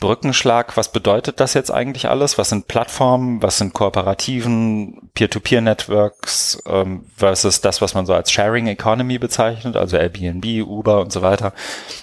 Brückenschlag, 0.00 0.76
was 0.78 0.90
bedeutet 0.90 1.40
das 1.40 1.52
jetzt 1.52 1.70
eigentlich 1.70 2.08
alles? 2.08 2.38
Was 2.38 2.48
sind 2.48 2.66
Plattformen, 2.66 3.42
was 3.42 3.58
sind 3.58 3.74
Kooperativen, 3.74 5.10
Peer-to-Peer-Networks 5.14 6.62
ähm, 6.66 7.04
versus 7.14 7.60
das, 7.60 7.82
was 7.82 7.94
man 7.94 8.06
so 8.06 8.14
als 8.14 8.32
Sharing 8.32 8.66
Economy 8.66 9.18
bezeichnet, 9.18 9.76
also 9.76 9.98
Airbnb, 9.98 10.66
Uber 10.66 11.00
und 11.02 11.12
so 11.12 11.20
weiter, 11.20 11.52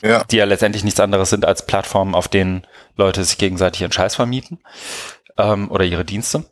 ja. 0.03 0.23
die 0.25 0.37
ja 0.37 0.45
letztendlich 0.45 0.83
nichts 0.83 0.99
anderes 0.99 1.31
sind 1.31 1.43
als 1.43 1.65
Plattformen, 1.65 2.13
auf 2.13 2.27
denen 2.27 2.65
Leute 2.95 3.23
sich 3.23 3.39
gegenseitig 3.39 3.81
ihren 3.81 3.91
Scheiß 3.91 4.15
vermieten 4.15 4.59
ähm, 5.37 5.71
oder 5.71 5.83
ihre 5.83 6.05
Dienste. 6.05 6.45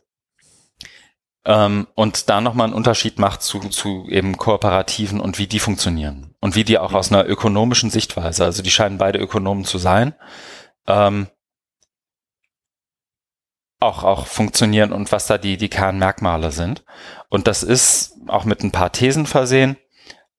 Ähm, 1.44 1.86
und 1.94 2.28
da 2.28 2.40
nochmal 2.40 2.66
einen 2.66 2.74
Unterschied 2.74 3.20
macht 3.20 3.42
zu, 3.42 3.60
zu 3.60 4.06
eben 4.08 4.36
Kooperativen 4.36 5.20
und 5.20 5.38
wie 5.38 5.46
die 5.46 5.60
funktionieren 5.60 6.34
und 6.40 6.56
wie 6.56 6.64
die 6.64 6.78
auch 6.78 6.92
aus 6.92 7.12
einer 7.12 7.24
ökonomischen 7.24 7.88
Sichtweise, 7.90 8.44
also 8.44 8.64
die 8.64 8.70
scheinen 8.72 8.98
beide 8.98 9.20
Ökonomen 9.20 9.64
zu 9.64 9.78
sein, 9.78 10.14
ähm, 10.88 11.28
auch, 13.80 14.04
auch 14.04 14.26
funktionieren 14.26 14.92
und 14.92 15.12
was 15.12 15.26
da 15.26 15.38
die, 15.38 15.56
die 15.56 15.68
Kernmerkmale 15.68 16.50
sind. 16.50 16.84
Und 17.28 17.46
das 17.46 17.62
ist 17.62 18.14
auch 18.26 18.44
mit 18.44 18.62
ein 18.62 18.72
paar 18.72 18.92
Thesen 18.92 19.26
versehen 19.26 19.76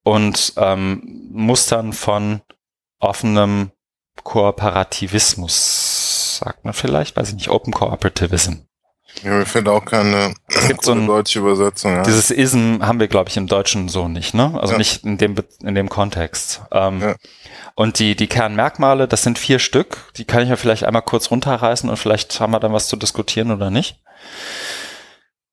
und 0.04 0.54
ähm, 0.58 1.30
Mustern 1.32 1.94
von 1.94 2.42
offenem 3.00 3.72
Kooperativismus, 4.24 6.40
sagt 6.40 6.66
man 6.66 6.74
vielleicht, 6.74 7.16
weiß 7.16 7.30
ich 7.30 7.36
nicht, 7.36 7.50
Open 7.50 7.74
Cooperativism. 7.74 8.54
Ja, 9.24 9.32
mir 9.32 9.46
fällt 9.46 9.68
auch 9.68 9.86
keine 9.86 10.34
es 10.48 10.68
gibt 10.68 10.84
so 10.84 10.92
ein, 10.92 11.08
deutsche 11.08 11.40
Übersetzung. 11.40 11.96
Ja. 11.96 12.04
Dieses 12.04 12.32
Ism 12.32 12.82
haben 12.82 13.00
wir, 13.00 13.08
glaube 13.08 13.30
ich, 13.30 13.38
im 13.38 13.48
Deutschen 13.48 13.90
so 13.90 14.08
nicht, 14.08 14.34
ne? 14.34 14.58
Also 14.60 14.74
ja. 14.74 14.78
nicht 14.78 15.04
in 15.04 15.18
dem 15.18 15.36
in 15.62 15.76
dem 15.76 15.90
Kontext. 15.90 16.62
Ähm, 16.72 17.02
ja. 17.02 17.16
Und 17.76 18.00
die, 18.00 18.16
die 18.16 18.28
Kernmerkmale, 18.28 19.08
das 19.08 19.24
sind 19.24 19.38
vier 19.38 19.60
Stück. 19.60 20.12
Die 20.18 20.26
kann 20.26 20.42
ich 20.42 20.50
ja 20.50 20.56
vielleicht 20.56 20.84
einmal 20.84 21.04
kurz 21.04 21.30
runterreißen 21.30 21.90
und 21.90 21.98
vielleicht 21.98 22.40
haben 22.40 22.52
wir 22.52 22.60
dann 22.60 22.74
was 22.74 22.88
zu 22.88 22.96
diskutieren 22.96 23.52
oder 23.52 23.70
nicht. 23.70 24.02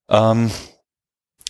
Ähm, 0.09 0.51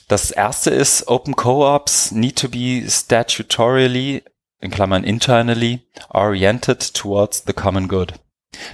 das 0.08 0.30
erste 0.30 0.70
ist, 0.70 1.08
Open 1.08 1.36
Co-ops 1.36 2.10
need 2.10 2.38
to 2.38 2.48
be 2.48 2.84
statutorily, 2.88 4.22
in 4.60 4.70
Klammern 4.70 5.04
internally, 5.04 5.86
oriented 6.08 6.94
towards 6.94 7.44
the 7.46 7.52
common 7.52 7.88
good. 7.88 8.14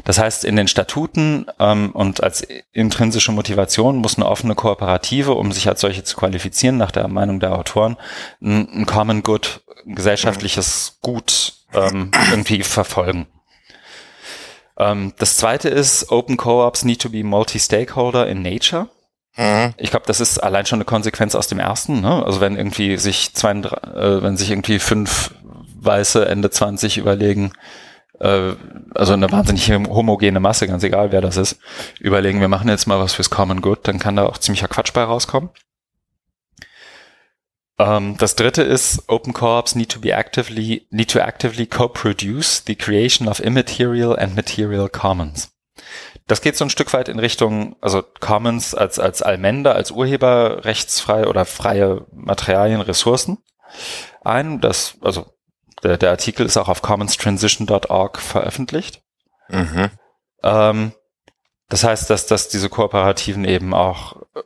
Das 0.04 0.18
heißt, 0.18 0.44
in 0.44 0.56
den 0.56 0.68
Statuten 0.68 1.46
ähm, 1.58 1.90
und 1.92 2.22
als 2.22 2.46
intrinsische 2.72 3.32
Motivation 3.32 3.96
muss 3.96 4.16
eine 4.16 4.26
offene 4.26 4.54
Kooperative, 4.54 5.32
um 5.32 5.52
sich 5.52 5.68
als 5.68 5.80
solche 5.80 6.04
zu 6.04 6.16
qualifizieren, 6.16 6.76
nach 6.76 6.90
der 6.90 7.08
Meinung 7.08 7.40
der 7.40 7.56
Autoren, 7.56 7.96
ein, 8.40 8.68
ein 8.72 8.86
Common 8.86 9.22
Good, 9.22 9.60
ein 9.86 9.94
gesellschaftliches 9.94 10.98
Gut 11.00 11.54
ähm, 11.74 12.10
irgendwie 12.30 12.62
verfolgen. 12.62 13.26
Ähm, 14.78 15.12
das 15.18 15.36
zweite 15.36 15.68
ist, 15.68 16.10
Open 16.10 16.36
Co-ops 16.36 16.84
need 16.84 17.00
to 17.00 17.10
be 17.10 17.22
multi-stakeholder 17.22 18.26
in 18.26 18.42
nature. 18.42 18.88
Mhm. 19.36 19.74
Ich 19.76 19.90
glaube, 19.90 20.06
das 20.06 20.20
ist 20.20 20.38
allein 20.38 20.66
schon 20.66 20.78
eine 20.78 20.84
Konsequenz 20.84 21.34
aus 21.34 21.46
dem 21.46 21.58
ersten. 21.58 22.00
Ne? 22.00 22.24
Also 22.24 22.40
wenn 22.40 22.56
irgendwie 22.56 22.96
sich 22.96 23.34
zwei, 23.34 23.52
äh, 23.52 24.22
wenn 24.22 24.36
sich 24.36 24.50
irgendwie 24.50 24.78
fünf 24.78 25.34
Weiße 25.82 26.26
Ende 26.26 26.50
20 26.50 26.98
überlegen, 26.98 27.52
äh, 28.20 28.54
also 28.94 29.12
eine 29.14 29.30
wahnsinnig 29.30 29.70
homogene 29.70 30.40
Masse, 30.40 30.66
ganz 30.66 30.82
egal 30.82 31.12
wer 31.12 31.20
das 31.20 31.36
ist, 31.36 31.58
überlegen, 31.98 32.40
wir 32.40 32.48
machen 32.48 32.68
jetzt 32.68 32.86
mal 32.86 33.00
was 33.00 33.14
fürs 33.14 33.30
Common 33.30 33.60
Good, 33.60 33.80
dann 33.88 33.98
kann 33.98 34.16
da 34.16 34.26
auch 34.26 34.38
ziemlicher 34.38 34.68
Quatsch 34.68 34.92
bei 34.92 35.02
rauskommen. 35.02 35.50
Um, 37.78 37.86
ähm, 37.86 38.16
das 38.18 38.36
dritte 38.36 38.62
ist, 38.62 39.08
Open 39.08 39.32
Co-ops 39.32 39.74
need 39.74 39.90
to 39.90 40.00
be 40.00 40.12
actively, 40.12 40.86
need 40.90 41.10
to 41.10 41.18
actively 41.18 41.66
co-produce 41.66 42.62
the 42.66 42.76
creation 42.76 43.26
of 43.26 43.40
immaterial 43.40 44.18
and 44.18 44.36
material 44.36 44.90
commons. 44.90 45.50
Das 46.26 46.42
geht 46.42 46.58
so 46.58 46.64
ein 46.64 46.70
Stück 46.70 46.92
weit 46.92 47.08
in 47.08 47.18
Richtung, 47.18 47.76
also 47.80 48.02
Commons 48.20 48.74
als, 48.74 48.98
als 48.98 49.22
Allmende, 49.22 49.74
als 49.74 49.90
urheberrechtsfrei 49.90 51.26
oder 51.26 51.46
freie 51.46 52.06
Materialien, 52.12 52.82
Ressourcen 52.82 53.38
ein. 54.22 54.60
Das, 54.60 54.98
also 55.00 55.26
der, 55.82 55.96
der 55.96 56.10
Artikel 56.10 56.46
ist 56.46 56.56
auch 56.56 56.68
auf 56.68 56.82
commonstransition.org 56.82 58.18
veröffentlicht. 58.18 59.02
Mhm. 59.48 59.90
Ähm, 60.42 60.92
das 61.68 61.84
heißt, 61.84 62.10
dass, 62.10 62.26
dass 62.26 62.48
diese 62.48 62.68
Kooperativen 62.68 63.44
eben 63.44 63.74
auch 63.74 64.22
äh, 64.34 64.42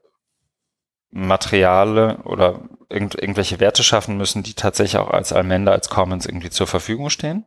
Materiale 1.11 2.19
oder 2.25 2.69
irgend, 2.89 3.15
irgendwelche 3.15 3.61
Werte 3.61 3.83
schaffen 3.83 4.17
müssen, 4.17 4.43
die 4.43 4.55
tatsächlich 4.55 4.99
auch 4.99 5.11
als 5.11 5.33
Almenda, 5.33 5.73
als 5.73 5.89
Commons 5.89 6.27
irgendwie 6.27 6.51
zur 6.51 6.67
Verfügung 6.67 7.11
stehen. 7.11 7.47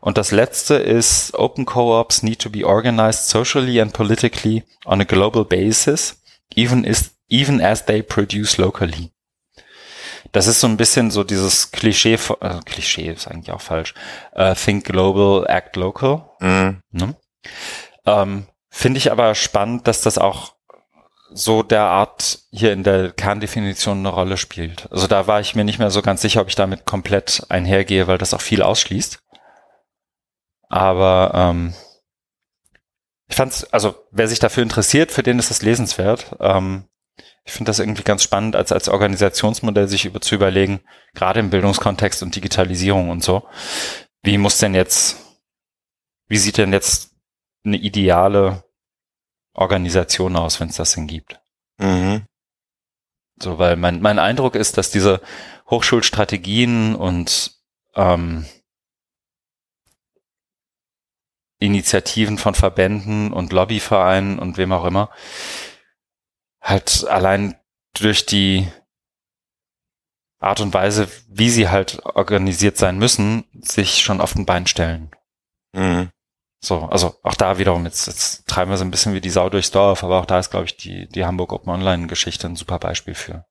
Und 0.00 0.18
das 0.18 0.30
letzte 0.30 0.74
ist, 0.74 1.34
Open 1.34 1.64
Co-ops 1.64 2.22
need 2.22 2.40
to 2.40 2.50
be 2.50 2.66
organized 2.66 3.28
socially 3.28 3.80
and 3.80 3.92
politically 3.92 4.64
on 4.84 5.00
a 5.00 5.04
global 5.04 5.44
basis, 5.44 6.22
even, 6.54 6.84
is, 6.84 7.16
even 7.28 7.60
as 7.60 7.86
they 7.86 8.02
produce 8.02 8.58
locally. 8.58 9.13
Das 10.32 10.46
ist 10.46 10.60
so 10.60 10.66
ein 10.66 10.76
bisschen 10.76 11.10
so 11.10 11.24
dieses 11.24 11.70
Klischee, 11.70 12.18
äh, 12.40 12.60
Klischee 12.64 13.10
ist 13.10 13.28
eigentlich 13.28 13.52
auch 13.52 13.60
falsch, 13.60 13.94
uh, 14.36 14.54
think 14.54 14.84
global, 14.84 15.46
act 15.48 15.76
local. 15.76 16.30
Mhm. 16.40 16.80
Ne? 16.90 17.16
Ähm, 18.06 18.46
Finde 18.70 18.98
ich 18.98 19.12
aber 19.12 19.34
spannend, 19.34 19.86
dass 19.86 20.00
das 20.00 20.18
auch 20.18 20.54
so 21.30 21.62
der 21.62 21.82
Art 21.82 22.40
hier 22.50 22.72
in 22.72 22.82
der 22.84 23.12
Kerndefinition 23.12 23.98
eine 23.98 24.08
Rolle 24.08 24.36
spielt. 24.36 24.90
Also 24.90 25.06
da 25.06 25.26
war 25.26 25.40
ich 25.40 25.54
mir 25.54 25.64
nicht 25.64 25.78
mehr 25.78 25.90
so 25.90 26.02
ganz 26.02 26.22
sicher, 26.22 26.40
ob 26.40 26.48
ich 26.48 26.54
damit 26.54 26.84
komplett 26.84 27.44
einhergehe, 27.48 28.06
weil 28.06 28.18
das 28.18 28.34
auch 28.34 28.40
viel 28.40 28.62
ausschließt. 28.62 29.18
Aber 30.68 31.32
ähm, 31.34 31.74
ich 33.28 33.36
fand's, 33.36 33.64
also 33.72 33.94
wer 34.10 34.28
sich 34.28 34.38
dafür 34.38 34.62
interessiert, 34.62 35.12
für 35.12 35.22
den 35.22 35.38
ist 35.38 35.50
das 35.50 35.62
lesenswert. 35.62 36.36
Ähm, 36.40 36.84
ich 37.44 37.52
finde 37.52 37.68
das 37.68 37.78
irgendwie 37.78 38.02
ganz 38.02 38.22
spannend, 38.22 38.56
als, 38.56 38.72
als 38.72 38.88
Organisationsmodell 38.88 39.88
sich 39.88 40.06
über, 40.06 40.20
zu 40.20 40.34
überlegen, 40.34 40.80
gerade 41.14 41.40
im 41.40 41.50
Bildungskontext 41.50 42.22
und 42.22 42.34
Digitalisierung 42.34 43.10
und 43.10 43.22
so, 43.22 43.46
wie 44.22 44.38
muss 44.38 44.58
denn 44.58 44.74
jetzt, 44.74 45.16
wie 46.26 46.38
sieht 46.38 46.58
denn 46.58 46.72
jetzt 46.72 47.14
eine 47.64 47.76
ideale 47.76 48.64
Organisation 49.52 50.36
aus, 50.36 50.58
wenn 50.60 50.68
es 50.68 50.76
das 50.76 50.94
denn 50.94 51.06
gibt? 51.06 51.40
Mhm. 51.78 52.26
So, 53.36 53.58
weil 53.58 53.76
mein, 53.76 54.00
mein 54.00 54.18
Eindruck 54.18 54.54
ist, 54.54 54.78
dass 54.78 54.90
diese 54.90 55.20
Hochschulstrategien 55.68 56.94
und 56.94 57.52
ähm, 57.94 58.46
Initiativen 61.58 62.38
von 62.38 62.54
Verbänden 62.54 63.32
und 63.32 63.52
Lobbyvereinen 63.52 64.38
und 64.38 64.56
wem 64.56 64.72
auch 64.72 64.84
immer, 64.84 65.10
halt 66.64 67.06
allein 67.08 67.56
durch 67.92 68.26
die 68.26 68.66
Art 70.40 70.60
und 70.60 70.74
Weise, 70.74 71.08
wie 71.28 71.50
sie 71.50 71.68
halt 71.68 72.04
organisiert 72.04 72.76
sein 72.76 72.98
müssen, 72.98 73.44
sich 73.60 74.02
schon 74.02 74.20
auf 74.20 74.32
den 74.34 74.46
Bein 74.46 74.66
stellen. 74.66 75.10
Mhm. 75.72 76.10
So, 76.60 76.80
also 76.80 77.14
auch 77.22 77.34
da 77.34 77.58
wiederum, 77.58 77.84
jetzt, 77.84 78.06
jetzt 78.06 78.48
treiben 78.48 78.70
wir 78.70 78.78
so 78.78 78.84
ein 78.84 78.90
bisschen 78.90 79.14
wie 79.14 79.20
die 79.20 79.30
Sau 79.30 79.50
durchs 79.50 79.70
Dorf, 79.70 80.02
aber 80.02 80.20
auch 80.20 80.26
da 80.26 80.38
ist, 80.38 80.50
glaube 80.50 80.64
ich, 80.66 80.76
die, 80.76 81.06
die 81.08 81.24
Hamburg 81.24 81.52
Open 81.52 81.70
Online 81.70 82.06
Geschichte 82.06 82.46
ein 82.46 82.56
super 82.56 82.78
Beispiel 82.78 83.14
für. 83.14 83.44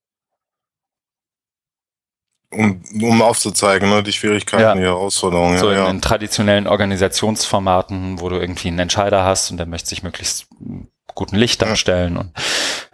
Um, 2.52 2.84
um 3.02 3.22
aufzuzeigen, 3.22 3.90
ne, 3.90 4.04
die 4.04 4.14
Schwierigkeiten, 4.14 4.62
Ja. 4.64 4.76
die 4.76 4.82
Herausforderungen. 4.82 5.58
so 5.58 5.72
ja, 5.72 5.78
in, 5.78 5.84
ja. 5.84 5.90
in 5.90 6.02
traditionellen 6.02 6.68
Organisationsformaten, 6.68 8.20
wo 8.20 8.30
du 8.30 8.40
irgendwie 8.40 8.68
einen 8.68 8.80
Entscheider 8.80 9.24
hast 9.24 9.50
und 9.50 9.58
der 9.58 9.66
möchte 9.66 9.90
sich 9.90 10.04
möglichst 10.04 10.48
guten 11.16 11.36
Licht 11.36 11.62
darstellen 11.62 12.18
und 12.18 12.32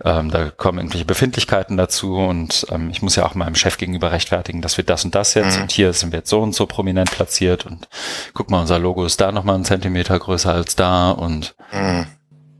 ähm, 0.04 0.32
da 0.32 0.50
kommen 0.50 0.80
irgendwelche 0.80 1.06
Befindlichkeiten 1.06 1.78
dazu 1.78 2.16
und 2.18 2.66
ähm, 2.72 2.90
ich 2.90 3.02
muss 3.02 3.16
ja 3.16 3.26
auch 3.26 3.36
meinem 3.36 3.56
Chef 3.56 3.78
gegenüber 3.78 4.12
rechtfertigen, 4.12 4.62
dass 4.62 4.78
wir 4.78 4.84
das 4.86 5.04
und 5.06 5.16
das 5.16 5.34
jetzt 5.34 5.58
Mhm. 5.58 5.64
und 5.64 5.72
hier 5.72 5.94
sind 5.94 6.12
wir 6.12 6.20
jetzt 6.20 6.30
so 6.30 6.42
und 6.42 6.56
so 6.56 6.66
prominent 6.66 7.12
platziert 7.12 7.66
und 7.66 7.88
guck 8.34 8.50
mal, 8.50 8.62
unser 8.62 8.80
Logo 8.80 9.04
ist 9.06 9.20
da 9.22 9.32
nochmal 9.32 9.56
einen 9.56 9.66
Zentimeter 9.66 10.18
größer 10.18 10.54
als 10.54 10.76
da 10.76 11.12
und 11.12 11.56
Mhm. 11.74 12.06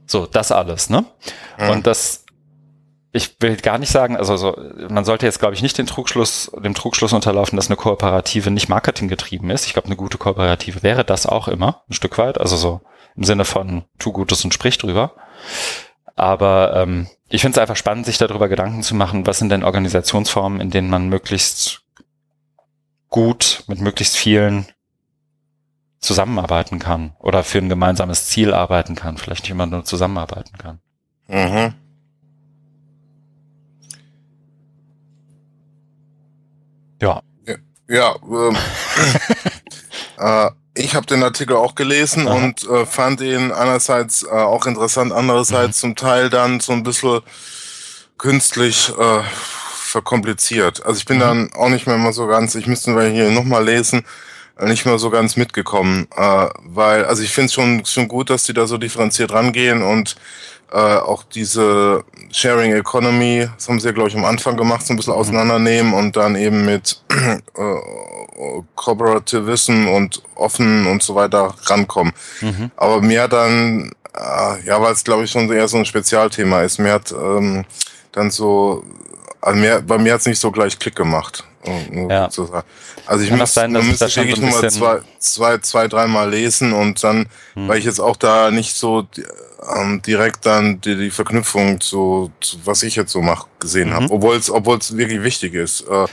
so, 0.06 0.26
das 0.26 0.52
alles, 0.52 0.90
ne? 0.90 1.06
Mhm. 1.58 1.70
Und 1.70 1.88
das, 1.88 2.26
ich 3.12 3.38
will 3.40 3.56
gar 3.58 3.78
nicht 3.80 3.92
sagen, 3.92 4.18
also 4.18 4.38
so, 4.38 4.56
man 4.90 5.06
sollte 5.06 5.26
jetzt, 5.26 5.40
glaube 5.40 5.56
ich, 5.56 5.62
nicht 5.62 5.78
den 5.78 5.88
Trugschluss, 5.88 6.52
dem 6.64 6.76
Trugschluss 6.76 7.14
unterlaufen, 7.14 7.56
dass 7.56 7.68
eine 7.68 7.76
Kooperative 7.78 8.52
nicht 8.52 8.70
marketinggetrieben 8.70 9.50
ist. 9.50 9.66
Ich 9.66 9.74
glaube, 9.74 9.88
eine 9.88 9.96
gute 9.96 10.18
Kooperative 10.20 10.84
wäre 10.84 11.04
das 11.04 11.26
auch 11.26 11.48
immer, 11.48 11.82
ein 11.90 11.94
Stück 11.94 12.18
weit. 12.20 12.40
Also 12.40 12.56
so 12.56 12.82
im 13.16 13.24
Sinne 13.24 13.46
von 13.46 13.86
tu 13.98 14.12
Gutes 14.12 14.44
und 14.46 14.54
sprich 14.54 14.78
drüber. 14.78 15.14
Aber 16.16 16.76
ähm, 16.76 17.08
ich 17.30 17.42
finde 17.42 17.58
es 17.58 17.62
einfach 17.62 17.76
spannend, 17.76 18.06
sich 18.06 18.18
darüber 18.18 18.50
Gedanken 18.50 18.84
zu 18.84 18.96
machen, 18.96 19.26
was 19.26 19.40
sind 19.40 19.50
denn 19.50 19.64
Organisationsformen, 19.64 20.60
in 20.60 20.70
denen 20.70 20.90
man 20.90 21.08
möglichst 21.08 21.84
gut 23.10 23.64
mit 23.68 23.82
möglichst 23.82 24.18
vielen 24.18 24.68
zusammenarbeiten 26.00 26.80
kann 26.80 27.14
oder 27.20 27.44
für 27.44 27.58
ein 27.60 27.70
gemeinsames 27.70 28.28
Ziel 28.28 28.54
arbeiten 28.54 28.96
kann, 28.96 29.18
vielleicht 29.18 29.44
nicht 29.44 29.52
immer 29.52 29.66
nur 29.66 29.84
zusammenarbeiten 29.84 30.58
kann. 30.58 30.80
Mhm. 31.28 31.74
Ja. 37.02 37.22
Ja, 37.88 38.16
ähm, 38.24 38.58
äh, 40.20 40.52
ich 40.80 40.96
habe 40.96 41.06
den 41.06 41.24
Artikel 41.24 41.56
auch 41.56 41.76
gelesen 41.76 42.28
Aha. 42.28 42.36
und 42.36 42.68
äh, 42.70 42.86
fand 42.86 43.22
ihn 43.22 43.52
einerseits 43.52 44.24
äh, 44.24 44.30
auch 44.30 44.66
interessant, 44.66 45.12
andererseits 45.12 45.78
Mhm. 45.78 45.82
zum 45.82 45.96
Teil 45.96 46.30
dann 46.30 46.60
so 46.60 46.72
ein 46.74 46.84
bisschen 46.84 47.22
künstlich 48.18 48.90
äh, 48.98 49.22
verkompliziert. 49.74 50.86
Also 50.86 50.98
ich 51.00 51.06
bin 51.06 51.18
Mhm. 51.18 51.22
dann 51.22 51.54
auch 51.54 51.70
nicht 51.70 51.88
mehr 51.88 51.96
immer 51.96 52.14
so 52.14 52.28
ganz, 52.28 52.56
ich 52.56 52.68
müsste 52.68 52.92
mal 52.92 53.10
hier 53.10 53.30
nochmal 53.32 53.64
lesen, 53.66 54.06
äh, 54.58 54.66
nicht 54.68 54.86
mehr 54.86 55.00
so 55.00 55.10
ganz 55.10 55.36
mitgekommen, 55.36 56.08
äh, 56.16 56.48
weil, 56.64 57.06
also 57.06 57.24
ich 57.24 57.32
finde 57.32 57.48
es 57.48 57.54
schon, 57.54 57.86
schon 57.86 58.08
gut, 58.08 58.30
dass 58.30 58.44
die 58.44 58.54
da 58.54 58.68
so 58.68 58.78
differenziert 58.78 59.32
rangehen 59.32 59.82
und 59.82 60.16
äh, 60.72 60.78
auch 60.78 61.24
diese 61.24 62.04
Sharing 62.32 62.74
Economy, 62.74 63.50
das 63.56 63.68
haben 63.68 63.80
sie 63.80 63.88
ja, 63.88 63.92
glaube 63.92 64.10
ich, 64.10 64.16
am 64.16 64.26
Anfang 64.26 64.56
gemacht, 64.56 64.86
so 64.86 64.94
ein 64.94 64.98
bisschen 64.98 65.14
Mhm. 65.14 65.20
auseinandernehmen 65.20 65.94
und 65.94 66.16
dann 66.16 66.36
eben 66.36 66.64
mit 66.66 67.02
äh, 67.10 67.40
Cooperativism 68.76 69.88
und 69.88 70.22
offen 70.36 70.88
und 70.88 71.04
so 71.04 71.16
weiter 71.16 71.54
rankommen. 71.66 72.14
Mhm. 72.42 72.72
Aber 72.78 73.02
mir 73.02 73.24
hat 73.24 73.34
dann, 73.34 73.92
äh, 74.16 74.66
ja, 74.66 74.82
weil 74.82 74.94
es 74.94 75.04
glaube 75.04 75.24
ich 75.26 75.32
schon 75.32 75.52
eher 75.52 75.68
so 75.68 75.78
ein 75.78 75.86
Spezialthema 75.86 76.62
ist, 76.62 76.80
mir 76.80 76.94
hat 76.94 77.12
ähm, 77.12 77.66
dann 78.12 78.32
so, 78.32 78.84
also 79.42 79.60
mir, 79.60 79.82
bei 79.82 79.98
mir 79.98 80.14
hat 80.14 80.22
es 80.22 80.26
nicht 80.28 80.40
so 80.40 80.52
gleich 80.52 80.78
Klick 80.80 80.96
gemacht. 80.96 81.44
Ja. 82.10 82.30
zu 82.30 82.46
sagen. 82.46 82.66
Also 83.06 83.22
ich 83.26 83.30
Kann 83.30 83.38
das 83.40 83.50
müsste, 83.50 83.60
sein, 83.60 83.74
dass 83.74 83.84
man 83.84 83.92
ich 83.92 84.00
da 84.00 84.06
müsste 84.06 84.22
schon 84.22 84.28
wirklich 84.30 84.40
so 84.40 84.42
ein 84.46 84.50
nur 84.50 84.62
mal 84.62 84.62
bisschen- 84.62 84.80
zwei, 84.80 85.00
zwei, 85.20 85.58
zwei, 85.58 85.88
dreimal 85.90 86.30
lesen 86.30 86.72
und 86.72 87.04
dann, 87.04 87.26
Hm. 87.54 87.68
weil 87.68 87.78
ich 87.80 87.84
jetzt 87.86 88.00
auch 88.00 88.16
da 88.16 88.50
nicht 88.50 88.74
so 88.76 89.06
ähm, 89.76 90.02
direkt 90.02 90.46
dann 90.46 90.80
die, 90.80 90.96
die 90.96 91.10
Verknüpfung 91.12 91.82
zu, 91.82 92.32
zu, 92.40 92.58
was 92.64 92.82
ich 92.82 92.96
jetzt 92.96 93.12
so 93.12 93.22
mache, 93.22 93.48
gesehen 93.60 93.90
Mhm. 93.90 93.94
habe. 93.94 94.06
Obwohl 94.10 94.38
es 94.38 94.50
obwohl 94.50 94.78
es 94.78 94.96
wirklich 94.96 95.22
wichtig 95.22 95.54
ist, 95.54 95.82
äh, 95.82 96.06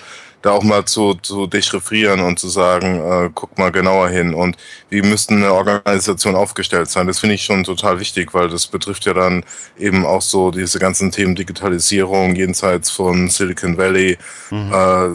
da 0.46 0.52
auch 0.52 0.62
mal 0.62 0.84
zu, 0.84 1.14
zu 1.14 1.46
dechiffrieren 1.46 2.20
und 2.20 2.38
zu 2.38 2.48
sagen, 2.48 3.00
äh, 3.00 3.30
guck 3.34 3.58
mal 3.58 3.72
genauer 3.72 4.08
hin 4.08 4.34
und 4.34 4.56
wie 4.90 5.02
müsste 5.02 5.34
eine 5.34 5.52
Organisation 5.52 6.36
aufgestellt 6.36 6.88
sein. 6.88 7.06
Das 7.06 7.18
finde 7.18 7.34
ich 7.34 7.44
schon 7.44 7.64
total 7.64 8.00
wichtig, 8.00 8.34
weil 8.34 8.48
das 8.48 8.66
betrifft 8.66 9.04
ja 9.06 9.14
dann 9.14 9.44
eben 9.78 10.06
auch 10.06 10.22
so 10.22 10.50
diese 10.50 10.78
ganzen 10.78 11.10
Themen 11.10 11.34
Digitalisierung 11.34 12.36
jenseits 12.36 12.90
von 12.90 13.28
Silicon 13.28 13.76
Valley, 13.76 14.18
Mhm. 14.50 14.72
äh, 14.72 15.06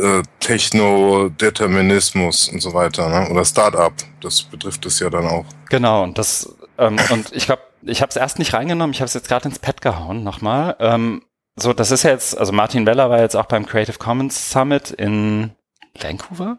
äh, 0.00 0.22
Techno-Determinismus 0.40 2.48
und 2.48 2.60
so 2.60 2.74
weiter, 2.74 3.08
ne? 3.08 3.28
oder 3.30 3.44
Start-up. 3.44 3.92
Das 4.20 4.42
betrifft 4.42 4.84
es 4.86 5.00
ja 5.00 5.10
dann 5.10 5.26
auch. 5.26 5.44
Genau, 5.68 6.02
und 6.02 6.18
das, 6.18 6.54
ähm, 6.78 6.96
und 7.10 7.32
ich 7.32 7.46
glaube, 7.46 7.62
ich 7.82 8.02
habe 8.02 8.10
es 8.10 8.16
erst 8.16 8.38
nicht 8.38 8.54
reingenommen, 8.54 8.92
ich 8.92 9.00
habe 9.00 9.06
es 9.06 9.14
jetzt 9.14 9.28
gerade 9.28 9.48
ins 9.48 9.58
Pad 9.58 9.80
gehauen 9.80 10.24
nochmal. 10.24 10.76
Ähm, 10.80 11.22
so, 11.58 11.72
das 11.72 11.90
ist 11.90 12.02
ja 12.02 12.10
jetzt, 12.10 12.36
also 12.36 12.52
Martin 12.52 12.86
Weller 12.86 13.10
war 13.10 13.20
jetzt 13.20 13.36
auch 13.36 13.46
beim 13.46 13.66
Creative 13.66 13.98
Commons 13.98 14.50
Summit 14.50 14.90
in 14.90 15.52
Vancouver? 15.98 16.58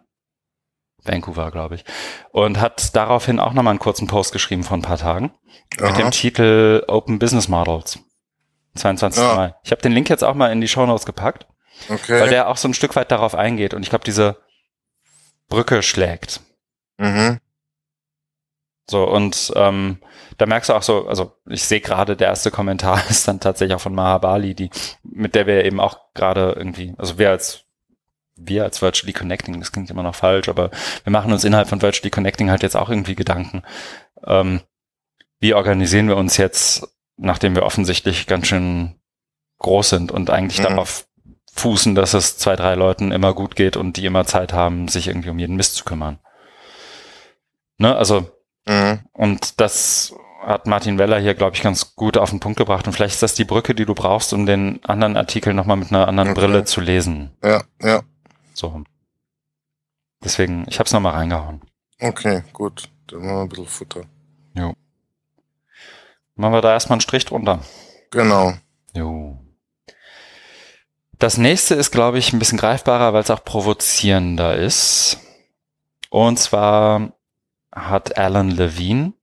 Vancouver, 1.03 1.51
glaube 1.51 1.75
ich. 1.75 1.85
Und 2.31 2.59
hat 2.59 2.95
daraufhin 2.95 3.39
auch 3.39 3.53
nochmal 3.53 3.71
einen 3.71 3.79
kurzen 3.79 4.07
Post 4.07 4.33
geschrieben 4.33 4.63
vor 4.63 4.77
ein 4.77 4.81
paar 4.81 4.97
Tagen 4.97 5.31
mit 5.71 5.81
Aha. 5.81 5.97
dem 5.97 6.11
Titel 6.11 6.83
Open 6.87 7.19
Business 7.19 7.47
Models. 7.47 7.99
22. 8.75 9.21
Ja. 9.23 9.35
Mai. 9.35 9.55
Ich 9.63 9.71
habe 9.71 9.81
den 9.81 9.91
Link 9.93 10.09
jetzt 10.09 10.23
auch 10.23 10.35
mal 10.35 10.51
in 10.51 10.61
die 10.61 10.67
Show 10.67 10.85
Notes 10.85 11.05
gepackt, 11.05 11.47
Okay. 11.89 12.19
weil 12.19 12.29
der 12.29 12.49
auch 12.49 12.57
so 12.57 12.67
ein 12.67 12.73
Stück 12.73 12.95
weit 12.95 13.11
darauf 13.11 13.33
eingeht 13.35 13.73
und 13.73 13.83
ich 13.83 13.89
glaube, 13.89 14.03
diese 14.03 14.37
Brücke 15.47 15.81
schlägt. 15.81 16.41
mhm. 16.97 17.39
So, 18.89 19.07
und 19.07 19.51
ähm, 19.55 19.99
da 20.39 20.45
merkst 20.45 20.69
du 20.69 20.73
auch 20.73 20.81
so, 20.81 21.07
also 21.07 21.33
ich 21.47 21.63
sehe 21.63 21.81
gerade, 21.81 22.15
der 22.15 22.29
erste 22.29 22.49
Kommentar 22.49 23.03
ist 23.09 23.27
dann 23.27 23.39
tatsächlich 23.39 23.75
auch 23.75 23.81
von 23.81 23.93
Mahabali, 23.93 24.55
die, 24.55 24.69
mit 25.03 25.35
der 25.35 25.45
wir 25.45 25.65
eben 25.65 25.79
auch 25.79 25.99
gerade 26.15 26.53
irgendwie, 26.57 26.95
also 26.97 27.19
wir 27.19 27.29
als 27.29 27.65
wir 28.41 28.63
als 28.63 28.81
Virtually 28.81 29.11
Connecting, 29.11 29.59
das 29.59 29.73
klingt 29.73 29.89
immer 29.89 30.01
noch 30.01 30.15
falsch, 30.15 30.47
aber 30.47 30.71
wir 31.03 31.11
machen 31.11 31.33
uns 31.33 31.43
innerhalb 31.43 31.67
von 31.67 31.81
Virtually 31.81 32.09
Connecting 32.09 32.49
halt 32.49 32.63
jetzt 32.63 32.77
auch 32.77 32.89
irgendwie 32.89 33.15
Gedanken. 33.15 33.63
Ähm, 34.25 34.61
wie 35.41 35.53
organisieren 35.53 36.07
wir 36.07 36.15
uns 36.15 36.37
jetzt, 36.37 36.87
nachdem 37.17 37.55
wir 37.55 37.63
offensichtlich 37.63 38.27
ganz 38.27 38.47
schön 38.47 38.95
groß 39.57 39.89
sind 39.89 40.11
und 40.13 40.29
eigentlich 40.29 40.59
Mhm. 40.59 40.63
darauf 40.63 41.05
fußen, 41.53 41.95
dass 41.95 42.13
es 42.13 42.37
zwei, 42.37 42.55
drei 42.55 42.75
Leuten 42.75 43.11
immer 43.11 43.33
gut 43.33 43.57
geht 43.57 43.75
und 43.75 43.97
die 43.97 44.05
immer 44.05 44.23
Zeit 44.23 44.53
haben, 44.53 44.87
sich 44.87 45.07
irgendwie 45.09 45.29
um 45.29 45.39
jeden 45.39 45.57
Mist 45.57 45.75
zu 45.75 45.83
kümmern. 45.83 46.19
Ne, 47.77 47.93
also, 47.93 48.31
mhm. 48.65 49.01
und 49.11 49.59
das 49.59 50.13
hat 50.41 50.67
Martin 50.67 50.97
Weller 50.97 51.19
hier, 51.19 51.35
glaube 51.35 51.55
ich, 51.55 51.61
ganz 51.61 51.95
gut 51.95 52.17
auf 52.17 52.29
den 52.29 52.39
Punkt 52.39 52.57
gebracht. 52.57 52.87
Und 52.87 52.93
vielleicht 52.93 53.15
ist 53.15 53.23
das 53.23 53.35
die 53.35 53.45
Brücke, 53.45 53.75
die 53.75 53.85
du 53.85 53.93
brauchst, 53.93 54.33
um 54.33 54.45
den 54.45 54.83
anderen 54.83 55.17
Artikel 55.17 55.53
nochmal 55.53 55.77
mit 55.77 55.89
einer 55.89 56.07
anderen 56.07 56.31
okay. 56.31 56.39
Brille 56.39 56.65
zu 56.65 56.81
lesen. 56.81 57.31
Ja, 57.43 57.63
ja. 57.81 58.01
So. 58.53 58.83
Deswegen, 60.23 60.65
ich 60.67 60.79
habe 60.79 60.87
es 60.87 60.93
nochmal 60.93 61.13
reingehauen. 61.13 61.61
Okay, 61.99 62.43
gut. 62.53 62.89
Dann 63.07 63.19
machen 63.19 63.35
wir 63.35 63.41
ein 63.41 63.49
bisschen 63.49 63.65
Futter. 63.65 64.01
Jo. 64.53 64.73
Machen 66.35 66.53
wir 66.53 66.61
da 66.61 66.71
erstmal 66.71 66.95
einen 66.95 67.01
Strich 67.01 67.25
drunter. 67.25 67.59
Genau. 68.11 68.53
Jo. 68.93 69.37
Das 71.17 71.37
nächste 71.37 71.75
ist, 71.75 71.91
glaube 71.91 72.17
ich, 72.17 72.31
ein 72.31 72.39
bisschen 72.39 72.57
greifbarer, 72.57 73.13
weil 73.13 73.21
es 73.21 73.29
auch 73.29 73.43
provozierender 73.43 74.55
ist. 74.55 75.19
Und 76.09 76.39
zwar 76.39 77.11
hat 77.73 78.17
Alan 78.17 78.49
Levine, 78.49 79.13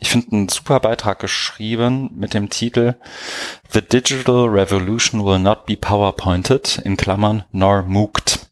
ich 0.00 0.08
finde, 0.08 0.32
einen 0.32 0.48
super 0.48 0.80
Beitrag 0.80 1.18
geschrieben 1.18 2.10
mit 2.14 2.32
dem 2.32 2.48
Titel 2.48 2.94
The 3.70 3.82
Digital 3.82 4.46
Revolution 4.46 5.24
will 5.24 5.38
not 5.38 5.66
be 5.66 5.76
PowerPointed, 5.76 6.78
in 6.78 6.96
Klammern, 6.96 7.44
nor 7.52 7.82
MOOCed. 7.82 8.50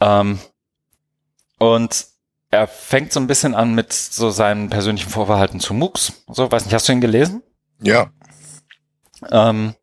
Ähm, 0.00 0.38
und 1.58 2.06
er 2.50 2.66
fängt 2.68 3.12
so 3.12 3.20
ein 3.20 3.26
bisschen 3.26 3.54
an 3.54 3.74
mit 3.74 3.94
so 3.94 4.30
seinen 4.30 4.68
persönlichen 4.68 5.08
Vorverhalten 5.08 5.58
zu 5.58 5.72
MOOCs. 5.72 6.12
So, 6.28 6.52
weiß 6.52 6.66
nicht, 6.66 6.74
hast 6.74 6.88
du 6.88 6.92
ihn 6.92 7.00
gelesen? 7.00 7.42
Ja. 7.80 8.10
Ähm, 9.30 9.74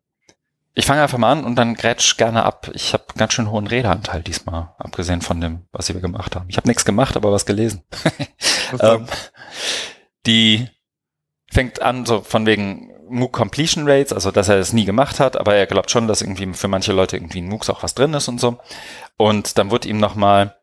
ich 0.74 0.86
fange 0.86 1.02
einfach 1.02 1.18
mal 1.18 1.32
an 1.32 1.42
und 1.42 1.56
dann 1.56 1.74
grätsch 1.74 2.16
gerne 2.16 2.44
ab. 2.44 2.70
Ich 2.74 2.92
habe 2.92 3.02
ganz 3.16 3.32
schön 3.32 3.50
hohen 3.50 3.66
Redeanteil 3.66 4.22
diesmal, 4.22 4.74
abgesehen 4.78 5.22
von 5.22 5.40
dem, 5.40 5.66
was 5.72 5.92
wir 5.92 6.00
gemacht 6.00 6.36
haben. 6.36 6.48
Ich 6.48 6.56
habe 6.56 6.68
nichts 6.68 6.84
gemacht, 6.84 7.16
aber 7.16 7.32
was 7.32 7.46
gelesen. 7.46 7.82
ähm, 8.80 9.06
die 10.26 10.68
fängt 11.50 11.82
an 11.82 12.06
so 12.06 12.20
von 12.20 12.46
wegen 12.46 12.92
MOOC 13.08 13.32
Completion 13.32 13.88
Rates, 13.88 14.12
also 14.12 14.30
dass 14.30 14.48
er 14.48 14.58
es 14.58 14.72
nie 14.72 14.84
gemacht 14.84 15.18
hat, 15.20 15.36
aber 15.38 15.54
er 15.54 15.66
glaubt 15.66 15.90
schon, 15.90 16.08
dass 16.08 16.22
irgendwie 16.22 16.52
für 16.52 16.68
manche 16.68 16.92
Leute 16.92 17.16
irgendwie 17.16 17.38
in 17.38 17.48
MOOCs 17.48 17.70
auch 17.70 17.82
was 17.82 17.94
drin 17.94 18.14
ist 18.14 18.28
und 18.28 18.40
so. 18.40 18.58
Und 19.16 19.58
dann 19.58 19.70
wird 19.70 19.86
ihm 19.86 19.98
nochmal 19.98 20.54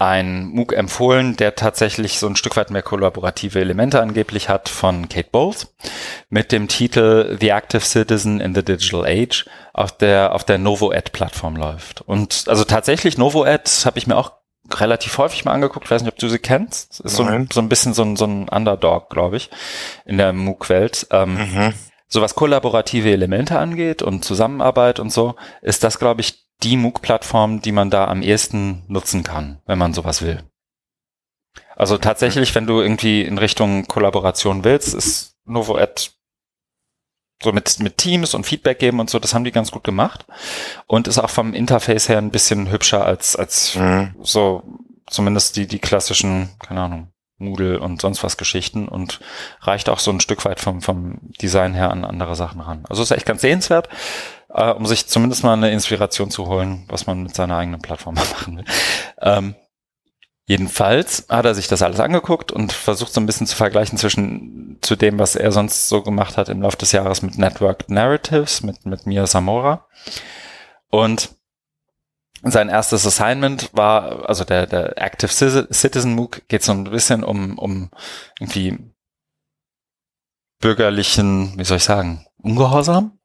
ein 0.00 0.46
MOOC 0.46 0.72
empfohlen, 0.72 1.36
der 1.36 1.56
tatsächlich 1.56 2.18
so 2.18 2.26
ein 2.26 2.36
Stück 2.36 2.56
weit 2.56 2.70
mehr 2.70 2.82
kollaborative 2.82 3.60
Elemente 3.60 4.00
angeblich 4.00 4.48
hat 4.48 4.70
von 4.70 5.10
Kate 5.10 5.28
Bowles 5.30 5.74
mit 6.30 6.52
dem 6.52 6.68
Titel 6.68 7.36
The 7.38 7.50
Active 7.50 7.82
Citizen 7.82 8.40
in 8.40 8.54
the 8.54 8.64
Digital 8.64 9.04
Age 9.04 9.44
auf 9.74 9.96
der 9.96 10.34
auf 10.34 10.44
der 10.44 10.56
NovoAd 10.56 11.12
Plattform 11.12 11.54
läuft. 11.54 12.00
Und 12.00 12.44
also 12.46 12.64
tatsächlich 12.64 13.18
NovoAd 13.18 13.68
habe 13.84 13.98
ich 13.98 14.06
mir 14.06 14.16
auch 14.16 14.39
relativ 14.78 15.18
häufig 15.18 15.44
mal 15.44 15.52
angeguckt, 15.52 15.86
ich 15.86 15.90
weiß 15.90 16.02
nicht, 16.02 16.12
ob 16.12 16.18
du 16.18 16.28
sie 16.28 16.38
kennst. 16.38 17.00
Ist 17.00 17.16
so, 17.16 17.24
ein, 17.24 17.48
so 17.52 17.60
ein 17.60 17.68
bisschen 17.68 17.94
so 17.94 18.02
ein, 18.02 18.16
so 18.16 18.26
ein 18.26 18.48
Underdog, 18.48 19.10
glaube 19.10 19.36
ich, 19.36 19.50
in 20.04 20.18
der 20.18 20.32
MOOC-Welt. 20.32 21.06
Ähm, 21.10 21.34
mhm. 21.34 21.74
So 22.08 22.20
was 22.22 22.34
kollaborative 22.34 23.10
Elemente 23.10 23.58
angeht 23.58 24.02
und 24.02 24.24
Zusammenarbeit 24.24 25.00
und 25.00 25.12
so, 25.12 25.36
ist 25.62 25.84
das, 25.84 25.98
glaube 25.98 26.20
ich, 26.20 26.46
die 26.62 26.76
MOOC-Plattform, 26.76 27.62
die 27.62 27.72
man 27.72 27.90
da 27.90 28.06
am 28.06 28.22
ehesten 28.22 28.84
nutzen 28.88 29.22
kann, 29.22 29.60
wenn 29.66 29.78
man 29.78 29.94
sowas 29.94 30.22
will. 30.22 30.42
Also 31.76 31.96
tatsächlich, 31.96 32.54
wenn 32.54 32.66
du 32.66 32.80
irgendwie 32.80 33.22
in 33.22 33.38
Richtung 33.38 33.86
Kollaboration 33.86 34.64
willst, 34.64 34.94
ist 34.94 35.36
NovoAd 35.46 36.12
so 37.42 37.52
mit, 37.52 37.78
mit 37.80 37.96
Teams 37.96 38.34
und 38.34 38.44
Feedback 38.44 38.78
geben 38.78 39.00
und 39.00 39.10
so, 39.10 39.18
das 39.18 39.34
haben 39.34 39.44
die 39.44 39.52
ganz 39.52 39.70
gut 39.70 39.84
gemacht 39.84 40.26
und 40.86 41.08
ist 41.08 41.18
auch 41.18 41.30
vom 41.30 41.54
Interface 41.54 42.08
her 42.08 42.18
ein 42.18 42.30
bisschen 42.30 42.70
hübscher 42.70 43.04
als, 43.04 43.36
als 43.36 43.74
mhm. 43.76 44.14
so 44.22 44.62
zumindest 45.08 45.56
die, 45.56 45.66
die 45.66 45.78
klassischen, 45.78 46.50
keine 46.58 46.82
Ahnung, 46.82 47.12
Moodle 47.38 47.80
und 47.80 48.02
sonst 48.02 48.22
was 48.22 48.36
Geschichten 48.36 48.86
und 48.86 49.20
reicht 49.62 49.88
auch 49.88 49.98
so 49.98 50.10
ein 50.10 50.20
Stück 50.20 50.44
weit 50.44 50.60
vom, 50.60 50.82
vom 50.82 51.18
Design 51.40 51.72
her 51.72 51.90
an 51.90 52.04
andere 52.04 52.36
Sachen 52.36 52.60
ran. 52.60 52.84
Also 52.88 53.02
ist 53.02 53.10
echt 53.12 53.24
ganz 53.24 53.40
sehenswert 53.40 53.88
äh, 54.54 54.70
um 54.70 54.86
sich 54.86 55.06
zumindest 55.06 55.44
mal 55.44 55.54
eine 55.54 55.70
Inspiration 55.70 56.30
zu 56.30 56.46
holen, 56.46 56.84
was 56.88 57.06
man 57.06 57.22
mit 57.22 57.34
seiner 57.34 57.56
eigenen 57.56 57.80
Plattform 57.80 58.14
machen 58.16 58.58
will. 58.58 58.64
Ähm, 59.20 59.54
jedenfalls 60.50 61.26
hat 61.28 61.44
er 61.44 61.54
sich 61.54 61.68
das 61.68 61.80
alles 61.80 62.00
angeguckt 62.00 62.50
und 62.50 62.72
versucht 62.72 63.12
so 63.12 63.20
ein 63.20 63.26
bisschen 63.26 63.46
zu 63.46 63.54
vergleichen 63.54 63.96
zwischen 63.98 64.78
zu 64.80 64.96
dem, 64.96 65.20
was 65.20 65.36
er 65.36 65.52
sonst 65.52 65.88
so 65.88 66.02
gemacht 66.02 66.36
hat 66.36 66.48
im 66.48 66.60
Laufe 66.62 66.76
des 66.76 66.90
Jahres 66.90 67.22
mit 67.22 67.38
Networked 67.38 67.88
Narratives, 67.88 68.64
mit, 68.64 68.84
mit 68.84 69.06
Mia 69.06 69.28
Samora. 69.28 69.86
Und 70.88 71.30
sein 72.42 72.68
erstes 72.68 73.06
Assignment 73.06 73.70
war, 73.74 74.28
also 74.28 74.42
der, 74.42 74.66
der 74.66 74.98
Active 74.98 75.30
Citizen 75.30 76.16
MOOC 76.16 76.48
geht 76.48 76.64
so 76.64 76.72
ein 76.72 76.82
bisschen 76.82 77.22
um, 77.22 77.56
um 77.56 77.90
irgendwie 78.40 78.76
bürgerlichen, 80.58 81.56
wie 81.58 81.64
soll 81.64 81.76
ich 81.76 81.84
sagen, 81.84 82.26
Ungehorsam? 82.42 83.16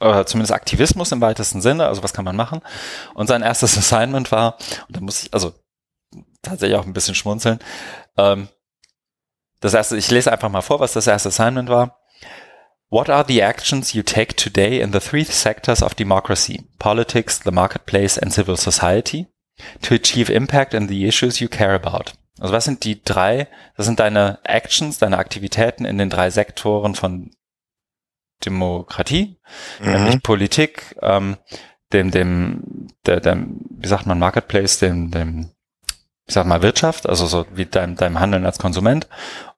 oder 0.00 0.26
zumindest 0.26 0.52
Aktivismus 0.52 1.12
im 1.12 1.20
weitesten 1.20 1.60
Sinne, 1.60 1.86
also 1.86 2.02
was 2.02 2.12
kann 2.12 2.24
man 2.24 2.34
machen. 2.34 2.60
Und 3.14 3.28
sein 3.28 3.42
erstes 3.42 3.78
Assignment 3.78 4.32
war, 4.32 4.56
und 4.88 4.96
da 4.96 5.00
muss 5.00 5.22
ich, 5.22 5.34
also 5.34 5.52
tatsächlich 6.42 6.78
auch 6.78 6.86
ein 6.86 6.92
bisschen 6.92 7.14
schmunzeln, 7.14 7.58
ähm, 8.18 8.48
das 9.60 9.74
erste, 9.74 9.96
ich 9.96 10.10
lese 10.10 10.32
einfach 10.32 10.48
mal 10.48 10.60
vor, 10.60 10.80
was 10.80 10.92
das 10.92 11.06
erste 11.06 11.28
Assignment 11.28 11.68
war. 11.68 12.00
What 12.90 13.08
are 13.08 13.24
the 13.26 13.40
actions 13.40 13.94
you 13.94 14.02
take 14.02 14.34
today 14.34 14.80
in 14.80 14.92
the 14.92 14.98
three 14.98 15.24
sectors 15.24 15.82
of 15.82 15.94
democracy, 15.94 16.68
politics, 16.78 17.40
the 17.42 17.52
marketplace 17.52 18.18
and 18.18 18.32
civil 18.32 18.56
society, 18.56 19.28
to 19.80 19.94
achieve 19.94 20.30
impact 20.30 20.74
in 20.74 20.88
the 20.88 21.06
issues 21.06 21.40
you 21.40 21.48
care 21.48 21.74
about? 21.74 22.12
Also 22.38 22.52
was 22.52 22.64
sind 22.64 22.84
die 22.84 23.02
drei, 23.02 23.48
das 23.76 23.86
sind 23.86 24.00
deine 24.00 24.40
Actions, 24.42 24.98
deine 24.98 25.18
Aktivitäten 25.18 25.84
in 25.84 25.96
den 25.96 26.10
drei 26.10 26.30
Sektoren 26.30 26.94
von 26.94 27.30
Demokratie, 28.44 29.38
mhm. 29.80 29.92
nämlich 29.92 30.22
Politik, 30.22 30.96
ähm, 31.00 31.36
dem, 31.92 32.10
dem, 32.10 32.88
der, 33.06 33.20
dem, 33.20 33.60
wie 33.70 33.88
sagt 33.88 34.06
man, 34.06 34.18
Marketplace, 34.18 34.80
dem, 34.80 35.10
dem, 35.10 35.52
ich 36.26 36.34
sag 36.34 36.46
mal, 36.46 36.62
Wirtschaft, 36.62 37.08
also 37.08 37.26
so 37.26 37.46
wie 37.52 37.66
dein, 37.66 37.96
deinem 37.96 38.20
Handeln 38.20 38.46
als 38.46 38.58
Konsument 38.58 39.08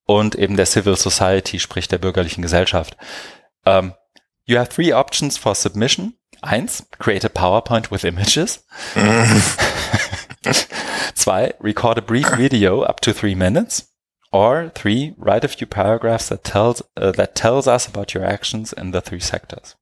und 0.07 0.35
eben 0.35 0.57
der 0.57 0.67
Civil 0.67 0.97
Society, 0.97 1.61
sprich 1.61 1.89
der 1.89 1.99
bürgerlichen 1.99 2.43
Gesellschaft. 2.43 2.97
Um, 3.65 3.73
ähm, 3.73 3.95
you 4.45 4.59
have 4.59 4.69
three 4.69 4.93
options 4.93 5.39
for 5.39 5.55
submission. 5.55 6.15
Eins, 6.43 6.87
create 6.99 7.25
a 7.25 7.29
PowerPoint 7.29 7.91
with 7.91 8.05
images. 8.05 8.67
Zwei, 11.15 11.55
record 11.61 11.97
a 11.97 12.03
brief 12.03 12.29
video 12.37 12.83
up 12.83 13.01
to 13.01 13.15
three 13.15 13.35
minutes. 13.35 13.91
Or 14.31 14.71
three, 14.75 15.15
write 15.17 15.45
a 15.45 15.49
few 15.49 15.67
paragraphs 15.67 16.29
that 16.29 16.43
tells 16.43 16.83
uh, 16.97 17.13
that 17.13 17.37
tells 17.37 17.69
us 17.69 17.87
about 17.87 18.15
your 18.15 18.25
actions 18.25 18.73
in 18.73 18.91
the 18.91 19.01
three 19.01 19.21
sectors. 19.21 19.77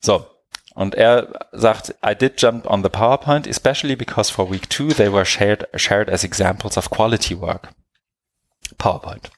So, 0.00 0.28
und 0.74 0.94
er 0.94 1.48
sagt, 1.52 1.94
I 2.04 2.14
did 2.14 2.40
jump 2.40 2.66
on 2.66 2.82
the 2.82 2.88
PowerPoint, 2.88 3.46
especially 3.46 3.96
because 3.96 4.32
for 4.32 4.50
week 4.50 4.68
two 4.70 4.88
they 4.88 5.12
were 5.12 5.24
shared 5.24 5.66
shared 5.76 6.08
as 6.10 6.24
examples 6.24 6.76
of 6.76 6.90
quality 6.90 7.38
work. 7.38 7.68
PowerPoint. 8.78 9.30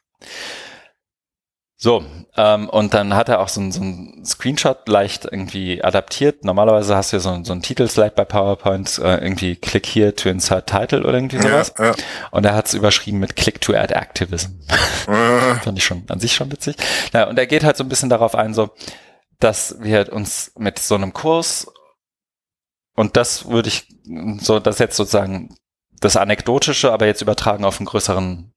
So, 1.76 2.02
ähm, 2.36 2.70
und 2.70 2.94
dann 2.94 3.14
hat 3.14 3.28
er 3.28 3.40
auch 3.40 3.48
so 3.48 3.60
ein, 3.60 3.70
so 3.70 3.82
ein 3.82 4.24
Screenshot 4.24 4.88
leicht 4.88 5.26
irgendwie 5.30 5.84
adaptiert. 5.84 6.42
Normalerweise 6.42 6.96
hast 6.96 7.12
du 7.12 7.16
ja 7.16 7.20
so, 7.20 7.28
ein, 7.28 7.44
so 7.44 7.52
ein 7.52 7.60
Titelslide 7.60 8.12
bei 8.16 8.24
PowerPoint, 8.24 8.98
äh, 9.00 9.18
irgendwie 9.18 9.56
Click 9.56 9.84
here 9.84 10.14
to 10.14 10.30
insert 10.30 10.66
title 10.66 11.00
oder 11.00 11.14
irgendwie 11.14 11.42
sowas. 11.42 11.74
Ja, 11.78 11.88
ja. 11.88 11.94
Und 12.30 12.46
er 12.46 12.54
hat 12.54 12.68
es 12.68 12.74
überschrieben 12.74 13.20
mit 13.20 13.36
Click 13.36 13.60
to 13.60 13.74
add 13.74 13.92
activism. 13.92 14.52
Fand 15.04 15.76
ich 15.76 15.84
schon 15.84 16.04
an 16.08 16.20
sich 16.20 16.34
schon 16.34 16.50
witzig. 16.50 16.76
Naja, 17.12 17.28
und 17.28 17.38
er 17.38 17.46
geht 17.46 17.64
halt 17.64 17.76
so 17.76 17.84
ein 17.84 17.90
bisschen 17.90 18.08
darauf 18.08 18.34
ein, 18.34 18.54
so, 18.54 18.70
dass 19.40 19.76
wir 19.80 20.12
uns 20.12 20.52
mit 20.56 20.78
so 20.78 20.94
einem 20.94 21.12
Kurs 21.12 21.66
und 22.94 23.16
das 23.16 23.48
würde 23.48 23.68
ich 23.68 23.88
so, 24.38 24.60
das 24.60 24.78
jetzt 24.78 24.96
sozusagen 24.96 25.56
das 26.00 26.16
Anekdotische, 26.16 26.92
aber 26.92 27.06
jetzt 27.06 27.22
übertragen 27.22 27.64
auf 27.64 27.78
einen 27.78 27.86
größeren 27.86 28.52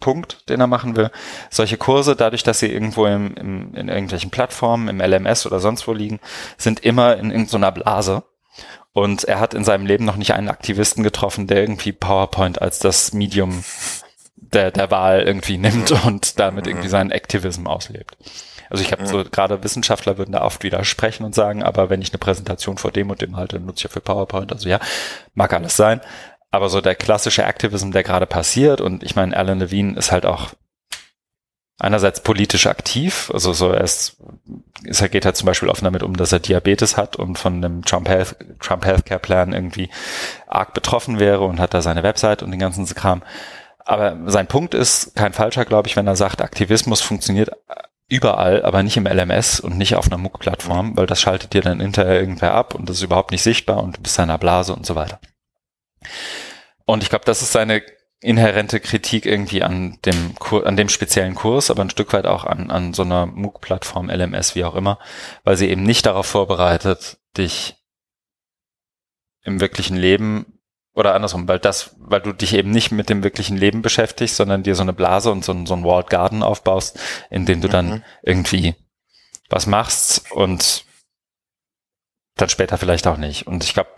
Punkt, 0.00 0.48
den 0.48 0.60
er 0.60 0.66
machen 0.66 0.96
will. 0.96 1.10
Solche 1.50 1.76
Kurse, 1.76 2.16
dadurch, 2.16 2.42
dass 2.42 2.58
sie 2.58 2.70
irgendwo 2.70 3.06
im, 3.06 3.34
im, 3.34 3.74
in 3.74 3.88
irgendwelchen 3.88 4.30
Plattformen, 4.30 4.88
im 4.88 5.00
LMS 5.00 5.46
oder 5.46 5.60
sonst 5.60 5.86
wo 5.86 5.92
liegen, 5.92 6.20
sind 6.58 6.80
immer 6.80 7.16
in 7.16 7.30
irgendeiner 7.30 7.72
Blase. 7.72 8.24
Und 8.92 9.24
er 9.24 9.40
hat 9.40 9.54
in 9.54 9.64
seinem 9.64 9.86
Leben 9.86 10.04
noch 10.04 10.16
nicht 10.16 10.34
einen 10.34 10.48
Aktivisten 10.48 11.02
getroffen, 11.02 11.46
der 11.46 11.60
irgendwie 11.60 11.92
PowerPoint 11.92 12.60
als 12.60 12.78
das 12.78 13.12
Medium 13.12 13.64
der, 14.36 14.70
der 14.70 14.90
Wahl 14.90 15.22
irgendwie 15.22 15.58
nimmt 15.58 15.90
und 16.06 16.38
damit 16.38 16.66
irgendwie 16.66 16.88
seinen 16.88 17.12
Aktivismus 17.12 17.66
auslebt. 17.66 18.16
Also 18.74 18.82
ich 18.82 18.90
habe 18.90 19.06
so 19.06 19.22
gerade 19.22 19.62
Wissenschaftler 19.62 20.18
würden 20.18 20.32
da 20.32 20.42
oft 20.42 20.64
widersprechen 20.64 21.22
und 21.22 21.32
sagen, 21.32 21.62
aber 21.62 21.90
wenn 21.90 22.02
ich 22.02 22.10
eine 22.10 22.18
Präsentation 22.18 22.76
vor 22.76 22.90
dem 22.90 23.08
und 23.08 23.22
dem 23.22 23.36
halte, 23.36 23.60
nutze 23.60 23.76
ich 23.76 23.84
ja 23.84 23.90
für 23.90 24.00
PowerPoint. 24.00 24.50
Also 24.50 24.68
ja, 24.68 24.80
mag 25.34 25.52
alles 25.52 25.76
sein. 25.76 26.00
Aber 26.50 26.68
so 26.68 26.80
der 26.80 26.96
klassische 26.96 27.44
Activism, 27.44 27.92
der 27.92 28.02
gerade 28.02 28.26
passiert, 28.26 28.80
und 28.80 29.04
ich 29.04 29.14
meine, 29.14 29.36
Alan 29.36 29.60
Levine 29.60 29.96
ist 29.96 30.10
halt 30.10 30.26
auch 30.26 30.54
einerseits 31.78 32.20
politisch 32.24 32.66
aktiv, 32.66 33.30
also 33.32 33.52
so 33.52 33.70
er 33.70 33.82
ist 33.82 34.16
er 34.84 35.08
geht 35.08 35.24
halt 35.24 35.36
zum 35.36 35.46
Beispiel 35.46 35.68
offen 35.68 35.84
damit 35.84 36.02
um, 36.02 36.16
dass 36.16 36.32
er 36.32 36.40
Diabetes 36.40 36.96
hat 36.96 37.14
und 37.14 37.38
von 37.38 37.62
dem 37.62 37.84
Trump, 37.84 38.08
Health, 38.08 38.34
Trump 38.58 38.84
Healthcare 38.84 39.20
Plan 39.20 39.52
irgendwie 39.52 39.88
arg 40.48 40.74
betroffen 40.74 41.20
wäre 41.20 41.42
und 41.42 41.60
hat 41.60 41.74
da 41.74 41.80
seine 41.80 42.02
Website 42.02 42.42
und 42.42 42.50
den 42.50 42.58
ganzen 42.58 42.86
Kram. 42.86 43.22
Aber 43.84 44.16
sein 44.26 44.48
Punkt 44.48 44.74
ist 44.74 45.14
kein 45.14 45.32
falscher, 45.32 45.64
glaube 45.64 45.86
ich, 45.86 45.94
wenn 45.94 46.08
er 46.08 46.16
sagt, 46.16 46.42
Aktivismus 46.42 47.02
funktioniert 47.02 47.50
überall, 48.08 48.62
aber 48.62 48.82
nicht 48.82 48.96
im 48.96 49.06
LMS 49.06 49.60
und 49.60 49.78
nicht 49.78 49.96
auf 49.96 50.06
einer 50.06 50.18
MOOC-Plattform, 50.18 50.96
weil 50.96 51.06
das 51.06 51.20
schaltet 51.20 51.54
dir 51.54 51.62
dann 51.62 51.80
hinterher 51.80 52.20
irgendwer 52.20 52.54
ab 52.54 52.74
und 52.74 52.88
das 52.88 52.98
ist 52.98 53.02
überhaupt 53.02 53.30
nicht 53.30 53.42
sichtbar 53.42 53.82
und 53.82 53.96
du 53.96 54.02
bist 54.02 54.18
in 54.18 54.24
einer 54.24 54.38
Blase 54.38 54.74
und 54.74 54.84
so 54.84 54.94
weiter. 54.94 55.20
Und 56.84 57.02
ich 57.02 57.08
glaube, 57.08 57.24
das 57.24 57.40
ist 57.40 57.52
seine 57.52 57.82
inhärente 58.20 58.80
Kritik 58.80 59.26
irgendwie 59.26 59.62
an 59.62 59.98
dem, 60.04 60.34
Kur 60.36 60.66
an 60.66 60.76
dem 60.76 60.88
speziellen 60.88 61.34
Kurs, 61.34 61.70
aber 61.70 61.82
ein 61.82 61.90
Stück 61.90 62.12
weit 62.12 62.26
auch 62.26 62.44
an, 62.44 62.70
an 62.70 62.94
so 62.94 63.02
einer 63.02 63.26
MOOC-Plattform, 63.26 64.10
LMS, 64.10 64.54
wie 64.54 64.64
auch 64.64 64.74
immer, 64.74 64.98
weil 65.44 65.56
sie 65.56 65.68
eben 65.68 65.82
nicht 65.82 66.06
darauf 66.06 66.26
vorbereitet, 66.26 67.18
dich 67.36 67.76
im 69.42 69.60
wirklichen 69.60 69.96
Leben 69.96 70.53
oder 70.94 71.14
andersrum, 71.14 71.48
weil 71.48 71.58
das, 71.58 71.94
weil 71.98 72.20
du 72.20 72.32
dich 72.32 72.54
eben 72.54 72.70
nicht 72.70 72.92
mit 72.92 73.08
dem 73.08 73.24
wirklichen 73.24 73.56
Leben 73.56 73.82
beschäftigst, 73.82 74.36
sondern 74.36 74.62
dir 74.62 74.74
so 74.74 74.82
eine 74.82 74.92
Blase 74.92 75.30
und 75.32 75.44
so, 75.44 75.52
ein, 75.52 75.66
so 75.66 75.74
ein 75.74 75.84
Walled 75.84 76.08
Garden 76.08 76.42
aufbaust, 76.42 76.98
in 77.30 77.46
dem 77.46 77.60
du 77.60 77.68
dann 77.68 77.86
mhm. 77.86 78.02
irgendwie 78.22 78.74
was 79.50 79.66
machst 79.66 80.30
und 80.32 80.84
dann 82.36 82.48
später 82.48 82.78
vielleicht 82.78 83.06
auch 83.06 83.16
nicht. 83.16 83.46
Und 83.46 83.64
ich 83.64 83.74
glaube, 83.74 83.90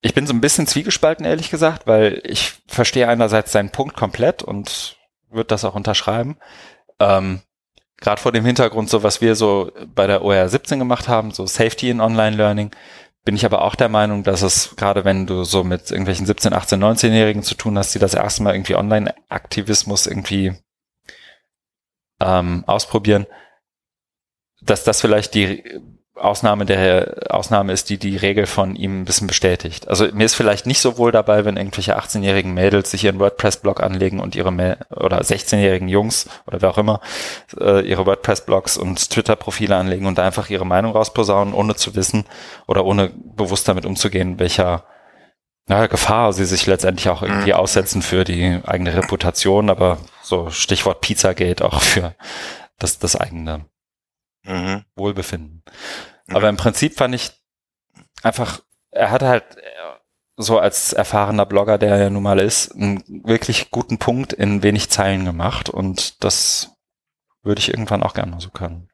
ich 0.00 0.14
bin 0.14 0.26
so 0.26 0.32
ein 0.32 0.40
bisschen 0.40 0.66
zwiegespalten, 0.66 1.24
ehrlich 1.24 1.50
gesagt, 1.50 1.86
weil 1.86 2.20
ich 2.24 2.54
verstehe 2.66 3.08
einerseits 3.08 3.52
seinen 3.52 3.70
Punkt 3.70 3.96
komplett 3.96 4.42
und 4.42 4.96
würde 5.30 5.48
das 5.48 5.64
auch 5.64 5.74
unterschreiben. 5.74 6.38
Ähm, 7.00 7.42
Gerade 7.98 8.20
vor 8.20 8.30
dem 8.30 8.44
Hintergrund, 8.44 8.90
so 8.90 9.02
was 9.02 9.22
wir 9.22 9.34
so 9.36 9.72
bei 9.94 10.06
der 10.06 10.22
OR 10.22 10.48
17 10.48 10.78
gemacht 10.78 11.08
haben, 11.08 11.30
so 11.30 11.46
Safety 11.46 11.88
in 11.88 12.02
Online 12.02 12.36
Learning, 12.36 12.70
bin 13.26 13.34
ich 13.34 13.44
aber 13.44 13.62
auch 13.62 13.74
der 13.74 13.88
Meinung, 13.88 14.22
dass 14.22 14.42
es 14.42 14.76
gerade 14.76 15.04
wenn 15.04 15.26
du 15.26 15.42
so 15.42 15.64
mit 15.64 15.90
irgendwelchen 15.90 16.26
17, 16.26 16.52
18, 16.52 16.82
19-Jährigen 16.82 17.42
zu 17.42 17.56
tun 17.56 17.76
hast, 17.76 17.92
die 17.92 17.98
das 17.98 18.14
erste 18.14 18.44
Mal 18.44 18.54
irgendwie 18.54 18.76
Online-Aktivismus 18.76 20.06
irgendwie 20.06 20.54
ähm, 22.20 22.62
ausprobieren, 22.68 23.26
dass 24.62 24.84
das 24.84 25.00
vielleicht 25.00 25.34
die 25.34 25.64
Ausnahme 26.16 26.64
der 26.64 27.14
Ausnahme 27.30 27.72
ist, 27.72 27.90
die 27.90 27.98
die 27.98 28.16
Regel 28.16 28.46
von 28.46 28.74
ihm 28.74 29.02
ein 29.02 29.04
bisschen 29.04 29.26
bestätigt. 29.26 29.88
Also 29.88 30.06
mir 30.12 30.24
ist 30.24 30.34
vielleicht 30.34 30.66
nicht 30.66 30.80
so 30.80 30.96
wohl 30.96 31.12
dabei, 31.12 31.44
wenn 31.44 31.56
irgendwelche 31.56 31.98
18-jährigen 31.98 32.54
Mädels 32.54 32.90
sich 32.90 33.04
ihren 33.04 33.18
WordPress-Blog 33.18 33.82
anlegen 33.82 34.20
und 34.20 34.34
ihre 34.34 34.50
Ma 34.50 34.76
oder 34.90 35.20
16-jährigen 35.20 35.88
Jungs 35.88 36.28
oder 36.46 36.62
wer 36.62 36.70
auch 36.70 36.78
immer 36.78 37.00
äh, 37.60 37.86
ihre 37.86 38.06
WordPress-Blogs 38.06 38.78
und 38.78 39.10
Twitter-Profile 39.10 39.76
anlegen 39.76 40.06
und 40.06 40.18
da 40.18 40.24
einfach 40.24 40.48
ihre 40.48 40.66
Meinung 40.66 40.92
rausposaunen, 40.92 41.52
ohne 41.52 41.76
zu 41.76 41.94
wissen 41.94 42.24
oder 42.66 42.84
ohne 42.84 43.10
bewusst 43.14 43.68
damit 43.68 43.84
umzugehen, 43.84 44.38
welcher 44.38 44.84
na, 45.68 45.86
Gefahr 45.86 46.32
sie 46.32 46.44
sich 46.44 46.66
letztendlich 46.66 47.08
auch 47.08 47.22
irgendwie 47.22 47.52
mhm. 47.52 47.58
aussetzen 47.58 48.00
für 48.00 48.24
die 48.24 48.60
eigene 48.64 48.94
Reputation, 48.94 49.68
aber 49.68 49.98
so 50.22 50.48
Stichwort 50.50 51.00
Pizzagate 51.00 51.64
auch 51.64 51.82
für 51.82 52.14
das, 52.78 52.98
das 52.98 53.16
eigene 53.16 53.66
mhm. 54.46 54.84
Wohlbefinden. 54.94 55.62
Mhm. 56.26 56.36
Aber 56.36 56.48
im 56.48 56.56
Prinzip 56.56 56.96
fand 56.96 57.14
ich 57.14 57.30
einfach, 58.22 58.60
er 58.90 59.10
hatte 59.10 59.28
halt 59.28 59.44
so 60.36 60.58
als 60.58 60.92
erfahrener 60.92 61.46
Blogger, 61.46 61.78
der 61.78 61.90
er 61.90 62.02
ja 62.02 62.10
nun 62.10 62.22
mal 62.22 62.38
ist, 62.38 62.74
einen 62.74 63.02
wirklich 63.24 63.70
guten 63.70 63.98
Punkt 63.98 64.32
in 64.32 64.62
wenig 64.62 64.90
Zeilen 64.90 65.24
gemacht 65.24 65.70
und 65.70 66.22
das 66.22 66.72
würde 67.42 67.60
ich 67.60 67.70
irgendwann 67.70 68.02
auch 68.02 68.14
gerne 68.14 68.38
so 68.40 68.50
können. 68.50 68.88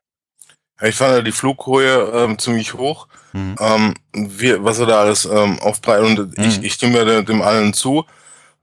Ich 0.80 0.96
fand 0.96 1.14
ja 1.14 1.22
die 1.22 1.32
Flughöhe 1.32 2.10
ähm, 2.14 2.38
ziemlich 2.38 2.74
hoch, 2.74 3.08
mhm. 3.32 3.56
ähm, 3.60 3.94
wie, 4.12 4.62
was 4.62 4.78
er 4.78 4.86
da 4.86 5.00
alles 5.00 5.24
ähm, 5.24 5.58
aufbreitet 5.60 6.18
und 6.18 6.38
mhm. 6.38 6.44
ich, 6.44 6.62
ich 6.62 6.74
stimme 6.74 7.04
dem, 7.04 7.24
dem 7.24 7.42
allen 7.42 7.72
zu. 7.72 8.04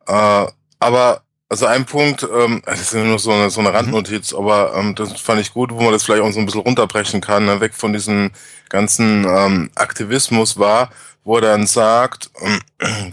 Äh, 0.07 0.45
aber 0.79 1.23
also 1.49 1.65
ein 1.65 1.85
Punkt, 1.85 2.23
ähm, 2.23 2.61
das 2.63 2.81
ist 2.81 2.93
nur 2.93 3.17
so 3.17 3.31
eine, 3.31 3.49
so 3.49 3.59
eine 3.59 3.69
mhm. 3.69 3.75
Randnotiz, 3.75 4.33
aber 4.33 4.73
ähm, 4.75 4.93
das 4.93 5.19
fand 5.19 5.41
ich 5.41 5.51
gut, 5.51 5.71
wo 5.71 5.81
man 5.81 5.91
das 5.91 6.03
vielleicht 6.03 6.21
auch 6.21 6.31
so 6.31 6.39
ein 6.39 6.45
bisschen 6.45 6.61
runterbrechen 6.61 7.21
kann, 7.21 7.45
ne, 7.45 7.59
weg 7.59 7.73
von 7.73 7.91
diesem 7.91 8.29
ganzen 8.69 9.25
ähm, 9.25 9.71
Aktivismus 9.73 10.59
war, 10.59 10.91
wo 11.23 11.37
er 11.37 11.41
dann 11.41 11.65
sagt, 11.65 12.29
ähm, 12.41 12.59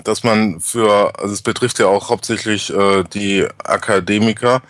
dass 0.05 0.23
man 0.23 0.61
für, 0.61 1.19
also 1.19 1.33
es 1.33 1.41
betrifft 1.41 1.79
ja 1.79 1.87
auch 1.87 2.11
hauptsächlich 2.11 2.71
äh, 2.71 3.05
die 3.05 3.47
Akademiker 3.65 4.61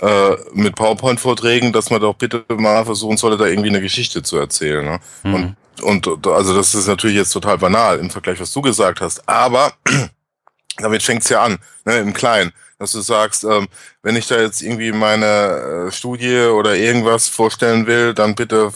äh, 0.00 0.36
mit 0.54 0.74
PowerPoint-Vorträgen, 0.74 1.72
dass 1.74 1.90
man 1.90 2.00
doch 2.00 2.14
bitte 2.14 2.44
mal 2.48 2.84
versuchen 2.86 3.18
sollte, 3.18 3.36
da 3.36 3.44
irgendwie 3.44 3.68
eine 3.68 3.82
Geschichte 3.82 4.22
zu 4.22 4.38
erzählen. 4.38 4.84
Ne? 4.86 5.00
Mhm. 5.22 5.56
Und, 5.82 6.06
und 6.06 6.26
also 6.26 6.56
das 6.56 6.74
ist 6.74 6.86
natürlich 6.86 7.16
jetzt 7.16 7.32
total 7.32 7.58
banal 7.58 7.98
im 7.98 8.08
Vergleich, 8.08 8.40
was 8.40 8.52
du 8.54 8.62
gesagt 8.62 9.02
hast, 9.02 9.28
aber 9.28 9.74
damit 10.78 11.02
fängt's 11.02 11.28
ja 11.28 11.42
an, 11.42 11.58
ne, 11.84 11.98
im 11.98 12.14
Kleinen 12.14 12.52
dass 12.82 12.92
du 12.92 13.00
sagst, 13.00 13.44
ähm, 13.44 13.68
wenn 14.02 14.16
ich 14.16 14.26
da 14.26 14.40
jetzt 14.40 14.60
irgendwie 14.60 14.90
meine 14.90 15.86
äh, 15.86 15.92
Studie 15.92 16.48
oder 16.48 16.74
irgendwas 16.74 17.28
vorstellen 17.28 17.86
will, 17.86 18.12
dann 18.12 18.34
bitte 18.34 18.72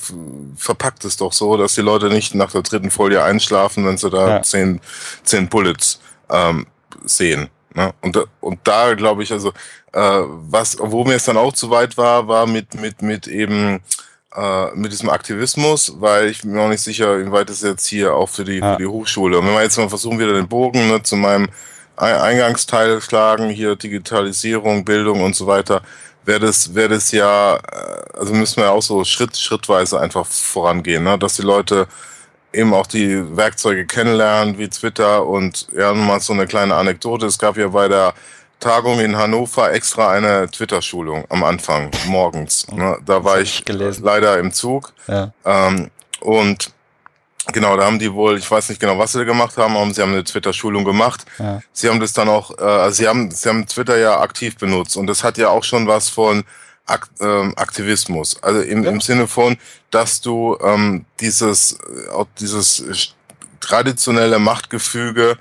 verpackt 0.57 1.05
es 1.05 1.17
doch 1.17 1.33
so, 1.33 1.57
dass 1.57 1.75
die 1.75 1.81
Leute 1.81 2.09
nicht 2.09 2.35
nach 2.35 2.53
der 2.53 2.63
dritten 2.63 2.93
Folie 2.93 3.23
einschlafen, 3.23 3.85
wenn 3.85 3.99
sie 3.99 4.09
da 4.09 4.29
ja. 4.29 4.43
zehn, 4.43 4.81
zehn 5.25 5.49
Bullets 5.49 6.01
ähm, 6.31 6.67
sehen. 7.05 7.49
Ne? 7.75 7.93
Und, 8.01 8.17
und 8.41 8.61
da 8.63 8.95
glaube 8.95 9.25
ich, 9.25 9.33
also 9.33 9.49
äh, 9.93 10.01
was, 10.01 10.77
wo 10.79 11.05
mir 11.05 11.15
es 11.15 11.25
dann 11.25 11.37
auch 11.37 11.53
zu 11.53 11.69
weit 11.71 11.97
war, 11.97 12.29
war 12.29 12.47
mit, 12.47 12.81
mit, 12.81 13.03
mit 13.03 13.27
eben 13.27 13.81
äh, 14.37 14.71
mit 14.75 14.93
diesem 14.93 15.09
Aktivismus, 15.09 15.95
weil 15.99 16.29
ich 16.29 16.43
bin 16.43 16.53
mir 16.53 16.61
auch 16.61 16.69
nicht 16.69 16.83
sicher, 16.83 17.19
inwieweit 17.19 17.51
es 17.51 17.63
jetzt 17.63 17.87
hier 17.87 18.15
auch 18.15 18.29
für 18.29 18.45
die, 18.45 18.59
ja. 18.59 18.75
für 18.75 18.83
die 18.83 18.87
Hochschule. 18.87 19.41
Und 19.41 19.47
wenn 19.47 19.55
wir 19.55 19.63
jetzt 19.63 19.79
mal 19.79 19.89
versuchen, 19.89 20.21
wieder 20.21 20.35
den 20.35 20.47
Bogen 20.47 20.87
ne, 20.89 21.03
zu 21.03 21.17
meinem 21.17 21.49
Eingangsteil 21.97 23.01
schlagen, 23.01 23.49
hier 23.49 23.77
Digitalisierung, 23.77 24.85
Bildung 24.85 25.23
und 25.23 25.35
so 25.35 25.47
weiter, 25.47 25.83
wäre 26.25 26.41
das, 26.41 26.75
wäre 26.75 26.91
das 26.91 27.13
ja, 27.13 27.57
äh, 27.57 28.19
also 28.19 28.35
müssen 28.35 28.63
wir 28.63 28.71
auch 28.71 28.83
so 28.83 29.05
Schritt, 29.05 29.37
schrittweise 29.37 30.01
einfach 30.01 30.27
vorangehen, 30.27 31.05
ne? 31.05 31.19
dass 31.19 31.37
die 31.37 31.43
Leute 31.43 31.87
eben 32.53 32.75
auch 32.75 32.87
die 32.87 33.37
Werkzeuge 33.37 33.87
kennenlernen, 33.87 34.59
wie 34.59 34.69
Twitter 34.69 35.27
und 35.27 35.69
ja, 35.77 35.93
mal 35.95 36.21
so 36.21 36.33
eine 36.33 36.47
kleine 36.47 36.75
Anekdote. 36.75 37.27
Es 37.27 37.39
gab 37.39 37.57
ja 37.57 37.69
bei 37.69 37.89
der 37.89 38.15
Tagung 38.61 39.01
in 39.01 39.17
Hannover 39.17 39.73
extra 39.73 40.13
eine 40.13 40.51
Twitter-Schulung 40.51 41.25
am 41.29 41.45
Anfang 41.45 41.91
morgens. 42.07 42.67
Ne? 42.73 42.97
Da 43.05 43.23
war 43.23 43.41
ich 43.41 43.65
gelesen. 43.65 44.05
leider 44.05 44.39
im 44.39 44.53
Zug. 44.53 44.95
Ja. 45.07 45.33
Ähm, 45.45 45.91
und 46.21 46.71
Genau, 47.53 47.77
da 47.77 47.85
haben 47.85 47.99
die 47.99 48.13
wohl, 48.13 48.39
ich 48.39 48.51
weiß 48.51 48.69
nicht 48.71 48.81
genau, 48.81 48.99
was 48.99 49.13
sie 49.13 49.19
da 49.19 49.25
gemacht 49.25 49.57
haben, 49.57 49.77
aber 49.77 49.95
sie 49.95 50.03
haben 50.03 50.13
eine 50.13 50.25
Twitter-Schulung 50.25 50.85
gemacht. 50.85 51.25
Ja. 51.39 51.61
Sie 51.73 51.89
haben 51.89 52.01
das 52.01 52.13
dann 52.13 52.29
auch, 52.29 52.51
äh, 52.59 52.63
also 52.63 52.97
sie 52.97 53.09
haben, 53.09 53.31
sie 53.31 53.49
haben 53.49 53.67
Twitter 53.67 53.97
ja 53.99 54.21
aktiv 54.21 54.57
benutzt 54.57 54.97
und 54.97 55.07
das 55.07 55.23
hat 55.23 55.39
ja 55.39 55.49
auch 55.49 55.63
schon 55.63 55.87
was 55.87 56.09
von 56.09 56.45
Akt, 56.87 57.11
ähm, 57.21 57.55
Aktivismus. 57.57 58.43
Also 58.43 58.61
im, 58.61 58.85
ja. 58.85 58.91
im 58.91 59.01
Sinne 59.01 59.29
von, 59.29 59.57
dass 59.91 60.21
du 60.21 60.59
ähm, 60.63 61.05
dieses, 61.21 61.79
auch 62.13 62.27
dieses 62.39 63.15
traditionelle 63.61 64.39
Machtgefüge 64.39 65.39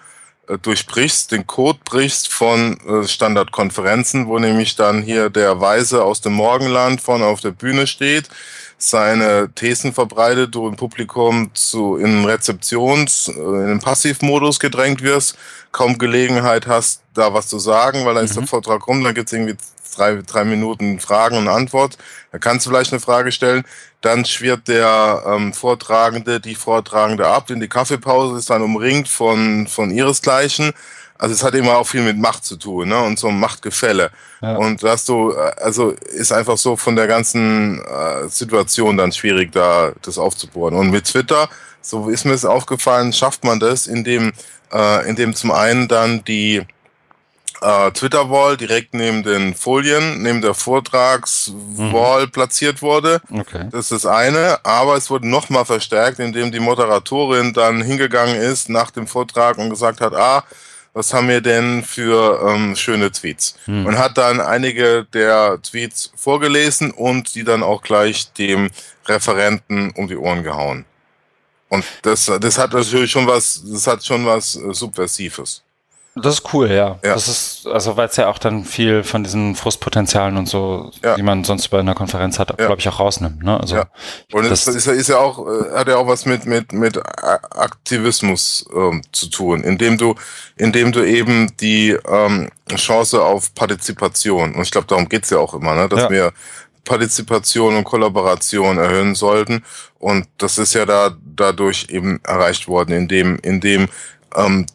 äh, 0.48 0.58
durchbrichst, 0.60 1.32
den 1.32 1.48
Code 1.48 1.80
brichst 1.86 2.32
von 2.32 2.80
äh, 2.88 3.08
Standardkonferenzen, 3.08 4.28
wo 4.28 4.38
nämlich 4.38 4.76
dann 4.76 5.02
hier 5.02 5.30
der 5.30 5.60
Weise 5.60 6.04
aus 6.04 6.22
dem 6.22 6.34
Morgenland 6.34 7.02
vorne 7.02 7.26
auf 7.26 7.42
der 7.42 7.52
Bühne 7.52 7.88
steht 7.88 8.30
seine 8.78 9.50
Thesen 9.56 9.94
verbreitet, 9.94 10.54
du 10.54 10.68
im 10.68 10.76
Publikum 10.76 11.50
zu, 11.54 11.98
in 11.98 12.26
Rezeptions-, 12.26 13.30
äh, 13.30 13.64
in 13.64 13.68
den 13.68 13.80
Passivmodus 13.80 14.60
gedrängt 14.60 15.02
wirst, 15.02 15.38
kaum 15.72 15.98
Gelegenheit 15.98 16.68
hast, 16.68 17.02
da 17.14 17.34
was 17.34 17.48
zu 17.48 17.60
sagen, 17.60 18.06
weil 18.06 18.14
dann 18.14 18.24
mhm. 18.24 18.30
ist 18.30 18.36
der 18.36 18.44
mhm. 18.44 18.48
Vortrag 18.48 18.88
rum, 18.88 19.04
dann 19.04 19.14
gibt's 19.14 19.34
irgendwie 19.34 19.58
drei, 19.96 20.22
drei 20.26 20.44
Minuten 20.44 21.00
Fragen 21.00 21.38
und 21.38 21.48
Antwort. 21.48 21.98
Da 22.32 22.38
kannst 22.38 22.66
du 22.66 22.70
vielleicht 22.70 22.92
eine 22.92 23.00
Frage 23.00 23.32
stellen. 23.32 23.64
Dann 24.02 24.26
schwirrt 24.26 24.68
der 24.68 25.24
ähm, 25.26 25.54
Vortragende, 25.54 26.40
die 26.40 26.56
Vortragende 26.56 27.28
ab 27.28 27.50
in 27.50 27.60
die 27.60 27.70
Kaffeepause, 27.70 28.38
ist 28.38 28.50
dann 28.50 28.62
umringt 28.62 29.08
von, 29.08 29.68
von 29.68 29.90
ihresgleichen. 29.90 30.74
Also 31.18 31.34
es 31.34 31.44
hat 31.44 31.56
immer 31.56 31.78
auch 31.78 31.88
viel 31.88 32.02
mit 32.02 32.18
Macht 32.18 32.44
zu 32.44 32.58
tun, 32.58 32.90
ne? 32.90 33.02
Und 33.02 33.18
so 33.18 33.30
ein 33.30 33.40
Machtgefälle. 33.40 34.12
Ja. 34.42 34.58
Und 34.58 34.84
hast 34.84 35.08
du, 35.08 35.34
also 35.34 35.92
ist 35.92 36.34
einfach 36.34 36.58
so 36.58 36.76
von 36.76 36.96
der 36.96 37.08
ganzen 37.08 37.82
äh, 37.86 38.28
Situation 38.28 38.98
dann 38.98 39.14
schwierig, 39.14 39.52
da 39.54 39.94
das 40.02 40.18
aufzubohren. 40.18 40.76
Und 40.76 40.92
mit 40.92 41.06
Twitter, 41.06 41.48
so 41.82 42.10
ist 42.10 42.26
mir 42.26 42.34
es 42.34 42.44
aufgefallen, 42.44 43.14
schafft 43.14 43.46
man 43.46 43.60
das, 43.62 43.88
indem, 43.88 44.34
äh, 44.74 45.08
indem 45.08 45.34
zum 45.34 45.52
einen 45.52 45.88
dann 45.88 46.24
die 46.26 46.66
äh, 47.62 47.92
Twitter-Wall 47.92 48.58
direkt 48.58 48.94
neben 48.94 49.24
den 49.24 49.56
Folien, 49.56 50.22
neben 50.22 50.42
der 50.42 50.54
Vortragswall 50.54 52.26
mhm. 52.26 52.32
platziert 52.32 52.82
wurde. 52.82 53.22
Okay. 53.32 53.70
Das 53.72 53.92
ist 53.92 54.04
das 54.04 54.06
eine. 54.06 54.60
Aber 54.64 54.98
es 54.98 55.10
wurde 55.10 55.28
nochmal 55.30 55.66
verstärkt, 55.66 56.20
indem 56.20 56.52
die 56.52 56.60
Moderatorin 56.60 57.54
dann 57.54 57.82
hingegangen 57.82 58.36
ist 58.36 58.70
nach 58.70 58.92
dem 58.92 59.08
Vortrag 59.08 59.58
und 59.58 59.70
gesagt 59.70 60.02
hat, 60.02 60.14
ah, 60.14 60.44
was 60.96 61.14
haben 61.14 61.28
wir 61.28 61.42
denn 61.42 61.84
für 61.84 62.42
ähm, 62.48 62.76
schöne 62.76 63.12
Tweets? 63.12 63.56
Hm. 63.66 63.86
Und 63.86 63.98
hat 63.98 64.18
dann 64.18 64.40
einige 64.40 65.06
der 65.14 65.60
Tweets 65.62 66.12
vorgelesen 66.16 66.92
und 66.92 67.36
die 67.36 67.44
dann 67.44 67.64
auch 67.64 67.82
gleich 67.82 68.32
dem 68.34 68.72
Referenten 69.06 69.92
um 69.92 70.08
die 70.08 70.16
Ohren 70.16 70.42
gehauen. 70.42 70.86
Und 71.68 71.84
das, 72.04 72.32
das 72.40 72.58
hat 72.58 72.72
natürlich 72.72 73.12
schon 73.12 73.28
was, 73.28 73.62
das 73.70 73.86
hat 73.88 74.06
schon 74.06 74.26
was 74.26 74.56
äh, 74.56 74.74
Subversives. 74.74 75.65
Das 76.18 76.36
ist 76.36 76.54
cool, 76.54 76.72
ja. 76.72 76.98
ja. 77.04 77.14
Das 77.14 77.28
ist, 77.28 77.68
also 77.68 77.98
weil 77.98 78.08
es 78.08 78.16
ja 78.16 78.28
auch 78.30 78.38
dann 78.38 78.64
viel 78.64 79.04
von 79.04 79.26
diesen 79.26 79.54
Frustpotenzialen 79.54 80.38
und 80.38 80.48
so, 80.48 80.92
ja. 81.04 81.16
die 81.16 81.24
man 81.24 81.44
sonst 81.44 81.68
bei 81.68 81.80
einer 81.80 81.94
Konferenz 81.94 82.40
hat, 82.40 82.52
ja. 82.52 82.68
glaube 82.68 82.80
ich, 82.80 82.88
auch 82.88 83.02
rausnimmt. 83.02 83.44
Ne? 83.44 83.60
Also, 83.60 83.76
ja. 83.76 83.86
Und 84.32 84.50
das, 84.50 84.66
ist, 84.66 84.88
ist, 84.88 85.10
ja 85.10 85.18
auch, 85.18 85.46
äh, 85.46 85.72
hat 85.76 85.90
ja 85.90 85.98
auch 85.98 86.08
was 86.08 86.26
mit, 86.26 86.46
mit, 86.46 86.72
mit 86.72 86.98
Aktivismus 86.98 88.66
ähm, 88.74 89.02
zu 89.12 89.30
tun, 89.30 89.62
indem 89.64 89.98
du, 89.98 90.16
indem 90.56 90.94
du 90.94 91.06
eben 91.06 91.52
die 91.58 91.98
ähm, 92.08 92.50
Chance 92.76 93.22
auf 93.22 93.54
Partizipation, 93.54 94.56
und 94.56 94.62
ich 94.62 94.72
glaube, 94.72 94.88
darum 94.88 95.10
geht's 95.10 95.30
ja 95.32 95.40
auch 95.40 95.54
immer, 95.54 95.76
ne? 95.76 95.90
dass 95.90 96.10
wir 96.10 96.32
Partizipation 96.86 97.76
und 97.76 97.84
Kollaboration 97.84 98.78
erhöhen 98.78 99.16
sollten. 99.16 99.66
Und 100.00 100.28
das 100.38 100.58
ist 100.58 100.76
ja 100.76 100.86
da 100.86 101.18
dadurch 101.26 101.88
eben 101.90 102.22
erreicht 102.24 102.68
worden, 102.70 102.94
indem, 102.94 103.38
indem 103.40 103.90
ähm, 104.36 104.66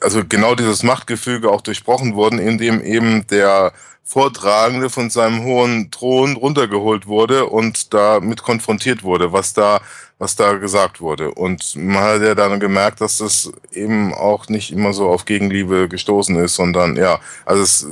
also 0.00 0.22
genau 0.28 0.54
dieses 0.54 0.82
Machtgefüge 0.82 1.50
auch 1.50 1.60
durchbrochen 1.60 2.14
worden, 2.14 2.38
indem 2.38 2.82
eben 2.82 3.26
der 3.26 3.72
Vortragende 4.02 4.90
von 4.90 5.08
seinem 5.08 5.44
hohen 5.44 5.90
Thron 5.92 6.36
runtergeholt 6.36 7.06
wurde 7.06 7.46
und 7.46 7.94
damit 7.94 8.42
konfrontiert 8.42 9.04
wurde, 9.04 9.32
was 9.32 9.52
da, 9.52 9.80
was 10.18 10.34
da 10.34 10.54
gesagt 10.54 11.00
wurde. 11.00 11.30
Und 11.32 11.76
man 11.76 12.02
hat 12.02 12.22
ja 12.22 12.34
dann 12.34 12.58
gemerkt, 12.58 13.00
dass 13.00 13.18
das 13.18 13.52
eben 13.72 14.12
auch 14.12 14.48
nicht 14.48 14.72
immer 14.72 14.92
so 14.92 15.08
auf 15.08 15.26
Gegenliebe 15.26 15.88
gestoßen 15.88 16.34
ist, 16.36 16.56
sondern 16.56 16.96
ja, 16.96 17.20
also 17.44 17.62
es, 17.62 17.86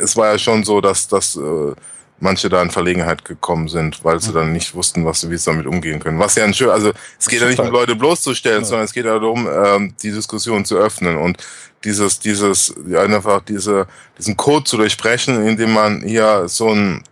es 0.00 0.16
war 0.16 0.30
ja 0.30 0.38
schon 0.38 0.62
so, 0.62 0.80
dass 0.80 1.08
das 1.08 1.34
äh, 1.34 1.74
manche 2.20 2.48
da 2.48 2.62
in 2.62 2.70
Verlegenheit 2.70 3.24
gekommen 3.24 3.68
sind, 3.68 4.04
weil 4.04 4.20
sie 4.20 4.30
mhm. 4.30 4.34
dann 4.34 4.52
nicht 4.52 4.74
wussten, 4.74 5.04
was, 5.04 5.28
wie 5.30 5.36
sie 5.36 5.50
damit 5.50 5.66
umgehen 5.66 6.00
können. 6.00 6.18
Was 6.18 6.34
ja 6.34 6.44
ein 6.44 6.54
schön, 6.54 6.70
also 6.70 6.92
es 7.18 7.26
geht 7.26 7.40
ja 7.40 7.48
nicht 7.48 7.60
um 7.60 7.70
Leute 7.70 7.94
bloßzustellen, 7.96 8.62
ja. 8.62 8.64
sondern 8.64 8.84
es 8.84 8.92
geht 8.92 9.04
ja 9.04 9.18
darum, 9.18 9.48
ähm, 9.48 9.94
die 10.02 10.10
Diskussion 10.10 10.64
zu 10.64 10.76
öffnen 10.76 11.16
und 11.16 11.38
dieses, 11.84 12.18
dieses, 12.18 12.74
einfach 12.96 13.42
diese, 13.42 13.86
diesen 14.18 14.36
Code 14.36 14.64
zu 14.64 14.76
durchbrechen, 14.76 15.46
indem 15.46 15.72
man 15.72 16.02
hier 16.02 16.48
so 16.48 16.70
ein 16.70 17.04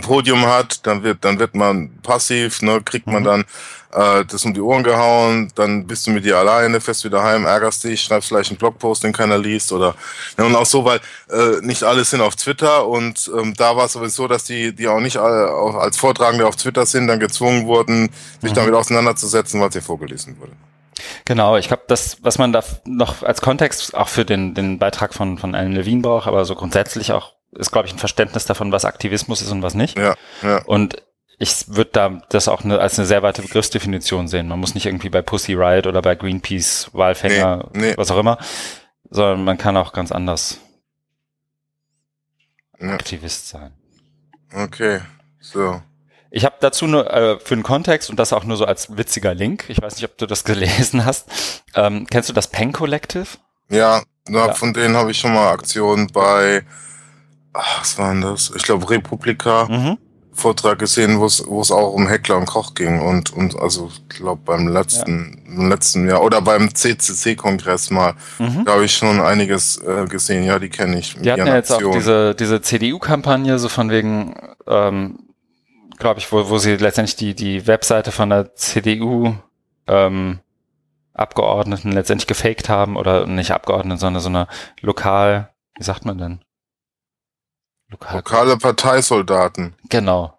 Podium 0.00 0.46
hat, 0.46 0.86
dann 0.86 1.02
wird, 1.02 1.24
dann 1.24 1.38
wird 1.38 1.54
man 1.54 1.90
passiv, 2.02 2.62
ne, 2.62 2.80
kriegt 2.82 3.06
man 3.06 3.22
mhm. 3.22 3.26
dann 3.26 3.44
äh, 3.92 4.24
das 4.24 4.44
um 4.44 4.54
die 4.54 4.60
Ohren 4.60 4.82
gehauen, 4.82 5.52
dann 5.54 5.86
bist 5.86 6.06
du 6.06 6.10
mit 6.10 6.24
dir 6.24 6.38
alleine, 6.38 6.80
fährst 6.80 7.04
wieder 7.04 7.22
heim, 7.22 7.44
ärgerst 7.44 7.84
dich, 7.84 8.02
schreibst 8.02 8.28
vielleicht 8.28 8.50
einen 8.50 8.58
Blogpost, 8.58 9.04
den 9.04 9.12
keiner 9.12 9.38
liest 9.38 9.72
oder 9.72 9.94
ne, 10.38 10.44
und 10.44 10.56
auch 10.56 10.66
so, 10.66 10.84
weil 10.84 11.00
äh, 11.30 11.60
nicht 11.60 11.82
alle 11.84 12.04
sind 12.04 12.20
auf 12.20 12.36
Twitter 12.36 12.86
und 12.86 13.30
ähm, 13.36 13.54
da 13.56 13.76
war 13.76 13.86
es 13.86 13.92
sowieso, 13.92 14.28
dass 14.28 14.44
die, 14.44 14.74
die 14.74 14.88
auch 14.88 15.00
nicht 15.00 15.18
alle 15.18 15.50
auch 15.50 15.74
als 15.74 15.96
Vortragende 15.96 16.46
auf 16.46 16.56
Twitter 16.56 16.86
sind, 16.86 17.06
dann 17.06 17.20
gezwungen 17.20 17.66
wurden, 17.66 18.10
sich 18.40 18.52
mhm. 18.52 18.56
damit 18.56 18.74
auseinanderzusetzen, 18.74 19.60
was 19.60 19.72
hier 19.72 19.82
vorgelesen 19.82 20.38
wurde. 20.38 20.52
Genau, 21.24 21.56
ich 21.56 21.68
glaube, 21.68 21.84
das, 21.88 22.18
was 22.22 22.38
man 22.38 22.52
da 22.52 22.62
noch 22.84 23.22
als 23.22 23.40
Kontext 23.40 23.94
auch 23.94 24.08
für 24.08 24.24
den, 24.24 24.54
den 24.54 24.78
Beitrag 24.78 25.14
von, 25.14 25.38
von 25.38 25.54
Alan 25.54 25.72
Levine 25.72 26.02
braucht, 26.02 26.26
aber 26.26 26.44
so 26.44 26.54
grundsätzlich 26.54 27.12
auch, 27.12 27.32
ist, 27.52 27.70
glaube 27.70 27.86
ich, 27.86 27.94
ein 27.94 27.98
Verständnis 27.98 28.44
davon, 28.44 28.72
was 28.72 28.84
Aktivismus 28.84 29.42
ist 29.42 29.50
und 29.50 29.62
was 29.62 29.74
nicht. 29.74 29.98
Ja, 29.98 30.14
ja. 30.42 30.62
Und 30.64 31.02
ich 31.38 31.68
würde 31.68 31.90
da 31.92 32.22
das 32.28 32.48
auch 32.48 32.64
eine, 32.64 32.78
als 32.78 32.98
eine 32.98 33.06
sehr 33.06 33.22
weite 33.22 33.42
Begriffsdefinition 33.42 34.28
sehen. 34.28 34.48
Man 34.48 34.60
muss 34.60 34.74
nicht 34.74 34.86
irgendwie 34.86 35.10
bei 35.10 35.22
Pussy 35.22 35.54
Riot 35.54 35.86
oder 35.86 36.00
bei 36.00 36.14
Greenpeace, 36.14 36.90
Walfänger, 36.92 37.68
nee, 37.72 37.90
nee. 37.90 37.94
was 37.96 38.10
auch 38.10 38.18
immer, 38.18 38.38
sondern 39.10 39.44
man 39.44 39.58
kann 39.58 39.76
auch 39.76 39.92
ganz 39.92 40.12
anders 40.12 40.60
ja. 42.78 42.90
Aktivist 42.90 43.48
sein. 43.48 43.72
Okay, 44.54 45.00
so. 45.40 45.82
Ich 46.30 46.44
habe 46.46 46.56
dazu 46.60 46.86
nur 46.86 47.12
äh, 47.12 47.38
für 47.40 47.54
den 47.54 47.62
Kontext 47.62 48.08
und 48.08 48.18
das 48.18 48.32
auch 48.32 48.44
nur 48.44 48.56
so 48.56 48.64
als 48.64 48.96
witziger 48.96 49.34
Link. 49.34 49.64
Ich 49.68 49.82
weiß 49.82 49.96
nicht, 49.96 50.04
ob 50.04 50.16
du 50.16 50.26
das 50.26 50.44
gelesen 50.44 51.04
hast. 51.04 51.62
Ähm, 51.74 52.06
kennst 52.08 52.28
du 52.28 52.32
das 52.32 52.48
Pen 52.48 52.72
Collective? 52.72 53.26
Ja, 53.68 54.02
ja. 54.28 54.54
von 54.54 54.72
denen 54.72 54.96
habe 54.96 55.10
ich 55.10 55.18
schon 55.18 55.34
mal 55.34 55.50
Aktionen 55.50 56.06
bei, 56.08 56.64
ach, 57.52 57.80
was 57.80 57.98
war 57.98 58.12
denn 58.12 58.22
das? 58.22 58.52
Ich 58.54 58.62
glaube 58.62 58.88
Republika. 58.90 59.66
Mhm. 59.68 59.98
Vortrag 60.34 60.78
gesehen, 60.78 61.20
wo 61.20 61.26
es 61.26 61.46
wo 61.46 61.60
es 61.60 61.70
auch 61.70 61.92
um 61.92 62.08
Heckler 62.08 62.38
und 62.38 62.46
Koch 62.46 62.72
ging 62.72 63.00
und 63.00 63.34
und 63.34 63.54
also 63.54 63.90
ich 63.92 64.16
glaube 64.16 64.40
beim 64.42 64.66
letzten 64.66 65.42
ja. 65.44 65.52
im 65.52 65.68
letzten 65.68 66.08
Jahr 66.08 66.22
oder 66.22 66.40
beim 66.40 66.74
CCC 66.74 67.36
Kongress 67.36 67.90
mal 67.90 68.14
mhm. 68.38 68.64
da 68.64 68.72
habe 68.72 68.86
ich 68.86 68.96
schon 68.96 69.20
einiges 69.20 69.76
äh, 69.76 70.06
gesehen. 70.06 70.44
Ja, 70.44 70.58
die 70.58 70.70
kenne 70.70 70.98
ich. 70.98 71.16
Die 71.20 71.30
hatten 71.30 71.46
ja 71.46 71.54
jetzt 71.54 71.70
auch 71.70 71.92
diese 71.92 72.34
diese 72.34 72.62
CDU 72.62 72.98
Kampagne 72.98 73.58
so 73.58 73.68
von 73.68 73.90
wegen 73.90 74.34
ähm, 74.66 75.18
glaube 76.02 76.18
ich, 76.18 76.30
wo, 76.32 76.50
wo 76.50 76.58
sie 76.58 76.76
letztendlich 76.76 77.16
die, 77.16 77.34
die 77.34 77.66
Webseite 77.66 78.12
von 78.12 78.28
der 78.28 78.54
CDU 78.54 79.34
ähm, 79.86 80.40
Abgeordneten 81.14 81.92
letztendlich 81.92 82.26
gefaked 82.26 82.68
haben 82.68 82.96
oder 82.96 83.26
nicht 83.26 83.52
Abgeordneten, 83.52 84.00
sondern 84.00 84.22
so 84.22 84.28
eine 84.28 84.48
lokal, 84.80 85.50
wie 85.76 85.84
sagt 85.84 86.04
man 86.04 86.18
denn? 86.18 86.40
Lokal 87.92 88.16
Lokale 88.16 88.56
Parteisoldaten. 88.56 89.74
Genau. 89.88 90.38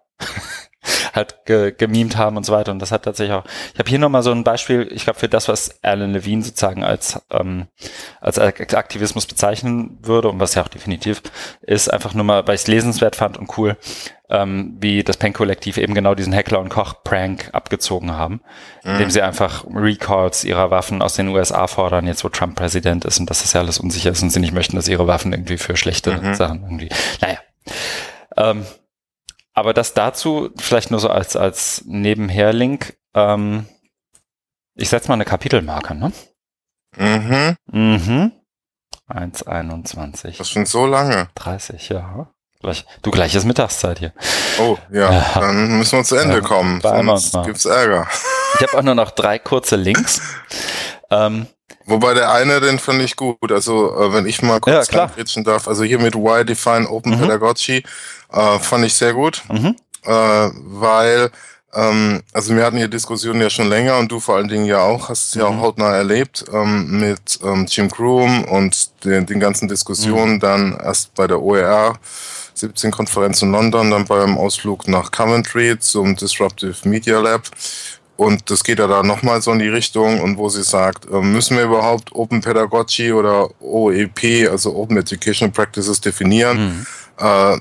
halt 1.14 1.44
ge 1.44 1.72
gemimt 1.76 2.16
haben 2.16 2.36
und 2.36 2.44
so 2.44 2.52
weiter. 2.52 2.72
Und 2.72 2.78
das 2.80 2.92
hat 2.92 3.04
tatsächlich 3.04 3.34
auch. 3.34 3.44
Ich 3.72 3.78
habe 3.78 3.88
hier 3.88 3.98
nochmal 3.98 4.22
so 4.22 4.30
ein 4.30 4.44
Beispiel, 4.44 4.88
ich 4.92 5.04
glaube, 5.04 5.18
für 5.18 5.28
das, 5.28 5.48
was 5.48 5.82
Alan 5.82 6.12
Levine 6.12 6.42
sozusagen 6.42 6.84
als, 6.84 7.20
ähm, 7.30 7.66
als 8.20 8.38
Aktivismus 8.38 9.26
bezeichnen 9.26 9.98
würde 10.02 10.28
und 10.28 10.40
was 10.40 10.54
ja 10.54 10.62
auch 10.62 10.68
definitiv 10.68 11.22
ist, 11.62 11.92
einfach 11.92 12.14
nur 12.14 12.24
mal, 12.24 12.46
weil 12.46 12.54
ich 12.54 12.62
es 12.62 12.66
lesenswert 12.66 13.16
fand 13.16 13.36
und 13.36 13.56
cool, 13.58 13.76
ähm, 14.30 14.76
wie 14.80 15.04
das 15.04 15.16
Pen-Kollektiv 15.16 15.76
eben 15.76 15.94
genau 15.94 16.14
diesen 16.14 16.32
Heckler- 16.32 16.60
und 16.60 16.70
Koch-Prank 16.70 17.50
abgezogen 17.52 18.12
haben, 18.12 18.40
mhm. 18.82 18.92
indem 18.92 19.10
sie 19.10 19.22
einfach 19.22 19.64
Recalls 19.72 20.44
ihrer 20.44 20.70
Waffen 20.70 21.02
aus 21.02 21.14
den 21.14 21.28
USA 21.28 21.66
fordern, 21.66 22.06
jetzt 22.06 22.24
wo 22.24 22.28
Trump 22.28 22.56
Präsident 22.56 23.04
ist 23.04 23.20
und 23.20 23.28
dass 23.28 23.42
das 23.42 23.52
ja 23.52 23.60
alles 23.60 23.78
unsicher 23.78 24.10
ist 24.10 24.22
und 24.22 24.30
sie 24.30 24.40
nicht 24.40 24.54
möchten, 24.54 24.76
dass 24.76 24.88
ihre 24.88 25.06
Waffen 25.06 25.32
irgendwie 25.32 25.58
für 25.58 25.76
schlechte 25.76 26.12
mhm. 26.12 26.34
Sachen 26.34 26.62
irgendwie. 26.62 26.88
Naja. 27.20 27.38
Ähm, 28.36 28.64
aber 29.54 29.72
das 29.72 29.94
dazu 29.94 30.50
vielleicht 30.56 30.90
nur 30.90 31.00
so 31.00 31.08
als, 31.08 31.36
als 31.36 31.82
Nebenher-Link. 31.86 32.96
Ähm, 33.14 33.66
ich 34.74 34.88
setze 34.88 35.08
mal 35.08 35.14
eine 35.14 35.24
Kapitelmarke, 35.24 35.94
ne? 35.94 36.12
Mhm. 36.96 37.56
Mhm. 37.70 38.32
1,21. 39.08 40.38
Das 40.38 40.48
sind 40.48 40.68
so 40.68 40.86
lange. 40.86 41.28
30, 41.36 41.88
ja. 41.88 42.28
Gleich, 42.60 42.84
du 43.02 43.10
gleiches 43.10 43.44
Mittagszeit 43.44 43.98
hier. 43.98 44.12
Oh, 44.58 44.78
ja, 44.90 45.12
ja. 45.12 45.30
dann 45.34 45.78
müssen 45.78 45.98
wir 45.98 46.04
zu 46.04 46.16
Ende 46.16 46.36
ja, 46.36 46.40
kommen. 46.40 46.80
Sonst 46.80 47.34
gibt's 47.44 47.66
Ärger. 47.66 48.08
Ich 48.54 48.62
habe 48.62 48.78
auch 48.78 48.82
nur 48.82 48.94
noch 48.94 49.10
drei 49.10 49.38
kurze 49.38 49.76
Links. 49.76 50.20
Ähm, 51.10 51.46
Wobei 51.86 52.14
der 52.14 52.32
eine, 52.32 52.60
den 52.60 52.78
fand 52.78 53.02
ich 53.02 53.16
gut. 53.16 53.52
Also, 53.52 53.94
äh, 53.98 54.12
wenn 54.12 54.26
ich 54.26 54.42
mal 54.42 54.60
kurz 54.60 54.90
ja, 54.90 55.42
darf. 55.42 55.68
Also 55.68 55.84
hier 55.84 55.98
mit 55.98 56.14
Why 56.14 56.44
Define 56.44 56.88
Open 56.88 57.12
mhm. 57.12 57.20
Pedagogy 57.20 57.84
äh, 58.32 58.58
fand 58.58 58.84
ich 58.84 58.94
sehr 58.94 59.12
gut. 59.12 59.42
Mhm. 59.50 59.76
Äh, 60.04 60.50
weil, 60.54 61.30
ähm, 61.74 62.22
also 62.32 62.54
wir 62.56 62.64
hatten 62.64 62.78
hier 62.78 62.88
Diskussionen 62.88 63.40
ja 63.40 63.50
schon 63.50 63.68
länger 63.68 63.98
und 63.98 64.10
du 64.10 64.20
vor 64.20 64.36
allen 64.36 64.48
Dingen 64.48 64.64
ja 64.64 64.80
auch, 64.80 65.08
hast 65.08 65.28
es 65.28 65.34
mhm. 65.34 65.40
ja 65.40 65.46
auch 65.46 65.54
mhm. 65.54 65.60
hautnah 65.60 65.94
erlebt 65.94 66.44
ähm, 66.52 67.00
mit 67.00 67.38
ähm, 67.42 67.66
Jim 67.68 67.88
Groom 67.88 68.44
und 68.44 69.04
den, 69.04 69.26
den 69.26 69.40
ganzen 69.40 69.68
Diskussionen 69.68 70.34
mhm. 70.34 70.40
dann 70.40 70.78
erst 70.82 71.14
bei 71.14 71.26
der 71.26 71.42
OER 71.42 71.98
17 72.54 72.92
Konferenz 72.92 73.42
in 73.42 73.50
London, 73.50 73.90
dann 73.90 74.04
beim 74.04 74.38
Ausflug 74.38 74.86
nach 74.88 75.10
Coventry 75.10 75.78
zum 75.78 76.16
Disruptive 76.16 76.88
Media 76.88 77.18
Lab. 77.18 77.42
Und 78.16 78.48
das 78.50 78.62
geht 78.62 78.78
ja 78.78 78.86
da 78.86 79.02
nochmal 79.02 79.42
so 79.42 79.50
in 79.52 79.58
die 79.58 79.68
Richtung 79.68 80.20
und 80.20 80.38
wo 80.38 80.48
sie 80.48 80.62
sagt, 80.62 81.10
äh, 81.10 81.20
müssen 81.20 81.56
wir 81.56 81.64
überhaupt 81.64 82.14
Open 82.14 82.40
Pedagogy 82.40 83.12
oder 83.12 83.48
OEP, 83.60 84.48
also 84.48 84.76
Open 84.76 84.96
Educational 84.96 85.52
Practices 85.52 86.00
definieren? 86.00 86.76
Mhm. 86.78 86.86
Äh, 87.18 87.58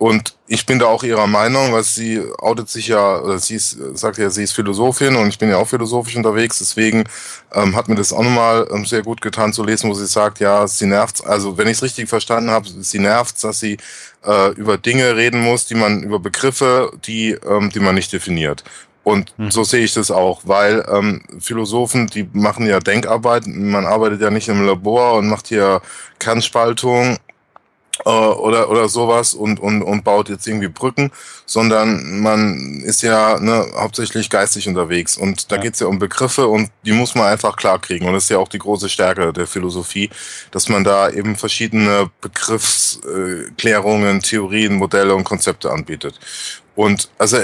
und 0.00 0.34
ich 0.46 0.64
bin 0.64 0.78
da 0.78 0.86
auch 0.86 1.02
ihrer 1.02 1.26
Meinung, 1.26 1.74
weil 1.74 1.84
sie 1.84 2.22
outet 2.38 2.70
sich 2.70 2.88
ja, 2.88 3.20
oder 3.20 3.38
sie 3.38 3.56
ist, 3.56 3.76
sagt 3.92 4.16
ja, 4.16 4.30
sie 4.30 4.44
ist 4.44 4.52
Philosophin 4.52 5.14
und 5.14 5.28
ich 5.28 5.38
bin 5.38 5.50
ja 5.50 5.58
auch 5.58 5.68
philosophisch 5.68 6.16
unterwegs. 6.16 6.58
Deswegen 6.58 7.04
ähm, 7.52 7.76
hat 7.76 7.86
mir 7.86 7.96
das 7.96 8.10
auch 8.14 8.22
nochmal 8.22 8.66
ähm, 8.72 8.86
sehr 8.86 9.02
gut 9.02 9.20
getan 9.20 9.52
zu 9.52 9.62
lesen, 9.62 9.90
wo 9.90 9.94
sie 9.94 10.06
sagt, 10.06 10.40
ja, 10.40 10.66
sie 10.66 10.86
nervt, 10.86 11.22
also 11.26 11.58
wenn 11.58 11.68
ich 11.68 11.74
es 11.74 11.82
richtig 11.82 12.08
verstanden 12.08 12.50
habe, 12.50 12.66
sie 12.66 12.98
nervt, 12.98 13.44
dass 13.44 13.60
sie 13.60 13.76
äh, 14.24 14.52
über 14.54 14.78
Dinge 14.78 15.16
reden 15.16 15.42
muss, 15.42 15.66
die 15.66 15.74
man, 15.74 16.02
über 16.02 16.18
Begriffe, 16.18 16.90
die, 17.04 17.32
ähm, 17.32 17.68
die 17.68 17.80
man 17.80 17.94
nicht 17.94 18.10
definiert. 18.10 18.64
Und 19.02 19.32
hm. 19.36 19.50
so 19.50 19.64
sehe 19.64 19.84
ich 19.84 19.94
das 19.94 20.10
auch, 20.10 20.42
weil 20.44 20.84
ähm, 20.90 21.22
Philosophen, 21.40 22.06
die 22.08 22.28
machen 22.32 22.66
ja 22.66 22.80
Denkarbeit, 22.80 23.46
man 23.46 23.86
arbeitet 23.86 24.20
ja 24.20 24.30
nicht 24.30 24.48
im 24.48 24.66
Labor 24.66 25.14
und 25.14 25.28
macht 25.28 25.48
hier 25.48 25.80
Kernspaltung 26.18 27.18
äh, 28.04 28.10
oder, 28.10 28.70
oder 28.70 28.88
sowas 28.88 29.34
und, 29.34 29.60
und, 29.60 29.82
und 29.82 30.04
baut 30.04 30.28
jetzt 30.28 30.46
irgendwie 30.46 30.68
Brücken, 30.68 31.10
sondern 31.46 32.20
man 32.20 32.82
ist 32.82 33.02
ja 33.02 33.38
ne, 33.40 33.66
hauptsächlich 33.74 34.30
geistig 34.30 34.68
unterwegs. 34.68 35.16
Und 35.16 35.50
da 35.50 35.56
ja. 35.56 35.62
geht's 35.62 35.80
ja 35.80 35.86
um 35.86 35.98
Begriffe 35.98 36.46
und 36.46 36.70
die 36.84 36.92
muss 36.92 37.14
man 37.14 37.26
einfach 37.26 37.56
klar 37.56 37.78
kriegen. 37.78 38.06
Und 38.06 38.14
das 38.14 38.24
ist 38.24 38.30
ja 38.30 38.38
auch 38.38 38.48
die 38.48 38.58
große 38.58 38.88
Stärke 38.88 39.32
der 39.32 39.46
Philosophie, 39.46 40.10
dass 40.50 40.68
man 40.68 40.84
da 40.84 41.10
eben 41.10 41.36
verschiedene 41.36 42.10
Begriffsklärungen, 42.20 44.20
Theorien, 44.20 44.76
Modelle 44.76 45.14
und 45.14 45.24
Konzepte 45.24 45.70
anbietet. 45.70 46.18
Und 46.76 47.10
also 47.18 47.38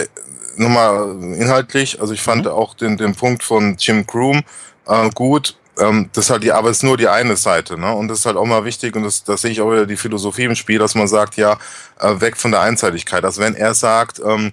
nochmal 0.57 1.17
inhaltlich, 1.35 2.01
also 2.01 2.13
ich 2.13 2.23
fand 2.23 2.45
mhm. 2.45 2.51
auch 2.51 2.75
den, 2.75 2.97
den 2.97 3.15
Punkt 3.15 3.43
von 3.43 3.77
Jim 3.79 4.07
Groom 4.07 4.43
äh, 4.87 5.11
gut, 5.11 5.57
ähm, 5.79 6.09
das 6.13 6.27
ist 6.27 6.31
halt 6.31 6.43
die, 6.43 6.53
aber 6.53 6.71
es 6.71 6.79
ist 6.79 6.83
nur 6.83 6.97
die 6.97 7.09
eine 7.09 7.37
Seite, 7.37 7.79
ne? 7.79 7.93
Und 7.93 8.09
das 8.09 8.21
ist 8.21 8.27
halt 8.27 8.37
auch 8.37 8.47
mal 8.47 8.65
wichtig, 8.65 8.97
und 8.97 9.03
das, 9.03 9.25
das 9.25 9.43
sehe 9.43 9.51
ich 9.51 9.61
auch 9.61 9.71
wieder 9.71 9.87
die 9.87 9.97
Philosophie 9.97 10.45
im 10.45 10.55
Spiel, 10.55 10.79
dass 10.79 10.95
man 10.95 11.09
sagt, 11.09 11.37
ja, 11.37 11.59
äh, 12.01 12.21
weg 12.21 12.37
von 12.37 12.51
der 12.51 12.61
Einseitigkeit. 12.61 13.25
Also 13.25 13.43
wenn 13.43 13.55
er 13.55 13.75
sagt, 13.75 14.21
ähm, 14.25 14.53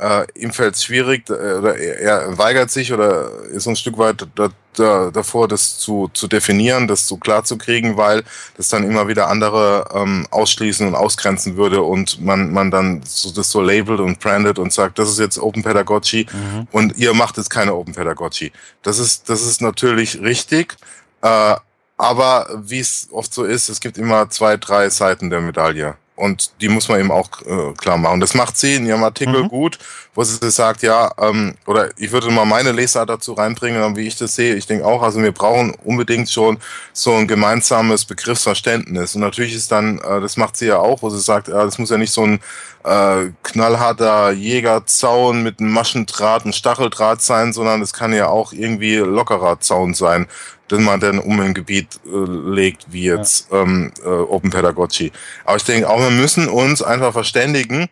äh, 0.00 0.26
ihm 0.34 0.50
fällt 0.52 0.76
es 0.76 0.84
schwierig 0.84 1.28
äh, 1.28 1.32
oder 1.32 1.76
er, 1.76 2.22
er, 2.22 2.38
weigert 2.38 2.70
sich 2.70 2.92
oder 2.92 3.30
ist 3.52 3.66
ein 3.66 3.76
Stück 3.76 3.98
weit 3.98 4.26
da, 4.34 4.48
da, 4.74 5.10
davor, 5.10 5.46
das 5.46 5.78
zu, 5.78 6.08
zu 6.14 6.26
definieren, 6.26 6.88
das 6.88 7.06
zu 7.06 7.18
klar 7.18 7.44
zu 7.44 7.58
kriegen, 7.58 7.96
weil 7.96 8.24
das 8.56 8.68
dann 8.68 8.84
immer 8.84 9.08
wieder 9.08 9.28
andere 9.28 9.88
ähm, 9.94 10.26
ausschließen 10.30 10.86
und 10.86 10.94
ausgrenzen 10.94 11.56
würde 11.56 11.82
und 11.82 12.20
man, 12.24 12.50
man 12.52 12.70
dann 12.70 13.02
so, 13.04 13.30
das 13.30 13.50
so 13.50 13.60
labelt 13.60 14.00
und 14.00 14.18
brandet 14.20 14.58
und 14.58 14.72
sagt, 14.72 14.98
das 14.98 15.10
ist 15.10 15.18
jetzt 15.18 15.38
Open 15.38 15.62
Pedagogy 15.62 16.26
mhm. 16.32 16.66
und 16.72 16.96
ihr 16.96 17.12
macht 17.12 17.36
jetzt 17.36 17.50
keine 17.50 17.74
Open 17.74 17.94
Pedagogy. 17.94 18.52
Das 18.82 18.98
ist, 18.98 19.28
das 19.28 19.42
ist 19.42 19.60
natürlich 19.60 20.20
richtig. 20.22 20.76
Äh, 21.20 21.56
aber 21.98 22.48
wie 22.62 22.78
es 22.80 23.08
oft 23.12 23.34
so 23.34 23.44
ist, 23.44 23.68
es 23.68 23.80
gibt 23.80 23.98
immer 23.98 24.30
zwei, 24.30 24.56
drei 24.56 24.88
Seiten 24.88 25.28
der 25.28 25.42
Medaille. 25.42 25.96
Und 26.20 26.52
die 26.60 26.68
muss 26.68 26.88
man 26.88 27.00
eben 27.00 27.10
auch 27.10 27.30
äh, 27.46 27.72
klar 27.78 27.96
machen. 27.96 28.20
Das 28.20 28.34
macht 28.34 28.58
sie 28.58 28.74
in 28.74 28.84
ihrem 28.84 29.02
Artikel 29.02 29.44
mhm. 29.44 29.48
gut, 29.48 29.78
wo 30.14 30.22
sie 30.22 30.50
sagt, 30.50 30.82
ja, 30.82 31.10
ähm, 31.18 31.54
oder 31.66 31.90
ich 31.96 32.12
würde 32.12 32.30
mal 32.30 32.44
meine 32.44 32.72
Leser 32.72 33.06
dazu 33.06 33.32
reinbringen, 33.32 33.96
wie 33.96 34.06
ich 34.06 34.18
das 34.18 34.34
sehe. 34.34 34.54
Ich 34.54 34.66
denke 34.66 34.84
auch, 34.84 35.02
also 35.02 35.22
wir 35.22 35.32
brauchen 35.32 35.74
unbedingt 35.82 36.28
schon 36.28 36.58
so 36.92 37.14
ein 37.14 37.26
gemeinsames 37.26 38.04
Begriffsverständnis. 38.04 39.14
Und 39.14 39.22
natürlich 39.22 39.54
ist 39.54 39.72
dann, 39.72 39.98
äh, 39.98 40.20
das 40.20 40.36
macht 40.36 40.58
sie 40.58 40.66
ja 40.66 40.78
auch, 40.78 41.00
wo 41.00 41.08
sie 41.08 41.20
sagt, 41.20 41.48
äh, 41.48 41.52
das 41.52 41.78
muss 41.78 41.88
ja 41.88 41.96
nicht 41.96 42.12
so 42.12 42.24
ein 42.24 42.40
äh, 42.84 43.30
knallharter 43.42 44.32
Jägerzaun 44.32 45.42
mit 45.42 45.60
einem 45.60 45.72
Maschendraht, 45.72 46.44
ein 46.44 46.52
Stacheldraht 46.52 47.22
sein, 47.22 47.54
sondern 47.54 47.80
es 47.80 47.94
kann 47.94 48.12
ja 48.12 48.28
auch 48.28 48.52
irgendwie 48.52 48.96
lockerer 48.96 49.58
Zaun 49.60 49.94
sein 49.94 50.26
den 50.70 50.84
man 50.84 51.00
dann 51.00 51.18
um 51.18 51.40
ein 51.40 51.54
Gebiet 51.54 52.00
äh, 52.06 52.10
legt, 52.10 52.92
wie 52.92 53.04
jetzt 53.04 53.50
ja. 53.50 53.62
ähm, 53.62 53.92
äh, 54.04 54.08
Open 54.08 54.50
Pedagogy. 54.50 55.12
Aber 55.44 55.56
ich 55.56 55.64
denke 55.64 55.88
auch, 55.88 56.00
wir 56.00 56.10
müssen 56.10 56.48
uns 56.48 56.82
einfach 56.82 57.12
verständigen 57.12 57.88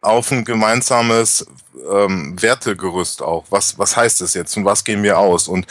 auf 0.00 0.30
ein 0.30 0.44
gemeinsames 0.44 1.46
ähm, 1.90 2.40
Wertegerüst 2.40 3.22
auch. 3.22 3.44
Was, 3.50 3.78
was 3.78 3.96
heißt 3.96 4.20
das 4.20 4.34
jetzt 4.34 4.56
und 4.56 4.64
was 4.64 4.84
gehen 4.84 5.02
wir 5.02 5.18
aus? 5.18 5.48
Und 5.48 5.66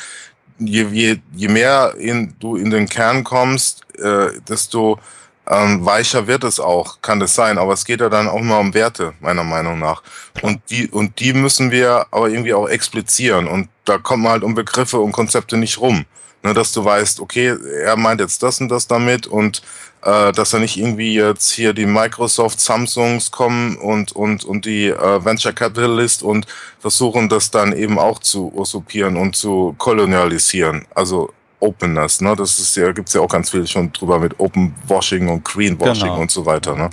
je, 0.60 0.88
je, 0.92 1.18
je 1.36 1.48
mehr 1.48 1.96
in, 1.98 2.34
du 2.40 2.56
in 2.56 2.70
den 2.70 2.88
Kern 2.90 3.24
kommst, 3.24 3.82
äh, 3.98 4.30
desto 4.48 5.00
ähm, 5.50 5.86
weicher 5.86 6.28
wird 6.28 6.44
es 6.44 6.60
auch, 6.60 7.02
kann 7.02 7.20
das 7.20 7.34
sein, 7.34 7.58
aber 7.58 7.74
es 7.74 7.86
geht 7.86 8.02
ja 8.02 8.10
dann 8.10 8.28
auch 8.28 8.42
mal 8.42 8.60
um 8.60 8.74
Werte, 8.74 9.14
meiner 9.20 9.44
Meinung 9.44 9.80
nach. 9.80 10.04
Und 10.42 10.62
die, 10.70 10.90
und 10.90 11.20
die 11.20 11.34
müssen 11.34 11.72
wir 11.72 12.06
aber 12.12 12.30
irgendwie 12.30 12.54
auch 12.54 12.68
explizieren. 12.68 13.48
Und 13.48 13.70
da 13.86 13.98
kommt 13.98 14.24
man 14.24 14.34
halt 14.34 14.44
um 14.44 14.56
Begriffe 14.56 15.00
und 15.00 15.14
Konzepte 15.14 15.58
nicht 15.58 15.80
rum. 15.80 16.06
Ne, 16.44 16.54
dass 16.54 16.72
du 16.72 16.86
weißt, 16.86 17.20
okay, 17.20 17.56
er 17.84 17.96
meint 17.96 18.22
jetzt 18.22 18.44
das 18.44 18.62
und 18.62 18.70
das 18.70 18.88
damit 18.88 19.26
und 19.26 19.64
äh, 20.04 20.32
dass 20.32 20.54
er 20.54 20.60
nicht 20.60 20.78
irgendwie 20.78 21.16
jetzt 21.16 21.52
hier 21.52 21.74
die 21.74 21.88
Microsoft, 21.88 22.60
Samsungs 22.60 23.32
kommen 23.32 23.76
und, 23.78 24.12
und, 24.12 24.46
und 24.46 24.66
die 24.66 24.88
äh, 24.90 25.26
Venture 25.26 25.54
Capitalist 25.54 26.22
und 26.22 26.46
versuchen 26.80 27.28
das 27.28 27.50
dann 27.50 27.74
eben 27.74 27.98
auch 27.98 28.20
zu 28.20 28.54
usurpieren 28.56 29.18
und 29.18 29.36
zu 29.36 29.74
kolonialisieren. 29.80 30.86
Also 30.94 31.34
Openness, 31.60 32.22
ne? 32.22 32.36
Das 32.36 32.60
ist 32.60 32.76
ja, 32.76 32.92
gibt's 32.92 33.14
ja 33.14 33.22
auch 33.22 33.30
ganz 33.30 33.50
viel 33.50 33.66
schon 33.68 33.92
drüber 33.92 34.20
mit 34.20 34.40
Open 34.40 34.76
Washing 34.88 35.28
und 35.30 35.44
Green 35.44 35.80
Washing 35.80 36.10
genau. 36.10 36.22
und 36.22 36.32
so 36.32 36.46
weiter, 36.46 36.76
ne? 36.76 36.90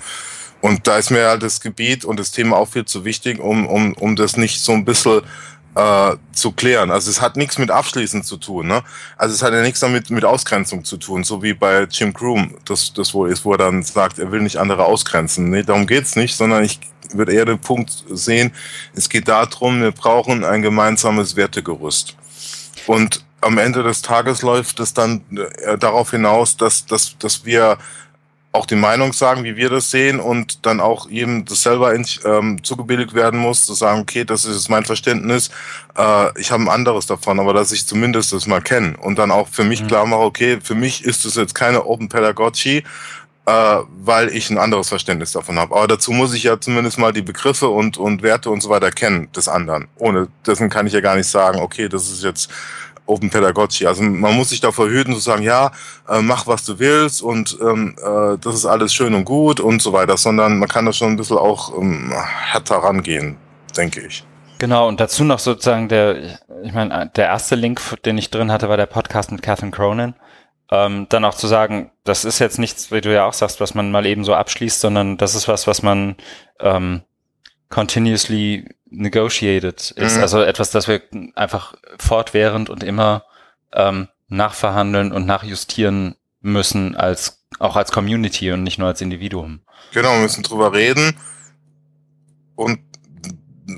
Und 0.60 0.86
da 0.86 0.96
ist 0.96 1.10
mir 1.10 1.28
halt 1.28 1.42
das 1.42 1.60
Gebiet 1.60 2.06
und 2.06 2.18
das 2.18 2.30
Thema 2.30 2.56
auch 2.56 2.68
viel 2.68 2.86
zu 2.86 3.04
wichtig, 3.04 3.38
um, 3.38 3.66
um, 3.66 3.92
um 3.94 4.16
das 4.16 4.38
nicht 4.38 4.60
so 4.60 4.72
ein 4.72 4.86
bisschen 4.86 5.20
äh, 5.74 6.16
zu 6.32 6.52
klären. 6.52 6.90
Also 6.90 7.10
es 7.10 7.20
hat 7.20 7.36
nichts 7.36 7.58
mit 7.58 7.70
Abschließen 7.70 8.22
zu 8.22 8.36
tun, 8.36 8.68
ne? 8.68 8.82
Also 9.16 9.34
es 9.34 9.42
hat 9.42 9.52
ja 9.52 9.60
nichts 9.60 9.80
damit 9.80 10.10
mit 10.10 10.24
Ausgrenzung 10.24 10.84
zu 10.84 10.96
tun, 10.96 11.24
so 11.24 11.42
wie 11.42 11.52
bei 11.52 11.82
Jim 11.90 12.12
Groom 12.12 12.54
das, 12.64 12.92
das 12.92 13.12
wohl 13.12 13.30
ist, 13.30 13.44
wo 13.44 13.52
er 13.52 13.58
dann 13.58 13.82
sagt, 13.82 14.18
er 14.18 14.32
will 14.32 14.40
nicht 14.40 14.56
andere 14.56 14.84
ausgrenzen. 14.84 15.50
Nee, 15.50 15.62
darum 15.64 15.86
geht's 15.86 16.16
nicht, 16.16 16.36
sondern 16.36 16.64
ich 16.64 16.80
würde 17.12 17.32
eher 17.32 17.44
den 17.44 17.58
Punkt 17.58 18.04
sehen, 18.10 18.52
es 18.94 19.08
geht 19.08 19.28
darum, 19.28 19.82
wir 19.82 19.92
brauchen 19.92 20.44
ein 20.44 20.62
gemeinsames 20.62 21.36
Wertegerüst. 21.36 22.16
Und 22.86 23.23
am 23.44 23.58
Ende 23.58 23.82
des 23.82 24.02
Tages 24.02 24.42
läuft 24.42 24.80
es 24.80 24.94
dann 24.94 25.22
äh, 25.64 25.78
darauf 25.78 26.10
hinaus, 26.10 26.56
dass, 26.56 26.86
dass, 26.86 27.16
dass 27.18 27.44
wir 27.44 27.78
auch 28.54 28.66
die 28.66 28.76
Meinung 28.76 29.12
sagen, 29.12 29.42
wie 29.42 29.56
wir 29.56 29.68
das 29.68 29.90
sehen 29.90 30.20
und 30.20 30.64
dann 30.64 30.80
auch 30.80 31.10
jedem 31.10 31.44
das 31.44 31.62
selber 31.62 31.92
in, 31.92 32.06
ähm, 32.24 32.62
zugebilligt 32.62 33.12
werden 33.12 33.40
muss, 33.40 33.66
zu 33.66 33.74
sagen, 33.74 34.00
okay, 34.00 34.24
das 34.24 34.44
ist 34.44 34.68
mein 34.68 34.84
Verständnis, 34.84 35.50
äh, 35.98 36.40
ich 36.40 36.52
habe 36.52 36.62
ein 36.62 36.68
anderes 36.68 37.06
davon, 37.06 37.40
aber 37.40 37.52
dass 37.52 37.72
ich 37.72 37.84
zumindest 37.84 38.32
das 38.32 38.46
mal 38.46 38.62
kenne 38.62 38.96
und 38.98 39.18
dann 39.18 39.32
auch 39.32 39.48
für 39.48 39.64
mich 39.64 39.82
mhm. 39.82 39.88
klar 39.88 40.06
mache, 40.06 40.20
okay, 40.20 40.58
für 40.62 40.76
mich 40.76 41.04
ist 41.04 41.24
das 41.24 41.34
jetzt 41.34 41.56
keine 41.56 41.84
Open 41.84 42.08
Pedagogy, 42.08 42.84
äh, 43.46 43.78
weil 43.98 44.28
ich 44.28 44.50
ein 44.50 44.58
anderes 44.58 44.88
Verständnis 44.88 45.32
davon 45.32 45.58
habe. 45.58 45.74
Aber 45.74 45.88
dazu 45.88 46.12
muss 46.12 46.32
ich 46.32 46.44
ja 46.44 46.60
zumindest 46.60 46.96
mal 46.96 47.12
die 47.12 47.22
Begriffe 47.22 47.68
und, 47.68 47.98
und 47.98 48.22
Werte 48.22 48.50
und 48.50 48.62
so 48.62 48.70
weiter 48.70 48.92
kennen 48.92 49.30
des 49.32 49.48
anderen. 49.48 49.88
Ohne 49.96 50.28
dessen 50.46 50.70
kann 50.70 50.86
ich 50.86 50.92
ja 50.92 51.00
gar 51.00 51.16
nicht 51.16 51.28
sagen, 51.28 51.58
okay, 51.58 51.88
das 51.88 52.08
ist 52.08 52.22
jetzt 52.22 52.50
Open 53.06 53.30
Pedagogy. 53.30 53.86
Also 53.86 54.02
man 54.02 54.34
muss 54.34 54.50
sich 54.50 54.60
davor 54.60 54.88
hüten 54.88 55.14
zu 55.14 55.20
sagen, 55.20 55.42
ja, 55.42 55.72
äh, 56.08 56.22
mach 56.22 56.46
was 56.46 56.64
du 56.64 56.78
willst 56.78 57.22
und 57.22 57.56
ähm, 57.60 57.96
äh, 57.98 58.38
das 58.40 58.54
ist 58.54 58.66
alles 58.66 58.94
schön 58.94 59.14
und 59.14 59.24
gut 59.24 59.60
und 59.60 59.82
so 59.82 59.92
weiter, 59.92 60.16
sondern 60.16 60.58
man 60.58 60.68
kann 60.68 60.86
da 60.86 60.92
schon 60.92 61.10
ein 61.10 61.16
bisschen 61.16 61.38
auch 61.38 61.76
ähm, 61.76 62.12
härter 62.12 62.76
rangehen, 62.76 63.36
denke 63.76 64.00
ich. 64.00 64.24
Genau, 64.58 64.88
und 64.88 65.00
dazu 65.00 65.24
noch 65.24 65.40
sozusagen 65.40 65.88
der, 65.88 66.38
ich 66.62 66.72
meine, 66.72 67.10
der 67.16 67.26
erste 67.26 67.54
Link, 67.56 67.80
den 68.04 68.16
ich 68.16 68.30
drin 68.30 68.50
hatte, 68.50 68.68
war 68.68 68.76
der 68.76 68.86
Podcast 68.86 69.32
mit 69.32 69.42
Catherine 69.42 69.72
Cronin. 69.72 70.14
Ähm, 70.70 71.06
dann 71.10 71.24
auch 71.26 71.34
zu 71.34 71.46
sagen, 71.46 71.90
das 72.04 72.24
ist 72.24 72.38
jetzt 72.38 72.58
nichts, 72.58 72.90
wie 72.90 73.02
du 73.02 73.12
ja 73.12 73.26
auch 73.26 73.34
sagst, 73.34 73.60
was 73.60 73.74
man 73.74 73.90
mal 73.90 74.06
eben 74.06 74.24
so 74.24 74.34
abschließt, 74.34 74.80
sondern 74.80 75.18
das 75.18 75.34
ist 75.34 75.46
was, 75.46 75.66
was 75.66 75.82
man 75.82 76.16
ähm, 76.60 77.02
continuously 77.68 78.74
negotiated 78.96 79.90
ist. 79.92 80.16
Mhm. 80.16 80.22
Also 80.22 80.42
etwas, 80.42 80.70
das 80.70 80.88
wir 80.88 81.02
einfach 81.34 81.74
fortwährend 81.98 82.70
und 82.70 82.82
immer 82.82 83.24
ähm, 83.72 84.08
nachverhandeln 84.28 85.12
und 85.12 85.26
nachjustieren 85.26 86.16
müssen 86.40 86.96
als 86.96 87.44
auch 87.58 87.76
als 87.76 87.92
Community 87.92 88.50
und 88.52 88.62
nicht 88.62 88.78
nur 88.78 88.88
als 88.88 89.00
Individuum. 89.00 89.60
Genau, 89.92 90.12
wir 90.12 90.22
müssen 90.22 90.42
drüber 90.42 90.72
reden. 90.72 91.16
Und 92.56 92.80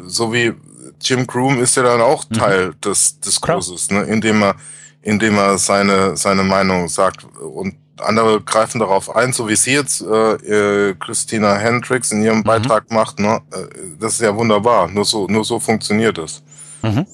so 0.06 0.32
wie 0.32 0.55
Jim 1.01 1.26
Groom 1.26 1.60
ist 1.60 1.76
ja 1.76 1.82
dann 1.82 2.01
auch 2.01 2.28
mhm. 2.28 2.34
Teil 2.34 2.66
mhm. 2.68 2.80
des 2.80 3.20
Diskurses, 3.20 3.90
ne, 3.90 4.02
indem 4.02 4.43
er, 4.43 4.56
indem 5.02 5.36
er 5.36 5.59
seine, 5.59 6.16
seine 6.16 6.43
Meinung 6.43 6.88
sagt. 6.88 7.24
Und 7.24 7.76
andere 8.01 8.40
greifen 8.40 8.78
darauf 8.78 9.14
ein, 9.14 9.32
so 9.32 9.48
wie 9.48 9.56
sie 9.56 9.73
jetzt 9.73 10.02
äh, 10.02 10.94
Christina 10.94 11.56
Hendricks 11.56 12.12
in 12.12 12.23
ihrem 12.23 12.39
mhm. 12.39 12.44
Beitrag 12.44 12.90
macht. 12.90 13.18
Ne? 13.18 13.40
Äh, 13.52 13.66
das 14.01 14.14
ist 14.14 14.20
ja 14.20 14.35
wunderbar. 14.36 14.89
Nur 14.89 15.05
so, 15.05 15.27
nur 15.27 15.44
so 15.44 15.59
funktioniert 15.59 16.18
es. 16.18 16.43
Mhm. 16.82 17.06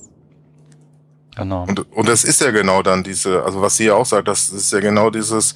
Genau. 1.36 1.64
Und, 1.64 1.92
und 1.92 2.08
das 2.08 2.24
ist 2.24 2.40
ja 2.40 2.50
genau 2.50 2.82
dann 2.82 3.02
diese, 3.02 3.42
also 3.42 3.62
was 3.62 3.76
sie 3.76 3.86
ja 3.86 3.94
auch 3.94 4.04
sagt, 4.04 4.28
das 4.28 4.50
ist 4.50 4.72
ja 4.72 4.80
genau 4.80 5.08
dieses 5.08 5.54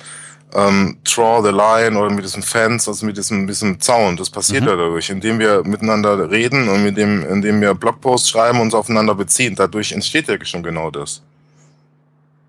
ähm, 0.54 0.98
Draw 1.04 1.42
the 1.42 1.50
Line 1.50 1.98
oder 1.98 2.10
mit 2.10 2.24
diesem 2.24 2.42
Fans, 2.42 2.88
also 2.88 3.04
mit 3.04 3.16
diesem, 3.16 3.46
diesem 3.46 3.80
Zaun. 3.80 4.16
Das 4.16 4.30
passiert 4.30 4.62
mhm. 4.62 4.68
ja 4.68 4.76
dadurch, 4.76 5.10
indem 5.10 5.38
wir 5.38 5.62
miteinander 5.64 6.30
reden 6.30 6.68
und 6.68 6.82
mit 6.82 6.96
dem, 6.96 7.22
indem 7.28 7.60
wir 7.60 7.74
Blogposts 7.74 8.30
schreiben 8.30 8.58
und 8.58 8.66
uns 8.66 8.74
aufeinander 8.74 9.14
beziehen. 9.14 9.54
Dadurch 9.54 9.92
entsteht 9.92 10.28
ja 10.28 10.42
schon 10.44 10.62
genau 10.62 10.90
das. 10.90 11.22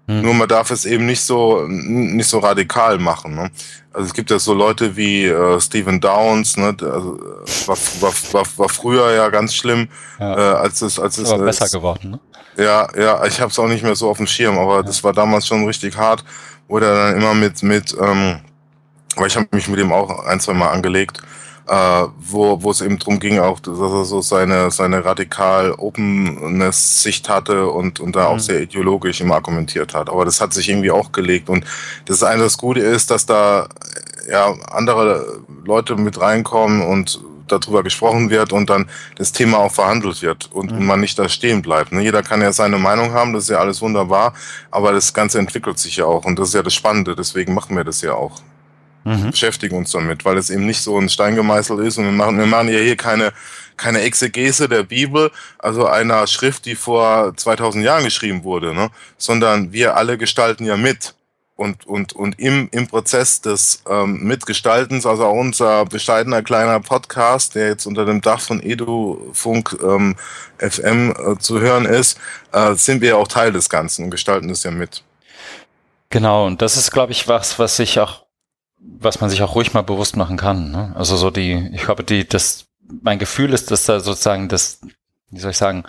Hm. 0.08 0.22
Nur 0.22 0.34
man 0.34 0.48
darf 0.48 0.72
es 0.72 0.86
eben 0.86 1.06
nicht 1.06 1.22
so 1.22 1.66
nicht 1.68 2.30
so 2.30 2.40
radikal 2.40 2.98
machen. 2.98 3.36
Ne? 3.36 3.52
Also 3.92 4.08
es 4.08 4.14
gibt 4.14 4.32
ja 4.32 4.40
so 4.40 4.54
Leute 4.54 4.96
wie 4.96 5.26
äh, 5.26 5.60
Stephen 5.60 6.00
Downs, 6.00 6.56
ne? 6.56 6.76
also, 6.82 7.20
war, 7.66 7.78
war, 8.00 8.14
war, 8.32 8.46
war 8.56 8.70
früher 8.70 9.12
ja 9.14 9.30
ganz 9.30 9.54
schlimm, 9.54 9.90
ja. 10.18 10.34
Äh, 10.34 10.56
als 10.60 10.82
es 10.82 10.98
als 10.98 11.18
es 11.18 11.30
aber 11.30 11.44
besser 11.44 11.68
geworden. 11.68 12.12
Ne? 12.12 12.20
Ja, 12.58 12.88
ja, 12.98 13.26
ich 13.26 13.40
habe 13.42 13.52
es 13.52 13.60
auch 13.60 13.68
nicht 13.68 13.84
mehr 13.84 13.96
so 13.96 14.10
auf 14.10 14.18
dem 14.18 14.28
Schirm, 14.28 14.58
aber 14.58 14.78
ja. 14.78 14.84
das 14.84 15.04
war 15.04 15.12
damals 15.14 15.46
schon 15.46 15.66
richtig 15.66 15.98
hart, 15.98 16.24
wo 16.68 16.78
er 16.78 17.12
dann 17.12 17.16
immer 17.18 17.34
mit 17.34 17.62
mit, 17.62 17.96
ähm, 18.02 18.40
weil 19.18 19.28
ich 19.28 19.36
habe 19.36 19.48
mich 19.52 19.68
mit 19.68 19.80
ihm 19.80 19.92
auch 19.92 20.26
ein 20.26 20.40
zwei 20.40 20.54
Mal 20.54 20.70
angelegt 20.70 21.22
äh, 21.68 22.08
wo, 22.18 22.64
wo 22.64 22.72
es 22.72 22.82
eben 22.82 22.98
drum 22.98 23.20
ging, 23.20 23.40
auch, 23.40 23.60
dass 23.60 23.78
er 23.78 24.06
so 24.06 24.22
seine, 24.22 24.72
seine 24.72 25.04
radikal 25.04 25.74
Openness-Sicht 25.74 27.30
hatte 27.30 27.68
und, 27.68 28.00
und 28.00 28.16
da 28.16 28.30
mhm. 28.30 28.36
auch 28.36 28.40
sehr 28.40 28.62
ideologisch 28.62 29.22
immer 29.22 29.36
argumentiert 29.36 29.94
hat. 29.94 30.10
Aber 30.10 30.26
das 30.26 30.40
hat 30.40 30.54
sich 30.54 30.70
irgendwie 30.70 30.92
auch 30.92 31.12
gelegt. 31.12 31.50
Und 31.50 31.66
das 32.06 32.24
eine, 32.24 32.44
das 32.44 32.58
Gute 32.58 32.80
ist, 32.80 33.12
dass 33.12 33.26
da 33.26 33.68
ja 34.30 34.54
andere 34.72 35.42
Leute 35.66 35.96
mit 35.96 36.20
reinkommen 36.20 36.82
und 36.82 37.20
darüber 37.48 37.84
gesprochen 37.84 38.30
wird 38.30 38.52
und 38.52 38.70
dann 38.70 38.90
das 39.16 39.32
Thema 39.32 39.60
auch 39.60 39.72
verhandelt 39.72 40.22
wird 40.22 40.50
und, 40.52 40.72
mhm. 40.72 40.86
man 40.86 41.00
nicht 41.00 41.18
da 41.18 41.30
stehen 41.30 41.62
bleibt. 41.62 41.92
Ne? 41.92 42.02
Jeder 42.02 42.24
kann 42.24 42.42
ja 42.42 42.52
seine 42.52 42.78
Meinung 42.78 43.14
haben, 43.14 43.34
das 43.34 43.44
ist 43.44 43.50
ja 43.50 43.60
alles 43.60 43.82
wunderbar, 43.82 44.34
aber 44.70 44.92
das 44.92 45.14
Ganze 45.14 45.40
entwickelt 45.40 45.80
sich 45.80 45.98
ja 45.98 46.06
auch 46.06 46.26
und 46.26 46.38
das 46.38 46.50
ist 46.50 46.56
ja 46.56 46.64
das 46.64 46.74
Spannende, 46.74 47.16
deswegen 47.16 47.54
machen 47.54 47.76
wir 47.76 47.86
das 47.86 48.02
ja 48.02 48.14
auch. 48.14 48.42
Mhm. 49.08 49.32
Beschäftigen 49.32 49.78
uns 49.78 49.92
damit, 49.92 50.26
weil 50.26 50.38
es 50.38 50.50
eben 50.50 50.66
nicht 50.66 50.82
so 50.82 50.98
ein 50.98 51.08
Stein 51.08 51.36
gemeißelt 51.36 51.80
ist 51.80 51.98
und 51.98 52.04
wir 52.04 52.12
machen, 52.12 52.38
wir 52.38 52.46
machen 52.46 52.68
ja 52.68 52.80
hier 52.80 52.98
keine, 52.98 53.32
keine 53.78 54.02
Exegese 54.02 54.68
der 54.68 54.84
Bibel, 54.84 55.32
also 55.60 55.88
einer 55.88 56.28
Schrift, 56.28 56.66
die 56.66 56.76
vor 56.76 57.34
2000 57.34 57.86
Jahren 57.86 58.04
geschrieben 58.04 58.44
wurde, 58.44 58.74
ne? 58.74 58.90
sondern 59.18 59.72
wir 59.72 59.96
alle 59.96 60.18
gestalten 60.18 60.66
ja 60.66 60.76
mit 60.76 61.16
und, 61.56 61.88
und, 61.88 62.12
und 62.12 62.38
im, 62.38 62.68
im 62.74 62.88
Prozess 62.88 63.40
des 63.40 63.82
ähm, 63.90 64.24
Mitgestaltens, 64.24 65.06
also 65.06 65.26
auch 65.26 65.40
unser 65.40 65.86
bescheidener 65.86 66.42
kleiner 66.44 66.82
Podcast, 66.82 67.56
der 67.56 67.70
jetzt 67.70 67.86
unter 67.86 68.04
dem 68.04 68.20
Dach 68.20 68.42
von 68.42 68.62
EduFunk 68.62 69.78
ähm, 69.82 70.18
FM 70.58 71.12
äh, 71.12 71.40
zu 71.40 71.62
hören 71.62 71.86
ist, 71.86 72.20
äh, 72.52 72.76
sind 72.76 73.00
wir 73.00 73.18
auch 73.18 73.30
Teil 73.30 73.54
des 73.54 73.70
Ganzen 73.70 74.04
und 74.04 74.12
gestalten 74.12 74.50
das 74.50 74.64
ja 74.64 74.72
mit. 74.72 75.02
Genau, 76.10 76.46
und 76.46 76.62
das 76.62 76.76
ist, 76.76 76.92
glaube 76.92 77.14
ich, 77.14 77.30
was, 77.30 77.58
was 77.58 77.78
sich 77.78 78.00
auch, 78.00 78.27
was 78.80 79.22
man 79.22 79.30
sich 79.30 79.42
auch 79.42 79.56
ruhig 79.56 79.74
mal 79.74 79.82
bewusst 79.82 80.16
machen 80.16 80.38
kann. 80.38 80.72
Ne? 80.72 80.94
Also 80.96 81.18
so 81.18 81.32
die, 81.32 81.70
ich 81.74 81.84
glaube, 81.84 82.04
die, 82.04 82.28
das, 82.28 82.68
mein 83.02 83.20
Gefühl 83.20 83.54
ist, 83.54 83.72
dass 83.72 83.86
da 83.86 84.00
sozusagen 84.00 84.48
das, 84.50 84.82
wie 85.30 85.40
soll 85.40 85.52
ich 85.52 85.58
sagen, 85.58 85.84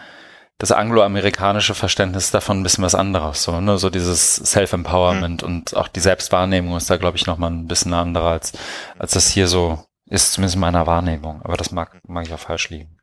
das 0.59 0.73
angloamerikanische 0.73 1.74
Verständnis 1.74 2.32
davon 2.32 2.60
ein 2.60 2.62
bisschen 2.65 2.82
was 2.82 2.97
anderes. 2.97 3.44
So, 3.44 3.60
ne? 3.60 3.78
so 3.78 3.90
dieses 3.90 4.36
Self-Empowerment 4.36 5.43
mhm. 5.43 5.48
und 5.48 5.77
auch 5.77 5.89
die 5.89 6.01
Selbstwahrnehmung 6.01 6.77
ist 6.77 6.90
da, 6.90 6.97
glaube 6.97 7.16
ich, 7.16 7.27
nochmal 7.27 7.51
ein 7.51 7.69
bisschen 7.69 7.94
anderer, 7.94 8.31
als, 8.31 8.52
als 8.98 9.12
das 9.12 9.28
hier 9.28 9.47
so 9.47 9.85
ist, 10.06 10.32
zumindest 10.32 10.56
in 10.56 10.60
meiner 10.60 10.86
Wahrnehmung. 10.86 11.43
Aber 11.43 11.56
das 11.56 11.70
mag, 11.70 12.01
mag 12.06 12.27
ich 12.27 12.32
auch 12.32 12.40
falsch 12.40 12.70
liegen. 12.70 12.98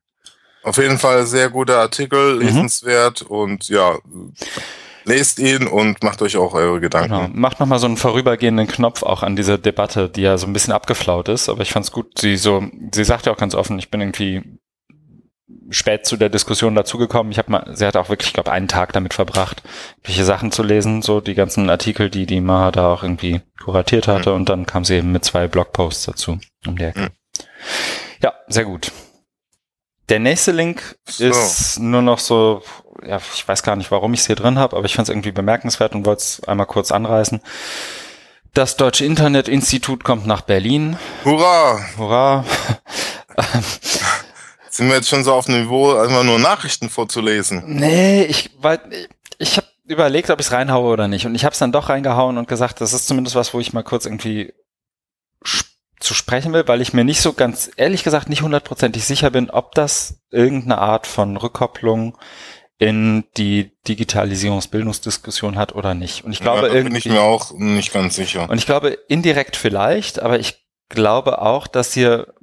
Auf 0.64 0.78
jeden 0.78 0.98
Fall 0.98 1.28
sehr 1.28 1.50
guter 1.50 1.80
Artikel, 1.80 2.36
mhm. 2.36 2.42
lesenswert 2.42 3.22
mhm. 3.22 3.28
und 3.28 3.70
ja, 3.70 3.96
lest 5.06 5.40
ihn 5.40 5.68
und 5.68 6.04
macht 6.04 6.22
euch 6.22 6.38
auch 6.38 6.54
eure 6.54 6.80
Gedanken. 6.80 7.10
Genau. 7.10 7.30
Macht 7.34 7.60
nochmal 7.60 7.80
so 7.80 7.88
einen 7.88 7.98
vorübergehenden 7.98 8.68
Knopf 8.68 9.04
auch 9.04 9.24
an 9.24 9.36
diese 9.36 9.58
Debatte, 9.58 10.10
die 10.10 10.22
ja 10.22 10.38
so 10.38 10.48
ein 10.48 10.54
bisschen 10.54 10.74
abgeflaut 10.74 11.30
ist, 11.30 11.50
aber 11.50 11.62
ich 11.62 11.72
fand's 11.72 11.92
gut, 11.92 12.20
sie 12.20 12.38
so, 12.38 12.64
sie 12.94 13.04
sagt 13.04 13.26
ja 13.26 13.32
auch 13.32 13.38
ganz 13.38 13.56
offen, 13.56 13.80
ich 13.80 13.90
bin 13.90 14.02
irgendwie 14.02 14.42
spät 15.70 16.06
zu 16.06 16.18
der 16.18 16.30
Diskussion 16.30 16.76
dazugekommen. 16.76 17.32
Ich 17.32 17.38
habe 17.38 17.52
mal, 17.52 17.72
sie 17.74 17.86
hat 17.86 17.98
auch 17.98 18.10
wirklich, 18.10 18.30
ich 18.30 18.34
glaube, 18.34 18.52
einen 18.52 18.68
Tag 18.68 18.94
damit 18.94 19.14
verbracht, 19.14 19.64
welche 20.04 20.24
Sachen 20.24 20.52
zu 20.52 20.64
lesen, 20.64 21.02
so 21.02 21.22
die 21.22 21.36
ganzen 21.36 21.70
Artikel, 21.70 22.10
die 22.10 22.26
die 22.26 22.42
Maha 22.42 22.72
da 22.72 22.94
auch 22.94 23.04
irgendwie 23.04 23.42
kuratiert 23.64 24.08
hatte, 24.08 24.32
mhm. 24.32 24.36
und 24.36 24.50
dann 24.50 24.66
kam 24.66 24.86
sie 24.86 24.96
eben 24.96 25.12
mit 25.12 25.24
zwei 25.24 25.48
Blogposts 25.48 26.06
dazu 26.06 26.40
um 26.66 26.78
die 26.78 26.84
Ecke. 26.84 27.02
Mhm. 27.02 27.10
Ja, 28.22 28.34
sehr 28.48 28.66
gut. 28.66 28.92
Der 30.10 30.20
nächste 30.20 30.52
Link 30.52 30.98
so. 31.08 31.26
ist 31.26 31.80
nur 31.80 32.02
noch 32.02 32.20
so, 32.20 32.62
ja, 33.04 33.20
ich 33.34 33.48
weiß 33.48 33.64
gar 33.64 33.76
nicht, 33.76 33.92
warum 33.92 34.14
ich 34.14 34.22
es 34.22 34.28
hier 34.28 34.36
drin 34.36 34.60
habe, 34.60 34.76
aber 34.78 34.86
ich 34.86 34.96
fand 34.96 35.08
es 35.08 35.14
irgendwie 35.14 35.32
bemerkenswert 35.32 35.96
und 35.96 36.06
wollte 36.06 36.22
es 36.22 36.44
einmal 36.48 36.66
kurz 36.66 36.92
anreißen. 36.92 37.42
Das 38.54 38.78
Deutsche 38.78 39.06
Internetinstitut 39.06 40.04
kommt 40.04 40.26
nach 40.26 40.42
Berlin. 40.42 40.98
Hurra! 41.26 41.80
Hurra! 41.98 42.46
Sind 44.70 44.88
wir 44.88 44.96
jetzt 44.96 45.10
schon 45.10 45.24
so 45.24 45.34
auf 45.34 45.46
dem 45.46 45.62
Niveau, 45.62 45.94
einfach 45.96 46.24
nur 46.24 46.40
Nachrichten 46.40 46.90
vorzulesen? 46.90 47.64
Nee, 47.66 48.24
ich, 48.24 48.52
weil, 48.60 48.80
ich 49.38 49.58
habe 49.58 49.68
überlegt, 49.86 50.30
ob 50.30 50.40
ich 50.40 50.48
es 50.48 50.52
reinhaue 50.52 50.92
oder 50.92 51.08
nicht. 51.08 51.26
Und 51.26 51.36
ich 51.36 51.46
habe 51.46 51.54
es 51.54 51.60
dann 51.60 51.72
doch 51.72 51.90
reingehauen 51.90 52.38
und 52.38 52.48
gesagt, 52.48 52.82
das 52.82 52.94
ist 52.94 53.08
zumindest 53.08 53.36
was, 53.36 53.54
wo 53.54 53.60
ich 53.60 53.74
mal 53.74 53.84
kurz 53.84 54.06
irgendwie 54.06 54.54
zu 56.00 56.14
sprechen 56.14 56.54
will, 56.54 56.68
weil 56.68 56.82
ich 56.82 56.94
mir 56.94 57.04
nicht 57.04 57.22
so 57.22 57.34
ganz, 57.34 57.72
ehrlich 57.78 58.04
gesagt, 58.04 58.30
nicht 58.30 58.42
hundertprozentig 58.42 59.06
sicher 59.06 59.32
bin, 59.32 59.50
ob 59.50 59.74
das 59.76 60.20
irgendeine 60.30 60.78
Art 60.78 61.08
von 61.08 61.38
Rückkopplung 61.38 62.18
in 62.78 63.24
die 63.38 63.72
Digitalisierungsbildungsdiskussion 63.88 65.58
hat 65.58 65.76
oder 65.76 65.94
nicht. 65.94 66.26
Und 66.26 66.34
ich 66.34 66.42
glaube, 66.42 66.68
ja, 66.68 66.74
irgendwie, 66.74 66.90
bin 66.90 66.98
ich 66.98 67.06
mir 67.06 67.22
auch 67.22 67.52
nicht 67.54 67.94
ganz 67.94 68.16
sicher. 68.16 68.50
Und 68.50 68.58
ich 68.58 68.66
glaube, 68.66 68.98
indirekt 69.08 69.56
vielleicht, 69.56 70.22
aber 70.22 70.40
ich 70.40 70.66
glaube 70.90 71.42
auch, 71.42 71.68
dass 71.68 71.94
hier 71.94 72.34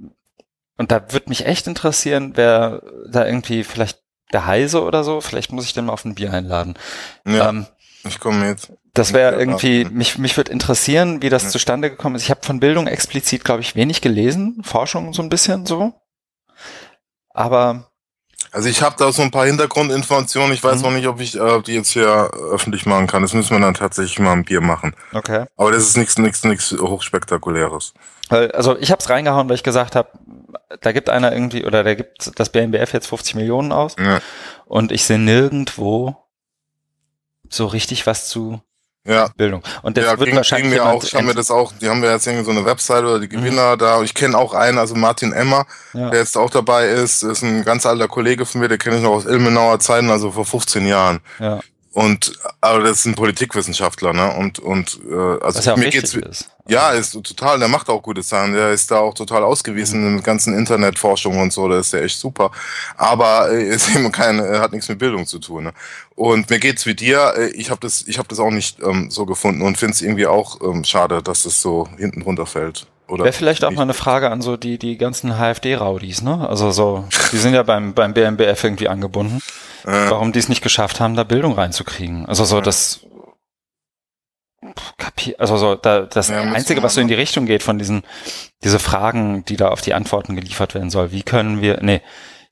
und 0.79 0.91
da 0.91 1.13
würde 1.13 1.29
mich 1.29 1.47
echt 1.47 1.67
interessieren, 1.67 2.33
wer 2.35 2.83
da 3.09 3.27
irgendwie 3.27 3.63
vielleicht 3.63 4.03
der 4.33 4.47
Heise 4.47 4.83
oder 4.83 5.05
so, 5.05 5.21
vielleicht 5.21 5.53
muss 5.53 5.67
ich 5.67 5.75
den 5.75 5.87
mal 5.87 5.93
auf 5.93 6.05
ein 6.05 6.15
Bier 6.15 6.33
einladen. 6.33 6.75
Ja, 7.27 7.51
ähm, 7.51 7.67
ich 8.05 8.19
komme 8.19 8.49
jetzt. 8.49 8.73
Das 8.95 9.13
wäre 9.13 9.39
irgendwie, 9.39 9.85
mich, 9.85 10.19
mich 10.19 10.37
würde 10.37 10.53
interessieren, 10.53 11.23
wie 11.23 11.31
das 11.31 11.45
ja. 11.45 11.49
zustande 11.51 11.89
gekommen 11.89 12.17
ist. 12.17 12.25
Ich 12.25 12.31
habe 12.31 12.45
von 12.45 12.61
Bildung 12.61 12.87
explizit, 12.87 13.45
glaube 13.45 13.63
ich, 13.63 13.75
wenig 13.75 14.01
gelesen, 14.01 14.61
Forschung 14.65 15.13
so 15.15 15.23
ein 15.23 15.29
bisschen 15.29 15.67
so. 15.67 15.95
Aber 17.31 17.92
also 18.53 18.69
ich 18.69 18.83
habe 18.83 18.97
da 18.99 19.11
so 19.13 19.23
ein 19.23 19.31
paar 19.31 19.47
Hintergrundinformationen. 19.47 20.53
Ich 20.53 20.63
weiß 20.63 20.77
mhm. 20.77 20.83
noch 20.83 20.91
nicht, 20.93 21.09
ob 21.09 21.21
ich 21.21 21.35
äh, 21.35 21.63
die 21.63 21.75
jetzt 21.75 21.91
hier 21.91 22.31
öffentlich 22.51 22.85
machen 22.85 23.07
kann. 23.07 23.23
Das 23.23 23.33
müssen 23.33 23.57
wir 23.57 23.61
dann 23.61 23.75
tatsächlich 23.75 24.19
mal 24.19 24.33
ein 24.33 24.45
Bier 24.45 24.61
machen. 24.61 24.95
Okay. 25.13 25.47
Aber 25.57 25.73
das 25.73 25.85
ist 25.85 25.97
nichts, 25.97 26.19
nichts, 26.19 26.45
nichts 26.45 26.71
hochspektakuläres. 26.73 27.95
Also 28.29 28.79
ich 28.79 28.91
habe 28.91 29.01
es 29.01 29.11
reingehauen, 29.11 29.49
weil 29.49 29.57
ich 29.57 29.63
gesagt 29.63 29.97
habe, 29.97 30.09
da 30.81 30.93
gibt 30.93 31.11
einer 31.11 31.33
irgendwie 31.33 31.65
oder 31.65 31.83
da 31.83 31.95
gibt 31.95 32.39
das 32.39 32.51
BNBF 32.51 32.93
jetzt 32.93 33.07
50 33.07 33.35
Millionen 33.35 33.73
aus 33.73 33.97
ja. 33.99 34.21
und 34.65 34.93
ich 34.93 35.05
sehe 35.05 35.19
nirgendwo 35.19 36.17
so 37.51 37.67
richtig 37.67 38.07
was 38.07 38.29
zu 38.29 38.61
ja. 39.05 39.29
Bildung. 39.37 39.63
Und 39.83 39.97
das 39.97 40.05
ja, 40.05 40.19
wird 40.19 40.29
ging, 40.29 40.37
wahrscheinlich 40.37 40.73
ging 40.73 40.83
mir 40.83 40.89
auch, 40.89 41.03
haben 41.13 41.27
wir 41.27 41.35
das 41.35 41.51
auch, 41.51 41.73
die 41.81 41.89
haben 41.89 42.03
wir 42.03 42.11
jetzt 42.11 42.27
irgendwie 42.27 42.45
so 42.45 42.51
eine 42.53 42.65
Webseite 42.65 43.07
oder 43.07 43.19
die 43.19 43.27
mhm. 43.27 43.41
Gewinner 43.41 43.75
mhm. 43.75 43.79
da. 43.79 44.03
Ich 44.03 44.15
kenne 44.15 44.37
auch 44.39 44.55
einen, 44.55 44.79
also 44.79 44.95
Martin 44.95 45.33
Emmer, 45.33 45.67
ja. 45.93 46.11
der 46.11 46.21
jetzt 46.21 46.37
auch 46.37 46.51
dabei 46.51 46.87
ist, 46.87 47.23
ist 47.23 47.43
ein 47.43 47.65
ganz 47.65 47.85
alter 47.87 48.09
Kollege 48.09 48.47
von 48.47 48.61
mir, 48.61 48.69
der 48.69 48.79
kenne 48.79 48.97
ich 48.97 49.03
noch 49.03 49.13
aus 49.13 49.27
Ilmenauer 49.27 49.81
Zeiten, 49.81 50.11
also 50.11 50.31
vor 50.31 50.45
15 50.45 50.87
Jahren. 50.87 51.21
Ja. 51.39 51.61
Und 51.93 52.33
aber 52.63 52.81
das 52.81 53.01
ist 53.01 53.07
ein 53.07 53.15
Politikwissenschaftler, 53.15 54.15
ne? 54.15 54.33
Und 54.35 54.59
und 54.59 54.99
äh, 55.11 55.15
also 55.15 55.59
Was 55.59 55.65
ja 55.67 55.77
mir 55.77 55.91
geht's 55.91 56.15
ist. 56.15 56.49
ja, 56.67 56.91
ist 56.93 57.13
total, 57.13 57.59
der 57.59 57.69
macht 57.69 57.91
auch 57.91 58.03
gute 58.03 58.23
Sachen, 58.23 58.55
der 58.55 58.71
ist 58.71 58.91
da 58.91 58.99
auch 58.99 59.13
total 59.13 59.43
ausgewiesen 59.43 60.01
mhm. 60.01 60.07
in 60.07 60.17
der 60.17 60.23
ganzen 60.23 60.57
Internetforschung 60.57 61.39
und 61.39 61.53
so, 61.53 61.69
da 61.69 61.79
ist 61.79 61.93
der 61.93 62.03
echt 62.03 62.19
super. 62.19 62.51
Aber 62.97 63.51
äh, 63.51 63.63
ist 63.63 63.91
eben 63.95 64.11
kein 64.11 64.41
hat 64.41 64.73
nichts 64.73 64.89
mit 64.89 64.99
Bildung 64.99 65.27
zu 65.27 65.39
tun, 65.39 65.65
ne? 65.65 65.75
Und 66.15 66.49
mir 66.49 66.59
geht's 66.59 66.87
wie 66.87 66.95
dir, 66.95 67.35
äh, 67.37 67.49
ich 67.49 67.71
habe 67.71 67.81
das 67.81 68.05
ich 68.07 68.17
habe 68.19 68.29
das 68.29 68.39
auch 68.41 68.51
nicht 68.51 68.81
ähm, 68.81 69.11
so 69.11 69.27
gefunden 69.27 69.61
und 69.61 69.77
finde 69.77 69.93
es 69.93 70.01
irgendwie 70.01 70.27
auch 70.27 70.63
ähm, 70.63 70.85
schade, 70.85 71.23
dass 71.23 71.45
es 71.45 71.61
so 71.61 71.89
hinten 71.99 72.23
runterfällt. 72.23 72.87
Oder 73.13 73.25
Wäre 73.25 73.35
vielleicht 73.35 73.63
auch 73.63 73.73
mal 73.73 73.83
eine 73.83 73.93
Frage 73.93 74.31
an 74.31 74.41
so 74.41 74.57
die, 74.57 74.79
die 74.79 74.97
ganzen 74.97 75.37
HFD-Raudis, 75.37 76.23
ne? 76.23 76.49
Also 76.49 76.71
so, 76.71 77.05
die 77.31 77.37
sind 77.37 77.53
ja 77.53 77.63
beim, 77.63 77.93
beim 77.93 78.15
BMBF 78.15 78.65
irgendwie 78.65 78.89
angebunden. 78.89 79.43
Äh. 79.85 80.09
Warum 80.09 80.33
die 80.33 80.39
es 80.39 80.49
nicht 80.49 80.63
geschafft 80.63 80.99
haben, 80.99 81.15
da 81.15 81.23
Bildung 81.23 81.53
reinzukriegen. 81.53 82.25
Also 82.25 82.47
so 82.47 82.63
das 82.63 83.05
also 85.37 85.59
so, 85.59 85.75
da, 85.75 86.03
das 86.03 86.29
ja, 86.29 86.41
Einzige, 86.41 86.83
was 86.83 86.95
so 86.95 87.03
in 87.03 87.09
die 87.09 87.15
Richtung 87.15 87.45
geht 87.45 87.63
von 87.63 87.79
diesen, 87.79 88.03
diese 88.65 88.79
Fragen, 88.79 89.45
die 89.45 89.59
da 89.59 89.69
auf 89.69 89.83
die 89.83 89.93
Antworten 89.93 90.35
geliefert 90.35 90.75
werden 90.75 90.89
soll, 90.89 91.13
wie 91.13 91.23
können 91.23 91.61
wir, 91.61 91.81
nee, 91.83 92.01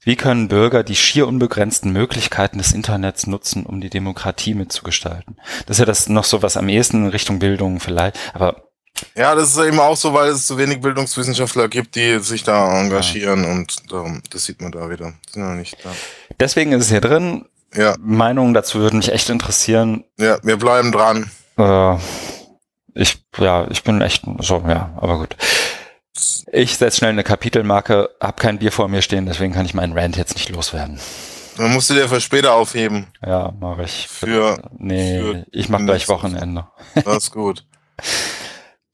wie 0.03 0.16
können 0.16 0.49
Bürger 0.49 0.82
die 0.82 0.97
schier 0.97 1.27
unbegrenzten 1.27 1.91
Möglichkeiten 1.91 2.59
des 2.59 2.73
Internets 2.73 3.27
nutzen, 3.27 3.65
um 3.65 3.81
die 3.81 3.89
Demokratie 3.89 4.53
mitzugestalten? 4.53 5.41
Das 5.65 5.77
ist 5.77 5.81
ja 5.81 5.87
das 5.87 6.09
noch 6.11 6.24
so 6.24 6.43
was 6.43 6.59
am 6.59 6.69
ehesten 6.69 7.05
in 7.05 7.11
Richtung 7.11 7.39
Bildung 7.39 7.81
vielleicht, 7.81 8.19
aber 8.35 8.69
ja, 9.15 9.35
das 9.35 9.57
ist 9.57 9.59
eben 9.59 9.81
auch 9.81 9.97
so, 9.97 10.12
weil 10.15 10.31
es 10.31 10.47
zu 10.47 10.59
wenig 10.59 10.81
Bildungswissenschaftler 10.81 11.69
gibt, 11.69 11.95
die 11.97 12.19
sich 12.21 12.43
da 12.43 12.81
engagieren 12.81 13.45
ja. 13.45 13.51
und 13.51 13.77
ähm, 13.93 14.23
das 14.31 14.45
sieht 14.45 14.61
man 14.61 14.73
da 14.73 14.91
wieder. 14.91 15.15
Sind 15.31 15.43
ja 15.43 15.55
nicht 15.55 15.77
da. 15.85 15.91
Deswegen 16.39 16.73
ist 16.73 16.85
es 16.85 16.91
hier 16.91 17.01
drin. 17.01 17.47
Ja. 17.75 17.95
Meinungen 18.01 18.53
dazu 18.53 18.81
würden 18.81 18.99
mich 18.99 19.12
echt 19.12 19.31
interessieren. 19.31 20.05
Ja, 20.19 20.39
wir 20.43 20.57
bleiben 20.57 20.93
dran. 20.93 21.31
Äh, 21.57 21.97
ich, 22.95 23.23
ja, 23.39 23.67
ich 23.71 23.85
bin 23.85 24.01
echt 24.01 24.25
so, 24.41 24.65
ja, 24.67 24.91
aber 24.97 25.19
gut. 25.19 25.37
Ich 26.53 26.77
setze 26.77 26.99
schnell 26.99 27.11
eine 27.11 27.23
Kapitelmarke, 27.23 28.11
hab 28.21 28.41
kein 28.41 28.59
Bier 28.59 28.73
vor 28.73 28.89
mir 28.89 29.03
stehen, 29.03 29.27
deswegen 29.27 29.53
kann 29.53 29.67
ich 29.67 29.75
meinen 29.75 29.97
Rant 29.97 30.17
jetzt 30.17 30.35
nicht 30.35 30.49
loswerden. 30.49 30.99
Dann 31.57 31.73
musst 31.73 31.91
du 31.91 31.95
dir 31.95 32.09
für 32.09 32.21
später 32.21 32.55
aufheben. 32.55 33.07
Ja, 33.25 33.53
mache 33.59 33.85
ich. 33.85 34.09
Für, 34.09 34.59
nee, 34.79 35.21
für 35.21 35.47
ich 35.53 35.69
mach 35.69 35.81
gleich 35.81 36.09
Wochenende. 36.09 36.67
Das 37.05 37.25
ist 37.25 37.33
gut. 37.33 37.65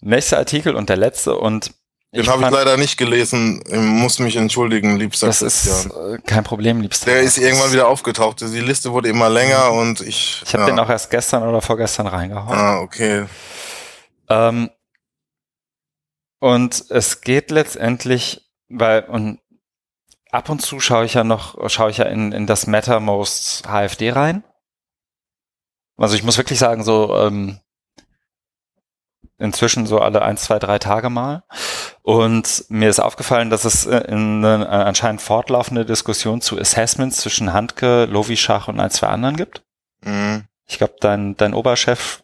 Nächster 0.06 0.38
Artikel 0.38 0.76
und 0.76 0.88
der 0.88 0.96
letzte 0.96 1.36
und 1.36 1.72
den 2.14 2.26
habe 2.28 2.44
ich 2.44 2.50
leider 2.50 2.76
nicht 2.76 2.96
gelesen. 2.96 3.62
Ich 3.66 3.76
muss 3.76 4.20
mich 4.20 4.36
entschuldigen, 4.36 4.96
liebster 4.96 5.26
Das 5.26 5.42
ist 5.42 5.86
äh, 5.86 6.18
kein 6.24 6.44
Problem, 6.44 6.80
liebster. 6.80 7.10
Der 7.10 7.20
ist 7.20 7.36
irgendwann 7.36 7.72
wieder 7.72 7.88
aufgetaucht. 7.88 8.40
Die 8.40 8.60
Liste 8.60 8.92
wurde 8.92 9.08
immer 9.08 9.28
länger 9.28 9.72
und 9.72 10.00
ich. 10.00 10.42
Ich 10.46 10.54
habe 10.54 10.62
ja. 10.62 10.70
den 10.70 10.78
auch 10.78 10.88
erst 10.88 11.10
gestern 11.10 11.42
oder 11.42 11.60
vorgestern 11.60 12.06
reingehauen. 12.06 12.56
Ah, 12.56 12.78
okay. 12.78 13.26
Ähm, 14.28 14.70
und 16.38 16.84
es 16.88 17.20
geht 17.20 17.50
letztendlich, 17.50 18.42
weil 18.68 19.02
und 19.04 19.40
ab 20.30 20.48
und 20.48 20.62
zu 20.62 20.80
schaue 20.80 21.04
ich 21.04 21.14
ja 21.14 21.24
noch, 21.24 21.68
schaue 21.68 21.90
ich 21.90 21.98
ja 21.98 22.04
in, 22.04 22.32
in 22.32 22.46
das 22.46 22.66
Mattermost 22.66 23.66
HFD 23.66 24.12
rein. 24.12 24.44
Also 25.96 26.14
ich 26.14 26.22
muss 26.22 26.38
wirklich 26.38 26.58
sagen, 26.58 26.84
so 26.84 27.14
ähm, 27.16 27.58
inzwischen 29.38 29.86
so 29.86 30.00
alle 30.00 30.22
ein, 30.22 30.36
zwei, 30.36 30.58
drei 30.58 30.78
Tage 30.78 31.10
mal. 31.10 31.44
Und 32.02 32.64
mir 32.68 32.88
ist 32.88 33.00
aufgefallen, 33.00 33.50
dass 33.50 33.64
es 33.64 33.86
äh, 33.86 34.04
eine 34.08 34.68
anscheinend 34.68 35.22
fortlaufende 35.22 35.84
Diskussion 35.84 36.40
zu 36.40 36.58
Assessments 36.58 37.18
zwischen 37.18 37.52
Handke, 37.52 38.06
Lovischach 38.06 38.68
und 38.68 38.80
ein, 38.80 38.90
zwei 38.90 39.08
anderen 39.08 39.36
gibt. 39.36 39.62
Mhm. 40.02 40.44
Ich 40.66 40.78
glaube, 40.78 40.94
dein, 41.00 41.36
dein 41.36 41.54
Oberchef 41.54 42.22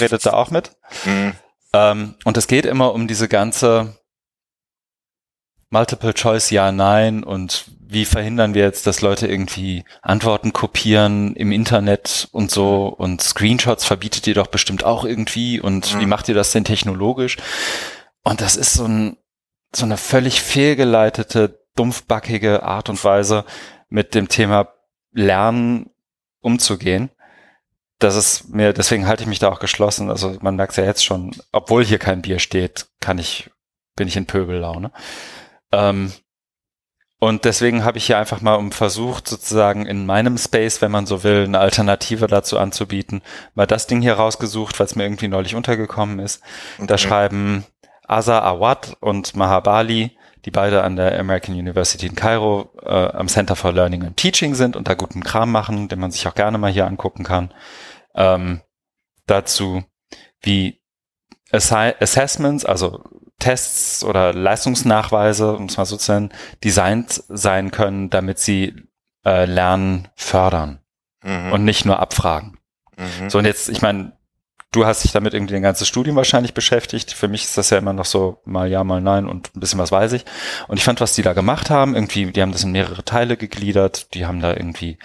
redet 0.00 0.24
da 0.24 0.32
auch 0.32 0.50
mit. 0.50 0.76
Mhm. 1.04 1.34
Ähm, 1.72 2.14
und 2.24 2.36
es 2.36 2.46
geht 2.46 2.66
immer 2.66 2.94
um 2.94 3.08
diese 3.08 3.28
ganze 3.28 3.98
Multiple 5.70 6.14
Choice 6.14 6.50
Ja, 6.50 6.72
Nein 6.72 7.24
und 7.24 7.66
wie 7.90 8.04
verhindern 8.04 8.52
wir 8.52 8.64
jetzt, 8.64 8.86
dass 8.86 9.00
Leute 9.00 9.26
irgendwie 9.26 9.82
Antworten 10.02 10.52
kopieren 10.52 11.34
im 11.34 11.52
Internet 11.52 12.28
und 12.32 12.50
so 12.50 12.86
und 12.86 13.22
Screenshots 13.22 13.86
verbietet 13.86 14.26
ihr 14.26 14.34
doch 14.34 14.48
bestimmt 14.48 14.84
auch 14.84 15.06
irgendwie 15.06 15.58
und 15.58 15.94
mhm. 15.94 16.00
wie 16.00 16.06
macht 16.06 16.28
ihr 16.28 16.34
das 16.34 16.52
denn 16.52 16.64
technologisch? 16.64 17.38
Und 18.24 18.42
das 18.42 18.56
ist 18.56 18.74
so, 18.74 18.84
ein, 18.84 19.16
so 19.74 19.86
eine 19.86 19.96
völlig 19.96 20.42
fehlgeleitete, 20.42 21.64
dumpfbackige 21.76 22.62
Art 22.62 22.90
und 22.90 23.02
Weise, 23.02 23.46
mit 23.88 24.14
dem 24.14 24.28
Thema 24.28 24.68
Lernen 25.12 25.88
umzugehen. 26.40 27.08
Das 27.98 28.16
ist 28.16 28.50
mir, 28.50 28.74
deswegen 28.74 29.06
halte 29.06 29.22
ich 29.22 29.28
mich 29.28 29.38
da 29.38 29.48
auch 29.48 29.60
geschlossen. 29.60 30.10
Also 30.10 30.36
man 30.42 30.56
merkt 30.56 30.72
es 30.72 30.76
ja 30.76 30.84
jetzt 30.84 31.06
schon, 31.06 31.34
obwohl 31.52 31.86
hier 31.86 31.98
kein 31.98 32.20
Bier 32.20 32.38
steht, 32.38 32.86
kann 33.00 33.18
ich, 33.18 33.50
bin 33.96 34.08
ich 34.08 34.16
in 34.16 34.26
Pöbellaune. 34.26 34.92
Ähm, 35.72 36.12
und 37.20 37.44
deswegen 37.44 37.84
habe 37.84 37.98
ich 37.98 38.06
hier 38.06 38.18
einfach 38.18 38.40
mal 38.40 38.54
um 38.54 38.70
versucht, 38.70 39.26
sozusagen 39.26 39.86
in 39.86 40.06
meinem 40.06 40.38
Space, 40.38 40.80
wenn 40.80 40.92
man 40.92 41.06
so 41.06 41.24
will, 41.24 41.44
eine 41.44 41.58
Alternative 41.58 42.28
dazu 42.28 42.58
anzubieten, 42.58 43.22
mal 43.54 43.66
das 43.66 43.88
Ding 43.88 44.00
hier 44.00 44.14
rausgesucht, 44.14 44.78
weil 44.78 44.86
es 44.86 44.94
mir 44.94 45.02
irgendwie 45.02 45.28
neulich 45.28 45.56
untergekommen 45.56 46.20
ist. 46.20 46.42
Okay. 46.76 46.86
Da 46.86 46.98
schreiben 46.98 47.64
Asa 48.06 48.40
Awad 48.40 48.96
und 49.00 49.34
Mahabali, 49.34 50.16
die 50.44 50.52
beide 50.52 50.84
an 50.84 50.94
der 50.94 51.18
American 51.18 51.56
University 51.56 52.06
in 52.06 52.14
Cairo 52.14 52.70
äh, 52.82 52.88
am 52.88 53.26
Center 53.26 53.56
for 53.56 53.72
Learning 53.72 54.04
and 54.04 54.16
Teaching 54.16 54.54
sind 54.54 54.76
und 54.76 54.86
da 54.86 54.94
guten 54.94 55.24
Kram 55.24 55.50
machen, 55.50 55.88
den 55.88 55.98
man 55.98 56.12
sich 56.12 56.26
auch 56.28 56.34
gerne 56.34 56.56
mal 56.56 56.70
hier 56.70 56.86
angucken 56.86 57.24
kann. 57.24 57.52
Ähm, 58.14 58.60
dazu, 59.26 59.82
wie 60.40 60.80
Assi 61.50 61.94
Assessments, 62.00 62.64
also 62.64 63.02
Tests 63.38 64.04
oder 64.04 64.32
Leistungsnachweise, 64.32 65.54
um 65.54 65.66
es 65.66 65.76
mal 65.76 65.84
so 65.84 65.96
zu 65.96 66.12
nennen, 66.12 66.32
designt 66.64 67.22
sein 67.28 67.70
können, 67.70 68.10
damit 68.10 68.38
sie 68.38 68.74
äh, 69.24 69.44
Lernen 69.44 70.08
fördern 70.16 70.80
mhm. 71.22 71.52
und 71.52 71.64
nicht 71.64 71.84
nur 71.84 72.00
abfragen. 72.00 72.58
Mhm. 72.96 73.30
So, 73.30 73.38
und 73.38 73.44
jetzt, 73.44 73.68
ich 73.68 73.80
meine, 73.80 74.12
du 74.72 74.84
hast 74.84 75.04
dich 75.04 75.12
damit 75.12 75.34
irgendwie 75.34 75.56
ein 75.56 75.62
ganzes 75.62 75.88
Studium 75.88 76.16
wahrscheinlich 76.16 76.52
beschäftigt. 76.52 77.12
Für 77.12 77.28
mich 77.28 77.44
ist 77.44 77.56
das 77.56 77.70
ja 77.70 77.78
immer 77.78 77.92
noch 77.92 78.04
so 78.04 78.40
mal 78.44 78.68
ja, 78.68 78.84
mal 78.84 79.00
nein 79.00 79.26
und 79.26 79.54
ein 79.54 79.60
bisschen 79.60 79.78
was 79.78 79.92
weiß 79.92 80.12
ich. 80.12 80.24
Und 80.66 80.76
ich 80.76 80.84
fand, 80.84 81.00
was 81.00 81.14
die 81.14 81.22
da 81.22 81.32
gemacht 81.32 81.70
haben, 81.70 81.94
irgendwie, 81.94 82.30
die 82.30 82.42
haben 82.42 82.52
das 82.52 82.64
in 82.64 82.72
mehrere 82.72 83.04
Teile 83.04 83.36
gegliedert, 83.36 84.14
die 84.14 84.26
haben 84.26 84.40
da 84.40 84.52
irgendwie 84.52 84.98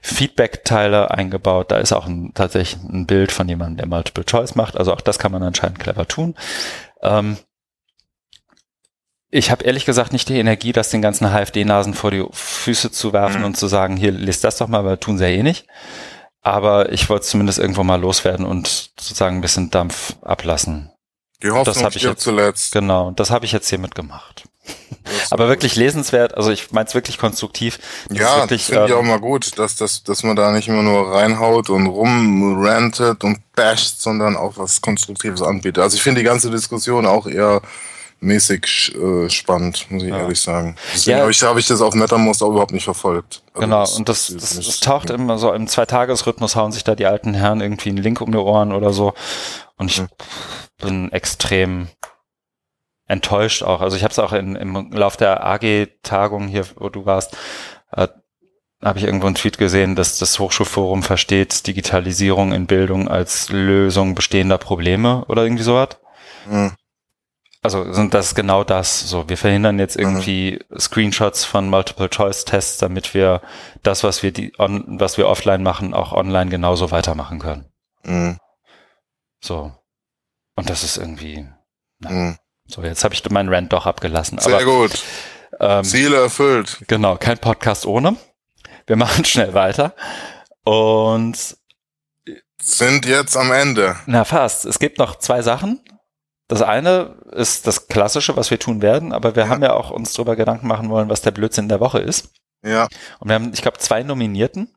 Feedback-Teile 0.00 1.10
eingebaut. 1.10 1.70
Da 1.70 1.78
ist 1.78 1.92
auch 1.92 2.06
ein, 2.06 2.32
tatsächlich 2.34 2.82
ein 2.82 3.06
Bild 3.06 3.32
von 3.32 3.48
jemandem, 3.48 3.76
der 3.76 3.88
Multiple 3.88 4.24
Choice 4.24 4.54
macht. 4.54 4.76
Also 4.76 4.92
auch 4.92 5.00
das 5.00 5.18
kann 5.18 5.32
man 5.32 5.42
anscheinend 5.42 5.78
clever 5.78 6.08
tun. 6.08 6.34
Ähm, 7.02 7.36
ich 9.30 9.50
habe 9.50 9.64
ehrlich 9.64 9.84
gesagt 9.84 10.12
nicht 10.12 10.28
die 10.28 10.38
Energie, 10.38 10.72
das 10.72 10.90
den 10.90 11.02
ganzen 11.02 11.28
HFD-Nasen 11.30 11.94
vor 11.94 12.10
die 12.10 12.24
Füße 12.30 12.90
zu 12.90 13.12
werfen 13.12 13.40
mhm. 13.40 13.46
und 13.46 13.56
zu 13.56 13.68
sagen, 13.68 13.96
hier, 13.96 14.10
lest 14.10 14.44
das 14.44 14.56
doch 14.56 14.68
mal, 14.68 14.84
weil 14.84 14.98
tun 14.98 15.18
sie 15.18 15.24
ja 15.24 15.30
eh 15.30 15.42
nicht. 15.42 15.66
Aber 16.42 16.90
ich 16.92 17.08
wollte 17.08 17.26
zumindest 17.26 17.58
irgendwo 17.58 17.84
mal 17.84 18.00
loswerden 18.00 18.46
und 18.46 18.66
sozusagen 18.66 19.36
ein 19.36 19.40
bisschen 19.42 19.70
Dampf 19.70 20.16
ablassen. 20.22 20.90
Die 21.42 21.48
Hoffnung 21.48 21.64
das 21.64 21.82
hab 21.82 21.94
ich 21.94 22.02
jetzt, 22.02 22.22
zuletzt. 22.22 22.72
Genau, 22.72 23.12
das 23.12 23.30
habe 23.30 23.44
ich 23.44 23.52
jetzt 23.52 23.68
hiermit 23.68 23.94
gemacht. 23.94 24.44
Aber 25.30 25.48
wirklich 25.48 25.76
lesenswert, 25.76 26.36
also 26.36 26.50
ich 26.50 26.70
meine 26.70 26.86
es 26.86 26.94
wirklich 26.94 27.18
konstruktiv. 27.18 27.78
Das 28.08 28.18
ja, 28.18 28.36
wirklich, 28.38 28.64
finde 28.64 28.86
ich 28.86 28.90
ähm, 28.90 28.98
auch 28.98 29.02
mal 29.02 29.20
gut, 29.20 29.58
dass, 29.58 29.76
dass, 29.76 30.02
dass 30.02 30.22
man 30.22 30.36
da 30.36 30.50
nicht 30.52 30.68
immer 30.68 30.82
nur 30.82 31.12
reinhaut 31.12 31.70
und 31.70 31.86
rumrantet 31.86 33.24
und 33.24 33.38
basht, 33.54 34.00
sondern 34.00 34.36
auch 34.36 34.56
was 34.56 34.80
Konstruktives 34.80 35.42
anbietet. 35.42 35.82
Also 35.82 35.96
ich 35.96 36.02
finde 36.02 36.20
die 36.20 36.26
ganze 36.26 36.50
Diskussion 36.50 37.06
auch 37.06 37.26
eher 37.26 37.62
mäßig 38.20 38.94
äh, 38.94 39.28
spannend, 39.30 39.86
muss 39.90 40.02
ich 40.02 40.10
ja. 40.10 40.18
ehrlich 40.18 40.40
sagen. 40.40 40.76
Deswegen 40.94 41.16
ja. 41.16 41.22
habe 41.22 41.30
ich, 41.30 41.42
hab 41.42 41.56
ich 41.56 41.66
das 41.66 41.80
auf 41.80 41.94
MetaMost 41.94 42.42
auch 42.42 42.50
überhaupt 42.50 42.72
nicht 42.72 42.84
verfolgt. 42.84 43.42
Also 43.54 43.60
genau, 43.60 43.80
das, 43.80 43.96
und 43.96 44.08
das, 44.08 44.26
das, 44.28 44.54
das, 44.56 44.66
das 44.66 44.80
taucht 44.80 45.10
immer 45.10 45.38
so 45.38 45.52
im 45.52 45.66
Zweitagesrhythmus, 45.66 46.56
hauen 46.56 46.72
sich 46.72 46.84
da 46.84 46.94
die 46.94 47.06
alten 47.06 47.34
Herren 47.34 47.60
irgendwie 47.60 47.88
einen 47.88 47.98
Link 47.98 48.20
um 48.20 48.30
die 48.30 48.38
Ohren 48.38 48.72
oder 48.72 48.92
so. 48.92 49.14
Und 49.76 49.90
ich 49.90 50.00
mhm. 50.02 50.08
bin 50.78 51.12
extrem 51.12 51.88
enttäuscht 53.06 53.62
auch. 53.62 53.80
Also 53.80 53.96
ich 53.96 54.04
habe 54.04 54.12
es 54.12 54.18
auch 54.18 54.32
in, 54.32 54.54
im 54.54 54.92
Lauf 54.92 55.16
der 55.16 55.44
AG-Tagung 55.44 56.46
hier, 56.46 56.64
wo 56.76 56.88
du 56.88 57.06
warst, 57.06 57.36
äh, 57.92 58.06
habe 58.82 58.98
ich 58.98 59.04
irgendwo 59.04 59.26
einen 59.26 59.34
Tweet 59.34 59.58
gesehen, 59.58 59.94
dass 59.94 60.18
das 60.18 60.38
Hochschulforum 60.38 61.02
versteht 61.02 61.66
Digitalisierung 61.66 62.52
in 62.52 62.66
Bildung 62.66 63.08
als 63.08 63.50
Lösung 63.50 64.14
bestehender 64.14 64.58
Probleme 64.58 65.24
oder 65.26 65.42
irgendwie 65.42 65.64
sowas. 65.64 65.98
Mhm. 66.48 66.72
Also 67.62 67.92
sind 67.92 68.14
das 68.14 68.34
genau 68.34 68.64
das. 68.64 69.00
So, 69.00 69.28
wir 69.28 69.36
verhindern 69.36 69.78
jetzt 69.78 69.96
mhm. 69.96 70.04
irgendwie 70.04 70.60
mhm. 70.68 70.78
Screenshots 70.78 71.44
von 71.44 71.68
Multiple-Choice-Tests, 71.68 72.78
damit 72.78 73.12
wir 73.12 73.42
das, 73.82 74.02
was 74.02 74.22
wir 74.22 74.32
die, 74.32 74.52
on, 74.58 74.98
was 74.98 75.18
wir 75.18 75.28
offline 75.28 75.62
machen, 75.62 75.92
auch 75.92 76.12
online 76.12 76.50
genauso 76.50 76.90
weitermachen 76.90 77.38
können. 77.38 77.66
Mhm. 78.04 78.38
So. 79.40 79.72
Und 80.56 80.70
das 80.70 80.84
ist 80.84 80.96
irgendwie. 80.96 81.46
Mhm. 82.00 82.38
So, 82.66 82.82
jetzt 82.82 83.04
habe 83.04 83.14
ich 83.14 83.28
meinen 83.30 83.52
Rant 83.52 83.72
doch 83.72 83.86
abgelassen. 83.86 84.38
Sehr 84.38 84.54
aber, 84.54 84.64
gut. 84.64 85.02
Ähm, 85.58 85.84
Ziele 85.84 86.16
erfüllt. 86.16 86.78
Genau, 86.86 87.16
kein 87.16 87.38
Podcast 87.38 87.84
ohne. 87.84 88.16
Wir 88.86 88.96
machen 88.96 89.24
schnell 89.26 89.52
weiter. 89.52 89.94
Und 90.64 91.56
sind 92.62 93.06
jetzt 93.06 93.36
am 93.36 93.52
Ende. 93.52 93.96
Na 94.06 94.24
fast. 94.24 94.64
Es 94.64 94.78
gibt 94.78 94.98
noch 94.98 95.16
zwei 95.18 95.42
Sachen. 95.42 95.82
Das 96.50 96.62
eine 96.62 97.14
ist 97.30 97.68
das 97.68 97.86
Klassische, 97.86 98.36
was 98.36 98.50
wir 98.50 98.58
tun 98.58 98.82
werden, 98.82 99.12
aber 99.12 99.36
wir 99.36 99.44
ja. 99.44 99.48
haben 99.48 99.62
ja 99.62 99.72
auch 99.72 99.90
uns 99.90 100.12
darüber 100.14 100.34
Gedanken 100.34 100.66
machen 100.66 100.90
wollen, 100.90 101.08
was 101.08 101.22
der 101.22 101.30
Blödsinn 101.30 101.68
der 101.68 101.78
Woche 101.78 102.00
ist. 102.00 102.30
Ja. 102.66 102.88
Und 103.20 103.28
wir 103.28 103.36
haben, 103.36 103.52
ich 103.54 103.62
glaube, 103.62 103.78
zwei 103.78 104.02
Nominierten. 104.02 104.74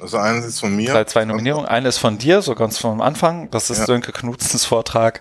Also 0.00 0.16
eines 0.16 0.46
ist 0.46 0.60
von 0.60 0.74
mir. 0.74 0.90
Zwei, 0.90 1.04
zwei 1.04 1.24
Nominierungen. 1.26 1.68
Eine 1.68 1.88
ist 1.88 1.98
von 1.98 2.16
dir, 2.16 2.40
so 2.40 2.54
ganz 2.54 2.78
vom 2.78 3.02
Anfang. 3.02 3.50
Das 3.50 3.68
ist 3.68 3.80
ja. 3.80 3.84
Sönke 3.84 4.10
Knutzens 4.12 4.64
Vortrag 4.64 5.20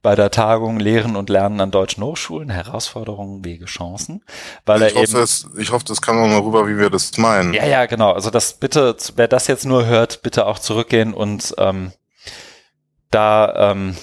bei 0.00 0.14
der 0.14 0.30
Tagung 0.30 0.78
Lehren 0.78 1.16
und 1.16 1.28
Lernen 1.28 1.60
an 1.60 1.72
deutschen 1.72 2.04
Hochschulen. 2.04 2.48
Herausforderungen, 2.48 3.44
Wege, 3.44 3.64
Chancen. 3.64 4.22
Weil 4.64 4.82
ich, 4.82 4.94
er 4.94 5.02
hoffe, 5.02 5.10
eben, 5.10 5.22
es, 5.24 5.48
ich 5.58 5.72
hoffe, 5.72 5.84
das 5.86 6.00
kann 6.00 6.14
man 6.14 6.30
mal 6.30 6.38
rüber, 6.38 6.68
wie 6.68 6.78
wir 6.78 6.88
das 6.88 7.18
meinen. 7.18 7.52
Ja, 7.52 7.66
ja, 7.66 7.86
genau. 7.86 8.12
Also 8.12 8.30
das 8.30 8.52
bitte, 8.52 8.96
wer 9.16 9.26
das 9.26 9.48
jetzt 9.48 9.64
nur 9.66 9.86
hört, 9.86 10.22
bitte 10.22 10.46
auch 10.46 10.60
zurückgehen 10.60 11.14
und 11.14 11.52
ähm, 11.58 11.90
da 13.10 13.72
ähm, 13.72 13.96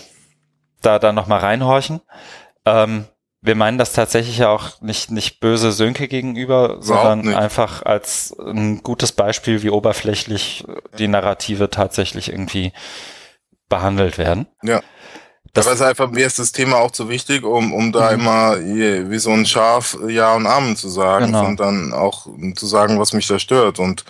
da 0.86 1.00
dann 1.00 1.16
nochmal 1.16 1.40
reinhorchen. 1.40 2.02
Ähm, 2.66 3.06
wir 3.42 3.56
meinen 3.56 3.78
das 3.78 3.92
tatsächlich 3.92 4.38
ja 4.38 4.50
auch 4.50 4.80
nicht, 4.82 5.12
nicht 5.12 5.42
böse 5.42 5.74
Sönke 5.74 6.08
gegenüber, 6.08 6.78
sondern 6.80 7.28
einfach 7.34 7.84
als 7.84 8.34
ein 8.40 8.82
gutes 8.84 9.12
Beispiel, 9.12 9.64
wie 9.64 9.70
oberflächlich 9.70 10.64
die 10.98 11.10
Narrative 11.10 11.70
tatsächlich 11.70 12.30
irgendwie 12.30 12.72
behandelt 13.68 14.18
werden. 14.18 14.48
Ja. 14.62 14.82
Das 15.52 15.68
Aber 15.68 15.74
es 15.74 15.82
ist 15.82 15.86
einfach, 15.86 16.10
mir 16.10 16.26
ist 16.26 16.40
das 16.40 16.52
Thema 16.52 16.78
auch 16.78 16.90
zu 16.92 17.10
wichtig, 17.10 17.44
um, 17.44 17.74
um 17.74 17.92
da 17.92 18.12
mhm. 18.12 18.20
immer 18.20 18.60
wie 18.60 19.20
so 19.20 19.32
ein 19.32 19.46
Schaf 19.46 19.98
Ja 20.08 20.34
und 20.36 20.48
Amen 20.48 20.76
zu 20.76 20.90
sagen 20.90 21.28
genau. 21.28 21.46
und 21.46 21.60
dann 21.60 21.94
auch 21.94 22.28
zu 22.56 22.66
sagen, 22.66 22.98
was 22.98 23.14
mich 23.14 23.28
da 23.28 23.38
stört. 23.38 23.78
Und 23.78 24.04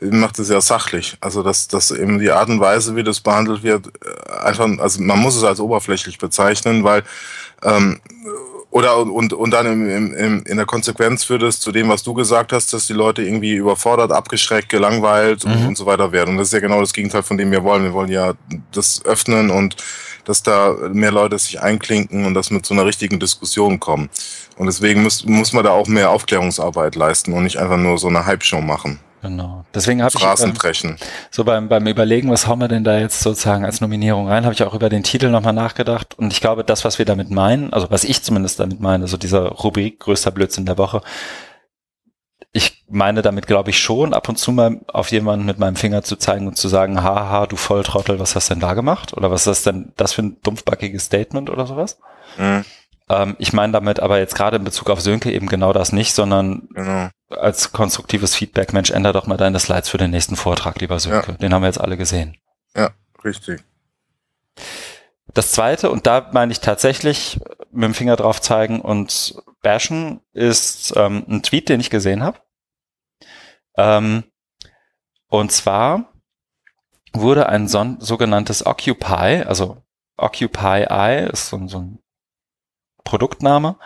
macht 0.00 0.38
es 0.38 0.48
ja 0.48 0.60
sachlich. 0.60 1.16
Also 1.20 1.42
dass, 1.42 1.68
dass 1.68 1.90
eben 1.90 2.18
die 2.18 2.30
Art 2.30 2.48
und 2.48 2.60
Weise, 2.60 2.96
wie 2.96 3.02
das 3.02 3.20
behandelt 3.20 3.62
wird, 3.62 3.88
äh, 3.88 4.27
einfach, 4.48 4.68
also 4.78 5.02
man 5.02 5.18
muss 5.18 5.36
es 5.36 5.44
als 5.44 5.60
oberflächlich 5.60 6.18
bezeichnen, 6.18 6.84
weil 6.84 7.02
ähm, 7.62 8.00
oder 8.70 8.98
und, 8.98 9.32
und 9.32 9.50
dann 9.50 9.66
im, 9.66 10.14
im, 10.14 10.42
in 10.44 10.56
der 10.56 10.66
Konsequenz 10.66 11.24
führt 11.24 11.42
es 11.42 11.58
zu 11.58 11.72
dem, 11.72 11.88
was 11.88 12.02
du 12.02 12.12
gesagt 12.12 12.52
hast, 12.52 12.72
dass 12.72 12.86
die 12.86 12.92
Leute 12.92 13.22
irgendwie 13.22 13.54
überfordert, 13.54 14.12
abgeschreckt, 14.12 14.68
gelangweilt 14.68 15.44
mhm. 15.44 15.52
und, 15.52 15.66
und 15.68 15.78
so 15.78 15.86
weiter 15.86 16.12
werden. 16.12 16.30
Und 16.30 16.38
das 16.38 16.48
ist 16.48 16.52
ja 16.52 16.60
genau 16.60 16.80
das 16.80 16.92
Gegenteil 16.92 17.22
von 17.22 17.38
dem 17.38 17.50
wir 17.50 17.64
wollen. 17.64 17.84
Wir 17.84 17.94
wollen 17.94 18.10
ja 18.10 18.34
das 18.72 19.02
öffnen 19.04 19.50
und 19.50 19.76
dass 20.24 20.42
da 20.42 20.76
mehr 20.92 21.10
Leute 21.10 21.38
sich 21.38 21.60
einklinken 21.62 22.26
und 22.26 22.34
dass 22.34 22.50
wir 22.50 22.62
zu 22.62 22.74
einer 22.74 22.84
richtigen 22.84 23.18
Diskussion 23.18 23.80
kommen. 23.80 24.10
Und 24.56 24.66
deswegen 24.66 25.02
muss, 25.02 25.24
muss 25.24 25.54
man 25.54 25.64
da 25.64 25.70
auch 25.70 25.86
mehr 25.88 26.10
Aufklärungsarbeit 26.10 26.94
leisten 26.96 27.32
und 27.32 27.44
nicht 27.44 27.56
einfach 27.56 27.78
nur 27.78 27.96
so 27.96 28.08
eine 28.08 28.26
Hype-Show 28.26 28.60
machen. 28.60 29.00
Genau. 29.22 29.64
Deswegen 29.74 30.02
habe 30.02 30.12
ich 30.16 30.22
ähm, 30.22 30.96
so 31.30 31.44
beim, 31.44 31.68
beim 31.68 31.86
Überlegen, 31.86 32.30
was 32.30 32.46
hauen 32.46 32.60
wir 32.60 32.68
denn 32.68 32.84
da 32.84 32.98
jetzt 32.98 33.20
sozusagen 33.20 33.64
als 33.64 33.80
Nominierung 33.80 34.28
rein, 34.28 34.44
habe 34.44 34.54
ich 34.54 34.62
auch 34.62 34.74
über 34.74 34.88
den 34.88 35.02
Titel 35.02 35.30
nochmal 35.30 35.52
nachgedacht. 35.52 36.16
Und 36.16 36.32
ich 36.32 36.40
glaube, 36.40 36.62
das, 36.62 36.84
was 36.84 36.98
wir 36.98 37.06
damit 37.06 37.30
meinen, 37.30 37.72
also 37.72 37.90
was 37.90 38.04
ich 38.04 38.22
zumindest 38.22 38.60
damit 38.60 38.80
meine, 38.80 39.08
so 39.08 39.16
dieser 39.16 39.48
Rubrik 39.48 40.00
größter 40.00 40.30
Blödsinn 40.30 40.66
der 40.66 40.78
Woche, 40.78 41.02
ich 42.52 42.84
meine 42.88 43.22
damit, 43.22 43.46
glaube 43.46 43.70
ich, 43.70 43.78
schon, 43.78 44.14
ab 44.14 44.28
und 44.28 44.36
zu 44.36 44.52
mal 44.52 44.80
auf 44.88 45.10
jemanden 45.10 45.44
mit 45.44 45.58
meinem 45.58 45.76
Finger 45.76 46.02
zu 46.02 46.16
zeigen 46.16 46.46
und 46.46 46.56
zu 46.56 46.68
sagen, 46.68 47.02
haha, 47.02 47.46
du 47.46 47.56
Volltrottel, 47.56 48.18
was 48.18 48.34
hast 48.34 48.50
denn 48.50 48.60
da 48.60 48.74
gemacht? 48.74 49.14
Oder 49.14 49.30
was 49.30 49.46
ist 49.46 49.66
denn 49.66 49.92
das 49.96 50.12
für 50.12 50.22
ein 50.22 50.40
dumpfbackiges 50.42 51.04
Statement 51.04 51.50
oder 51.50 51.66
sowas? 51.66 51.98
Mhm. 52.38 52.64
Ähm, 53.10 53.36
ich 53.38 53.52
meine 53.52 53.72
damit 53.72 54.00
aber 54.00 54.18
jetzt 54.18 54.34
gerade 54.34 54.56
in 54.56 54.64
Bezug 54.64 54.90
auf 54.90 55.00
Sönke 55.00 55.30
eben 55.32 55.46
genau 55.46 55.72
das 55.72 55.92
nicht, 55.92 56.14
sondern 56.14 56.68
genau. 56.72 57.08
Als 57.30 57.72
konstruktives 57.72 58.34
Feedback, 58.34 58.72
Mensch, 58.72 58.90
änder 58.90 59.12
doch 59.12 59.26
mal 59.26 59.36
deine 59.36 59.58
Slides 59.58 59.88
für 59.88 59.98
den 59.98 60.10
nächsten 60.10 60.36
Vortrag, 60.36 60.80
lieber 60.80 60.98
Sönke. 60.98 61.32
Ja. 61.32 61.38
Den 61.38 61.52
haben 61.52 61.62
wir 61.62 61.68
jetzt 61.68 61.80
alle 61.80 61.96
gesehen. 61.96 62.36
Ja, 62.74 62.90
richtig. 63.24 63.62
Das 65.34 65.52
zweite, 65.52 65.90
und 65.90 66.06
da 66.06 66.30
meine 66.32 66.52
ich 66.52 66.60
tatsächlich 66.60 67.38
mit 67.70 67.84
dem 67.84 67.94
Finger 67.94 68.16
drauf 68.16 68.40
zeigen 68.40 68.80
und 68.80 69.34
bashen, 69.62 70.20
ist 70.32 70.94
ähm, 70.96 71.24
ein 71.28 71.42
Tweet, 71.42 71.68
den 71.68 71.80
ich 71.80 71.90
gesehen 71.90 72.22
habe. 72.22 72.40
Ähm, 73.76 74.24
und 75.28 75.52
zwar 75.52 76.12
wurde 77.12 77.48
ein 77.48 77.68
so 77.68 77.96
sogenanntes 77.98 78.64
Occupy, 78.64 79.44
also 79.46 79.82
Occupy 80.16 80.86
I 80.90 81.28
ist 81.30 81.48
so, 81.48 81.68
so 81.68 81.78
ein 81.78 81.98
Produktname, 83.08 83.76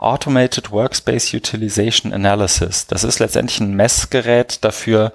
Automated 0.00 0.72
Workspace 0.72 1.34
Utilization 1.34 2.12
Analysis. 2.12 2.88
Das 2.88 3.04
ist 3.04 3.20
letztendlich 3.20 3.60
ein 3.60 3.74
Messgerät 3.74 4.64
dafür, 4.64 5.12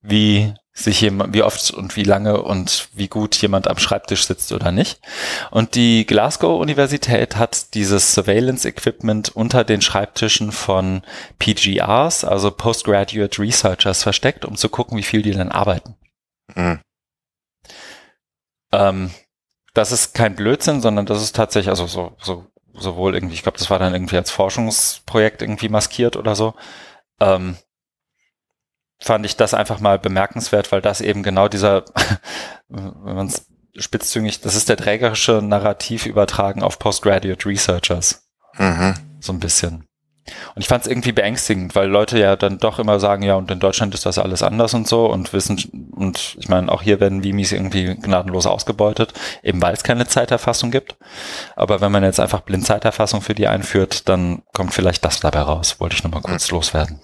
wie 0.00 0.54
sich 0.72 1.00
jemand, 1.00 1.34
wie 1.34 1.42
oft 1.42 1.72
und 1.72 1.96
wie 1.96 2.04
lange 2.04 2.40
und 2.40 2.88
wie 2.92 3.08
gut 3.08 3.34
jemand 3.42 3.66
am 3.66 3.78
Schreibtisch 3.78 4.26
sitzt 4.28 4.52
oder 4.52 4.70
nicht. 4.70 5.00
Und 5.50 5.74
die 5.74 6.06
Glasgow 6.06 6.60
Universität 6.60 7.34
hat 7.34 7.74
dieses 7.74 8.14
Surveillance 8.14 8.66
Equipment 8.66 9.30
unter 9.34 9.64
den 9.64 9.82
Schreibtischen 9.82 10.52
von 10.52 11.02
PGRs, 11.40 12.24
also 12.24 12.52
Postgraduate 12.52 13.40
Researchers, 13.40 14.04
versteckt, 14.04 14.44
um 14.44 14.54
zu 14.54 14.68
gucken, 14.68 14.96
wie 14.96 15.02
viel 15.02 15.22
die 15.22 15.32
dann 15.32 15.50
arbeiten. 15.50 15.96
Mhm. 16.54 16.78
Ähm, 18.70 19.10
das 19.74 19.90
ist 19.90 20.14
kein 20.14 20.36
Blödsinn, 20.36 20.80
sondern 20.80 21.06
das 21.06 21.20
ist 21.20 21.34
tatsächlich, 21.34 21.70
also 21.70 21.88
so, 21.88 22.16
so 22.20 22.46
sowohl 22.74 23.14
irgendwie, 23.14 23.34
ich 23.34 23.42
glaube, 23.42 23.58
das 23.58 23.70
war 23.70 23.78
dann 23.78 23.94
irgendwie 23.94 24.16
als 24.16 24.30
Forschungsprojekt 24.30 25.42
irgendwie 25.42 25.68
maskiert 25.68 26.16
oder 26.16 26.34
so. 26.34 26.54
Ähm, 27.20 27.56
fand 29.00 29.24
ich 29.24 29.36
das 29.36 29.54
einfach 29.54 29.80
mal 29.80 29.98
bemerkenswert, 29.98 30.72
weil 30.72 30.80
das 30.80 31.00
eben 31.00 31.22
genau 31.22 31.48
dieser, 31.48 31.84
wenn 32.68 33.14
man 33.16 33.26
es 33.26 33.46
spitzzüngig, 33.76 34.40
das 34.40 34.54
ist 34.54 34.68
der 34.68 34.76
trägerische 34.76 35.40
Narrativ 35.42 36.06
übertragen 36.06 36.62
auf 36.62 36.78
Postgraduate 36.78 37.46
Researchers. 37.46 38.28
Mhm. 38.58 38.94
So 39.20 39.32
ein 39.32 39.40
bisschen. 39.40 39.86
Und 40.54 40.62
ich 40.62 40.68
fand 40.68 40.82
es 40.82 40.90
irgendwie 40.90 41.12
beängstigend, 41.12 41.74
weil 41.74 41.88
Leute 41.88 42.18
ja 42.18 42.36
dann 42.36 42.58
doch 42.58 42.78
immer 42.78 43.00
sagen, 43.00 43.22
ja, 43.22 43.34
und 43.34 43.50
in 43.50 43.58
Deutschland 43.58 43.94
ist 43.94 44.06
das 44.06 44.18
alles 44.18 44.42
anders 44.42 44.74
und 44.74 44.86
so 44.86 45.06
und 45.06 45.32
wissen, 45.32 45.90
und 45.92 46.36
ich 46.38 46.48
meine, 46.48 46.70
auch 46.70 46.82
hier 46.82 47.00
werden 47.00 47.24
Vimis 47.24 47.52
irgendwie 47.52 47.96
gnadenlos 47.96 48.46
ausgebeutet, 48.46 49.12
eben 49.42 49.60
weil 49.62 49.74
es 49.74 49.82
keine 49.82 50.06
Zeiterfassung 50.06 50.70
gibt. 50.70 50.96
Aber 51.56 51.80
wenn 51.80 51.92
man 51.92 52.04
jetzt 52.04 52.20
einfach 52.20 52.40
blind 52.40 52.66
Zeiterfassung 52.66 53.22
für 53.22 53.34
die 53.34 53.48
einführt, 53.48 54.08
dann 54.08 54.42
kommt 54.52 54.74
vielleicht 54.74 55.04
das 55.04 55.20
dabei 55.20 55.40
raus. 55.40 55.80
Wollte 55.80 55.96
ich 55.96 56.04
nochmal 56.04 56.22
kurz 56.22 56.50
mhm. 56.50 56.56
loswerden. 56.56 57.00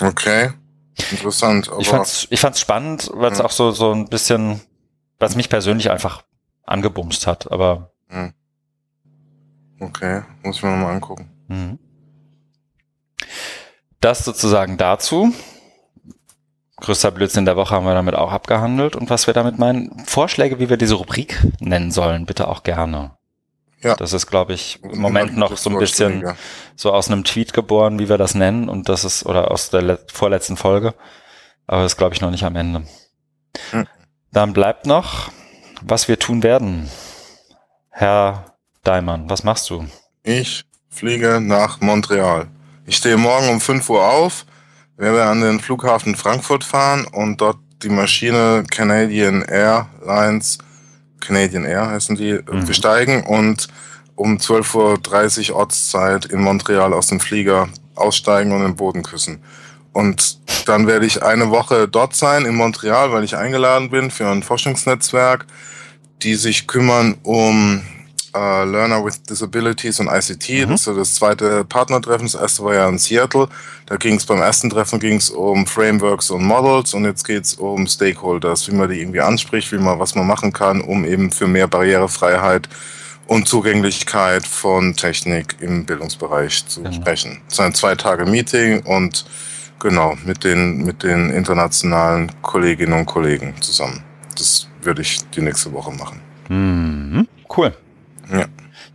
Okay. 0.00 0.50
Interessant. 1.10 1.70
ich 1.78 1.88
fand's, 1.88 2.26
ich 2.30 2.40
fand's 2.40 2.60
spannend, 2.60 3.10
weil 3.14 3.30
es 3.30 3.38
mhm. 3.38 3.44
auch 3.44 3.52
so, 3.52 3.70
so 3.70 3.92
ein 3.92 4.08
bisschen, 4.08 4.60
was 5.18 5.36
mich 5.36 5.48
persönlich 5.48 5.90
einfach 5.90 6.22
angebumst 6.66 7.26
hat, 7.26 7.50
aber. 7.52 7.92
Mhm. 8.08 8.34
Okay, 9.80 10.22
muss 10.42 10.56
ich 10.56 10.62
mir 10.64 10.70
nochmal 10.70 10.94
angucken. 10.94 11.30
Mhm. 11.48 11.78
Das 14.00 14.24
sozusagen 14.24 14.78
dazu. 14.78 15.32
Größter 16.76 17.10
Blödsinn 17.10 17.44
der 17.44 17.56
Woche 17.56 17.74
haben 17.74 17.86
wir 17.86 17.94
damit 17.94 18.14
auch 18.14 18.30
abgehandelt. 18.30 18.94
Und 18.94 19.10
was 19.10 19.26
wir 19.26 19.34
damit 19.34 19.58
meinen, 19.58 20.04
Vorschläge, 20.06 20.60
wie 20.60 20.70
wir 20.70 20.76
diese 20.76 20.94
Rubrik 20.94 21.44
nennen 21.58 21.90
sollen, 21.90 22.24
bitte 22.24 22.46
auch 22.46 22.62
gerne. 22.62 23.16
Ja. 23.82 23.96
Das 23.96 24.12
ist, 24.12 24.26
glaube 24.26 24.52
ich, 24.52 24.82
im 24.82 25.00
Moment 25.00 25.36
noch 25.36 25.56
so 25.56 25.70
ein 25.70 25.78
bisschen 25.78 26.36
so 26.76 26.92
aus 26.92 27.10
einem 27.10 27.24
Tweet 27.24 27.52
geboren, 27.52 27.98
wie 27.98 28.08
wir 28.08 28.18
das 28.18 28.34
nennen. 28.34 28.68
Und 28.68 28.88
das 28.88 29.04
ist, 29.04 29.26
oder 29.26 29.50
aus 29.50 29.70
der 29.70 29.98
vorletzten 30.12 30.56
Folge. 30.56 30.94
Aber 31.66 31.82
das 31.82 31.92
ist, 31.92 31.98
glaube 31.98 32.14
ich, 32.14 32.20
noch 32.20 32.30
nicht 32.30 32.44
am 32.44 32.56
Ende. 32.56 32.84
Hm. 33.70 33.86
Dann 34.32 34.52
bleibt 34.52 34.86
noch, 34.86 35.30
was 35.82 36.06
wir 36.06 36.18
tun 36.18 36.42
werden. 36.42 36.88
Herr 37.90 38.56
Daimann, 38.84 39.28
was 39.28 39.42
machst 39.42 39.70
du? 39.70 39.86
Ich 40.22 40.67
fliege 40.88 41.40
nach 41.40 41.80
Montreal. 41.80 42.48
Ich 42.86 42.96
stehe 42.96 43.16
morgen 43.16 43.48
um 43.48 43.60
5 43.60 43.88
Uhr 43.90 44.04
auf, 44.04 44.46
werde 44.96 45.24
an 45.24 45.40
den 45.40 45.60
Flughafen 45.60 46.14
Frankfurt 46.14 46.64
fahren 46.64 47.06
und 47.06 47.40
dort 47.40 47.58
die 47.82 47.88
Maschine 47.88 48.64
Canadian 48.70 49.42
Airlines, 49.42 50.58
Canadian 51.20 51.64
Air 51.64 51.88
heißen 51.88 52.16
die, 52.16 52.40
mhm. 52.50 52.66
besteigen 52.66 53.22
und 53.24 53.68
um 54.16 54.36
12.30 54.36 55.50
Uhr 55.50 55.56
Ortszeit 55.56 56.24
in 56.26 56.40
Montreal 56.40 56.92
aus 56.92 57.06
dem 57.06 57.20
Flieger 57.20 57.68
aussteigen 57.94 58.52
und 58.52 58.62
den 58.62 58.74
Boden 58.76 59.02
küssen. 59.02 59.42
Und 59.92 60.38
dann 60.66 60.86
werde 60.86 61.06
ich 61.06 61.22
eine 61.22 61.50
Woche 61.50 61.88
dort 61.88 62.14
sein 62.14 62.44
in 62.44 62.54
Montreal, 62.54 63.12
weil 63.12 63.24
ich 63.24 63.36
eingeladen 63.36 63.90
bin 63.90 64.10
für 64.10 64.28
ein 64.28 64.42
Forschungsnetzwerk, 64.42 65.46
die 66.22 66.34
sich 66.34 66.66
kümmern 66.66 67.16
um 67.22 67.82
uh, 68.34 68.64
Learner 68.64 69.04
with 69.04 69.22
Disabilities 69.22 70.00
und 70.00 70.08
ICT. 70.08 70.66
Mhm. 70.66 70.70
Das 70.70 70.86
ist 70.86 70.96
das 70.96 71.14
zweite 71.14 71.64
Partnertreffen. 71.64 72.26
Das 72.26 72.34
erste 72.34 72.64
war 72.64 72.74
ja 72.74 72.88
in 72.88 72.98
Seattle. 72.98 73.48
Da 73.86 73.96
ging 73.96 74.16
es 74.16 74.26
beim 74.26 74.40
ersten 74.40 74.70
Treffen 74.70 74.98
ging's 74.98 75.30
um 75.30 75.66
Frameworks 75.66 76.30
und 76.30 76.44
Models 76.44 76.94
und 76.94 77.04
jetzt 77.04 77.24
geht's 77.24 77.54
um 77.54 77.86
Stakeholders, 77.86 78.68
wie 78.68 78.74
man 78.74 78.88
die 78.88 79.00
irgendwie 79.00 79.20
anspricht, 79.20 79.72
wie 79.72 79.78
man 79.78 79.98
was 79.98 80.14
man 80.14 80.26
machen 80.26 80.52
kann, 80.52 80.80
um 80.80 81.04
eben 81.04 81.30
für 81.30 81.46
mehr 81.46 81.68
Barrierefreiheit 81.68 82.68
und 83.26 83.46
Zugänglichkeit 83.46 84.46
von 84.46 84.94
Technik 84.94 85.56
im 85.60 85.84
Bildungsbereich 85.84 86.66
zu 86.66 86.82
genau. 86.82 86.94
sprechen. 86.94 87.40
Es 87.46 87.54
ist 87.54 87.60
ein 87.60 87.74
zwei 87.74 87.94
Tage 87.94 88.26
Meeting 88.26 88.80
und 88.80 89.24
genau 89.78 90.16
mit 90.24 90.44
den 90.44 90.84
mit 90.84 91.02
den 91.02 91.30
internationalen 91.30 92.32
Kolleginnen 92.42 92.94
und 92.94 93.06
Kollegen 93.06 93.54
zusammen. 93.60 94.02
Das 94.36 94.68
würde 94.82 95.02
ich 95.02 95.20
die 95.30 95.42
nächste 95.42 95.72
Woche 95.72 95.92
machen. 95.92 96.20
Mhm. 96.48 97.28
Cool. 97.54 97.74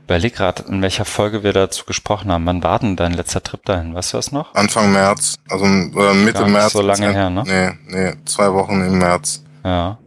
Überleg 0.04 0.36
gerade, 0.36 0.64
in 0.64 0.82
welcher 0.82 1.06
Folge 1.06 1.44
wir 1.44 1.54
dazu 1.54 1.86
gesprochen 1.86 2.32
haben. 2.32 2.46
Wann 2.46 2.62
war 2.62 2.80
denn 2.80 2.98
dein 2.98 3.14
letzter 3.14 3.42
Trip 3.42 3.64
dahin? 3.64 3.96
Weißt 3.96 4.14
du 4.14 4.18
das 4.18 4.32
noch? 4.34 4.54
Anfang 4.54 4.92
März, 4.92 5.36
also 5.50 5.64
äh, 5.64 5.70
Mitte 6.14 6.34
Gar 6.34 6.44
nicht 6.44 6.54
März. 6.54 6.74
so 6.74 6.82
lange 6.82 7.14
her, 7.14 7.30
ne? 7.30 7.44
Nee, 7.46 7.72
nee, 7.88 8.14
zwei 8.26 8.52
Wochen 8.54 8.82
im 8.82 8.98
März. 8.98 9.44
Ja. 9.64 9.98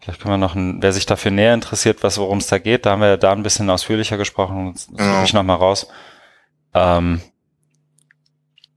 Vielleicht 0.00 0.22
können 0.22 0.34
wir 0.34 0.38
noch, 0.38 0.54
ein, 0.54 0.80
wer 0.80 0.92
sich 0.92 1.04
dafür 1.04 1.32
näher 1.32 1.52
interessiert, 1.52 2.02
was 2.02 2.16
worum 2.18 2.38
es 2.38 2.46
da 2.46 2.58
geht, 2.58 2.86
da 2.86 2.92
haben 2.92 3.02
wir 3.02 3.16
da 3.16 3.32
ein 3.32 3.42
bisschen 3.42 3.68
ausführlicher 3.68 4.16
gesprochen. 4.16 4.72
Das 4.72 4.86
genau. 4.86 5.14
suche 5.14 5.24
ich 5.24 5.32
nochmal 5.34 5.56
raus. 5.56 5.88
Ähm, 6.74 7.20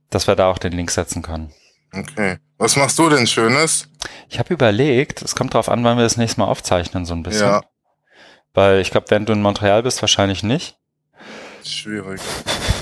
dass 0.09 0.27
wir 0.27 0.35
da 0.35 0.47
auch 0.49 0.57
den 0.57 0.73
Link 0.73 0.91
setzen 0.91 1.21
können. 1.21 1.53
Okay. 1.93 2.37
Was 2.57 2.75
machst 2.75 2.97
du 2.99 3.09
denn 3.09 3.27
Schönes? 3.27 3.87
Ich 4.29 4.39
habe 4.39 4.53
überlegt, 4.53 5.21
es 5.21 5.35
kommt 5.35 5.53
darauf 5.53 5.69
an, 5.69 5.83
wann 5.83 5.97
wir 5.97 6.03
das 6.03 6.17
nächste 6.17 6.41
Mal 6.41 6.47
aufzeichnen, 6.47 7.05
so 7.05 7.13
ein 7.13 7.23
bisschen. 7.23 7.47
Ja. 7.47 7.61
Weil 8.53 8.79
ich 8.81 8.91
glaube, 8.91 9.07
wenn 9.09 9.25
du 9.25 9.33
in 9.33 9.41
Montreal 9.41 9.83
bist, 9.83 10.01
wahrscheinlich 10.01 10.43
nicht. 10.43 10.77
Schwierig. 11.63 12.19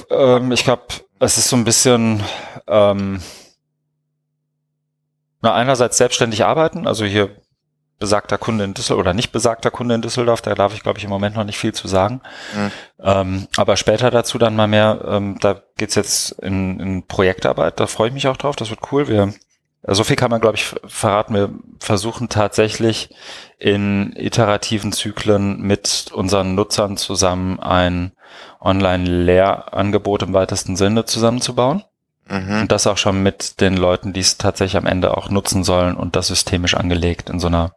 Ähm, 0.10 0.52
ich 0.52 0.64
glaube, 0.64 0.84
es 1.20 1.38
ist 1.38 1.50
so 1.50 1.56
ein 1.56 1.64
bisschen 1.64 2.24
ähm, 2.68 3.22
na, 5.42 5.54
einerseits 5.54 5.98
selbstständig 5.98 6.46
arbeiten, 6.46 6.88
also 6.88 7.06
hier 7.06 7.30
besagter 8.00 8.38
Kunde 8.38 8.64
in 8.64 8.74
Düsseldorf 8.74 9.02
oder 9.02 9.14
nicht 9.14 9.32
besagter 9.32 9.72
Kunde 9.72 9.96
in 9.96 10.02
Düsseldorf, 10.02 10.42
da 10.42 10.56
darf 10.56 10.74
ich, 10.74 10.84
glaube 10.84 10.98
ich, 10.98 11.04
im 11.04 11.10
Moment 11.10 11.36
noch 11.36 11.44
nicht 11.44 11.58
viel 11.58 11.74
zu 11.74 11.88
sagen. 11.88 12.22
Mhm. 12.56 12.72
Ähm, 13.02 13.48
aber 13.58 13.76
später 13.76 14.10
dazu 14.10 14.38
dann 14.38 14.56
mal 14.56 14.68
mehr, 14.68 15.02
ähm, 15.06 15.38
da 15.42 15.62
geht's 15.78 15.96
jetzt 15.96 16.32
in, 16.32 16.80
in 16.80 17.08
Projektarbeit, 17.08 17.80
da 17.80 17.88
freue 17.88 18.08
ich 18.08 18.14
mich 18.14 18.28
auch 18.28 18.38
drauf, 18.38 18.56
das 18.56 18.70
wird 18.70 18.92
cool. 18.92 19.10
Wir 19.10 19.34
so 19.84 20.04
viel 20.04 20.16
kann 20.16 20.32
man, 20.32 20.42
glaube 20.42 20.58
ich, 20.58 20.66
verraten. 20.86 21.34
Wir 21.34 21.50
versuchen 21.80 22.30
tatsächlich 22.30 23.10
in 23.58 24.14
iterativen 24.16 24.92
Zyklen 24.92 25.62
mit 25.62 26.12
unseren 26.14 26.56
Nutzern 26.56 26.98
zusammen 26.98 27.60
ein 27.60 28.12
Online-Lehrangebot 28.60 30.24
im 30.24 30.34
weitesten 30.34 30.76
Sinne 30.76 31.06
zusammenzubauen. 31.06 31.84
Mhm. 32.28 32.62
Und 32.62 32.72
das 32.72 32.88
auch 32.88 32.98
schon 32.98 33.24
mit 33.24 33.60
den 33.60 33.76
Leuten, 33.76 34.14
die 34.14 34.20
es 34.20 34.38
tatsächlich 34.38 34.78
am 34.78 34.86
Ende 34.86 35.18
auch 35.18 35.30
nutzen 35.30 35.64
sollen 35.64 35.96
und 35.96 36.16
das 36.16 36.28
systemisch 36.28 36.76
angelegt 36.76 37.30
in 37.30 37.40
so 37.40 37.48
einer, 37.48 37.74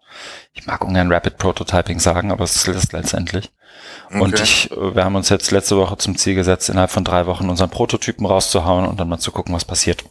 ich 0.53 0.66
mag 0.66 0.85
ungern 0.85 1.11
Rapid 1.11 1.39
Prototyping 1.39 2.01
sagen, 2.01 2.31
aber 2.31 2.45
es 2.45 2.69
ist 2.69 2.93
letztendlich. 2.93 3.51
Okay. 4.09 4.20
Und 4.20 4.41
ich, 4.41 4.70
wir 4.70 5.05
haben 5.05 5.16
uns 5.16 5.31
jetzt 5.31 5.51
letzte 5.53 5.79
Woche 5.79 5.97
zum 5.97 6.19
Ziel 6.19 6.35
gesetzt, 6.35 6.69
innerhalb 6.69 6.91
von 6.91 7.05
drei 7.05 7.27
Wochen 7.27 7.49
unseren 7.49 7.70
Prototypen 7.70 8.27
rauszuhauen 8.27 8.87
und 8.87 9.01
dann 9.01 9.09
mal 9.09 9.19
zu 9.19 9.33
gucken, 9.33 9.55
was 9.55 9.65
passiert. 9.65 10.05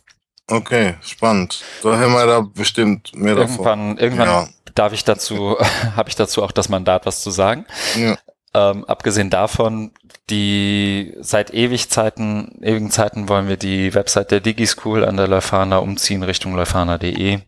Okay, 0.51 0.95
spannend. 1.01 1.63
Da 1.81 1.97
haben 1.97 2.11
wir 2.11 2.25
da 2.25 2.41
bestimmt 2.41 3.15
mehr 3.15 3.37
irgendwann, 3.37 3.57
davon. 3.57 3.97
Irgendwann 3.97 4.27
ja. 4.27 4.47
darf 4.75 4.91
ich 4.91 5.05
dazu, 5.05 5.57
habe 5.95 6.09
ich 6.09 6.15
dazu 6.15 6.43
auch 6.43 6.51
das 6.51 6.67
Mandat, 6.67 7.05
was 7.05 7.21
zu 7.21 7.31
sagen. 7.31 7.65
Ja. 7.95 8.17
Ähm, 8.53 8.83
abgesehen 8.83 9.29
davon, 9.29 9.91
die 10.29 11.15
seit 11.21 11.53
ewig 11.53 11.89
Zeiten, 11.89 12.59
ewigen 12.61 12.91
Zeiten 12.91 13.29
wollen 13.29 13.47
wir 13.47 13.55
die 13.55 13.93
Website 13.93 14.31
der 14.31 14.41
DigiSchool 14.41 15.05
an 15.05 15.15
der 15.15 15.29
Leuphana 15.29 15.77
umziehen 15.77 16.23
Richtung 16.23 16.53
leuphana.de. 16.53 17.39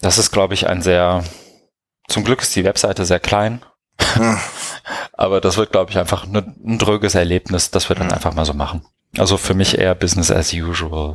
Das 0.00 0.18
ist, 0.18 0.32
glaube 0.32 0.54
ich, 0.54 0.66
ein 0.66 0.82
sehr, 0.82 1.22
zum 2.08 2.24
Glück 2.24 2.42
ist 2.42 2.56
die 2.56 2.64
Webseite 2.64 3.04
sehr 3.04 3.20
klein. 3.20 3.64
Aber 5.12 5.40
das 5.40 5.56
wird, 5.56 5.70
glaube 5.70 5.92
ich, 5.92 5.98
einfach 5.98 6.24
ein, 6.24 6.36
ein 6.36 6.78
dröges 6.78 7.14
Erlebnis, 7.14 7.70
das 7.70 7.88
wir 7.88 7.94
dann 7.94 8.10
einfach 8.10 8.34
mal 8.34 8.44
so 8.44 8.54
machen. 8.54 8.84
Also 9.16 9.36
für 9.36 9.54
mich 9.54 9.78
eher 9.78 9.94
Business 9.94 10.32
as 10.32 10.52
usual. 10.52 11.14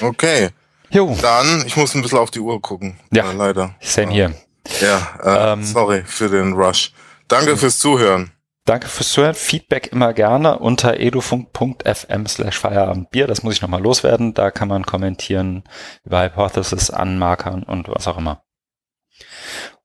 Okay. 0.00 0.50
Jo. 0.90 1.16
Dann, 1.20 1.64
ich 1.66 1.76
muss 1.76 1.94
ein 1.94 2.02
bisschen 2.02 2.18
auf 2.18 2.30
die 2.30 2.40
Uhr 2.40 2.60
gucken. 2.60 2.98
Ja, 3.12 3.30
äh, 3.30 3.34
leider. 3.34 3.74
Same 3.80 4.12
hier. 4.12 4.34
Ja, 4.80 5.18
äh, 5.22 5.52
Ähm, 5.52 5.64
sorry 5.64 6.02
für 6.04 6.28
den 6.28 6.52
Rush. 6.54 6.92
Danke 7.28 7.56
fürs 7.56 7.78
Zuhören. 7.78 8.32
Danke 8.64 8.88
fürs 8.88 9.10
Zuhören. 9.12 9.34
Feedback 9.34 9.92
immer 9.92 10.12
gerne 10.12 10.58
unter 10.58 10.98
edufunk.fm 10.98 12.26
slash 12.26 12.58
Feierabendbier. 12.58 13.26
Das 13.26 13.42
muss 13.42 13.54
ich 13.54 13.62
nochmal 13.62 13.82
loswerden. 13.82 14.34
Da 14.34 14.50
kann 14.50 14.68
man 14.68 14.84
kommentieren 14.84 15.64
über 16.04 16.22
Hypothesis, 16.22 16.90
Anmarkern 16.90 17.62
und 17.62 17.88
was 17.88 18.08
auch 18.08 18.18
immer. 18.18 18.42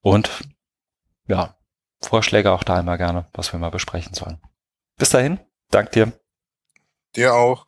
Und 0.00 0.30
ja, 1.28 1.56
Vorschläge 2.00 2.50
auch 2.50 2.64
da 2.64 2.80
immer 2.80 2.98
gerne, 2.98 3.28
was 3.34 3.52
wir 3.52 3.60
mal 3.60 3.70
besprechen 3.70 4.14
sollen. 4.14 4.40
Bis 4.98 5.10
dahin, 5.10 5.38
dank 5.70 5.92
dir. 5.92 6.12
Dir 7.14 7.34
auch. 7.34 7.66